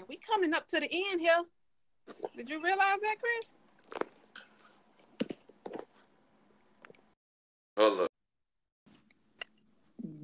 and 0.00 0.08
we 0.08 0.16
coming 0.16 0.54
up 0.54 0.66
to 0.68 0.80
the 0.80 0.88
end 0.90 1.20
here. 1.20 1.42
Did 2.34 2.48
you 2.48 2.62
realize 2.62 3.00
that, 3.02 3.16
Chris? 3.20 3.52
Up. 7.76 8.08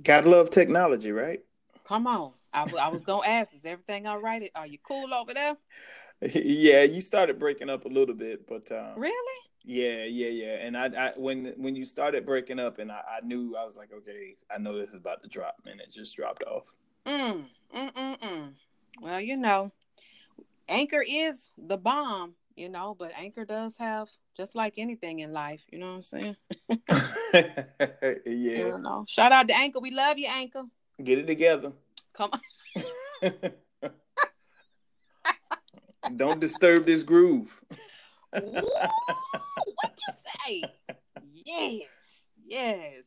Gotta 0.02 0.30
love 0.30 0.50
technology, 0.50 1.12
right? 1.12 1.40
Come 1.84 2.06
on. 2.06 2.32
I 2.52 2.88
was 2.88 3.04
gonna 3.04 3.26
ask, 3.26 3.54
is 3.54 3.66
everything 3.66 4.06
all 4.06 4.18
right? 4.20 4.50
Are 4.56 4.66
you 4.66 4.78
cool 4.78 5.12
over 5.12 5.34
there? 5.34 5.56
yeah, 6.32 6.82
you 6.84 7.02
started 7.02 7.38
breaking 7.38 7.68
up 7.68 7.84
a 7.84 7.88
little 7.88 8.14
bit, 8.14 8.46
but 8.48 8.72
um, 8.72 8.94
Really? 8.96 9.40
yeah, 9.62 10.04
yeah, 10.04 10.28
yeah. 10.28 10.54
And 10.62 10.74
I, 10.74 10.86
I 10.86 11.12
when 11.16 11.52
when 11.58 11.76
you 11.76 11.84
started 11.84 12.24
breaking 12.24 12.58
up, 12.58 12.78
and 12.78 12.90
I, 12.90 13.02
I 13.18 13.26
knew 13.26 13.54
I 13.56 13.64
was 13.64 13.76
like, 13.76 13.90
okay, 13.92 14.36
I 14.50 14.56
know 14.56 14.78
this 14.78 14.90
is 14.90 14.96
about 14.96 15.22
to 15.22 15.28
drop, 15.28 15.56
and 15.66 15.78
it 15.80 15.92
just 15.92 16.16
dropped 16.16 16.44
off. 16.44 16.64
Mm, 17.04 17.44
mm, 17.76 17.92
mm, 17.92 18.20
mm. 18.20 18.52
Well, 19.00 19.20
you 19.20 19.36
know, 19.36 19.72
Anchor 20.68 21.04
is 21.06 21.52
the 21.56 21.76
bomb, 21.76 22.34
you 22.54 22.68
know, 22.68 22.96
but 22.98 23.12
Anchor 23.18 23.44
does 23.44 23.76
have 23.78 24.08
just 24.36 24.54
like 24.54 24.74
anything 24.76 25.20
in 25.20 25.32
life, 25.32 25.64
you 25.70 25.78
know 25.78 25.88
what 25.88 25.94
I'm 25.96 26.02
saying? 26.02 26.36
yeah, 27.34 27.64
You 28.24 28.78
know. 28.78 29.04
Shout 29.08 29.32
out 29.32 29.48
to 29.48 29.56
Anchor. 29.56 29.80
We 29.80 29.90
love 29.90 30.18
you, 30.18 30.28
Anchor. 30.30 30.64
get 31.02 31.18
it 31.18 31.26
together. 31.26 31.72
Come 32.14 32.30
on. 32.32 32.40
Don't 36.16 36.40
disturb 36.40 36.86
this 36.86 37.02
groove. 37.02 37.60
Ooh, 38.36 38.52
what 38.52 39.98
you 40.06 40.14
say? 40.46 40.62
Yes, 41.44 42.22
yes. 42.44 43.02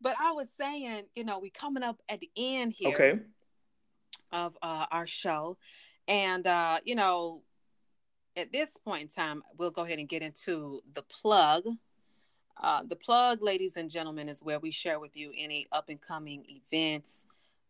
But 0.00 0.14
I 0.20 0.32
was 0.32 0.48
saying, 0.58 1.04
you 1.14 1.24
know, 1.24 1.38
we 1.38 1.50
coming 1.50 1.82
up 1.82 2.00
at 2.08 2.20
the 2.20 2.30
end 2.36 2.74
here 2.76 2.94
Okay. 2.94 3.20
Of 4.32 4.56
uh, 4.62 4.86
our 4.90 5.06
show, 5.06 5.56
and 6.06 6.46
uh, 6.46 6.78
you 6.84 6.94
know, 6.94 7.42
at 8.36 8.52
this 8.52 8.76
point 8.78 9.02
in 9.02 9.08
time, 9.08 9.42
we'll 9.56 9.70
go 9.70 9.82
ahead 9.84 9.98
and 9.98 10.08
get 10.08 10.22
into 10.22 10.80
the 10.94 11.02
plug. 11.02 11.64
Uh, 12.60 12.82
the 12.86 12.96
plug, 12.96 13.40
ladies 13.42 13.76
and 13.76 13.90
gentlemen, 13.90 14.28
is 14.28 14.42
where 14.42 14.58
we 14.58 14.70
share 14.70 14.98
with 14.98 15.16
you 15.16 15.32
any 15.36 15.66
up 15.70 15.88
and 15.88 16.00
coming 16.00 16.44
events, 16.48 17.24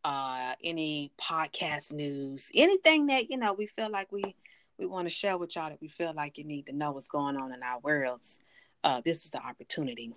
uh, 0.04 0.54
any 0.64 1.10
podcast 1.20 1.92
news, 1.92 2.50
anything 2.54 3.06
that 3.06 3.30
you 3.30 3.36
know 3.36 3.52
we 3.52 3.66
feel 3.66 3.90
like 3.90 4.10
we 4.12 4.34
we 4.78 4.86
want 4.86 5.06
to 5.06 5.10
share 5.10 5.36
with 5.36 5.56
y'all 5.56 5.68
that 5.68 5.80
we 5.80 5.88
feel 5.88 6.14
like 6.14 6.38
you 6.38 6.44
need 6.44 6.66
to 6.66 6.72
know 6.72 6.92
what's 6.92 7.08
going 7.08 7.36
on 7.36 7.52
in 7.52 7.62
our 7.62 7.80
worlds. 7.80 8.40
Uh, 8.84 9.00
this 9.04 9.24
is 9.24 9.30
the 9.30 9.44
opportunity. 9.44 10.14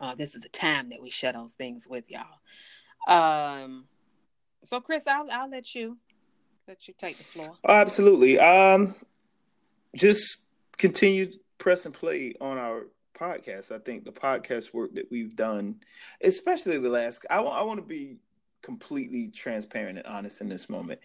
Uh, 0.00 0.14
this 0.14 0.34
is 0.34 0.42
the 0.42 0.48
time 0.48 0.90
that 0.90 1.00
we 1.00 1.08
share 1.08 1.32
those 1.32 1.54
things 1.54 1.86
with 1.88 2.10
y'all. 2.10 2.40
Um, 3.08 3.84
so, 4.64 4.80
Chris, 4.80 5.06
I'll 5.06 5.28
I'll 5.30 5.50
let 5.50 5.74
you 5.74 5.96
let 6.68 6.88
you 6.88 6.94
take 6.98 7.18
the 7.18 7.24
floor. 7.24 7.56
Oh, 7.64 7.72
absolutely. 7.72 8.38
Um, 8.38 8.94
just 9.94 10.42
continue 10.76 11.32
press 11.58 11.86
and 11.86 11.94
play 11.94 12.34
on 12.40 12.58
our 12.58 12.86
podcast. 13.18 13.72
I 13.72 13.78
think 13.78 14.04
the 14.04 14.12
podcast 14.12 14.74
work 14.74 14.94
that 14.94 15.10
we've 15.10 15.34
done, 15.34 15.76
especially 16.20 16.78
the 16.78 16.88
last, 16.88 17.24
I 17.30 17.40
want 17.40 17.56
I 17.56 17.62
want 17.62 17.80
to 17.80 17.86
be 17.86 18.16
completely 18.62 19.28
transparent 19.28 19.98
and 19.98 20.06
honest 20.06 20.40
in 20.40 20.48
this 20.48 20.68
moment. 20.68 21.00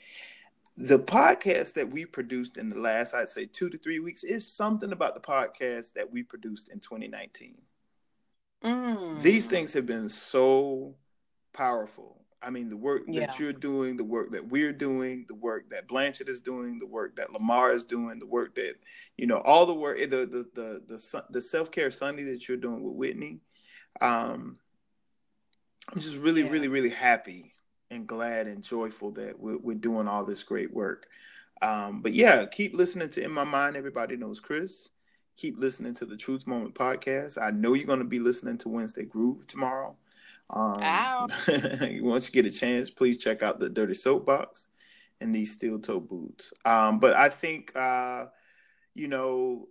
The 0.77 0.99
podcast 0.99 1.73
that 1.73 1.91
we 1.91 2.05
produced 2.05 2.57
in 2.57 2.69
the 2.69 2.79
last, 2.79 3.13
I'd 3.13 3.27
say, 3.27 3.45
two 3.45 3.69
to 3.69 3.77
three 3.77 3.99
weeks 3.99 4.23
is 4.23 4.51
something 4.51 4.91
about 4.91 5.13
the 5.13 5.19
podcast 5.19 5.93
that 5.93 6.11
we 6.11 6.23
produced 6.23 6.69
in 6.69 6.79
2019. 6.79 7.61
Mm. 8.63 9.21
These 9.21 9.47
things 9.47 9.73
have 9.73 9.85
been 9.85 10.09
so 10.09 10.95
powerful. 11.53 12.20
I 12.43 12.49
mean, 12.49 12.69
the 12.69 12.77
work 12.77 13.03
Yeah. 13.07 13.27
that 13.27 13.39
you're 13.39 13.53
doing, 13.53 13.97
the 13.97 14.03
work 14.03 14.31
that 14.31 14.47
we're 14.47 14.73
doing, 14.73 15.25
the 15.27 15.35
work 15.35 15.69
that 15.69 15.87
Blanchett 15.87 16.27
is 16.27 16.41
doing, 16.41 16.79
the 16.79 16.87
work 16.87 17.15
that 17.17 17.31
Lamar 17.31 17.71
is 17.73 17.85
doing, 17.85 18.17
the 18.19 18.25
work 18.25 18.55
that 18.55 18.75
you 19.17 19.27
know, 19.27 19.37
all 19.37 19.65
the 19.65 19.73
work, 19.73 19.97
the 19.99 20.07
the 20.25 20.49
the 20.53 20.81
the, 20.87 21.23
the 21.29 21.41
self 21.41 21.69
care 21.71 21.91
Sunday 21.91 22.23
that 22.23 22.47
you're 22.47 22.57
doing 22.57 22.83
with 22.83 22.95
Whitney. 22.95 23.39
Um, 23.99 24.57
I'm 25.89 25.99
just 25.99 26.17
really, 26.17 26.43
Yeah. 26.43 26.49
really, 26.49 26.67
really 26.67 26.89
happy 26.89 27.53
and 27.89 28.07
glad 28.07 28.47
and 28.47 28.63
joyful 28.63 29.11
that 29.11 29.39
we're, 29.39 29.57
we're 29.57 29.75
doing 29.75 30.07
all 30.07 30.23
this 30.25 30.43
great 30.43 30.73
work. 30.73 31.07
Um, 31.61 32.01
but 32.01 32.13
yeah, 32.13 32.45
keep 32.45 32.73
listening 32.73 33.09
to 33.09 33.23
In 33.23 33.31
My 33.31 33.43
Mind. 33.43 33.75
Everybody 33.75 34.15
knows 34.15 34.39
Chris. 34.39 34.89
Keep 35.37 35.59
listening 35.59 35.93
to 35.95 36.05
the 36.05 36.17
Truth 36.17 36.47
Moment 36.47 36.73
podcast. 36.75 37.41
I 37.41 37.51
know 37.51 37.73
you're 37.73 37.85
going 37.87 37.99
to 37.99 38.05
be 38.05 38.19
listening 38.19 38.57
to 38.59 38.69
Wednesday 38.69 39.03
Groove 39.05 39.45
tomorrow. 39.47 39.95
Um, 40.51 40.77
Ow. 40.81 41.27
once 42.01 42.27
you 42.27 42.33
get 42.33 42.51
a 42.51 42.55
chance, 42.55 42.89
please 42.89 43.17
check 43.17 43.41
out 43.41 43.59
the 43.59 43.69
Dirty 43.69 43.93
Soapbox 43.93 44.67
and 45.19 45.33
these 45.33 45.53
steel 45.53 45.79
toe 45.79 45.99
boots. 45.99 46.53
Um, 46.65 46.99
but 46.99 47.15
I 47.15 47.29
think, 47.29 47.75
uh, 47.75 48.25
you 48.93 49.07
know, 49.07 49.69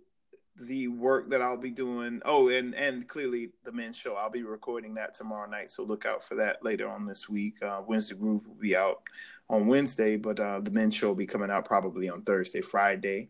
the 0.61 0.87
work 0.87 1.29
that 1.29 1.41
I'll 1.41 1.57
be 1.57 1.71
doing. 1.71 2.21
Oh, 2.25 2.49
and 2.49 2.75
and 2.75 3.07
clearly 3.07 3.51
the 3.63 3.71
men's 3.71 3.97
show. 3.97 4.15
I'll 4.15 4.29
be 4.29 4.43
recording 4.43 4.93
that 4.95 5.13
tomorrow 5.13 5.49
night, 5.49 5.71
so 5.71 5.83
look 5.83 6.05
out 6.05 6.23
for 6.23 6.35
that 6.35 6.63
later 6.63 6.89
on 6.89 7.05
this 7.05 7.29
week. 7.29 7.61
Uh, 7.63 7.81
Wednesday 7.85 8.15
Groove 8.15 8.47
will 8.47 8.55
be 8.55 8.75
out 8.75 9.01
on 9.49 9.67
Wednesday, 9.67 10.17
but 10.17 10.39
uh, 10.39 10.59
the 10.59 10.71
men's 10.71 10.95
show 10.95 11.07
will 11.07 11.15
be 11.15 11.25
coming 11.25 11.51
out 11.51 11.65
probably 11.65 12.09
on 12.09 12.21
Thursday, 12.23 12.61
Friday, 12.61 13.29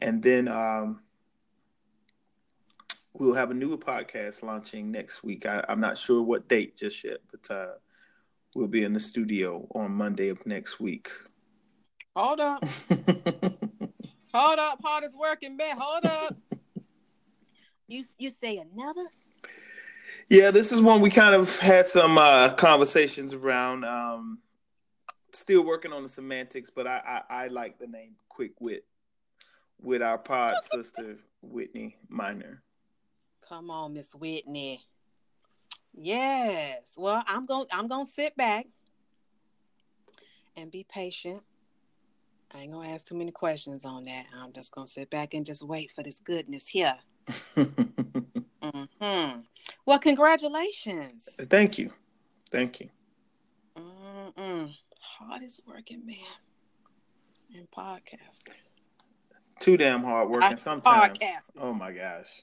and 0.00 0.22
then 0.22 0.48
um, 0.48 1.00
we'll 3.18 3.34
have 3.34 3.50
a 3.50 3.54
new 3.54 3.76
podcast 3.76 4.42
launching 4.42 4.90
next 4.90 5.22
week. 5.22 5.46
I, 5.46 5.64
I'm 5.68 5.80
not 5.80 5.98
sure 5.98 6.22
what 6.22 6.48
date 6.48 6.76
just 6.76 7.04
yet, 7.04 7.18
but 7.30 7.54
uh, 7.54 7.72
we'll 8.54 8.68
be 8.68 8.84
in 8.84 8.92
the 8.92 9.00
studio 9.00 9.66
on 9.74 9.92
Monday 9.92 10.28
of 10.28 10.44
next 10.46 10.80
week. 10.80 11.10
Hold 12.14 12.40
up. 12.40 12.64
Hold 14.34 14.58
up. 14.58 14.80
Hardest 14.82 15.16
working 15.18 15.56
man. 15.56 15.76
Hold 15.78 16.06
up. 16.06 16.36
You 17.88 18.02
you 18.18 18.30
say 18.30 18.56
another? 18.56 19.06
Yeah, 20.28 20.50
this 20.50 20.72
is 20.72 20.80
one 20.82 21.00
we 21.00 21.08
kind 21.08 21.36
of 21.36 21.56
had 21.60 21.86
some 21.86 22.18
uh, 22.18 22.48
conversations 22.54 23.32
around. 23.32 23.84
Um, 23.84 24.40
still 25.32 25.62
working 25.62 25.92
on 25.92 26.02
the 26.02 26.08
semantics, 26.08 26.68
but 26.68 26.88
I, 26.88 27.22
I, 27.30 27.44
I 27.44 27.46
like 27.46 27.78
the 27.78 27.86
name 27.86 28.16
Quick 28.28 28.60
Wit 28.60 28.84
with 29.80 30.02
our 30.02 30.18
pod 30.18 30.56
sister 30.62 31.18
Whitney 31.42 31.94
Minor. 32.08 32.64
Come 33.48 33.70
on, 33.70 33.94
Miss 33.94 34.12
Whitney. 34.14 34.80
Yes. 35.94 36.94
Well, 36.96 37.22
I'm 37.26 37.46
going 37.46 37.66
I'm 37.72 37.88
going 37.88 38.04
to 38.04 38.10
sit 38.10 38.36
back 38.36 38.66
and 40.56 40.70
be 40.70 40.84
patient. 40.88 41.42
I 42.54 42.60
ain't 42.60 42.72
going 42.72 42.88
to 42.88 42.94
ask 42.94 43.06
too 43.06 43.16
many 43.16 43.32
questions 43.32 43.84
on 43.84 44.04
that. 44.04 44.26
I'm 44.36 44.52
just 44.52 44.72
going 44.72 44.86
to 44.86 44.92
sit 44.92 45.10
back 45.10 45.34
and 45.34 45.44
just 45.44 45.62
wait 45.62 45.90
for 45.90 46.02
this 46.02 46.20
goodness 46.20 46.66
here. 46.68 46.94
hmm 47.54 49.40
Well, 49.84 49.98
congratulations. 49.98 51.28
Thank 51.48 51.78
you. 51.78 51.92
Thank 52.50 52.80
you. 52.80 52.88
Mm-mm. 53.76 54.72
Hardest 55.00 55.60
working 55.66 56.04
man 56.06 56.16
in 57.54 57.66
podcasting. 57.66 58.54
Too 59.60 59.76
damn 59.76 60.02
hard 60.02 60.30
working 60.30 60.52
I- 60.52 60.56
sometimes. 60.56 61.18
podcasting. 61.18 61.60
Oh 61.60 61.72
my 61.72 61.92
gosh. 61.92 62.42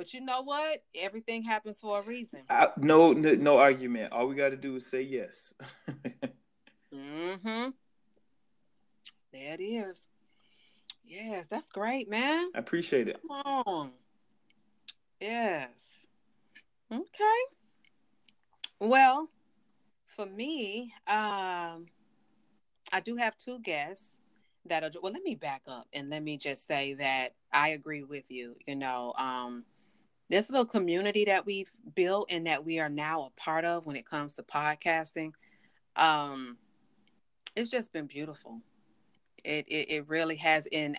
But 0.00 0.14
you 0.14 0.22
know 0.22 0.40
what? 0.40 0.82
Everything 0.98 1.42
happens 1.42 1.78
for 1.78 1.98
a 1.98 2.02
reason. 2.02 2.40
I, 2.48 2.68
no, 2.78 3.12
no, 3.12 3.34
no 3.34 3.58
argument. 3.58 4.14
All 4.14 4.28
we 4.28 4.34
got 4.34 4.48
to 4.48 4.56
do 4.56 4.76
is 4.76 4.86
say 4.86 5.02
yes. 5.02 5.52
Mm-hmm. 6.94 7.70
There 9.32 9.54
it 9.54 9.60
is. 9.62 10.08
Yes, 11.04 11.48
that's 11.48 11.70
great, 11.70 12.08
man. 12.08 12.50
I 12.54 12.58
appreciate 12.58 13.08
it. 13.08 13.20
Come 13.20 13.42
on. 13.66 13.92
Yes. 15.20 16.06
Okay. 16.90 17.40
Well, 18.80 19.28
for 20.06 20.26
me, 20.26 20.94
um, 21.06 21.86
I 22.92 23.00
do 23.04 23.16
have 23.16 23.36
two 23.36 23.60
guests 23.60 24.16
that 24.64 24.82
are 24.82 24.90
well, 25.02 25.12
let 25.12 25.22
me 25.22 25.34
back 25.34 25.62
up 25.68 25.86
and 25.92 26.10
let 26.10 26.22
me 26.22 26.38
just 26.38 26.66
say 26.66 26.94
that 26.94 27.34
I 27.52 27.68
agree 27.68 28.02
with 28.02 28.24
you. 28.30 28.56
You 28.66 28.74
know, 28.74 29.12
um, 29.16 29.64
this 30.30 30.48
little 30.48 30.64
community 30.64 31.24
that 31.24 31.44
we've 31.44 31.70
built 31.94 32.30
and 32.30 32.46
that 32.46 32.64
we 32.64 32.78
are 32.78 32.88
now 32.88 33.26
a 33.26 33.40
part 33.40 33.64
of 33.64 33.84
when 33.84 33.96
it 33.96 34.06
comes 34.06 34.34
to 34.34 34.42
podcasting, 34.44 35.32
um, 35.96 36.56
it's 37.56 37.68
just 37.68 37.92
been 37.92 38.06
beautiful. 38.06 38.60
It, 39.44 39.66
it 39.68 39.90
it 39.90 40.08
really 40.08 40.36
has 40.36 40.68
and 40.70 40.96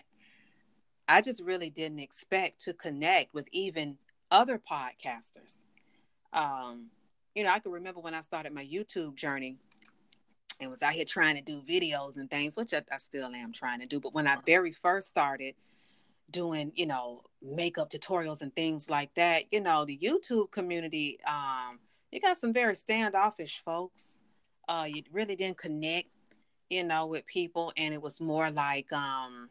I 1.08 1.20
just 1.20 1.42
really 1.42 1.70
didn't 1.70 1.98
expect 1.98 2.60
to 2.62 2.74
connect 2.74 3.34
with 3.34 3.48
even 3.52 3.98
other 4.30 4.58
podcasters. 4.58 5.64
Um, 6.32 6.90
you 7.34 7.44
know, 7.44 7.50
I 7.50 7.58
can 7.58 7.72
remember 7.72 8.00
when 8.00 8.14
I 8.14 8.20
started 8.20 8.52
my 8.52 8.64
YouTube 8.64 9.16
journey 9.16 9.56
and 10.60 10.70
was 10.70 10.82
out 10.82 10.92
here 10.92 11.04
trying 11.04 11.36
to 11.36 11.42
do 11.42 11.60
videos 11.60 12.16
and 12.16 12.30
things, 12.30 12.56
which 12.56 12.72
I, 12.72 12.82
I 12.92 12.98
still 12.98 13.28
am 13.28 13.52
trying 13.52 13.80
to 13.80 13.86
do. 13.86 14.00
But 14.00 14.14
when 14.14 14.26
I 14.26 14.36
very 14.46 14.72
first 14.72 15.08
started 15.08 15.54
doing, 16.30 16.72
you 16.74 16.86
know, 16.86 17.22
makeup 17.42 17.90
tutorials 17.90 18.42
and 18.42 18.54
things 18.54 18.88
like 18.88 19.14
that, 19.14 19.44
you 19.50 19.60
know, 19.60 19.84
the 19.84 19.98
YouTube 19.98 20.50
community, 20.50 21.18
um, 21.26 21.78
you 22.10 22.20
got 22.20 22.38
some 22.38 22.52
very 22.52 22.74
standoffish 22.74 23.62
folks. 23.64 24.18
Uh, 24.68 24.86
you 24.88 25.02
really 25.10 25.34
didn't 25.34 25.58
connect, 25.58 26.08
you 26.70 26.84
know, 26.84 27.06
with 27.06 27.26
people, 27.26 27.72
and 27.76 27.92
it 27.92 28.00
was 28.00 28.20
more 28.20 28.50
like 28.50 28.92
um, 28.92 29.48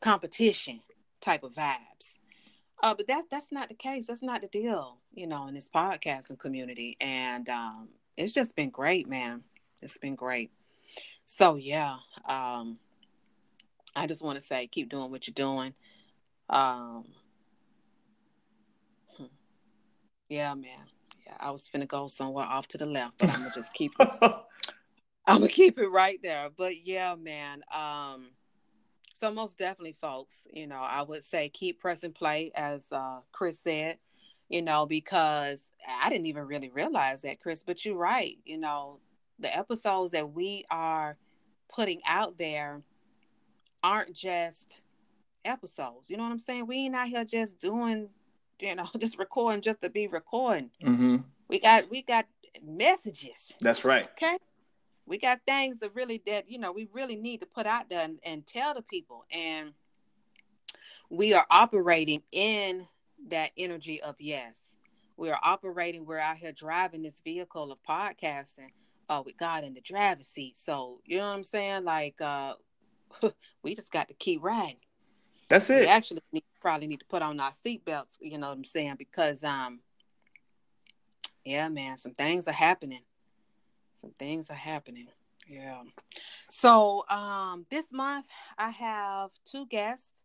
competition 0.00 0.80
type 1.20 1.42
of 1.42 1.52
vibes. 1.54 2.14
Uh, 2.82 2.94
but 2.94 3.06
that 3.08 3.24
that's 3.30 3.50
not 3.50 3.68
the 3.68 3.74
case. 3.74 4.06
That's 4.06 4.22
not 4.22 4.42
the 4.42 4.48
deal, 4.48 4.98
you 5.12 5.26
know, 5.26 5.48
in 5.48 5.54
this 5.54 5.68
podcasting 5.68 6.38
community. 6.38 6.96
And 7.00 7.48
um, 7.48 7.88
it's 8.16 8.32
just 8.32 8.54
been 8.54 8.70
great, 8.70 9.08
man. 9.08 9.42
It's 9.82 9.98
been 9.98 10.14
great. 10.14 10.50
So 11.24 11.56
yeah, 11.56 11.96
um, 12.28 12.78
I 13.96 14.06
just 14.06 14.22
want 14.22 14.38
to 14.38 14.44
say, 14.44 14.66
keep 14.66 14.90
doing 14.90 15.10
what 15.10 15.26
you're 15.26 15.32
doing. 15.32 15.74
Um, 16.48 17.04
hmm. 19.16 19.24
yeah, 20.28 20.54
man. 20.54 20.86
Yeah, 21.26 21.36
I 21.40 21.50
was 21.50 21.68
finna 21.68 21.88
go 21.88 22.08
somewhere 22.08 22.46
off 22.46 22.68
to 22.68 22.78
the 22.78 22.86
left, 22.86 23.18
but 23.18 23.30
I'm 23.30 23.40
gonna 23.40 23.54
just 23.54 23.74
keep 23.74 23.92
it 23.98 24.08
I'm 25.26 25.40
gonna 25.40 25.48
keep 25.48 25.78
it 25.78 25.88
right 25.88 26.18
there. 26.22 26.50
But 26.56 26.86
yeah, 26.86 27.14
man. 27.16 27.62
Um, 27.76 28.28
so 29.14 29.32
most 29.32 29.58
definitely, 29.58 29.94
folks, 29.94 30.42
you 30.52 30.66
know, 30.66 30.80
I 30.80 31.02
would 31.02 31.24
say 31.24 31.48
keep 31.48 31.80
pressing 31.80 32.12
play, 32.12 32.52
as 32.54 32.92
uh, 32.92 33.20
Chris 33.32 33.58
said, 33.58 33.98
you 34.48 34.62
know, 34.62 34.86
because 34.86 35.72
I 36.02 36.10
didn't 36.10 36.26
even 36.26 36.46
really 36.46 36.68
realize 36.68 37.22
that, 37.22 37.40
Chris. 37.40 37.64
But 37.64 37.84
you're 37.84 37.96
right. 37.96 38.36
You 38.44 38.58
know, 38.58 39.00
the 39.38 39.54
episodes 39.56 40.12
that 40.12 40.32
we 40.32 40.64
are 40.70 41.16
putting 41.68 42.00
out 42.06 42.38
there 42.38 42.82
aren't 43.82 44.14
just 44.14 44.82
episodes. 45.46 46.10
You 46.10 46.16
know 46.16 46.24
what 46.24 46.32
I'm 46.32 46.38
saying? 46.38 46.66
We 46.66 46.76
ain't 46.76 46.96
out 46.96 47.08
here 47.08 47.24
just 47.24 47.58
doing, 47.58 48.08
you 48.60 48.74
know, 48.74 48.86
just 48.98 49.18
recording 49.18 49.62
just 49.62 49.82
to 49.82 49.90
be 49.90 50.06
recording. 50.06 50.70
hmm 50.82 51.18
We 51.48 51.60
got 51.60 51.90
we 51.90 52.02
got 52.02 52.26
messages. 52.64 53.52
That's 53.60 53.84
right. 53.84 54.08
Okay. 54.12 54.38
We 55.06 55.18
got 55.18 55.40
things 55.46 55.78
that 55.80 55.94
really 55.94 56.22
that, 56.26 56.50
you 56.50 56.58
know, 56.58 56.72
we 56.72 56.88
really 56.92 57.16
need 57.16 57.40
to 57.40 57.46
put 57.46 57.66
out 57.66 57.88
there 57.88 58.04
and, 58.04 58.18
and 58.24 58.46
tell 58.46 58.74
the 58.74 58.82
people. 58.82 59.24
And 59.30 59.72
we 61.10 61.32
are 61.32 61.46
operating 61.50 62.22
in 62.32 62.86
that 63.28 63.50
energy 63.56 64.02
of 64.02 64.16
yes. 64.18 64.64
We 65.16 65.30
are 65.30 65.38
operating, 65.42 66.04
we're 66.04 66.18
out 66.18 66.36
here 66.36 66.52
driving 66.52 67.02
this 67.02 67.20
vehicle 67.24 67.72
of 67.72 67.78
podcasting 67.88 68.70
uh 69.08 69.22
with 69.24 69.36
God 69.38 69.62
in 69.64 69.74
the 69.74 69.80
driver's 69.80 70.28
seat. 70.28 70.56
So 70.56 71.00
you 71.04 71.18
know 71.18 71.28
what 71.28 71.36
I'm 71.36 71.44
saying? 71.44 71.84
Like 71.84 72.20
uh 72.20 72.54
we 73.62 73.74
just 73.74 73.92
got 73.92 74.08
to 74.08 74.14
keep 74.14 74.42
riding. 74.42 74.76
That's 75.48 75.68
We 75.68 75.76
it. 75.76 75.88
actually 75.88 76.22
need, 76.32 76.44
probably 76.60 76.86
need 76.86 77.00
to 77.00 77.06
put 77.06 77.22
on 77.22 77.38
our 77.40 77.52
seatbelts, 77.52 78.18
you 78.20 78.38
know 78.38 78.48
what 78.48 78.56
I'm 78.56 78.64
saying? 78.64 78.96
Because 78.98 79.44
um 79.44 79.80
yeah, 81.44 81.68
man, 81.68 81.96
some 81.98 82.12
things 82.12 82.48
are 82.48 82.52
happening. 82.52 83.02
Some 83.94 84.10
things 84.10 84.50
are 84.50 84.54
happening. 84.54 85.06
Yeah. 85.48 85.82
So 86.50 87.04
um 87.08 87.66
this 87.70 87.86
month 87.92 88.26
I 88.58 88.70
have 88.70 89.30
two 89.44 89.66
guests 89.66 90.24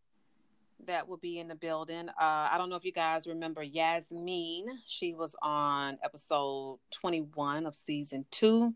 that 0.88 1.08
will 1.08 1.18
be 1.18 1.38
in 1.38 1.48
the 1.48 1.56
building. 1.56 2.10
Uh 2.10 2.50
I 2.52 2.56
don't 2.58 2.70
know 2.70 2.76
if 2.76 2.86
you 2.86 2.92
guys 2.92 3.28
remember 3.28 3.62
Yasmin. 3.62 4.66
She 4.88 5.14
was 5.14 5.36
on 5.44 6.00
episode 6.04 6.80
21 6.92 7.68
of 7.68 7.76
season 7.76 8.26
2. 8.32 8.74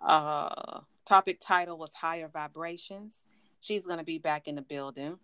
Uh 0.00 0.80
topic 1.04 1.38
title 1.40 1.78
was 1.78 1.92
higher 1.94 2.28
vibrations. 2.28 3.24
She's 3.60 3.84
going 3.84 3.98
to 3.98 4.04
be 4.04 4.18
back 4.18 4.46
in 4.46 4.54
the 4.54 4.62
building 4.62 5.18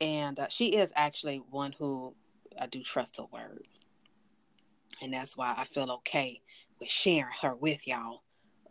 and 0.00 0.38
uh, 0.38 0.48
she 0.48 0.76
is 0.76 0.92
actually 0.96 1.42
one 1.50 1.74
who 1.78 2.14
I 2.60 2.66
do 2.66 2.82
trust 2.82 3.16
her 3.18 3.24
word. 3.32 3.66
And 5.02 5.12
that's 5.12 5.36
why 5.36 5.54
I 5.56 5.64
feel 5.64 5.90
okay 5.90 6.40
with 6.78 6.88
sharing 6.88 7.34
her 7.42 7.54
with 7.54 7.86
y'all 7.86 8.22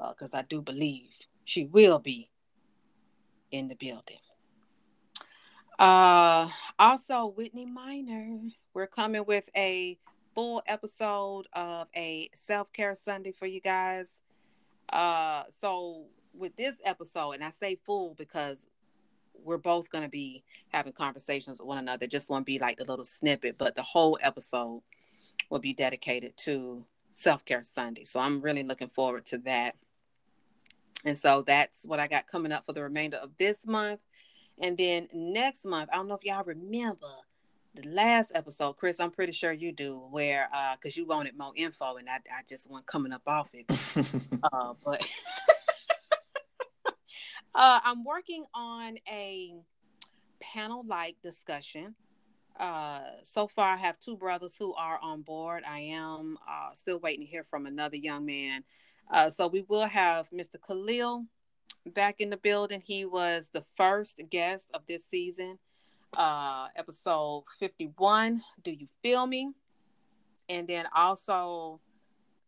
because 0.10 0.34
I 0.34 0.42
do 0.44 0.62
believe 0.62 1.10
she 1.46 1.66
will 1.66 2.00
be 2.00 2.30
in 3.52 3.68
the 3.68 3.76
building. 3.76 4.18
Uh, 5.80 6.48
also, 6.78 7.28
Whitney 7.28 7.66
Minor, 7.66 8.40
we're 8.74 8.88
coming 8.88 9.24
with 9.26 9.50
a 9.56 9.98
full 10.36 10.62
episode 10.68 11.48
of 11.54 11.88
a 11.96 12.30
self 12.34 12.72
care 12.74 12.96
Sunday 12.96 13.32
for 13.32 13.46
you 13.46 13.62
guys. 13.62 14.24
Uh, 14.92 15.44
so 15.50 16.06
with 16.34 16.56
this 16.56 16.78
episode, 16.86 17.32
and 17.34 17.44
I 17.44 17.52
say 17.52 17.78
full 17.86 18.16
because 18.16 18.68
we're 19.42 19.58
both 19.58 19.90
going 19.90 20.04
to 20.04 20.10
be 20.10 20.44
having 20.70 20.94
conversations 20.94 21.60
with 21.60 21.68
one 21.68 21.78
another. 21.78 22.08
Just 22.08 22.30
won't 22.30 22.46
be 22.46 22.60
like 22.60 22.80
a 22.80 22.84
little 22.84 23.06
snippet, 23.06 23.58
but 23.58 23.76
the 23.76 23.82
whole 23.82 24.18
episode 24.22 24.82
will 25.50 25.60
be 25.60 25.74
dedicated 25.74 26.36
to 26.38 26.86
self 27.12 27.46
care 27.46 27.64
Sunday. 27.64 28.04
So 28.04 28.20
I'm 28.20 28.42
really 28.42 28.64
looking 28.64 28.90
forward 28.90 29.26
to 29.28 29.38
that. 29.40 29.76
And 31.06 31.18
so 31.18 31.42
that's 31.42 31.86
what 31.86 32.00
I 32.00 32.08
got 32.08 32.28
coming 32.28 32.52
up 32.52 32.66
for 32.66 32.74
the 32.74 32.84
remainder 32.84 33.18
of 33.18 33.32
this 33.38 33.58
month. 33.66 34.04
And 34.60 34.78
then 34.78 35.08
next 35.14 35.66
month, 35.66 35.90
I 35.92 35.96
don't 35.96 36.08
know 36.08 36.16
if 36.16 36.24
y'all 36.24 36.44
remember 36.44 37.08
the 37.76 37.88
last 37.90 38.32
episode, 38.36 38.74
Chris. 38.74 39.00
I'm 39.00 39.12
pretty 39.12 39.32
sure 39.32 39.52
you 39.52 39.72
do, 39.72 39.98
where 40.12 40.48
uh, 40.54 40.76
because 40.76 40.96
you 40.96 41.06
wanted 41.06 41.38
more 41.38 41.52
info, 41.56 41.96
and 41.96 42.08
I, 42.10 42.18
I 42.32 42.42
just 42.48 42.70
wasn't 42.70 42.86
coming 42.86 43.14
up 43.14 43.24
off 43.26 43.50
it. 43.54 43.66
uh, 44.54 44.74
but 44.86 45.04
uh, 47.56 47.80
I'm 47.84 48.04
working 48.04 48.46
on 48.54 48.98
a 49.10 49.54
panel-like 50.40 51.18
discussion. 51.22 51.96
Uh, 52.60 53.02
so 53.24 53.48
far, 53.48 53.74
I 53.74 53.78
have 53.78 54.00
two 54.00 54.16
brothers 54.18 54.56
who 54.56 54.74
are 54.76 55.00
on 55.02 55.22
board. 55.22 55.64
I 55.68 55.80
am 55.80 56.38
uh, 56.50 56.74
still 56.74 57.00
waiting 57.00 57.26
to 57.26 57.32
hear 57.32 57.44
from 57.44 57.66
another 57.66 57.98
young 57.98 58.26
man. 58.26 58.64
Uh, 59.12 59.30
so 59.30 59.48
we 59.48 59.64
will 59.68 59.88
have 59.88 60.30
Mr. 60.30 60.56
Khalil 60.66 61.26
back 61.94 62.22
in 62.22 62.30
the 62.30 62.38
building. 62.38 62.82
He 62.82 63.06
was 63.06 63.50
the 63.52 63.64
first 63.76 64.22
guest 64.30 64.70
of 64.74 64.86
this 64.88 65.06
season, 65.06 65.58
uh, 66.16 66.68
episode 66.76 67.44
51. 67.60 68.42
Do 68.64 68.72
you 68.72 68.88
feel 69.02 69.26
me? 69.26 69.52
And 70.50 70.68
then 70.68 70.86
also 70.96 71.80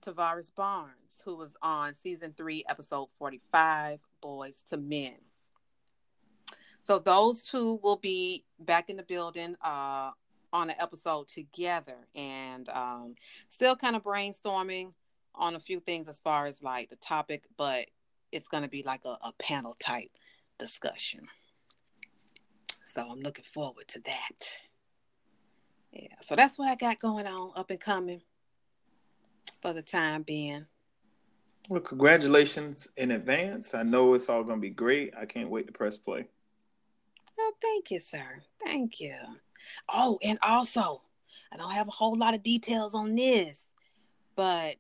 Tavares 0.02 0.53
Barnes, 0.53 1.22
who 1.23 1.36
was 1.36 1.56
on 1.61 1.94
season 1.94 2.34
three, 2.38 2.64
episode 2.69 3.07
45, 3.18 3.99
Boys 4.26 4.64
to 4.69 4.77
Men. 4.77 5.18
So 6.81 6.97
those 6.97 7.43
two 7.43 7.80
will 7.84 7.97
be 7.97 8.43
back 8.60 8.89
in 8.89 8.97
the 8.97 9.03
building 9.03 9.56
uh, 9.64 10.10
on 10.52 10.72
an 10.72 10.76
episode 10.81 11.27
together 11.27 12.07
and 12.15 12.68
um, 12.69 13.14
still 13.49 13.76
kind 13.76 13.95
of 13.95 14.02
brainstorming 14.03 14.93
on 15.35 15.53
a 15.53 15.60
few 15.60 15.80
things 15.80 16.07
as 16.07 16.19
far 16.19 16.47
as 16.47 16.64
like 16.64 16.89
the 16.89 16.95
topic, 16.95 17.43
but 17.56 17.85
it's 18.31 18.47
going 18.47 18.64
to 18.64 18.69
be 18.69 18.81
like 18.81 19.06
a, 19.06 19.15
a 19.22 19.31
panel 19.38 19.76
type 19.80 20.10
discussion. 20.57 21.27
So 22.84 23.07
I'm 23.07 23.19
looking 23.19 23.45
forward 23.45 23.88
to 23.89 23.99
that. 23.99 24.57
Yeah, 25.91 26.15
so 26.22 26.35
that's 26.35 26.57
what 26.57 26.69
I 26.69 26.73
got 26.73 26.99
going 26.99 27.27
on 27.27 27.52
up 27.56 27.69
and 27.69 27.80
coming 27.80 28.23
for 29.61 29.72
the 29.72 29.84
time 29.84 30.23
being. 30.23 30.65
Well, 31.68 31.82
congratulations 31.82 32.88
in 32.96 33.12
advance. 33.12 33.74
I 33.74 33.84
know 33.84 34.14
it's 34.14 34.30
all 34.30 34.44
going 34.44 34.58
to 34.58 34.62
be 34.62 34.70
great. 34.70 35.14
I 35.18 35.26
can't 35.26 35.50
wait 35.50 35.68
to 35.68 35.74
press 35.74 35.98
play. 35.98 36.28
Oh, 37.40 37.54
thank 37.62 37.92
you, 37.92 38.00
sir. 38.00 38.44
Thank 38.64 39.00
you. 39.00 39.18
Oh, 39.90 40.20
and 40.24 40.38
also, 40.44 41.02
I 41.52 41.58
don't 41.58 41.72
have 41.72 41.88
a 41.88 41.92
whole 41.92 42.18
lot 42.18 42.36
of 42.36 42.44
details 42.44 42.94
on 42.94 43.16
this, 43.16 43.68
but 44.36 44.76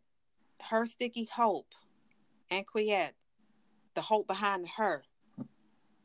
her 0.61 0.85
sticky 0.85 1.25
hope 1.25 1.73
and 2.51 2.65
Quiet, 2.67 3.13
the 3.95 4.01
hope 4.01 4.27
behind 4.27 4.67
her, 4.77 5.03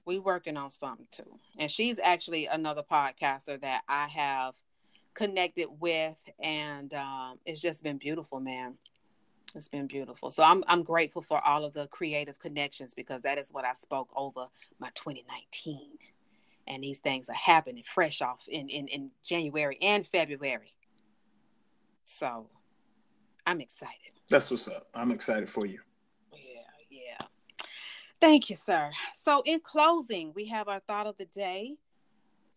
we 0.06 0.18
working 0.18 0.56
on 0.56 0.70
something 0.70 1.06
too. 1.10 1.38
And 1.58 1.70
she's 1.70 1.98
actually 2.02 2.46
another 2.46 2.82
podcaster 2.82 3.60
that 3.60 3.82
I 3.88 4.08
have 4.08 4.54
connected 5.14 5.68
with, 5.78 6.18
and 6.42 6.92
um, 6.94 7.38
it's 7.44 7.60
just 7.60 7.82
been 7.82 7.98
beautiful, 7.98 8.40
man. 8.40 8.76
It's 9.54 9.68
been 9.68 9.86
beautiful. 9.86 10.30
So 10.30 10.42
I'm 10.42 10.64
I'm 10.66 10.82
grateful 10.82 11.22
for 11.22 11.44
all 11.46 11.64
of 11.64 11.72
the 11.72 11.86
creative 11.88 12.38
connections 12.38 12.94
because 12.94 13.22
that 13.22 13.38
is 13.38 13.50
what 13.52 13.64
I 13.64 13.72
spoke 13.72 14.10
over 14.14 14.46
my 14.78 14.90
2019. 14.94 15.98
And 16.66 16.82
these 16.84 16.98
things 16.98 17.28
are 17.28 17.34
happening 17.34 17.82
fresh 17.84 18.22
off 18.22 18.46
in, 18.46 18.68
in, 18.68 18.86
in 18.88 19.10
January 19.24 19.76
and 19.82 20.06
February. 20.06 20.72
So 22.04 22.48
I'm 23.46 23.60
excited. 23.60 24.12
That's 24.28 24.50
what's 24.50 24.68
up. 24.68 24.86
I'm 24.94 25.10
excited 25.10 25.48
for 25.48 25.66
you. 25.66 25.80
Yeah, 26.32 26.60
yeah. 26.88 27.26
Thank 28.20 28.50
you, 28.50 28.56
sir. 28.56 28.90
So, 29.14 29.42
in 29.44 29.60
closing, 29.60 30.32
we 30.34 30.46
have 30.46 30.68
our 30.68 30.80
thought 30.80 31.06
of 31.06 31.16
the 31.16 31.24
day. 31.24 31.76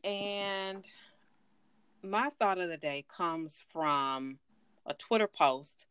And 0.04 0.86
my 2.04 2.30
thought 2.30 2.60
of 2.60 2.70
the 2.70 2.78
day 2.78 3.06
comes 3.08 3.64
from 3.72 4.38
a 4.86 4.94
Twitter 4.94 5.28
post, 5.28 5.88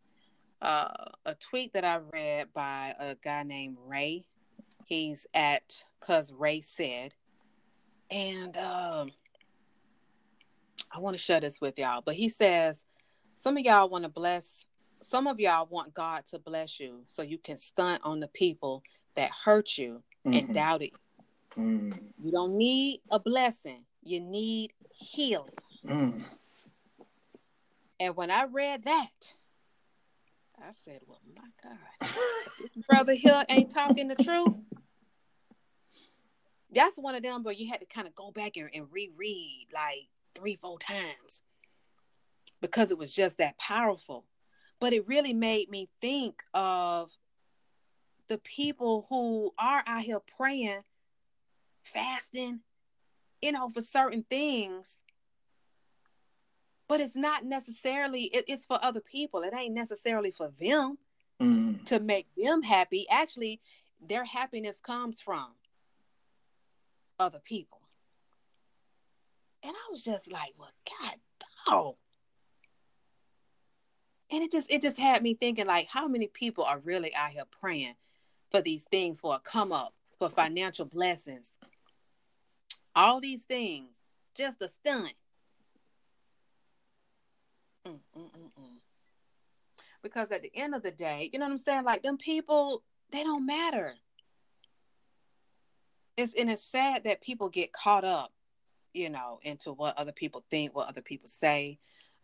uh, 0.63 0.89
a 1.27 1.35
tweet 1.35 1.73
that 1.75 1.85
I 1.85 1.99
read 2.13 2.53
by 2.53 2.95
a 2.99 3.17
guy 3.17 3.43
named 3.43 3.77
Ray. 3.87 4.25
He's 4.87 5.27
at 5.35 5.85
Cuz 6.01 6.33
Ray 6.33 6.61
said. 6.61 7.15
And 8.11 8.57
um, 8.57 9.11
I 10.93 10.99
want 10.99 11.17
to 11.17 11.23
share 11.23 11.41
this 11.41 11.61
with 11.61 11.79
y'all, 11.79 12.03
but 12.05 12.15
he 12.15 12.29
says, 12.29 12.85
Some 13.35 13.57
of 13.57 13.65
y'all 13.65 13.89
want 13.89 14.05
to 14.05 14.11
bless 14.11 14.67
some 14.99 15.27
of 15.27 15.41
y'all 15.41 15.67
want 15.69 15.93
God 15.95 16.25
to 16.27 16.39
bless 16.39 16.79
you 16.79 17.03
so 17.09 17.23
you 17.23 17.37
can 17.37 17.57
stunt 17.57 18.01
on 18.05 18.21
the 18.21 18.29
people 18.29 18.85
that 19.17 19.33
hurt 19.45 19.77
you 19.77 20.01
and 20.25 20.49
Mhm. 20.49 20.55
doubted. 20.55 20.91
you. 21.57 21.63
Mm, 21.63 22.13
You 22.25 22.31
don't 22.31 22.57
need 22.57 23.03
a 23.11 23.19
blessing, 23.19 23.85
you 24.05 24.21
need 24.21 24.73
healing. 24.95 25.51
mm. 25.85 26.25
And 27.99 28.17
when 28.17 28.31
I 28.31 28.45
read 28.45 28.85
that, 28.85 29.35
I 30.63 30.73
said, 30.73 31.01
Well, 31.07 31.21
my 31.35 31.43
God, 31.63 32.11
this 32.61 32.77
brother 32.87 33.15
here 33.15 33.45
ain't 33.49 33.71
talking 33.71 34.09
the 34.09 34.15
truth. 34.15 34.59
That's 36.75 36.97
one 36.97 37.15
of 37.15 37.23
them 37.23 37.43
where 37.43 37.55
you 37.55 37.71
had 37.71 37.81
to 37.81 37.87
kind 37.87 38.07
of 38.07 38.15
go 38.15 38.31
back 38.31 38.57
and, 38.57 38.71
and 38.73 38.87
reread 38.91 39.69
like 39.75 40.09
three, 40.35 40.57
four 40.57 40.79
times 40.79 41.43
because 42.61 42.91
it 42.91 42.99
was 42.99 43.15
just 43.15 43.39
that 43.39 43.59
powerful. 43.59 44.25
But 44.81 44.93
it 44.93 45.07
really 45.07 45.35
made 45.35 45.69
me 45.69 45.89
think 46.01 46.43
of 46.55 47.11
the 48.29 48.39
people 48.39 49.07
who 49.11 49.53
are 49.59 49.83
out 49.87 50.03
here 50.03 50.21
praying, 50.39 50.81
fasting, 51.83 52.61
you 53.43 53.53
know, 53.53 53.69
for 53.69 53.83
certain 53.83 54.25
things. 54.31 55.02
But 56.93 57.01
it's 57.01 57.17
not 57.17 57.47
necessarily, 57.47 58.25
it- 58.25 58.45
it's 58.49 58.67
for 58.67 58.79
other 58.85 59.01
people. 59.01 59.41
It 59.41 59.55
ain't 59.55 59.73
necessarily 59.73 60.31
for 60.31 60.49
them 60.51 60.99
Mm. 61.41 61.87
to 61.87 62.01
make 62.01 62.29
them 62.37 62.61
happy. 62.61 63.09
Actually, 63.09 63.63
their 63.99 64.27
happiness 64.27 64.79
comes 64.79 65.19
from 65.19 65.57
other 67.19 67.41
people. 67.41 67.81
And 69.63 69.75
I 69.75 69.89
was 69.91 70.05
just 70.05 70.31
like, 70.31 70.53
well, 70.59 70.71
God, 71.01 71.19
dog. 71.67 71.97
And 74.29 74.43
it 74.43 74.53
just 74.53 74.71
it 74.71 74.83
just 74.83 74.99
had 74.99 75.23
me 75.23 75.33
thinking 75.33 75.67
like 75.67 75.89
how 75.89 76.07
many 76.07 76.27
people 76.27 76.65
are 76.65 76.81
really 76.81 77.15
out 77.15 77.31
here 77.31 77.47
praying 77.47 77.97
for 78.51 78.61
these 78.61 78.85
things 78.85 79.19
for 79.23 79.35
a 79.35 79.41
come 79.41 79.73
up, 79.73 79.95
for 80.19 80.29
financial 80.29 80.85
blessings. 80.85 81.55
All 82.95 83.19
these 83.19 83.45
things, 83.47 84.03
just 84.35 84.61
a 84.61 84.69
stunt. 84.69 85.15
Mm, 87.87 87.99
mm, 88.17 88.23
mm, 88.23 88.51
mm. 88.61 88.79
Because 90.03 90.31
at 90.31 90.43
the 90.43 90.53
end 90.55 90.75
of 90.75 90.83
the 90.83 90.91
day, 90.91 91.31
you 91.33 91.39
know 91.39 91.47
what 91.47 91.53
I'm 91.53 91.59
saying? 91.59 91.85
Like 91.85 92.03
them 92.03 92.17
people, 92.17 92.83
they 93.11 93.23
don't 93.23 93.47
matter. 93.47 93.95
It's 96.17 96.35
and 96.35 96.51
it's 96.51 96.65
sad 96.65 97.05
that 97.05 97.23
people 97.23 97.49
get 97.49 97.73
caught 97.73 98.05
up, 98.05 98.33
you 98.93 99.11
know, 99.11 99.39
into 99.43 99.73
what 99.73 99.99
other 99.99 100.13
people 100.13 100.45
think, 100.51 100.75
what 100.75 100.89
other 100.89 101.03
people 101.03 101.29
say. 101.29 101.79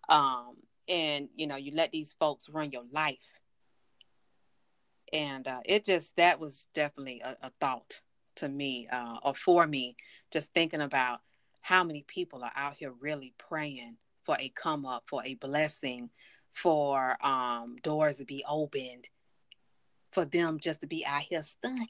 Um, 0.08 0.56
and 0.88 1.28
you 1.34 1.46
know, 1.46 1.56
you 1.56 1.72
let 1.74 1.92
these 1.92 2.14
folks 2.18 2.48
run 2.48 2.72
your 2.72 2.84
life. 2.92 3.40
And 5.12 5.46
uh, 5.48 5.60
it 5.64 5.84
just 5.84 6.16
that 6.16 6.38
was 6.38 6.66
definitely 6.74 7.22
a, 7.24 7.36
a 7.42 7.50
thought 7.60 8.02
to 8.36 8.48
me, 8.48 8.86
uh, 8.92 9.18
or 9.24 9.34
for 9.34 9.66
me, 9.66 9.96
just 10.32 10.52
thinking 10.52 10.82
about 10.82 11.20
how 11.60 11.82
many 11.82 12.04
people 12.06 12.44
are 12.44 12.52
out 12.54 12.74
here 12.74 12.92
really 13.00 13.34
praying 13.38 13.96
for 14.28 14.36
a 14.40 14.50
come 14.50 14.84
up, 14.84 15.04
for 15.06 15.24
a 15.24 15.34
blessing, 15.36 16.10
for 16.52 17.16
um, 17.24 17.76
doors 17.82 18.18
to 18.18 18.26
be 18.26 18.44
opened, 18.46 19.08
for 20.12 20.26
them 20.26 20.58
just 20.60 20.82
to 20.82 20.86
be 20.86 21.02
out 21.06 21.22
here 21.22 21.42
stunning. 21.42 21.88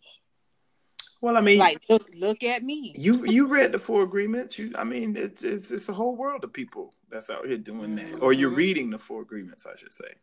Well, 1.21 1.37
I 1.37 1.41
mean, 1.41 1.59
Like, 1.59 1.83
look, 1.89 2.09
look 2.15 2.45
at 2.45 2.63
me. 2.63 2.95
you 2.97 3.25
you 3.27 3.49
read 3.49 3.73
the 3.73 3.79
four 3.81 4.05
agreements. 4.05 4.57
You, 4.57 4.71
I 4.79 4.85
mean, 4.85 5.17
it's 5.17 5.43
it's 5.43 5.73
it's 5.73 5.89
a 5.89 5.93
whole 5.93 6.15
world 6.15 6.45
of 6.45 6.53
people 6.53 6.95
that's 7.09 7.29
out 7.29 7.45
here 7.45 7.59
doing 7.59 7.97
that, 7.97 8.21
or 8.23 8.33
you're 8.33 8.53
Mhm. 8.53 8.57
reading 8.57 8.91
the 8.91 8.99
four 9.01 9.23
agreements, 9.23 9.67
I 9.67 9.75
should 9.75 9.93
say. 9.93 10.15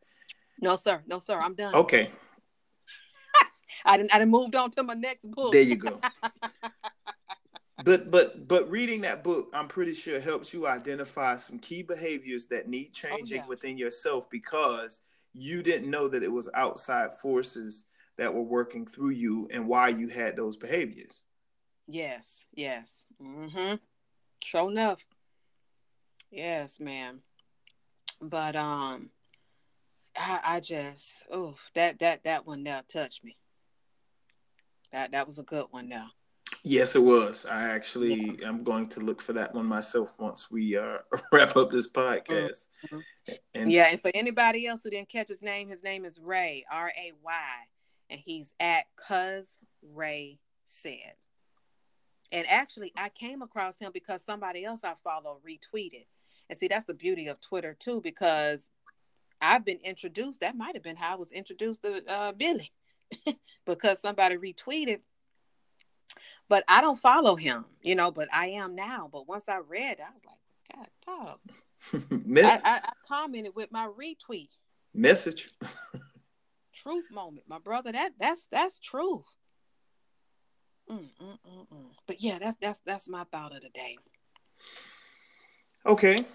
No, 0.62 0.78
sir. 0.78 1.04
No, 1.06 1.20
sir. 1.20 1.38
I'm 1.38 1.54
done. 1.54 1.76
Okay, 1.76 2.10
I 3.86 3.98
didn't. 3.98 4.14
I 4.16 4.20
didn't 4.20 4.32
moved 4.32 4.56
on 4.56 4.72
to 4.72 4.84
my 4.84 4.94
next 4.94 5.30
book. 5.32 5.52
there 5.52 5.64
you 5.64 5.76
go. 5.76 6.00
but 7.84 8.10
but 8.10 8.47
but 8.47 8.69
reading 8.69 9.02
that 9.02 9.23
book, 9.23 9.49
I'm 9.53 9.68
pretty 9.68 9.93
sure 9.93 10.19
helps 10.19 10.53
you 10.53 10.68
identify 10.68 11.35
some 11.35 11.60
key 11.60 11.81
behaviors 11.81 12.47
that 12.47 12.69
need 12.69 12.93
changing 12.93 13.38
yeah. 13.38 13.47
within 13.47 13.77
yourself 13.77 14.30
because 14.30 15.02
you 15.34 15.61
didn't 15.61 15.89
know 15.89 16.07
that 16.07 16.23
it 16.23 16.31
was 16.31 16.49
outside 16.53 17.14
forces 17.14 17.85
that 18.18 18.34
were 18.34 18.41
working 18.41 18.85
through 18.85 19.10
you 19.10 19.49
and 19.52 19.68
why 19.68 19.89
you 19.89 20.07
had 20.07 20.38
those 20.38 20.56
behaviors. 20.56 21.23
Yes. 21.88 22.45
Yes. 22.53 23.06
Mm-hmm. 23.22 23.76
Sure 24.43 24.72
enough. 24.72 25.06
Yes, 26.31 26.80
ma'am. 26.80 27.22
But 28.22 28.56
um, 28.56 29.10
I, 30.18 30.39
I 30.45 30.60
just, 30.61 31.23
oh, 31.30 31.56
that 31.73 31.99
that 31.99 32.23
that 32.23 32.47
one 32.47 32.64
now 32.64 32.81
touched 32.88 33.23
me. 33.23 33.38
That 34.93 35.11
that 35.11 35.26
was 35.26 35.39
a 35.39 35.43
good 35.43 35.65
one 35.72 35.89
now. 35.89 36.07
Yes, 36.68 36.96
it 36.96 37.04
was. 37.04 37.46
I 37.46 37.70
actually 37.70 38.44
I'm 38.44 38.64
going 38.64 38.90
to 38.90 39.00
look 39.00 39.22
for 39.22 39.34
that 39.34 39.54
one 39.54 39.68
myself 39.68 40.12
once 40.18 40.50
we 40.50 40.76
uh, 40.76 40.98
wrap 41.32 41.56
up 41.56 41.70
this 41.70 41.88
podcast. 41.88 42.70
Mhm. 42.92 43.04
And 43.54 43.72
Yeah, 43.72 43.88
and 43.92 44.02
for 44.02 44.10
anybody 44.16 44.66
else 44.66 44.84
who 44.84 44.90
didn't 44.90 45.10
catch 45.10 45.28
his 45.28 45.44
name, 45.44 45.70
his 45.70 45.84
name 45.84 46.06
is 46.06 46.20
Ray, 46.20 46.66
R 46.72 46.92
A 46.98 47.12
Y, 47.24 47.56
and 48.10 48.20
he's 48.20 48.56
at 48.60 48.86
Cuz 48.96 49.60
Ray 49.84 50.40
said. 50.66 51.14
And 52.32 52.48
actually, 52.50 52.92
I 52.98 53.10
came 53.10 53.44
across 53.44 53.78
him 53.78 53.92
because 53.94 54.24
somebody 54.24 54.66
else 54.66 54.84
I 54.84 54.96
follow 55.04 55.40
retweeted. 55.48 56.08
And 56.50 56.58
see, 56.58 56.68
that's 56.68 56.86
the 56.86 56.96
beauty 56.96 57.28
of 57.28 57.40
Twitter 57.42 57.76
too, 57.78 58.02
because 58.02 58.70
I've 59.40 59.66
been 59.66 59.80
introduced. 59.84 60.40
That 60.40 60.58
might 60.58 60.76
have 60.76 60.84
been 60.84 60.96
how 60.96 61.14
I 61.14 61.16
was 61.16 61.32
introduced 61.32 61.84
to 61.84 62.02
uh, 62.12 62.32
Billy, 62.32 62.72
because 63.68 64.02
somebody 64.02 64.38
retweeted. 64.38 65.02
But 66.50 66.64
I 66.68 66.82
don't 66.82 67.00
follow 67.00 67.36
him, 67.36 67.66
you 67.82 67.96
know. 67.96 68.12
But 68.12 68.28
I 68.34 68.48
am 68.48 68.76
now. 68.76 69.10
But 69.12 69.28
once 69.28 69.50
I 69.50 69.60
read, 69.60 70.00
I 70.00 70.14
was 70.14 70.24
like, 70.26 70.40
God, 70.76 70.88
dog. 71.06 71.40
I, 72.44 72.60
I, 72.64 72.78
I 72.84 72.92
commented 73.08 73.56
with 73.56 73.72
my 73.72 73.88
retweet. 73.88 74.50
message. 74.94 75.50
truth 76.74 77.10
moment, 77.12 77.46
my 77.48 77.60
brother. 77.60 77.92
That 77.92 78.14
that's 78.20 78.46
that's 78.52 78.80
truth. 78.80 79.26
Mm, 80.90 81.10
mm, 81.22 81.38
mm, 81.48 81.68
mm. 81.74 81.92
But 82.06 82.22
yeah, 82.22 82.38
that's 82.40 82.58
that's 82.62 82.80
that's 82.86 83.10
my 83.10 83.24
thought 83.32 83.56
of 83.56 83.62
the 83.62 83.70
day. 83.70 83.98
Okay. 85.86 86.26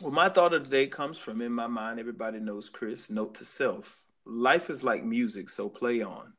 Well, 0.00 0.12
my 0.12 0.28
thought 0.30 0.54
of 0.54 0.64
the 0.64 0.70
day 0.70 0.86
comes 0.86 1.18
from 1.18 1.42
in 1.42 1.52
my 1.52 1.66
mind. 1.66 2.00
Everybody 2.00 2.40
knows 2.40 2.70
Chris. 2.70 3.10
Note 3.10 3.34
to 3.36 3.44
self: 3.44 4.06
Life 4.24 4.70
is 4.70 4.84
like 4.84 5.04
music, 5.04 5.48
so 5.48 5.68
play 5.68 6.02
on. 6.02 6.32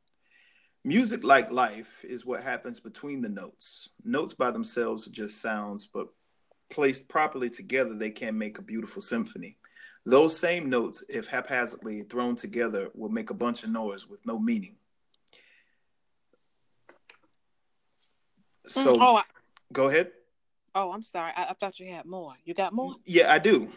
Music, 0.84 1.22
like 1.22 1.50
life, 1.50 2.04
is 2.04 2.26
what 2.26 2.42
happens 2.42 2.80
between 2.80 3.20
the 3.20 3.28
notes. 3.28 3.88
Notes 4.04 4.34
by 4.34 4.50
themselves 4.50 5.06
are 5.06 5.12
just 5.12 5.40
sounds, 5.40 5.86
but 5.86 6.08
placed 6.70 7.08
properly 7.08 7.50
together, 7.50 7.94
they 7.94 8.10
can 8.10 8.36
make 8.36 8.58
a 8.58 8.62
beautiful 8.62 9.00
symphony. 9.00 9.58
Those 10.04 10.36
same 10.36 10.68
notes, 10.68 11.04
if 11.08 11.28
haphazardly 11.28 12.02
thrown 12.02 12.34
together, 12.34 12.90
will 12.94 13.10
make 13.10 13.30
a 13.30 13.34
bunch 13.34 13.62
of 13.62 13.70
noise 13.70 14.08
with 14.08 14.26
no 14.26 14.38
meaning. 14.38 14.76
So, 18.66 18.96
Mm, 18.96 19.02
oh, 19.02 19.16
I, 19.16 19.22
go 19.72 19.88
ahead. 19.88 20.10
oh, 20.74 20.90
I'm 20.92 21.02
sorry. 21.02 21.32
I, 21.36 21.50
I 21.50 21.52
thought 21.52 21.78
you 21.78 21.86
had 21.92 22.06
more. 22.06 22.32
You 22.44 22.54
got 22.54 22.72
more? 22.72 22.96
Yeah, 23.04 23.32
I 23.32 23.38
do. 23.38 23.70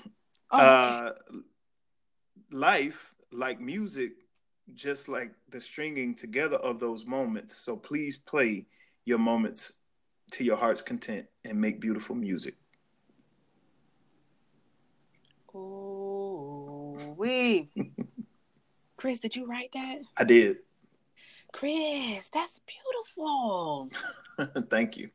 Oh, 0.49 0.57
okay. 0.57 0.65
uh, 0.65 1.11
life, 2.51 3.13
like 3.31 3.59
music, 3.59 4.13
just 4.73 5.07
like 5.07 5.31
the 5.49 5.61
stringing 5.61 6.15
together 6.15 6.57
of 6.57 6.79
those 6.79 7.05
moments. 7.05 7.55
So 7.55 7.75
please 7.75 8.17
play 8.17 8.65
your 9.05 9.19
moments 9.19 9.73
to 10.31 10.43
your 10.43 10.57
heart's 10.57 10.81
content 10.81 11.27
and 11.43 11.59
make 11.59 11.79
beautiful 11.79 12.15
music. 12.15 12.55
Ooh, 15.53 16.97
wee. 17.17 17.69
Chris, 18.97 19.19
did 19.19 19.35
you 19.35 19.45
write 19.45 19.71
that? 19.73 19.99
I 20.17 20.23
did. 20.23 20.57
Chris, 21.53 22.29
that's 22.29 22.59
beautiful. 22.59 23.89
Thank 24.69 24.97
you. 24.97 25.09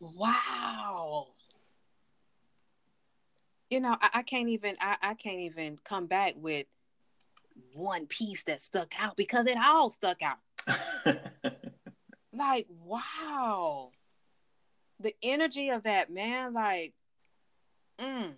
Wow. 0.00 1.28
You 3.68 3.80
know, 3.80 3.96
I, 4.00 4.10
I 4.14 4.22
can't 4.22 4.48
even 4.48 4.76
I, 4.80 4.96
I 5.02 5.14
can't 5.14 5.40
even 5.40 5.76
come 5.84 6.06
back 6.06 6.34
with 6.36 6.66
one 7.72 8.06
piece 8.06 8.44
that 8.44 8.60
stuck 8.60 8.92
out 9.00 9.16
because 9.16 9.46
it 9.46 9.58
all 9.58 9.90
stuck 9.90 10.18
out. 10.22 10.38
Like, 12.34 12.66
wow. 12.84 13.90
The 15.00 15.14
energy 15.22 15.70
of 15.70 15.84
that 15.84 16.10
man, 16.10 16.52
like, 16.52 16.94
mm. 17.98 18.32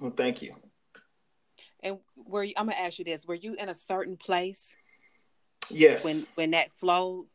well, 0.00 0.12
thank 0.16 0.42
you. 0.42 0.54
And 1.82 1.98
were 2.16 2.44
you 2.44 2.54
I'm 2.56 2.66
gonna 2.66 2.78
ask 2.78 2.98
you 2.98 3.04
this, 3.04 3.26
were 3.26 3.34
you 3.34 3.54
in 3.54 3.68
a 3.68 3.74
certain 3.74 4.16
place 4.16 4.76
Yes. 5.70 6.04
when 6.04 6.26
when 6.34 6.50
that 6.52 6.72
flowed? 6.76 7.26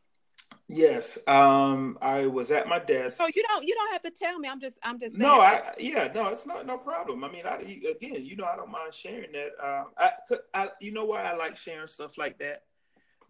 Yes. 0.68 1.18
Um, 1.26 1.98
I 2.00 2.26
was 2.26 2.50
at 2.50 2.68
my 2.68 2.78
desk. 2.78 3.16
So 3.16 3.26
you 3.26 3.42
don't 3.48 3.66
you 3.66 3.74
don't 3.74 3.92
have 3.92 4.02
to 4.02 4.10
tell 4.10 4.38
me. 4.38 4.48
I'm 4.48 4.60
just 4.60 4.78
I'm 4.82 4.98
just 4.98 5.16
No. 5.16 5.40
I 5.40 5.74
yeah, 5.78 6.10
no, 6.14 6.28
it's 6.28 6.46
not 6.46 6.66
no 6.66 6.78
problem. 6.78 7.24
I 7.24 7.30
mean, 7.30 7.46
I 7.46 7.56
again, 7.56 8.24
you 8.24 8.36
know, 8.36 8.44
I 8.44 8.56
don't 8.56 8.70
mind 8.70 8.94
sharing 8.94 9.32
that. 9.32 9.50
Um, 9.62 9.86
I, 9.98 10.10
I, 10.54 10.68
you 10.80 10.92
know, 10.92 11.04
why 11.04 11.22
I 11.22 11.36
like 11.36 11.56
sharing 11.56 11.86
stuff 11.86 12.18
like 12.18 12.38
that 12.38 12.62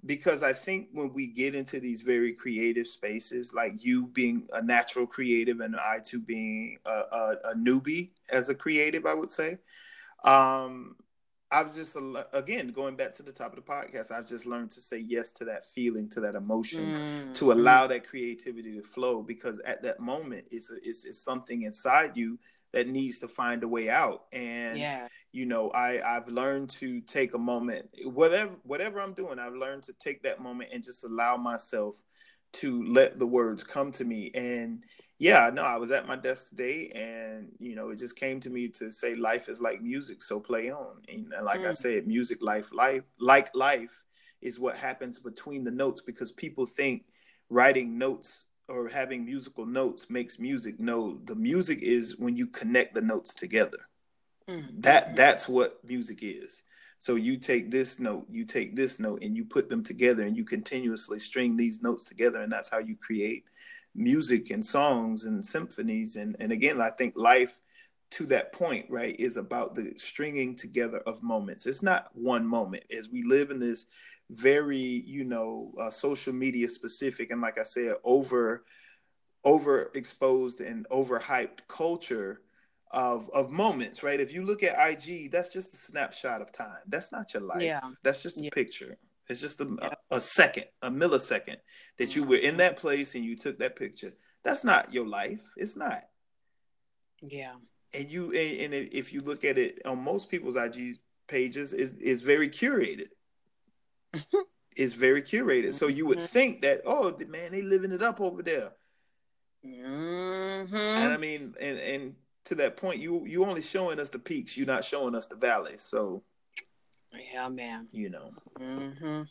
because 0.05 0.43
I 0.43 0.53
think 0.53 0.89
when 0.93 1.13
we 1.13 1.27
get 1.27 1.55
into 1.55 1.79
these 1.79 2.03
very 2.03 2.33
creative 2.33 2.87
spaces, 2.87 3.53
like 3.53 3.85
you 3.85 4.07
being 4.07 4.49
a 4.53 4.63
natural 4.63 5.07
creative 5.07 5.61
and 5.61 5.77
I 5.77 5.99
too 5.99 6.21
being 6.21 6.79
a, 6.87 6.91
a, 6.91 7.37
a 7.51 7.55
newbie 7.55 8.11
as 8.33 8.49
a 8.49 8.55
creative, 8.55 9.05
I 9.07 9.15
would 9.15 9.31
say. 9.31 9.59
Um, 10.25 10.97
I've 11.53 11.75
just 11.75 11.97
again 12.33 12.69
going 12.69 12.97
back 12.97 13.13
to 13.15 13.23
the 13.23 13.33
top 13.33 13.57
of 13.57 13.65
the 13.65 13.71
podcast. 13.71 14.11
I've 14.11 14.27
just 14.27 14.47
learned 14.47 14.71
to 14.73 14.81
say 14.81 14.99
yes 14.99 15.33
to 15.33 15.45
that 15.47 15.65
feeling, 15.65 16.09
to 16.11 16.21
that 16.21 16.35
emotion 16.35 16.81
Mm, 16.91 17.35
to 17.35 17.53
allow 17.53 17.87
that 17.87 18.07
creativity 18.07 18.77
to 18.77 18.83
flow 18.83 19.23
because 19.23 19.59
at 19.61 19.83
that 19.83 20.01
moment 20.01 20.49
it's, 20.51 20.71
it's 20.83 21.05
it's 21.05 21.23
something 21.23 21.63
inside 21.63 22.17
you 22.17 22.39
that 22.73 22.89
needs 22.89 23.19
to 23.21 23.29
find 23.29 23.63
a 23.63 23.69
way 23.69 23.89
out 23.89 24.25
and 24.33 24.79
yeah. 24.79 25.09
you 25.33 25.47
know 25.47 25.71
i 25.71 26.17
i've 26.17 26.29
learned 26.29 26.71
to 26.71 27.01
take 27.03 27.35
a 27.35 27.39
moment 27.39 27.89
whatever 28.05 28.53
whatever 28.63 29.01
i'm 29.01 29.13
doing 29.13 29.39
i've 29.39 29.55
learned 29.55 29.83
to 29.83 29.93
take 29.95 30.23
that 30.23 30.41
moment 30.41 30.71
and 30.73 30.85
just 30.85 31.05
allow 31.05 31.37
myself 31.37 31.97
to 32.53 32.83
let 32.85 33.19
the 33.19 33.27
words 33.27 33.65
come 33.65 33.93
to 33.93 34.05
me. 34.05 34.31
And 34.35 34.85
yeah 35.19 35.51
no 35.53 35.61
i 35.61 35.77
was 35.77 35.91
at 35.91 36.09
my 36.09 36.17
desk 36.17 36.49
today 36.49 36.89
and 36.95 37.49
you 37.59 37.77
know 37.77 37.91
it 37.91 37.99
just 37.99 38.17
came 38.17 38.41
to 38.41 38.49
me 38.49 38.69
to 38.69 38.91
say 38.91 39.15
life 39.15 39.51
is 39.51 39.61
like 39.61 39.83
music 39.83 40.23
so 40.23 40.41
play 40.41 40.71
on. 40.71 41.03
And 41.09 41.33
like 41.43 41.67
i 41.67 41.71
Mm. 41.71 41.77
said 41.77 42.07
music 42.07 42.39
life 42.41 42.73
life 42.73 43.03
like 43.19 43.55
life 43.55 44.03
is 44.41 44.59
what 44.59 44.77
happens 44.77 45.19
between 45.19 45.65
the 45.65 45.71
notes 45.71 46.01
because 46.01 46.33
people 46.33 46.65
think 46.65 47.05
writing 47.51 47.99
notes 47.99 48.47
or 48.69 48.89
having 48.89 49.25
musical 49.25 49.67
notes 49.67 50.09
makes 50.09 50.39
music. 50.39 50.81
No 50.81 51.19
the 51.25 51.35
music 51.35 51.81
is 51.83 52.17
when 52.19 52.37
you 52.37 52.47
connect 52.47 52.95
the 52.95 53.03
notes 53.03 53.35
together. 53.35 53.79
Mm, 54.49 54.83
that 54.83 55.17
that's 55.17 55.49
what 55.49 55.79
music 55.85 56.21
is 56.23 56.63
so 57.01 57.17
you 57.17 57.37
take 57.37 57.71
this 57.71 57.99
note 57.99 58.27
you 58.31 58.45
take 58.45 58.77
this 58.77 59.01
note 59.01 59.23
and 59.23 59.37
you 59.37 59.45
put 59.45 59.69
them 59.69 59.83
together 59.83 60.23
and 60.23 60.37
you 60.37 60.45
continuously 60.45 61.19
string 61.19 61.57
these 61.57 61.83
notes 61.83 62.05
together 62.05 62.41
and 62.41 62.53
that's 62.53 62.69
how 62.69 62.79
you 62.79 62.95
create 62.95 63.45
music 63.95 64.51
and 64.51 64.65
songs 64.65 65.25
and 65.25 65.45
symphonies. 65.45 66.15
And 66.15 66.37
and 66.39 66.53
again 66.53 66.81
i 66.81 66.91
think 66.91 67.15
life 67.17 67.59
to 68.11 68.27
that 68.27 68.53
point 68.53 68.87
right 68.89 69.19
is 69.19 69.37
about 69.37 69.75
the 69.75 69.95
stringing 69.97 70.57
together 70.57 70.99
of 71.07 71.23
moments. 71.23 71.65
It's 71.65 71.83
not 71.83 72.09
one 72.13 72.45
moment. 72.45 72.83
As 72.91 73.09
we 73.09 73.23
live 73.23 73.53
in 73.53 73.61
this 73.61 73.87
very 74.31 74.77
you 74.79 75.25
know 75.25 75.73
uh, 75.81 75.91
social 75.91 76.33
media 76.33 76.69
specific 76.69 77.31
and 77.31 77.41
like 77.41 77.59
i 77.59 77.63
said 77.63 77.95
over 78.05 78.65
overexposed 79.45 80.61
and 80.61 80.89
overhyped 80.89 81.61
culture 81.67 82.43
of 82.91 83.31
of 83.31 83.51
moments, 83.51 84.03
right? 84.03 84.19
If 84.21 84.33
you 84.33 84.45
look 84.45 84.63
at 84.63 84.75
IG, 84.91 85.31
that's 85.31 85.53
just 85.53 85.75
a 85.75 85.77
snapshot 85.77 86.41
of 86.43 86.53
time. 86.53 86.79
That's 86.87 87.13
not 87.13 87.33
your 87.35 87.43
life. 87.43 87.63
Yeah. 87.63 87.81
That's 88.03 88.23
just 88.23 88.39
a 88.39 88.45
Yeah. 88.45 88.51
picture. 88.53 88.97
It's 89.29 89.41
just 89.41 89.61
a, 89.61 89.77
Yeah. 89.81 89.91
a, 90.11 90.17
a 90.17 90.21
second, 90.21 90.65
a 90.83 90.91
millisecond 90.91 91.59
that 91.99 92.17
you 92.17 92.25
were 92.25 92.37
in 92.37 92.57
that 92.57 92.77
place 92.79 93.15
and 93.15 93.25
you 93.25 93.37
took 93.37 93.59
that 93.61 93.77
picture. 93.77 94.13
That's 94.43 94.65
not 94.65 94.93
your 94.93 95.07
life. 95.07 95.41
It's 95.57 95.77
not. 95.77 96.03
Yeah. 97.23 97.55
And 97.95 98.11
you 98.11 98.33
and 98.33 98.75
and 98.75 98.89
if 98.93 99.13
you 99.13 99.21
look 99.21 99.45
at 99.45 99.57
it 99.59 99.83
on 99.85 100.03
most 100.03 100.31
people's 100.31 100.57
IG 100.57 100.97
pages, 101.29 101.73
is 101.73 101.95
is 101.95 102.23
very 102.23 102.49
curated. 102.49 103.09
it's 104.77 104.95
very 104.95 105.23
curated. 105.23 105.75
So 105.75 105.87
you 105.87 106.07
would 106.07 106.19
Mhm. 106.19 106.29
think 106.29 106.61
that, 106.63 106.83
oh 106.85 107.17
man, 107.29 107.53
they 107.53 107.63
living 107.63 107.93
it 107.93 108.03
up 108.03 108.21
over 108.21 108.43
there. 108.43 108.73
Mm-hmm. 109.65 110.75
And 110.77 111.13
I 111.13 111.17
mean, 111.17 111.55
and 111.61 111.79
and 111.79 112.17
to 112.51 112.57
that 112.57 112.77
point, 112.77 113.01
you 113.01 113.25
you 113.27 113.45
only 113.45 113.63
showing 113.63 114.01
us 114.01 114.11
the 114.11 114.19
peaks. 114.19 114.57
You're 114.57 114.67
not 114.67 114.85
showing 114.85 115.15
us 115.15 115.27
the 115.27 115.37
valleys. 115.37 115.83
So 115.83 116.23
Yeah, 117.33 117.49
man. 117.49 117.87
you 117.93 118.11
know, 118.11 118.29
hmm 118.59 119.23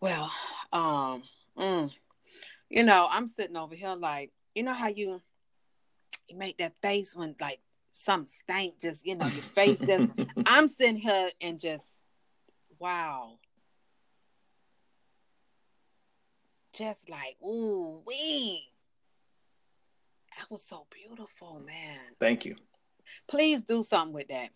Well, 0.00 0.30
um, 0.72 1.24
mm, 1.58 1.90
you 2.70 2.84
know, 2.84 3.08
I'm 3.10 3.26
sitting 3.26 3.56
over 3.56 3.74
here 3.74 3.96
like, 3.96 4.30
you 4.54 4.62
know 4.62 4.72
how 4.72 4.86
you 4.86 5.20
you 6.28 6.36
make 6.36 6.58
that 6.58 6.74
face 6.80 7.16
when 7.16 7.34
like 7.40 7.58
some 7.92 8.26
stank 8.26 8.80
just, 8.80 9.04
you 9.04 9.16
know, 9.16 9.26
your 9.26 9.44
face 9.54 9.80
just. 9.80 10.06
I'm 10.48 10.68
sitting 10.68 10.94
here 10.96 11.28
and 11.40 11.58
just, 11.58 12.02
wow, 12.78 13.40
just 16.72 17.10
like, 17.10 17.36
ooh, 17.44 18.00
wee. 18.06 18.68
That 20.36 20.50
was 20.50 20.62
so 20.62 20.86
beautiful, 20.90 21.62
man. 21.64 21.98
Thank 22.20 22.44
you. 22.44 22.56
Please 23.28 23.62
do 23.62 23.82
something 23.82 24.14
with 24.14 24.28
that. 24.28 24.50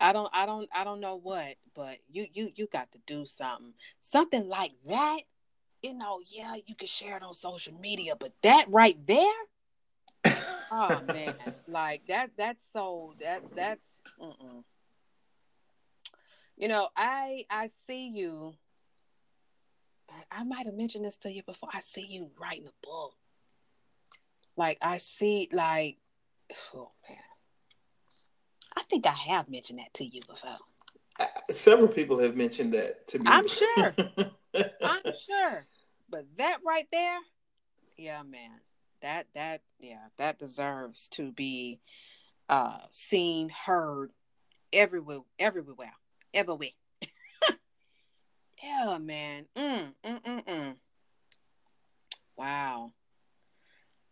I 0.00 0.12
don't 0.12 0.28
I 0.32 0.46
don't 0.46 0.68
I 0.74 0.84
don't 0.84 1.00
know 1.00 1.16
what, 1.16 1.56
but 1.74 1.98
you 2.10 2.26
you 2.32 2.50
you 2.54 2.68
got 2.70 2.92
to 2.92 2.98
do 3.06 3.26
something. 3.26 3.72
Something 4.00 4.48
like 4.48 4.72
that, 4.86 5.18
you 5.82 5.94
know, 5.94 6.20
yeah, 6.24 6.54
you 6.66 6.74
can 6.74 6.86
share 6.86 7.16
it 7.16 7.22
on 7.22 7.34
social 7.34 7.74
media, 7.74 8.14
but 8.18 8.32
that 8.42 8.66
right 8.68 8.96
there, 9.06 9.32
oh 10.72 11.02
man, 11.06 11.34
like 11.66 12.06
that 12.06 12.30
that's 12.36 12.64
so 12.72 13.14
that 13.20 13.42
that's 13.56 14.02
mm-mm. 14.20 14.62
you 16.56 16.68
know, 16.68 16.88
I 16.96 17.44
I 17.50 17.68
see 17.88 18.08
you 18.08 18.54
I 20.30 20.44
might 20.44 20.66
have 20.66 20.74
mentioned 20.74 21.04
this 21.04 21.16
to 21.18 21.32
you 21.32 21.42
before. 21.42 21.70
I 21.72 21.80
see 21.80 22.06
you 22.06 22.30
writing 22.40 22.66
a 22.66 22.86
book. 22.86 23.14
Like 24.58 24.78
I 24.82 24.98
see 24.98 25.48
like 25.52 25.98
oh 26.74 26.90
man. 27.08 27.18
I 28.76 28.82
think 28.82 29.06
I 29.06 29.12
have 29.12 29.48
mentioned 29.48 29.78
that 29.78 29.94
to 29.94 30.04
you 30.04 30.20
before. 30.28 30.56
Uh, 31.18 31.26
Several 31.48 31.88
people 31.88 32.18
have 32.18 32.36
mentioned 32.36 32.74
that 32.74 33.06
to 33.08 33.20
me. 33.20 33.24
I'm 33.28 33.46
sure. 33.46 33.94
I'm 34.82 35.14
sure. 35.14 35.64
But 36.10 36.24
that 36.38 36.58
right 36.66 36.88
there, 36.90 37.18
yeah, 37.96 38.22
man. 38.24 38.60
That 39.00 39.28
that 39.34 39.62
yeah, 39.78 40.08
that 40.16 40.40
deserves 40.40 41.06
to 41.10 41.30
be 41.30 41.78
uh 42.48 42.78
seen, 42.90 43.50
heard 43.50 44.12
everywhere, 44.72 45.20
everywhere, 45.38 45.94
everywhere. 46.34 46.70
yeah, 48.62 48.98
man. 49.00 49.46
Mm, 49.54 49.94
mm, 50.04 50.22
mm, 50.22 50.44
mm. 50.44 50.76
Wow. 52.36 52.92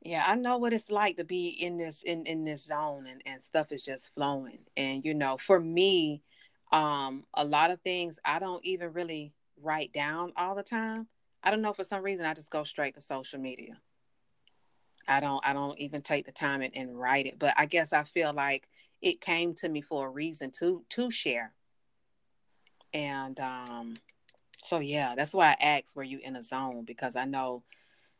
Yeah, 0.02 0.24
I 0.27 0.36
know 0.36 0.59
what 0.59 0.73
it's 0.73 0.90
like 0.90 1.16
to 1.16 1.24
be 1.24 1.48
in 1.48 1.77
this 1.78 2.02
in 2.02 2.24
in 2.27 2.44
this 2.44 2.64
zone 2.64 3.06
and 3.06 3.23
and 3.27 3.43
stuff 3.43 3.73
is 3.73 3.85
just 3.85 4.14
flowing. 4.14 4.60
And 4.77 5.05
you 5.05 5.14
know, 5.14 5.36
for 5.36 5.59
me, 5.60 6.23
um 6.73 7.24
a 7.35 7.44
lot 7.44 7.70
of 7.70 7.81
things 7.81 8.18
I 8.24 8.39
don't 8.39 8.64
even 8.64 8.93
really 8.93 9.32
write 9.60 9.93
down 9.93 10.32
all 10.36 10.55
the 10.55 10.62
time. 10.62 11.09
I 11.43 11.51
don't 11.51 11.62
know 11.62 11.73
for 11.73 11.85
some 11.85 12.02
reason 12.02 12.27
I 12.27 12.35
just 12.35 12.51
go 12.51 12.64
straight 12.64 12.94
to 12.94 13.01
social 13.01 13.40
media. 13.40 13.81
I 15.09 15.20
don't 15.20 15.44
I 15.47 15.52
don't 15.52 15.78
even 15.78 16.02
take 16.02 16.27
the 16.27 16.32
time 16.32 16.62
and, 16.62 16.77
and 16.77 16.98
write 16.98 17.27
it, 17.27 17.39
but 17.39 17.55
I 17.56 17.66
guess 17.66 17.93
I 17.93 18.05
feel 18.05 18.32
like 18.32 18.68
it 19.02 19.20
came 19.20 19.55
to 19.56 19.68
me 19.68 19.81
for 19.82 20.06
a 20.06 20.10
reason 20.10 20.51
to 20.60 20.85
to 20.90 21.10
share. 21.10 21.52
And 22.93 23.39
um 23.40 23.94
so 24.64 24.81
yeah, 24.81 25.14
that's 25.16 25.35
why 25.35 25.56
I 25.60 25.64
asked 25.64 25.97
were 25.97 26.02
you 26.02 26.20
in 26.23 26.36
a 26.36 26.43
zone 26.43 26.85
because 26.85 27.16
I 27.16 27.24
know 27.24 27.62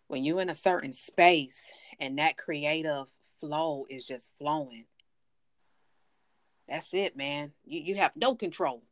when 0.09 0.24
you're 0.24 0.41
in 0.41 0.51
a 0.51 0.55
certain 0.55 0.93
space 0.93 1.73
and 2.01 2.19
that 2.19 2.37
creative 2.37 3.07
flow 3.41 3.87
is 3.89 4.07
just 4.07 4.33
flowing, 4.39 4.85
that's 6.69 6.95
it, 6.95 7.16
man. 7.16 7.53
You 7.65 7.81
you 7.81 7.95
have 7.97 8.12
no 8.16 8.35
control. 8.35 8.83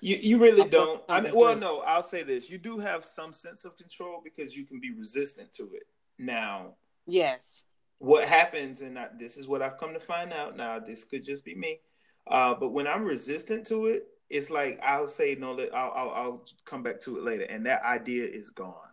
You 0.00 0.16
you 0.16 0.38
really 0.38 0.62
I'm 0.62 0.70
don't. 0.70 1.02
I 1.08 1.20
mean, 1.20 1.34
well, 1.34 1.56
no, 1.56 1.80
I'll 1.80 2.02
say 2.02 2.22
this: 2.22 2.50
you 2.50 2.58
do 2.58 2.78
have 2.78 3.04
some 3.04 3.32
sense 3.32 3.64
of 3.64 3.76
control 3.76 4.20
because 4.22 4.56
you 4.56 4.64
can 4.64 4.80
be 4.80 4.92
resistant 4.92 5.52
to 5.54 5.64
it. 5.74 5.84
Now, 6.18 6.74
Yes. 7.06 7.62
what 7.98 8.26
happens, 8.26 8.82
and 8.82 8.98
I, 8.98 9.08
this 9.18 9.36
is 9.36 9.48
what 9.48 9.62
I've 9.62 9.78
come 9.78 9.94
to 9.94 10.00
find 10.00 10.32
out. 10.32 10.56
Now, 10.56 10.78
this 10.78 11.04
could 11.04 11.24
just 11.24 11.44
be 11.44 11.54
me, 11.54 11.80
uh, 12.26 12.54
but 12.54 12.70
when 12.70 12.86
I'm 12.86 13.04
resistant 13.04 13.66
to 13.68 13.86
it, 13.86 14.08
it's 14.28 14.50
like 14.50 14.78
I'll 14.82 15.06
say 15.06 15.34
no. 15.34 15.58
I'll, 15.74 15.92
I'll 15.94 16.10
I'll 16.10 16.44
come 16.64 16.82
back 16.82 17.00
to 17.00 17.16
it 17.18 17.24
later, 17.24 17.44
and 17.44 17.64
that 17.66 17.82
idea 17.84 18.24
is 18.26 18.50
gone, 18.50 18.92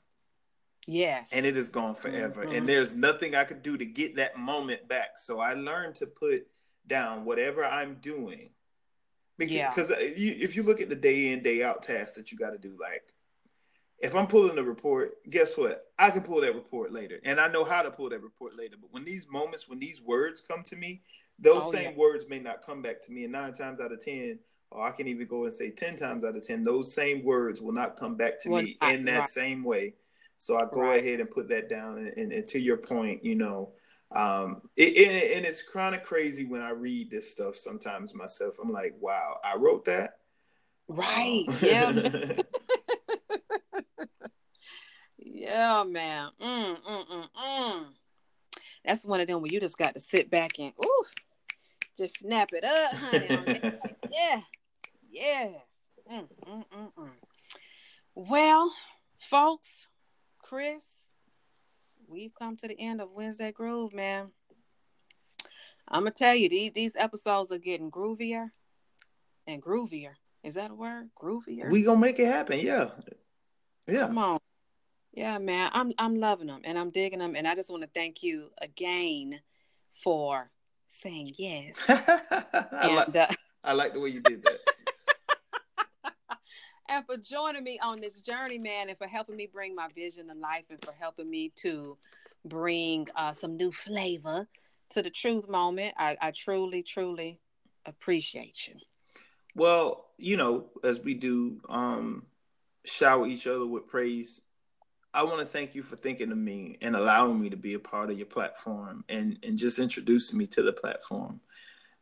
Yes. 0.87 1.33
and 1.33 1.45
it 1.45 1.57
is 1.57 1.69
gone 1.69 1.95
forever. 1.95 2.45
Mhm. 2.45 2.57
And 2.57 2.69
there's 2.69 2.93
nothing 2.93 3.33
I 3.35 3.43
could 3.43 3.61
do 3.63 3.75
to 3.77 3.85
get 3.85 4.15
that 4.17 4.37
moment 4.37 4.87
back. 4.87 5.17
So 5.17 5.39
I 5.39 5.53
learned 5.53 5.95
to 5.95 6.07
put 6.07 6.47
down 6.85 7.25
whatever 7.25 7.65
I'm 7.65 7.95
doing. 7.95 8.51
Because, 9.37 9.89
Yeah. 9.89 9.99
you, 9.99 10.35
if 10.39 10.55
you 10.55 10.63
look 10.63 10.79
at 10.81 10.89
the 10.89 10.95
day 10.95 11.29
in 11.31 11.41
day 11.41 11.63
out 11.63 11.83
tasks 11.83 12.15
that 12.15 12.31
you 12.31 12.37
got 12.37 12.51
to 12.51 12.57
do, 12.57 12.77
like 12.79 13.11
if 13.99 14.13
I'm 14.15 14.27
pulling 14.27 14.57
a 14.57 14.63
report, 14.63 15.17
guess 15.29 15.57
what? 15.57 15.91
I 15.97 16.11
can 16.11 16.21
pull 16.21 16.41
that 16.41 16.53
report 16.53 16.91
later, 16.91 17.19
and 17.23 17.39
I 17.39 17.47
know 17.47 17.63
how 17.63 17.81
to 17.81 17.89
pull 17.91 18.09
that 18.09 18.21
report 18.21 18.55
later. 18.57 18.75
But 18.79 18.91
when 18.91 19.05
these 19.05 19.25
moments, 19.27 19.67
when 19.69 19.79
these 19.79 20.01
words 20.01 20.41
come 20.41 20.63
to 20.63 20.75
me, 20.75 21.01
those 21.39 21.63
Oh, 21.65 21.71
same 21.71 21.91
yeah. 21.91 21.97
words 21.97 22.27
may 22.27 22.39
not 22.39 22.61
come 22.65 22.81
back 22.81 23.01
to 23.03 23.11
me. 23.11 23.23
And 23.23 23.31
nine 23.31 23.53
times 23.53 23.79
out 23.79 23.91
of 23.93 23.99
ten, 24.03 24.39
or 24.69 24.85
I 24.85 24.91
can 24.91 25.07
even 25.07 25.27
go 25.27 25.45
and 25.45 25.53
say 25.53 25.71
ten 25.71 25.95
times 25.95 26.23
out 26.25 26.35
of 26.35 26.45
ten, 26.45 26.61
those 26.63 26.93
same 26.93 27.23
words 27.23 27.61
will 27.61 27.71
not 27.73 27.95
come 27.97 28.15
back 28.15 28.37
to 28.41 28.49
Will 28.49 28.61
me 28.63 28.77
not, 28.81 28.93
in 28.93 29.05
that 29.05 29.19
right. 29.19 29.29
same 29.29 29.63
way. 29.63 29.95
So 30.37 30.57
I 30.57 30.65
go 30.65 30.81
Right. 30.81 30.99
ahead 31.03 31.19
and 31.19 31.29
put 31.29 31.47
that 31.49 31.69
down. 31.69 31.97
And, 31.97 32.07
and, 32.17 32.31
and 32.33 32.47
to 32.49 32.59
your 32.59 32.77
point, 32.77 33.23
you 33.23 33.35
know, 33.35 33.71
um, 34.11 34.61
it, 34.75 34.95
and, 35.07 35.37
and 35.37 35.45
it's 35.45 35.61
kind 35.67 35.95
of 35.95 36.03
crazy 36.03 36.45
when 36.45 36.61
I 36.61 36.69
read 36.69 37.09
this 37.09 37.31
stuff 37.31 37.57
sometimes 37.57 38.13
myself. 38.13 38.55
I'm 38.61 38.71
like, 38.71 38.95
wow, 38.99 39.39
I 39.43 39.55
wrote 39.55 39.85
that. 39.85 40.19
right. 40.87 41.43
Wow. 41.47 41.57
Yeah. 41.61 41.91
yeah, 45.17 45.83
man. 45.87 46.29
Mm, 46.41 46.77
mm, 46.81 47.07
mm, 47.07 47.27
mm. 47.37 47.85
That's 48.85 49.05
one 49.05 49.19
of 49.21 49.27
them 49.27 49.41
where 49.41 49.51
you 49.51 49.59
just 49.59 49.77
got 49.77 49.93
to 49.95 49.99
sit 49.99 50.29
back 50.29 50.59
and 50.59 50.71
ooh, 50.83 51.05
just 51.97 52.19
snap 52.19 52.49
it 52.53 52.63
up, 52.63 52.91
honey. 52.93 53.29
on 53.29 53.45
that. 53.45 53.63
Like, 53.83 53.95
yeah. 54.11 54.41
Yes. 55.09 55.51
Mm, 56.11 56.27
mm. 56.47 57.09
Well, 58.13 58.71
folks, 59.17 59.87
Chris, 60.45 61.05
we've 62.07 62.35
come 62.35 62.55
to 62.55 62.67
the 62.67 62.79
end 62.79 63.01
of 63.01 63.09
Wednesday 63.09 63.51
Groove, 63.51 63.95
man. 63.95 64.27
I'm 65.87 66.01
gonna 66.01 66.11
tell 66.11 66.35
you, 66.35 66.49
these 66.49 66.71
these 66.71 66.95
episodes 66.95 67.51
are 67.51 67.57
getting 67.57 67.89
groovier 67.89 68.51
and 69.47 69.59
groovier. 69.59 70.11
Is 70.43 70.53
that 70.53 70.69
a 70.69 70.75
word? 70.75 71.09
Groovier. 71.19 71.71
we 71.71 71.81
gonna 71.81 71.99
make 71.99 72.19
it 72.19 72.27
happen. 72.27 72.59
Yeah, 72.59 72.89
yeah. 73.87 74.05
Come 74.05 74.19
on. 74.19 74.39
Yeah, 75.13 75.39
man. 75.39 75.71
I'm 75.73 75.91
I'm 75.97 76.19
loving 76.19 76.47
them 76.47 76.61
and 76.63 76.77
I'm 76.77 76.91
digging 76.91 77.19
them. 77.19 77.35
And 77.35 77.47
I 77.47 77.55
just 77.55 77.71
want 77.71 77.81
to 77.81 77.89
thank 77.95 78.21
you 78.21 78.51
again 78.61 79.39
for 80.03 80.51
saying 80.85 81.33
yes. 81.39 81.83
I, 81.89 82.95
like, 82.95 83.15
uh, 83.15 83.27
I 83.63 83.73
like 83.73 83.93
the 83.93 83.99
way 83.99 84.09
you 84.09 84.21
did 84.21 84.43
that. 84.43 84.59
and 86.89 87.05
for 87.05 87.17
joining 87.17 87.63
me 87.63 87.79
on 87.81 87.99
this 87.99 88.19
journey, 88.19 88.57
man, 88.57 88.89
and 88.89 88.97
for 88.97 89.07
helping 89.07 89.35
me 89.35 89.47
bring 89.51 89.75
my 89.75 89.87
vision 89.95 90.27
to 90.27 90.35
life 90.35 90.65
and 90.69 90.83
for 90.83 90.93
helping 90.99 91.29
me 91.29 91.51
to 91.57 91.97
bring 92.45 93.07
uh, 93.15 93.33
some 93.33 93.57
new 93.57 93.71
flavor 93.71 94.47
to 94.91 95.01
the 95.01 95.09
truth 95.09 95.49
moment. 95.49 95.93
I, 95.97 96.15
I 96.21 96.31
truly, 96.31 96.83
truly 96.83 97.39
appreciate 97.85 98.67
you. 98.67 98.75
Well, 99.55 100.05
you 100.17 100.37
know, 100.37 100.65
as 100.83 101.01
we 101.01 101.13
do 101.13 101.61
um 101.69 102.27
shower 102.85 103.25
each 103.25 103.47
other 103.47 103.65
with 103.65 103.87
praise, 103.87 104.41
I 105.13 105.23
want 105.23 105.39
to 105.39 105.45
thank 105.45 105.75
you 105.75 105.81
for 105.81 105.95
thinking 105.95 106.31
of 106.31 106.37
me 106.37 106.77
and 106.81 106.95
allowing 106.95 107.39
me 107.39 107.49
to 107.49 107.57
be 107.57 107.73
a 107.73 107.79
part 107.79 108.11
of 108.11 108.17
your 108.17 108.27
platform 108.27 109.05
and 109.09 109.39
and 109.43 109.57
just 109.57 109.79
introducing 109.79 110.37
me 110.37 110.45
to 110.47 110.61
the 110.61 110.73
platform 110.73 111.39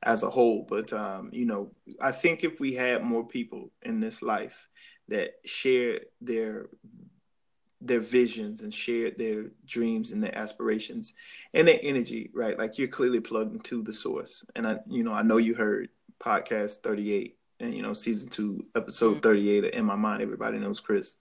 as 0.04 0.24
a 0.24 0.30
whole. 0.30 0.66
But 0.68 0.94
um, 0.94 1.30
you 1.34 1.46
know, 1.46 1.72
I 2.02 2.12
think 2.12 2.44
if 2.44 2.60
we 2.60 2.74
had 2.74 3.04
more 3.04 3.26
people 3.26 3.72
in 3.82 4.00
this 4.00 4.22
life 4.22 4.68
that 5.08 5.34
share 5.46 6.02
their 6.22 6.70
their 7.84 8.00
visions 8.00 8.62
and 8.62 8.74
shared 8.74 9.18
their 9.18 9.52
dreams 9.66 10.14
and 10.14 10.24
their 10.24 10.38
aspirations 10.38 11.14
and 11.54 11.68
their 11.68 11.80
energy, 11.84 12.32
right? 12.34 12.58
Like 12.58 12.78
you're 12.78 12.88
clearly 12.88 13.20
plugged 13.20 13.54
into 13.54 13.84
the 13.84 13.92
source. 13.92 14.46
And 14.56 14.66
I, 14.66 14.78
you 14.88 15.04
know, 15.04 15.12
I 15.12 15.22
know 15.22 15.36
you 15.36 15.54
heard 15.54 15.90
podcast 16.18 16.78
38 16.78 17.38
and, 17.60 17.74
you 17.74 17.82
know, 17.82 17.92
season 17.92 18.30
two, 18.30 18.66
episode 18.74 19.22
38 19.22 19.74
In 19.74 19.84
My 19.84 19.96
Mind, 19.96 20.22
Everybody 20.22 20.60
Knows 20.60 20.80
Chris. 20.80 21.18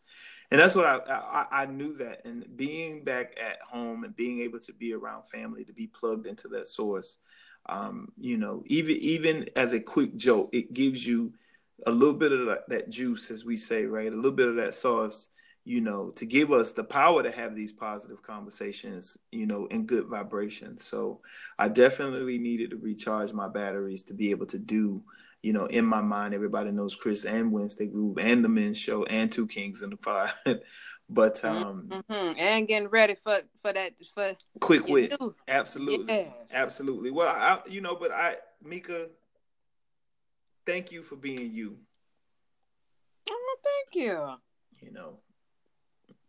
And 0.53 0.61
that's 0.61 0.77
what 0.77 0.87
I, 0.87 0.99
I, 1.09 1.63
I 1.63 1.67
knew 1.67 1.95
that. 1.95 2.25
And 2.25 2.47
being 2.57 3.03
back 3.03 3.37
at 3.43 3.61
home 3.63 4.05
and 4.05 4.15
being 4.15 4.43
able 4.43 4.61
to 4.61 4.73
be 4.73 4.93
around 4.93 5.29
family, 5.29 5.65
to 5.65 5.73
be 5.73 5.89
plugged 5.89 6.27
into 6.27 6.47
that 6.49 6.69
source, 6.69 7.19
um, 7.67 8.13
you 8.19 8.37
know, 8.37 8.63
even, 8.67 8.97
even 8.97 9.49
as 9.57 9.73
a 9.73 9.81
quick 9.81 10.17
joke, 10.17 10.51
it 10.53 10.73
gives 10.73 11.07
you 11.07 11.33
a 11.87 11.91
little 11.91 12.15
bit 12.15 12.33
of 12.33 12.47
that, 12.47 12.69
that 12.69 12.91
juice, 12.91 13.31
as 13.31 13.45
we 13.45 13.57
say, 13.57 13.85
right? 13.85 14.13
A 14.13 14.17
little 14.17 14.33
bit 14.33 14.49
of 14.49 14.57
that 14.57 14.75
sauce 14.75 15.29
you 15.65 15.81
know, 15.81 16.11
to 16.11 16.27
give 16.27 16.51
us 16.51 16.73
the 16.73 16.83
power 16.83 17.23
to 17.23 17.31
have 17.31 17.55
these 17.55 17.73
positive 17.73 18.21
conversations, 18.23 19.17
you 19.31 19.47
know, 19.47 19.67
in 19.67 19.87
good 19.87 20.07
vibrations. 20.07 20.85
So 20.85 21.21
I 21.59 21.69
definitely 21.69 22.39
needed 22.39 22.71
to 22.71 22.77
recharge 22.77 23.33
my 23.33 23.49
batteries 23.49 24.03
to 24.05 24.15
be 24.15 24.31
able 24.31 24.47
to 24.47 24.59
do, 24.59 25.05
you 25.41 25.53
know, 25.53 25.67
in 25.67 25.85
my 25.85 26.01
mind, 26.01 26.35
everybody 26.35 26.73
knows 26.73 26.97
Chris 26.97 27.25
and 27.25 27.53
Wednesday 27.53 27.87
Groove 27.87 28.19
and 28.19 28.45
the 28.45 28.49
men's 28.49 28.79
show 28.79 29.05
and 29.05 29.31
Two 29.31 29.47
Kings 29.47 29.83
in 29.83 29.91
the 29.91 29.97
Fire. 30.03 30.33
But 31.13 31.45
um 31.45 32.03
hmm 32.09 32.33
And 32.39 32.67
getting 32.69 32.89
ready 32.89 33.15
for 33.15 33.41
for 33.61 33.73
that 33.73 33.93
for 34.15 34.33
quick 34.61 34.89
wit. 34.89 35.15
Absolutely. 35.49 36.15
Yes. 36.15 36.47
Absolutely. 36.53 37.11
Well, 37.11 37.29
I, 37.29 37.61
you 37.69 37.81
know, 37.81 37.97
but 37.97 38.13
I 38.13 38.37
Mika, 38.63 39.09
thank 40.67 40.93
you 40.93 41.03
for 41.03 41.17
being 41.17 41.53
you, 41.53 41.77
Oh, 43.29 43.57
thank 43.63 44.05
you. 44.05 44.29
you 44.81 44.93
know. 44.93 45.19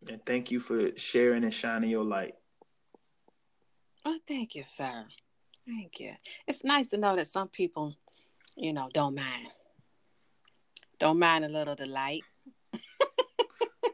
And 0.08 0.24
thank 0.26 0.50
you 0.50 0.60
for 0.60 0.96
sharing 0.96 1.44
and 1.44 1.54
shining 1.54 1.90
your 1.90 2.04
light. 2.04 2.34
Oh, 4.04 4.18
thank 4.26 4.54
you, 4.54 4.62
sir. 4.64 5.06
Thank 5.66 5.98
you. 6.00 6.12
It's 6.46 6.62
nice 6.62 6.88
to 6.88 6.98
know 6.98 7.16
that 7.16 7.28
some 7.28 7.48
people 7.48 7.94
you 8.56 8.72
know, 8.72 8.88
don't 8.92 9.16
mind. 9.16 9.48
Don't 11.00 11.18
mind 11.18 11.44
a 11.44 11.48
little 11.48 11.74
delight. 11.74 12.22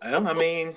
Well, 0.03 0.27
I 0.27 0.33
mean, 0.33 0.75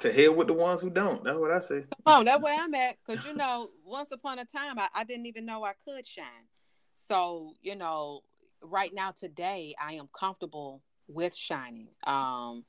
to 0.00 0.12
hell 0.12 0.34
with 0.34 0.48
the 0.48 0.52
ones 0.52 0.80
who 0.80 0.90
don't. 0.90 1.24
That's 1.24 1.38
what 1.38 1.50
I 1.50 1.60
say. 1.60 1.84
Oh, 2.06 2.22
that's 2.24 2.42
where 2.42 2.58
I'm 2.58 2.74
at. 2.74 2.96
Cause 3.06 3.24
you 3.26 3.34
know, 3.34 3.68
once 3.84 4.10
upon 4.12 4.38
a 4.38 4.44
time 4.44 4.78
I, 4.78 4.88
I 4.94 5.04
didn't 5.04 5.26
even 5.26 5.46
know 5.46 5.64
I 5.64 5.72
could 5.86 6.06
shine. 6.06 6.46
So, 6.94 7.54
you 7.62 7.76
know, 7.76 8.22
right 8.62 8.92
now 8.92 9.12
today 9.12 9.74
I 9.80 9.94
am 9.94 10.08
comfortable 10.12 10.82
with 11.06 11.34
shining. 11.34 11.88
Um 12.06 12.64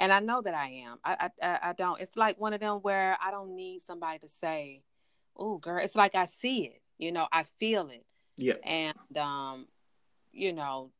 and 0.00 0.12
I 0.12 0.20
know 0.20 0.40
that 0.42 0.54
I 0.54 0.66
am. 0.68 0.98
I 1.04 1.30
I 1.42 1.46
I- 1.46 1.68
I 1.70 1.72
don't 1.74 2.00
it's 2.00 2.16
like 2.16 2.40
one 2.40 2.52
of 2.52 2.60
them 2.60 2.78
where 2.78 3.16
I 3.24 3.30
don't 3.30 3.54
need 3.54 3.82
somebody 3.82 4.18
to 4.20 4.28
say, 4.28 4.82
Oh 5.36 5.58
girl, 5.58 5.78
it's 5.82 5.96
like 5.96 6.14
I 6.14 6.26
see 6.26 6.64
it, 6.64 6.80
you 6.98 7.12
know, 7.12 7.28
I 7.32 7.44
feel 7.60 7.88
it. 7.88 8.04
Yeah. 8.36 8.54
And 8.64 9.18
um, 9.18 9.66
you 10.32 10.52
know, 10.52 10.90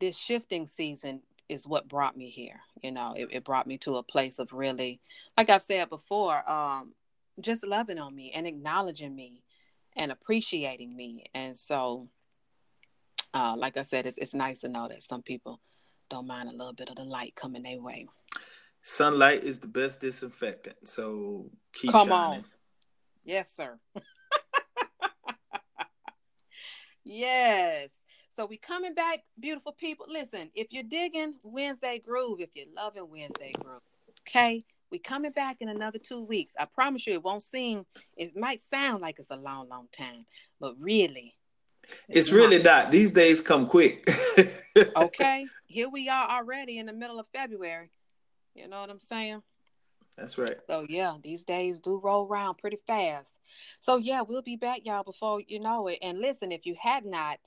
this 0.00 0.16
shifting 0.16 0.66
season 0.66 1.22
is 1.48 1.66
what 1.66 1.88
brought 1.88 2.16
me 2.16 2.30
here. 2.30 2.60
You 2.82 2.92
know, 2.92 3.14
it, 3.16 3.28
it 3.30 3.44
brought 3.44 3.66
me 3.66 3.78
to 3.78 3.96
a 3.96 4.02
place 4.02 4.38
of 4.38 4.52
really, 4.52 5.00
like 5.36 5.50
I've 5.50 5.62
said 5.62 5.88
before, 5.88 6.48
um, 6.50 6.94
just 7.40 7.66
loving 7.66 7.98
on 7.98 8.14
me 8.14 8.32
and 8.34 8.46
acknowledging 8.46 9.14
me 9.14 9.42
and 9.96 10.12
appreciating 10.12 10.94
me. 10.94 11.24
And 11.34 11.56
so, 11.56 12.08
uh, 13.32 13.54
like 13.56 13.76
I 13.76 13.82
said, 13.82 14.06
it's 14.06 14.18
it's 14.18 14.34
nice 14.34 14.60
to 14.60 14.68
know 14.68 14.88
that 14.88 15.02
some 15.02 15.22
people 15.22 15.60
don't 16.08 16.26
mind 16.26 16.48
a 16.48 16.52
little 16.52 16.72
bit 16.72 16.90
of 16.90 16.96
the 16.96 17.04
light 17.04 17.34
coming 17.34 17.62
their 17.62 17.80
way. 17.80 18.06
Sunlight 18.82 19.44
is 19.44 19.58
the 19.58 19.66
best 19.66 20.00
disinfectant. 20.00 20.76
So 20.86 21.50
keep 21.72 21.92
Come 21.92 22.08
shining. 22.08 22.40
on. 22.40 22.44
Yes, 23.24 23.50
sir. 23.50 23.78
yes. 27.04 27.88
So 28.36 28.46
we 28.46 28.56
coming 28.56 28.94
back, 28.94 29.20
beautiful 29.38 29.72
people. 29.72 30.06
Listen, 30.08 30.50
if 30.56 30.66
you're 30.70 30.82
digging 30.82 31.34
Wednesday 31.44 32.02
Groove, 32.04 32.40
if 32.40 32.50
you're 32.54 32.66
loving 32.76 33.08
Wednesday 33.08 33.52
Groove, 33.62 33.82
okay, 34.22 34.64
we 34.90 34.98
coming 34.98 35.30
back 35.30 35.58
in 35.60 35.68
another 35.68 36.00
two 36.00 36.20
weeks. 36.20 36.54
I 36.58 36.64
promise 36.64 37.06
you, 37.06 37.12
it 37.12 37.22
won't 37.22 37.44
seem. 37.44 37.86
It 38.16 38.36
might 38.36 38.60
sound 38.60 39.02
like 39.02 39.20
it's 39.20 39.30
a 39.30 39.36
long, 39.36 39.68
long 39.68 39.86
time, 39.92 40.26
but 40.60 40.74
really, 40.80 41.36
It's 42.08 42.32
really 42.32 42.60
not. 42.60 42.90
These 42.90 43.12
days 43.12 43.40
come 43.40 43.68
quick. 43.68 44.08
okay. 44.96 45.46
Here 45.66 45.88
we 45.88 46.08
are 46.08 46.28
already 46.28 46.78
in 46.78 46.86
the 46.86 46.92
middle 46.92 47.20
of 47.20 47.28
February. 47.32 47.90
You 48.56 48.68
know 48.68 48.80
what 48.80 48.90
I'm 48.90 48.98
saying? 48.98 49.42
That's 50.16 50.38
right. 50.38 50.56
So 50.66 50.86
yeah, 50.88 51.16
these 51.22 51.44
days 51.44 51.78
do 51.78 52.00
roll 52.02 52.26
around 52.26 52.58
pretty 52.58 52.78
fast. 52.86 53.38
So 53.78 53.98
yeah, 53.98 54.22
we'll 54.22 54.42
be 54.42 54.56
back, 54.56 54.80
y'all, 54.84 55.04
before 55.04 55.40
you 55.46 55.60
know 55.60 55.86
it. 55.86 55.98
And 56.02 56.18
listen, 56.20 56.50
if 56.50 56.66
you 56.66 56.74
had 56.80 57.04
not 57.04 57.38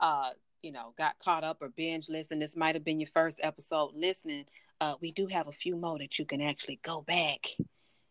uh, 0.00 0.30
you 0.62 0.72
know, 0.72 0.92
got 0.98 1.18
caught 1.18 1.44
up 1.44 1.58
or 1.62 1.68
binge 1.70 2.08
listened, 2.08 2.42
this 2.42 2.56
might 2.56 2.74
have 2.74 2.84
been 2.84 3.00
your 3.00 3.08
first 3.08 3.40
episode 3.42 3.92
listening. 3.94 4.44
Uh, 4.80 4.94
we 5.00 5.12
do 5.12 5.26
have 5.26 5.46
a 5.48 5.52
few 5.52 5.76
more 5.76 5.98
that 5.98 6.18
you 6.18 6.24
can 6.24 6.40
actually 6.40 6.80
go 6.82 7.02
back 7.02 7.46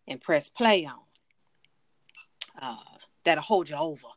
and 0.07 0.21
press 0.21 0.49
play 0.49 0.85
on. 0.85 0.99
Uh, 2.61 2.75
that'll 3.23 3.43
hold 3.43 3.69
you 3.69 3.75
over. 3.75 4.07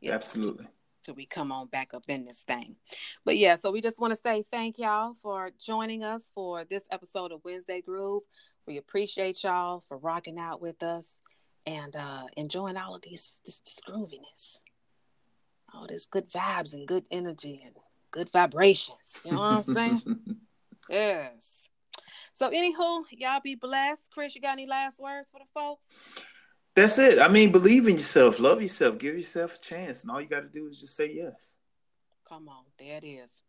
you 0.00 0.10
know, 0.10 0.14
Absolutely. 0.14 0.66
till 1.04 1.14
we 1.14 1.26
come 1.26 1.50
on 1.52 1.66
back 1.68 1.92
up 1.94 2.04
in 2.08 2.24
this 2.24 2.42
thing. 2.42 2.76
But 3.24 3.36
yeah, 3.36 3.56
so 3.56 3.70
we 3.70 3.80
just 3.80 4.00
want 4.00 4.12
to 4.12 4.16
say 4.16 4.42
thank 4.50 4.78
y'all 4.78 5.14
for 5.22 5.50
joining 5.64 6.04
us 6.04 6.30
for 6.34 6.64
this 6.64 6.84
episode 6.90 7.32
of 7.32 7.40
Wednesday 7.44 7.80
Groove. 7.80 8.22
We 8.66 8.76
appreciate 8.78 9.42
y'all 9.42 9.80
for 9.80 9.98
rocking 9.98 10.38
out 10.38 10.60
with 10.62 10.82
us 10.82 11.16
and 11.66 11.94
uh 11.94 12.22
enjoying 12.38 12.78
all 12.78 12.94
of 12.94 13.02
these 13.02 13.40
this, 13.44 13.58
this 13.58 13.76
grooviness. 13.86 14.58
All 15.74 15.86
this 15.86 16.06
good 16.06 16.30
vibes 16.30 16.74
and 16.74 16.86
good 16.86 17.04
energy 17.10 17.60
and 17.64 17.74
good 18.10 18.30
vibrations. 18.30 19.20
You 19.24 19.32
know 19.32 19.38
what 19.38 19.46
I'm 19.46 19.62
saying? 19.62 20.02
yes. 20.90 21.70
So 22.32 22.50
anywho, 22.50 23.04
y'all 23.12 23.40
be 23.42 23.54
blessed. 23.54 24.10
Chris, 24.12 24.34
you 24.34 24.40
got 24.40 24.52
any 24.52 24.66
last 24.66 25.00
words 25.00 25.30
for 25.30 25.38
the 25.38 25.46
folks? 25.54 25.86
That's 26.74 26.98
it. 26.98 27.18
I 27.18 27.28
mean, 27.28 27.52
believe 27.52 27.88
in 27.88 27.96
yourself, 27.96 28.38
love 28.38 28.62
yourself, 28.62 28.98
give 28.98 29.16
yourself 29.16 29.56
a 29.56 29.58
chance, 29.58 30.02
and 30.02 30.10
all 30.10 30.20
you 30.20 30.28
got 30.28 30.40
to 30.40 30.48
do 30.48 30.66
is 30.66 30.80
just 30.80 30.96
say 30.96 31.12
yes. 31.12 31.56
Come 32.28 32.48
on, 32.48 32.64
there 32.78 32.98
it 32.98 33.06
is. 33.06 33.42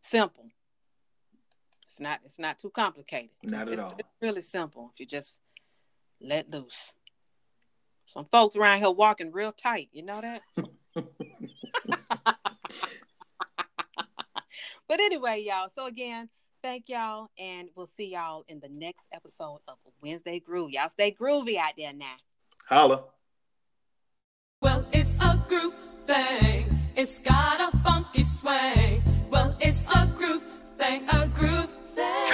Simple. 0.00 0.46
It's 1.86 2.00
not. 2.00 2.20
It's 2.24 2.38
not 2.38 2.58
too 2.58 2.70
complicated. 2.70 3.30
Not 3.42 3.68
at 3.68 3.74
it's, 3.74 3.82
all. 3.82 3.94
It's 3.98 4.08
really 4.20 4.42
simple 4.42 4.90
if 4.92 5.00
you 5.00 5.06
just 5.06 5.36
let 6.20 6.50
loose. 6.50 6.92
Some 8.06 8.26
folks 8.30 8.56
around 8.56 8.80
here 8.80 8.90
walking 8.90 9.30
real 9.30 9.52
tight. 9.52 9.88
You 9.92 10.02
know 10.02 10.20
that. 10.20 10.40
but 14.88 15.00
anyway, 15.00 15.42
y'all. 15.46 15.68
So 15.76 15.86
again, 15.86 16.28
thank 16.62 16.88
y'all, 16.88 17.28
and 17.38 17.68
we'll 17.74 17.86
see 17.86 18.12
y'all 18.12 18.44
in 18.48 18.60
the 18.60 18.68
next 18.70 19.06
episode 19.12 19.60
of 19.68 19.76
Wednesday 20.02 20.40
Groove. 20.40 20.70
Y'all 20.70 20.88
stay 20.88 21.12
groovy 21.12 21.56
out 21.56 21.72
there 21.76 21.92
now. 21.92 22.16
Holla. 22.66 23.04
Well, 24.60 24.86
it's 24.92 25.16
a 25.20 25.44
group 25.48 25.74
thing. 26.06 26.66
It's 26.94 27.18
got 27.18 27.60
a 27.60 27.76
funky 27.78 28.22
swing. 28.22 29.02
Well, 29.30 29.56
it's 29.60 29.86
a 29.94 30.06
group 30.06 30.44
thing, 30.78 31.08
a 31.08 31.26
group 31.26 31.70
thing. 31.94 32.31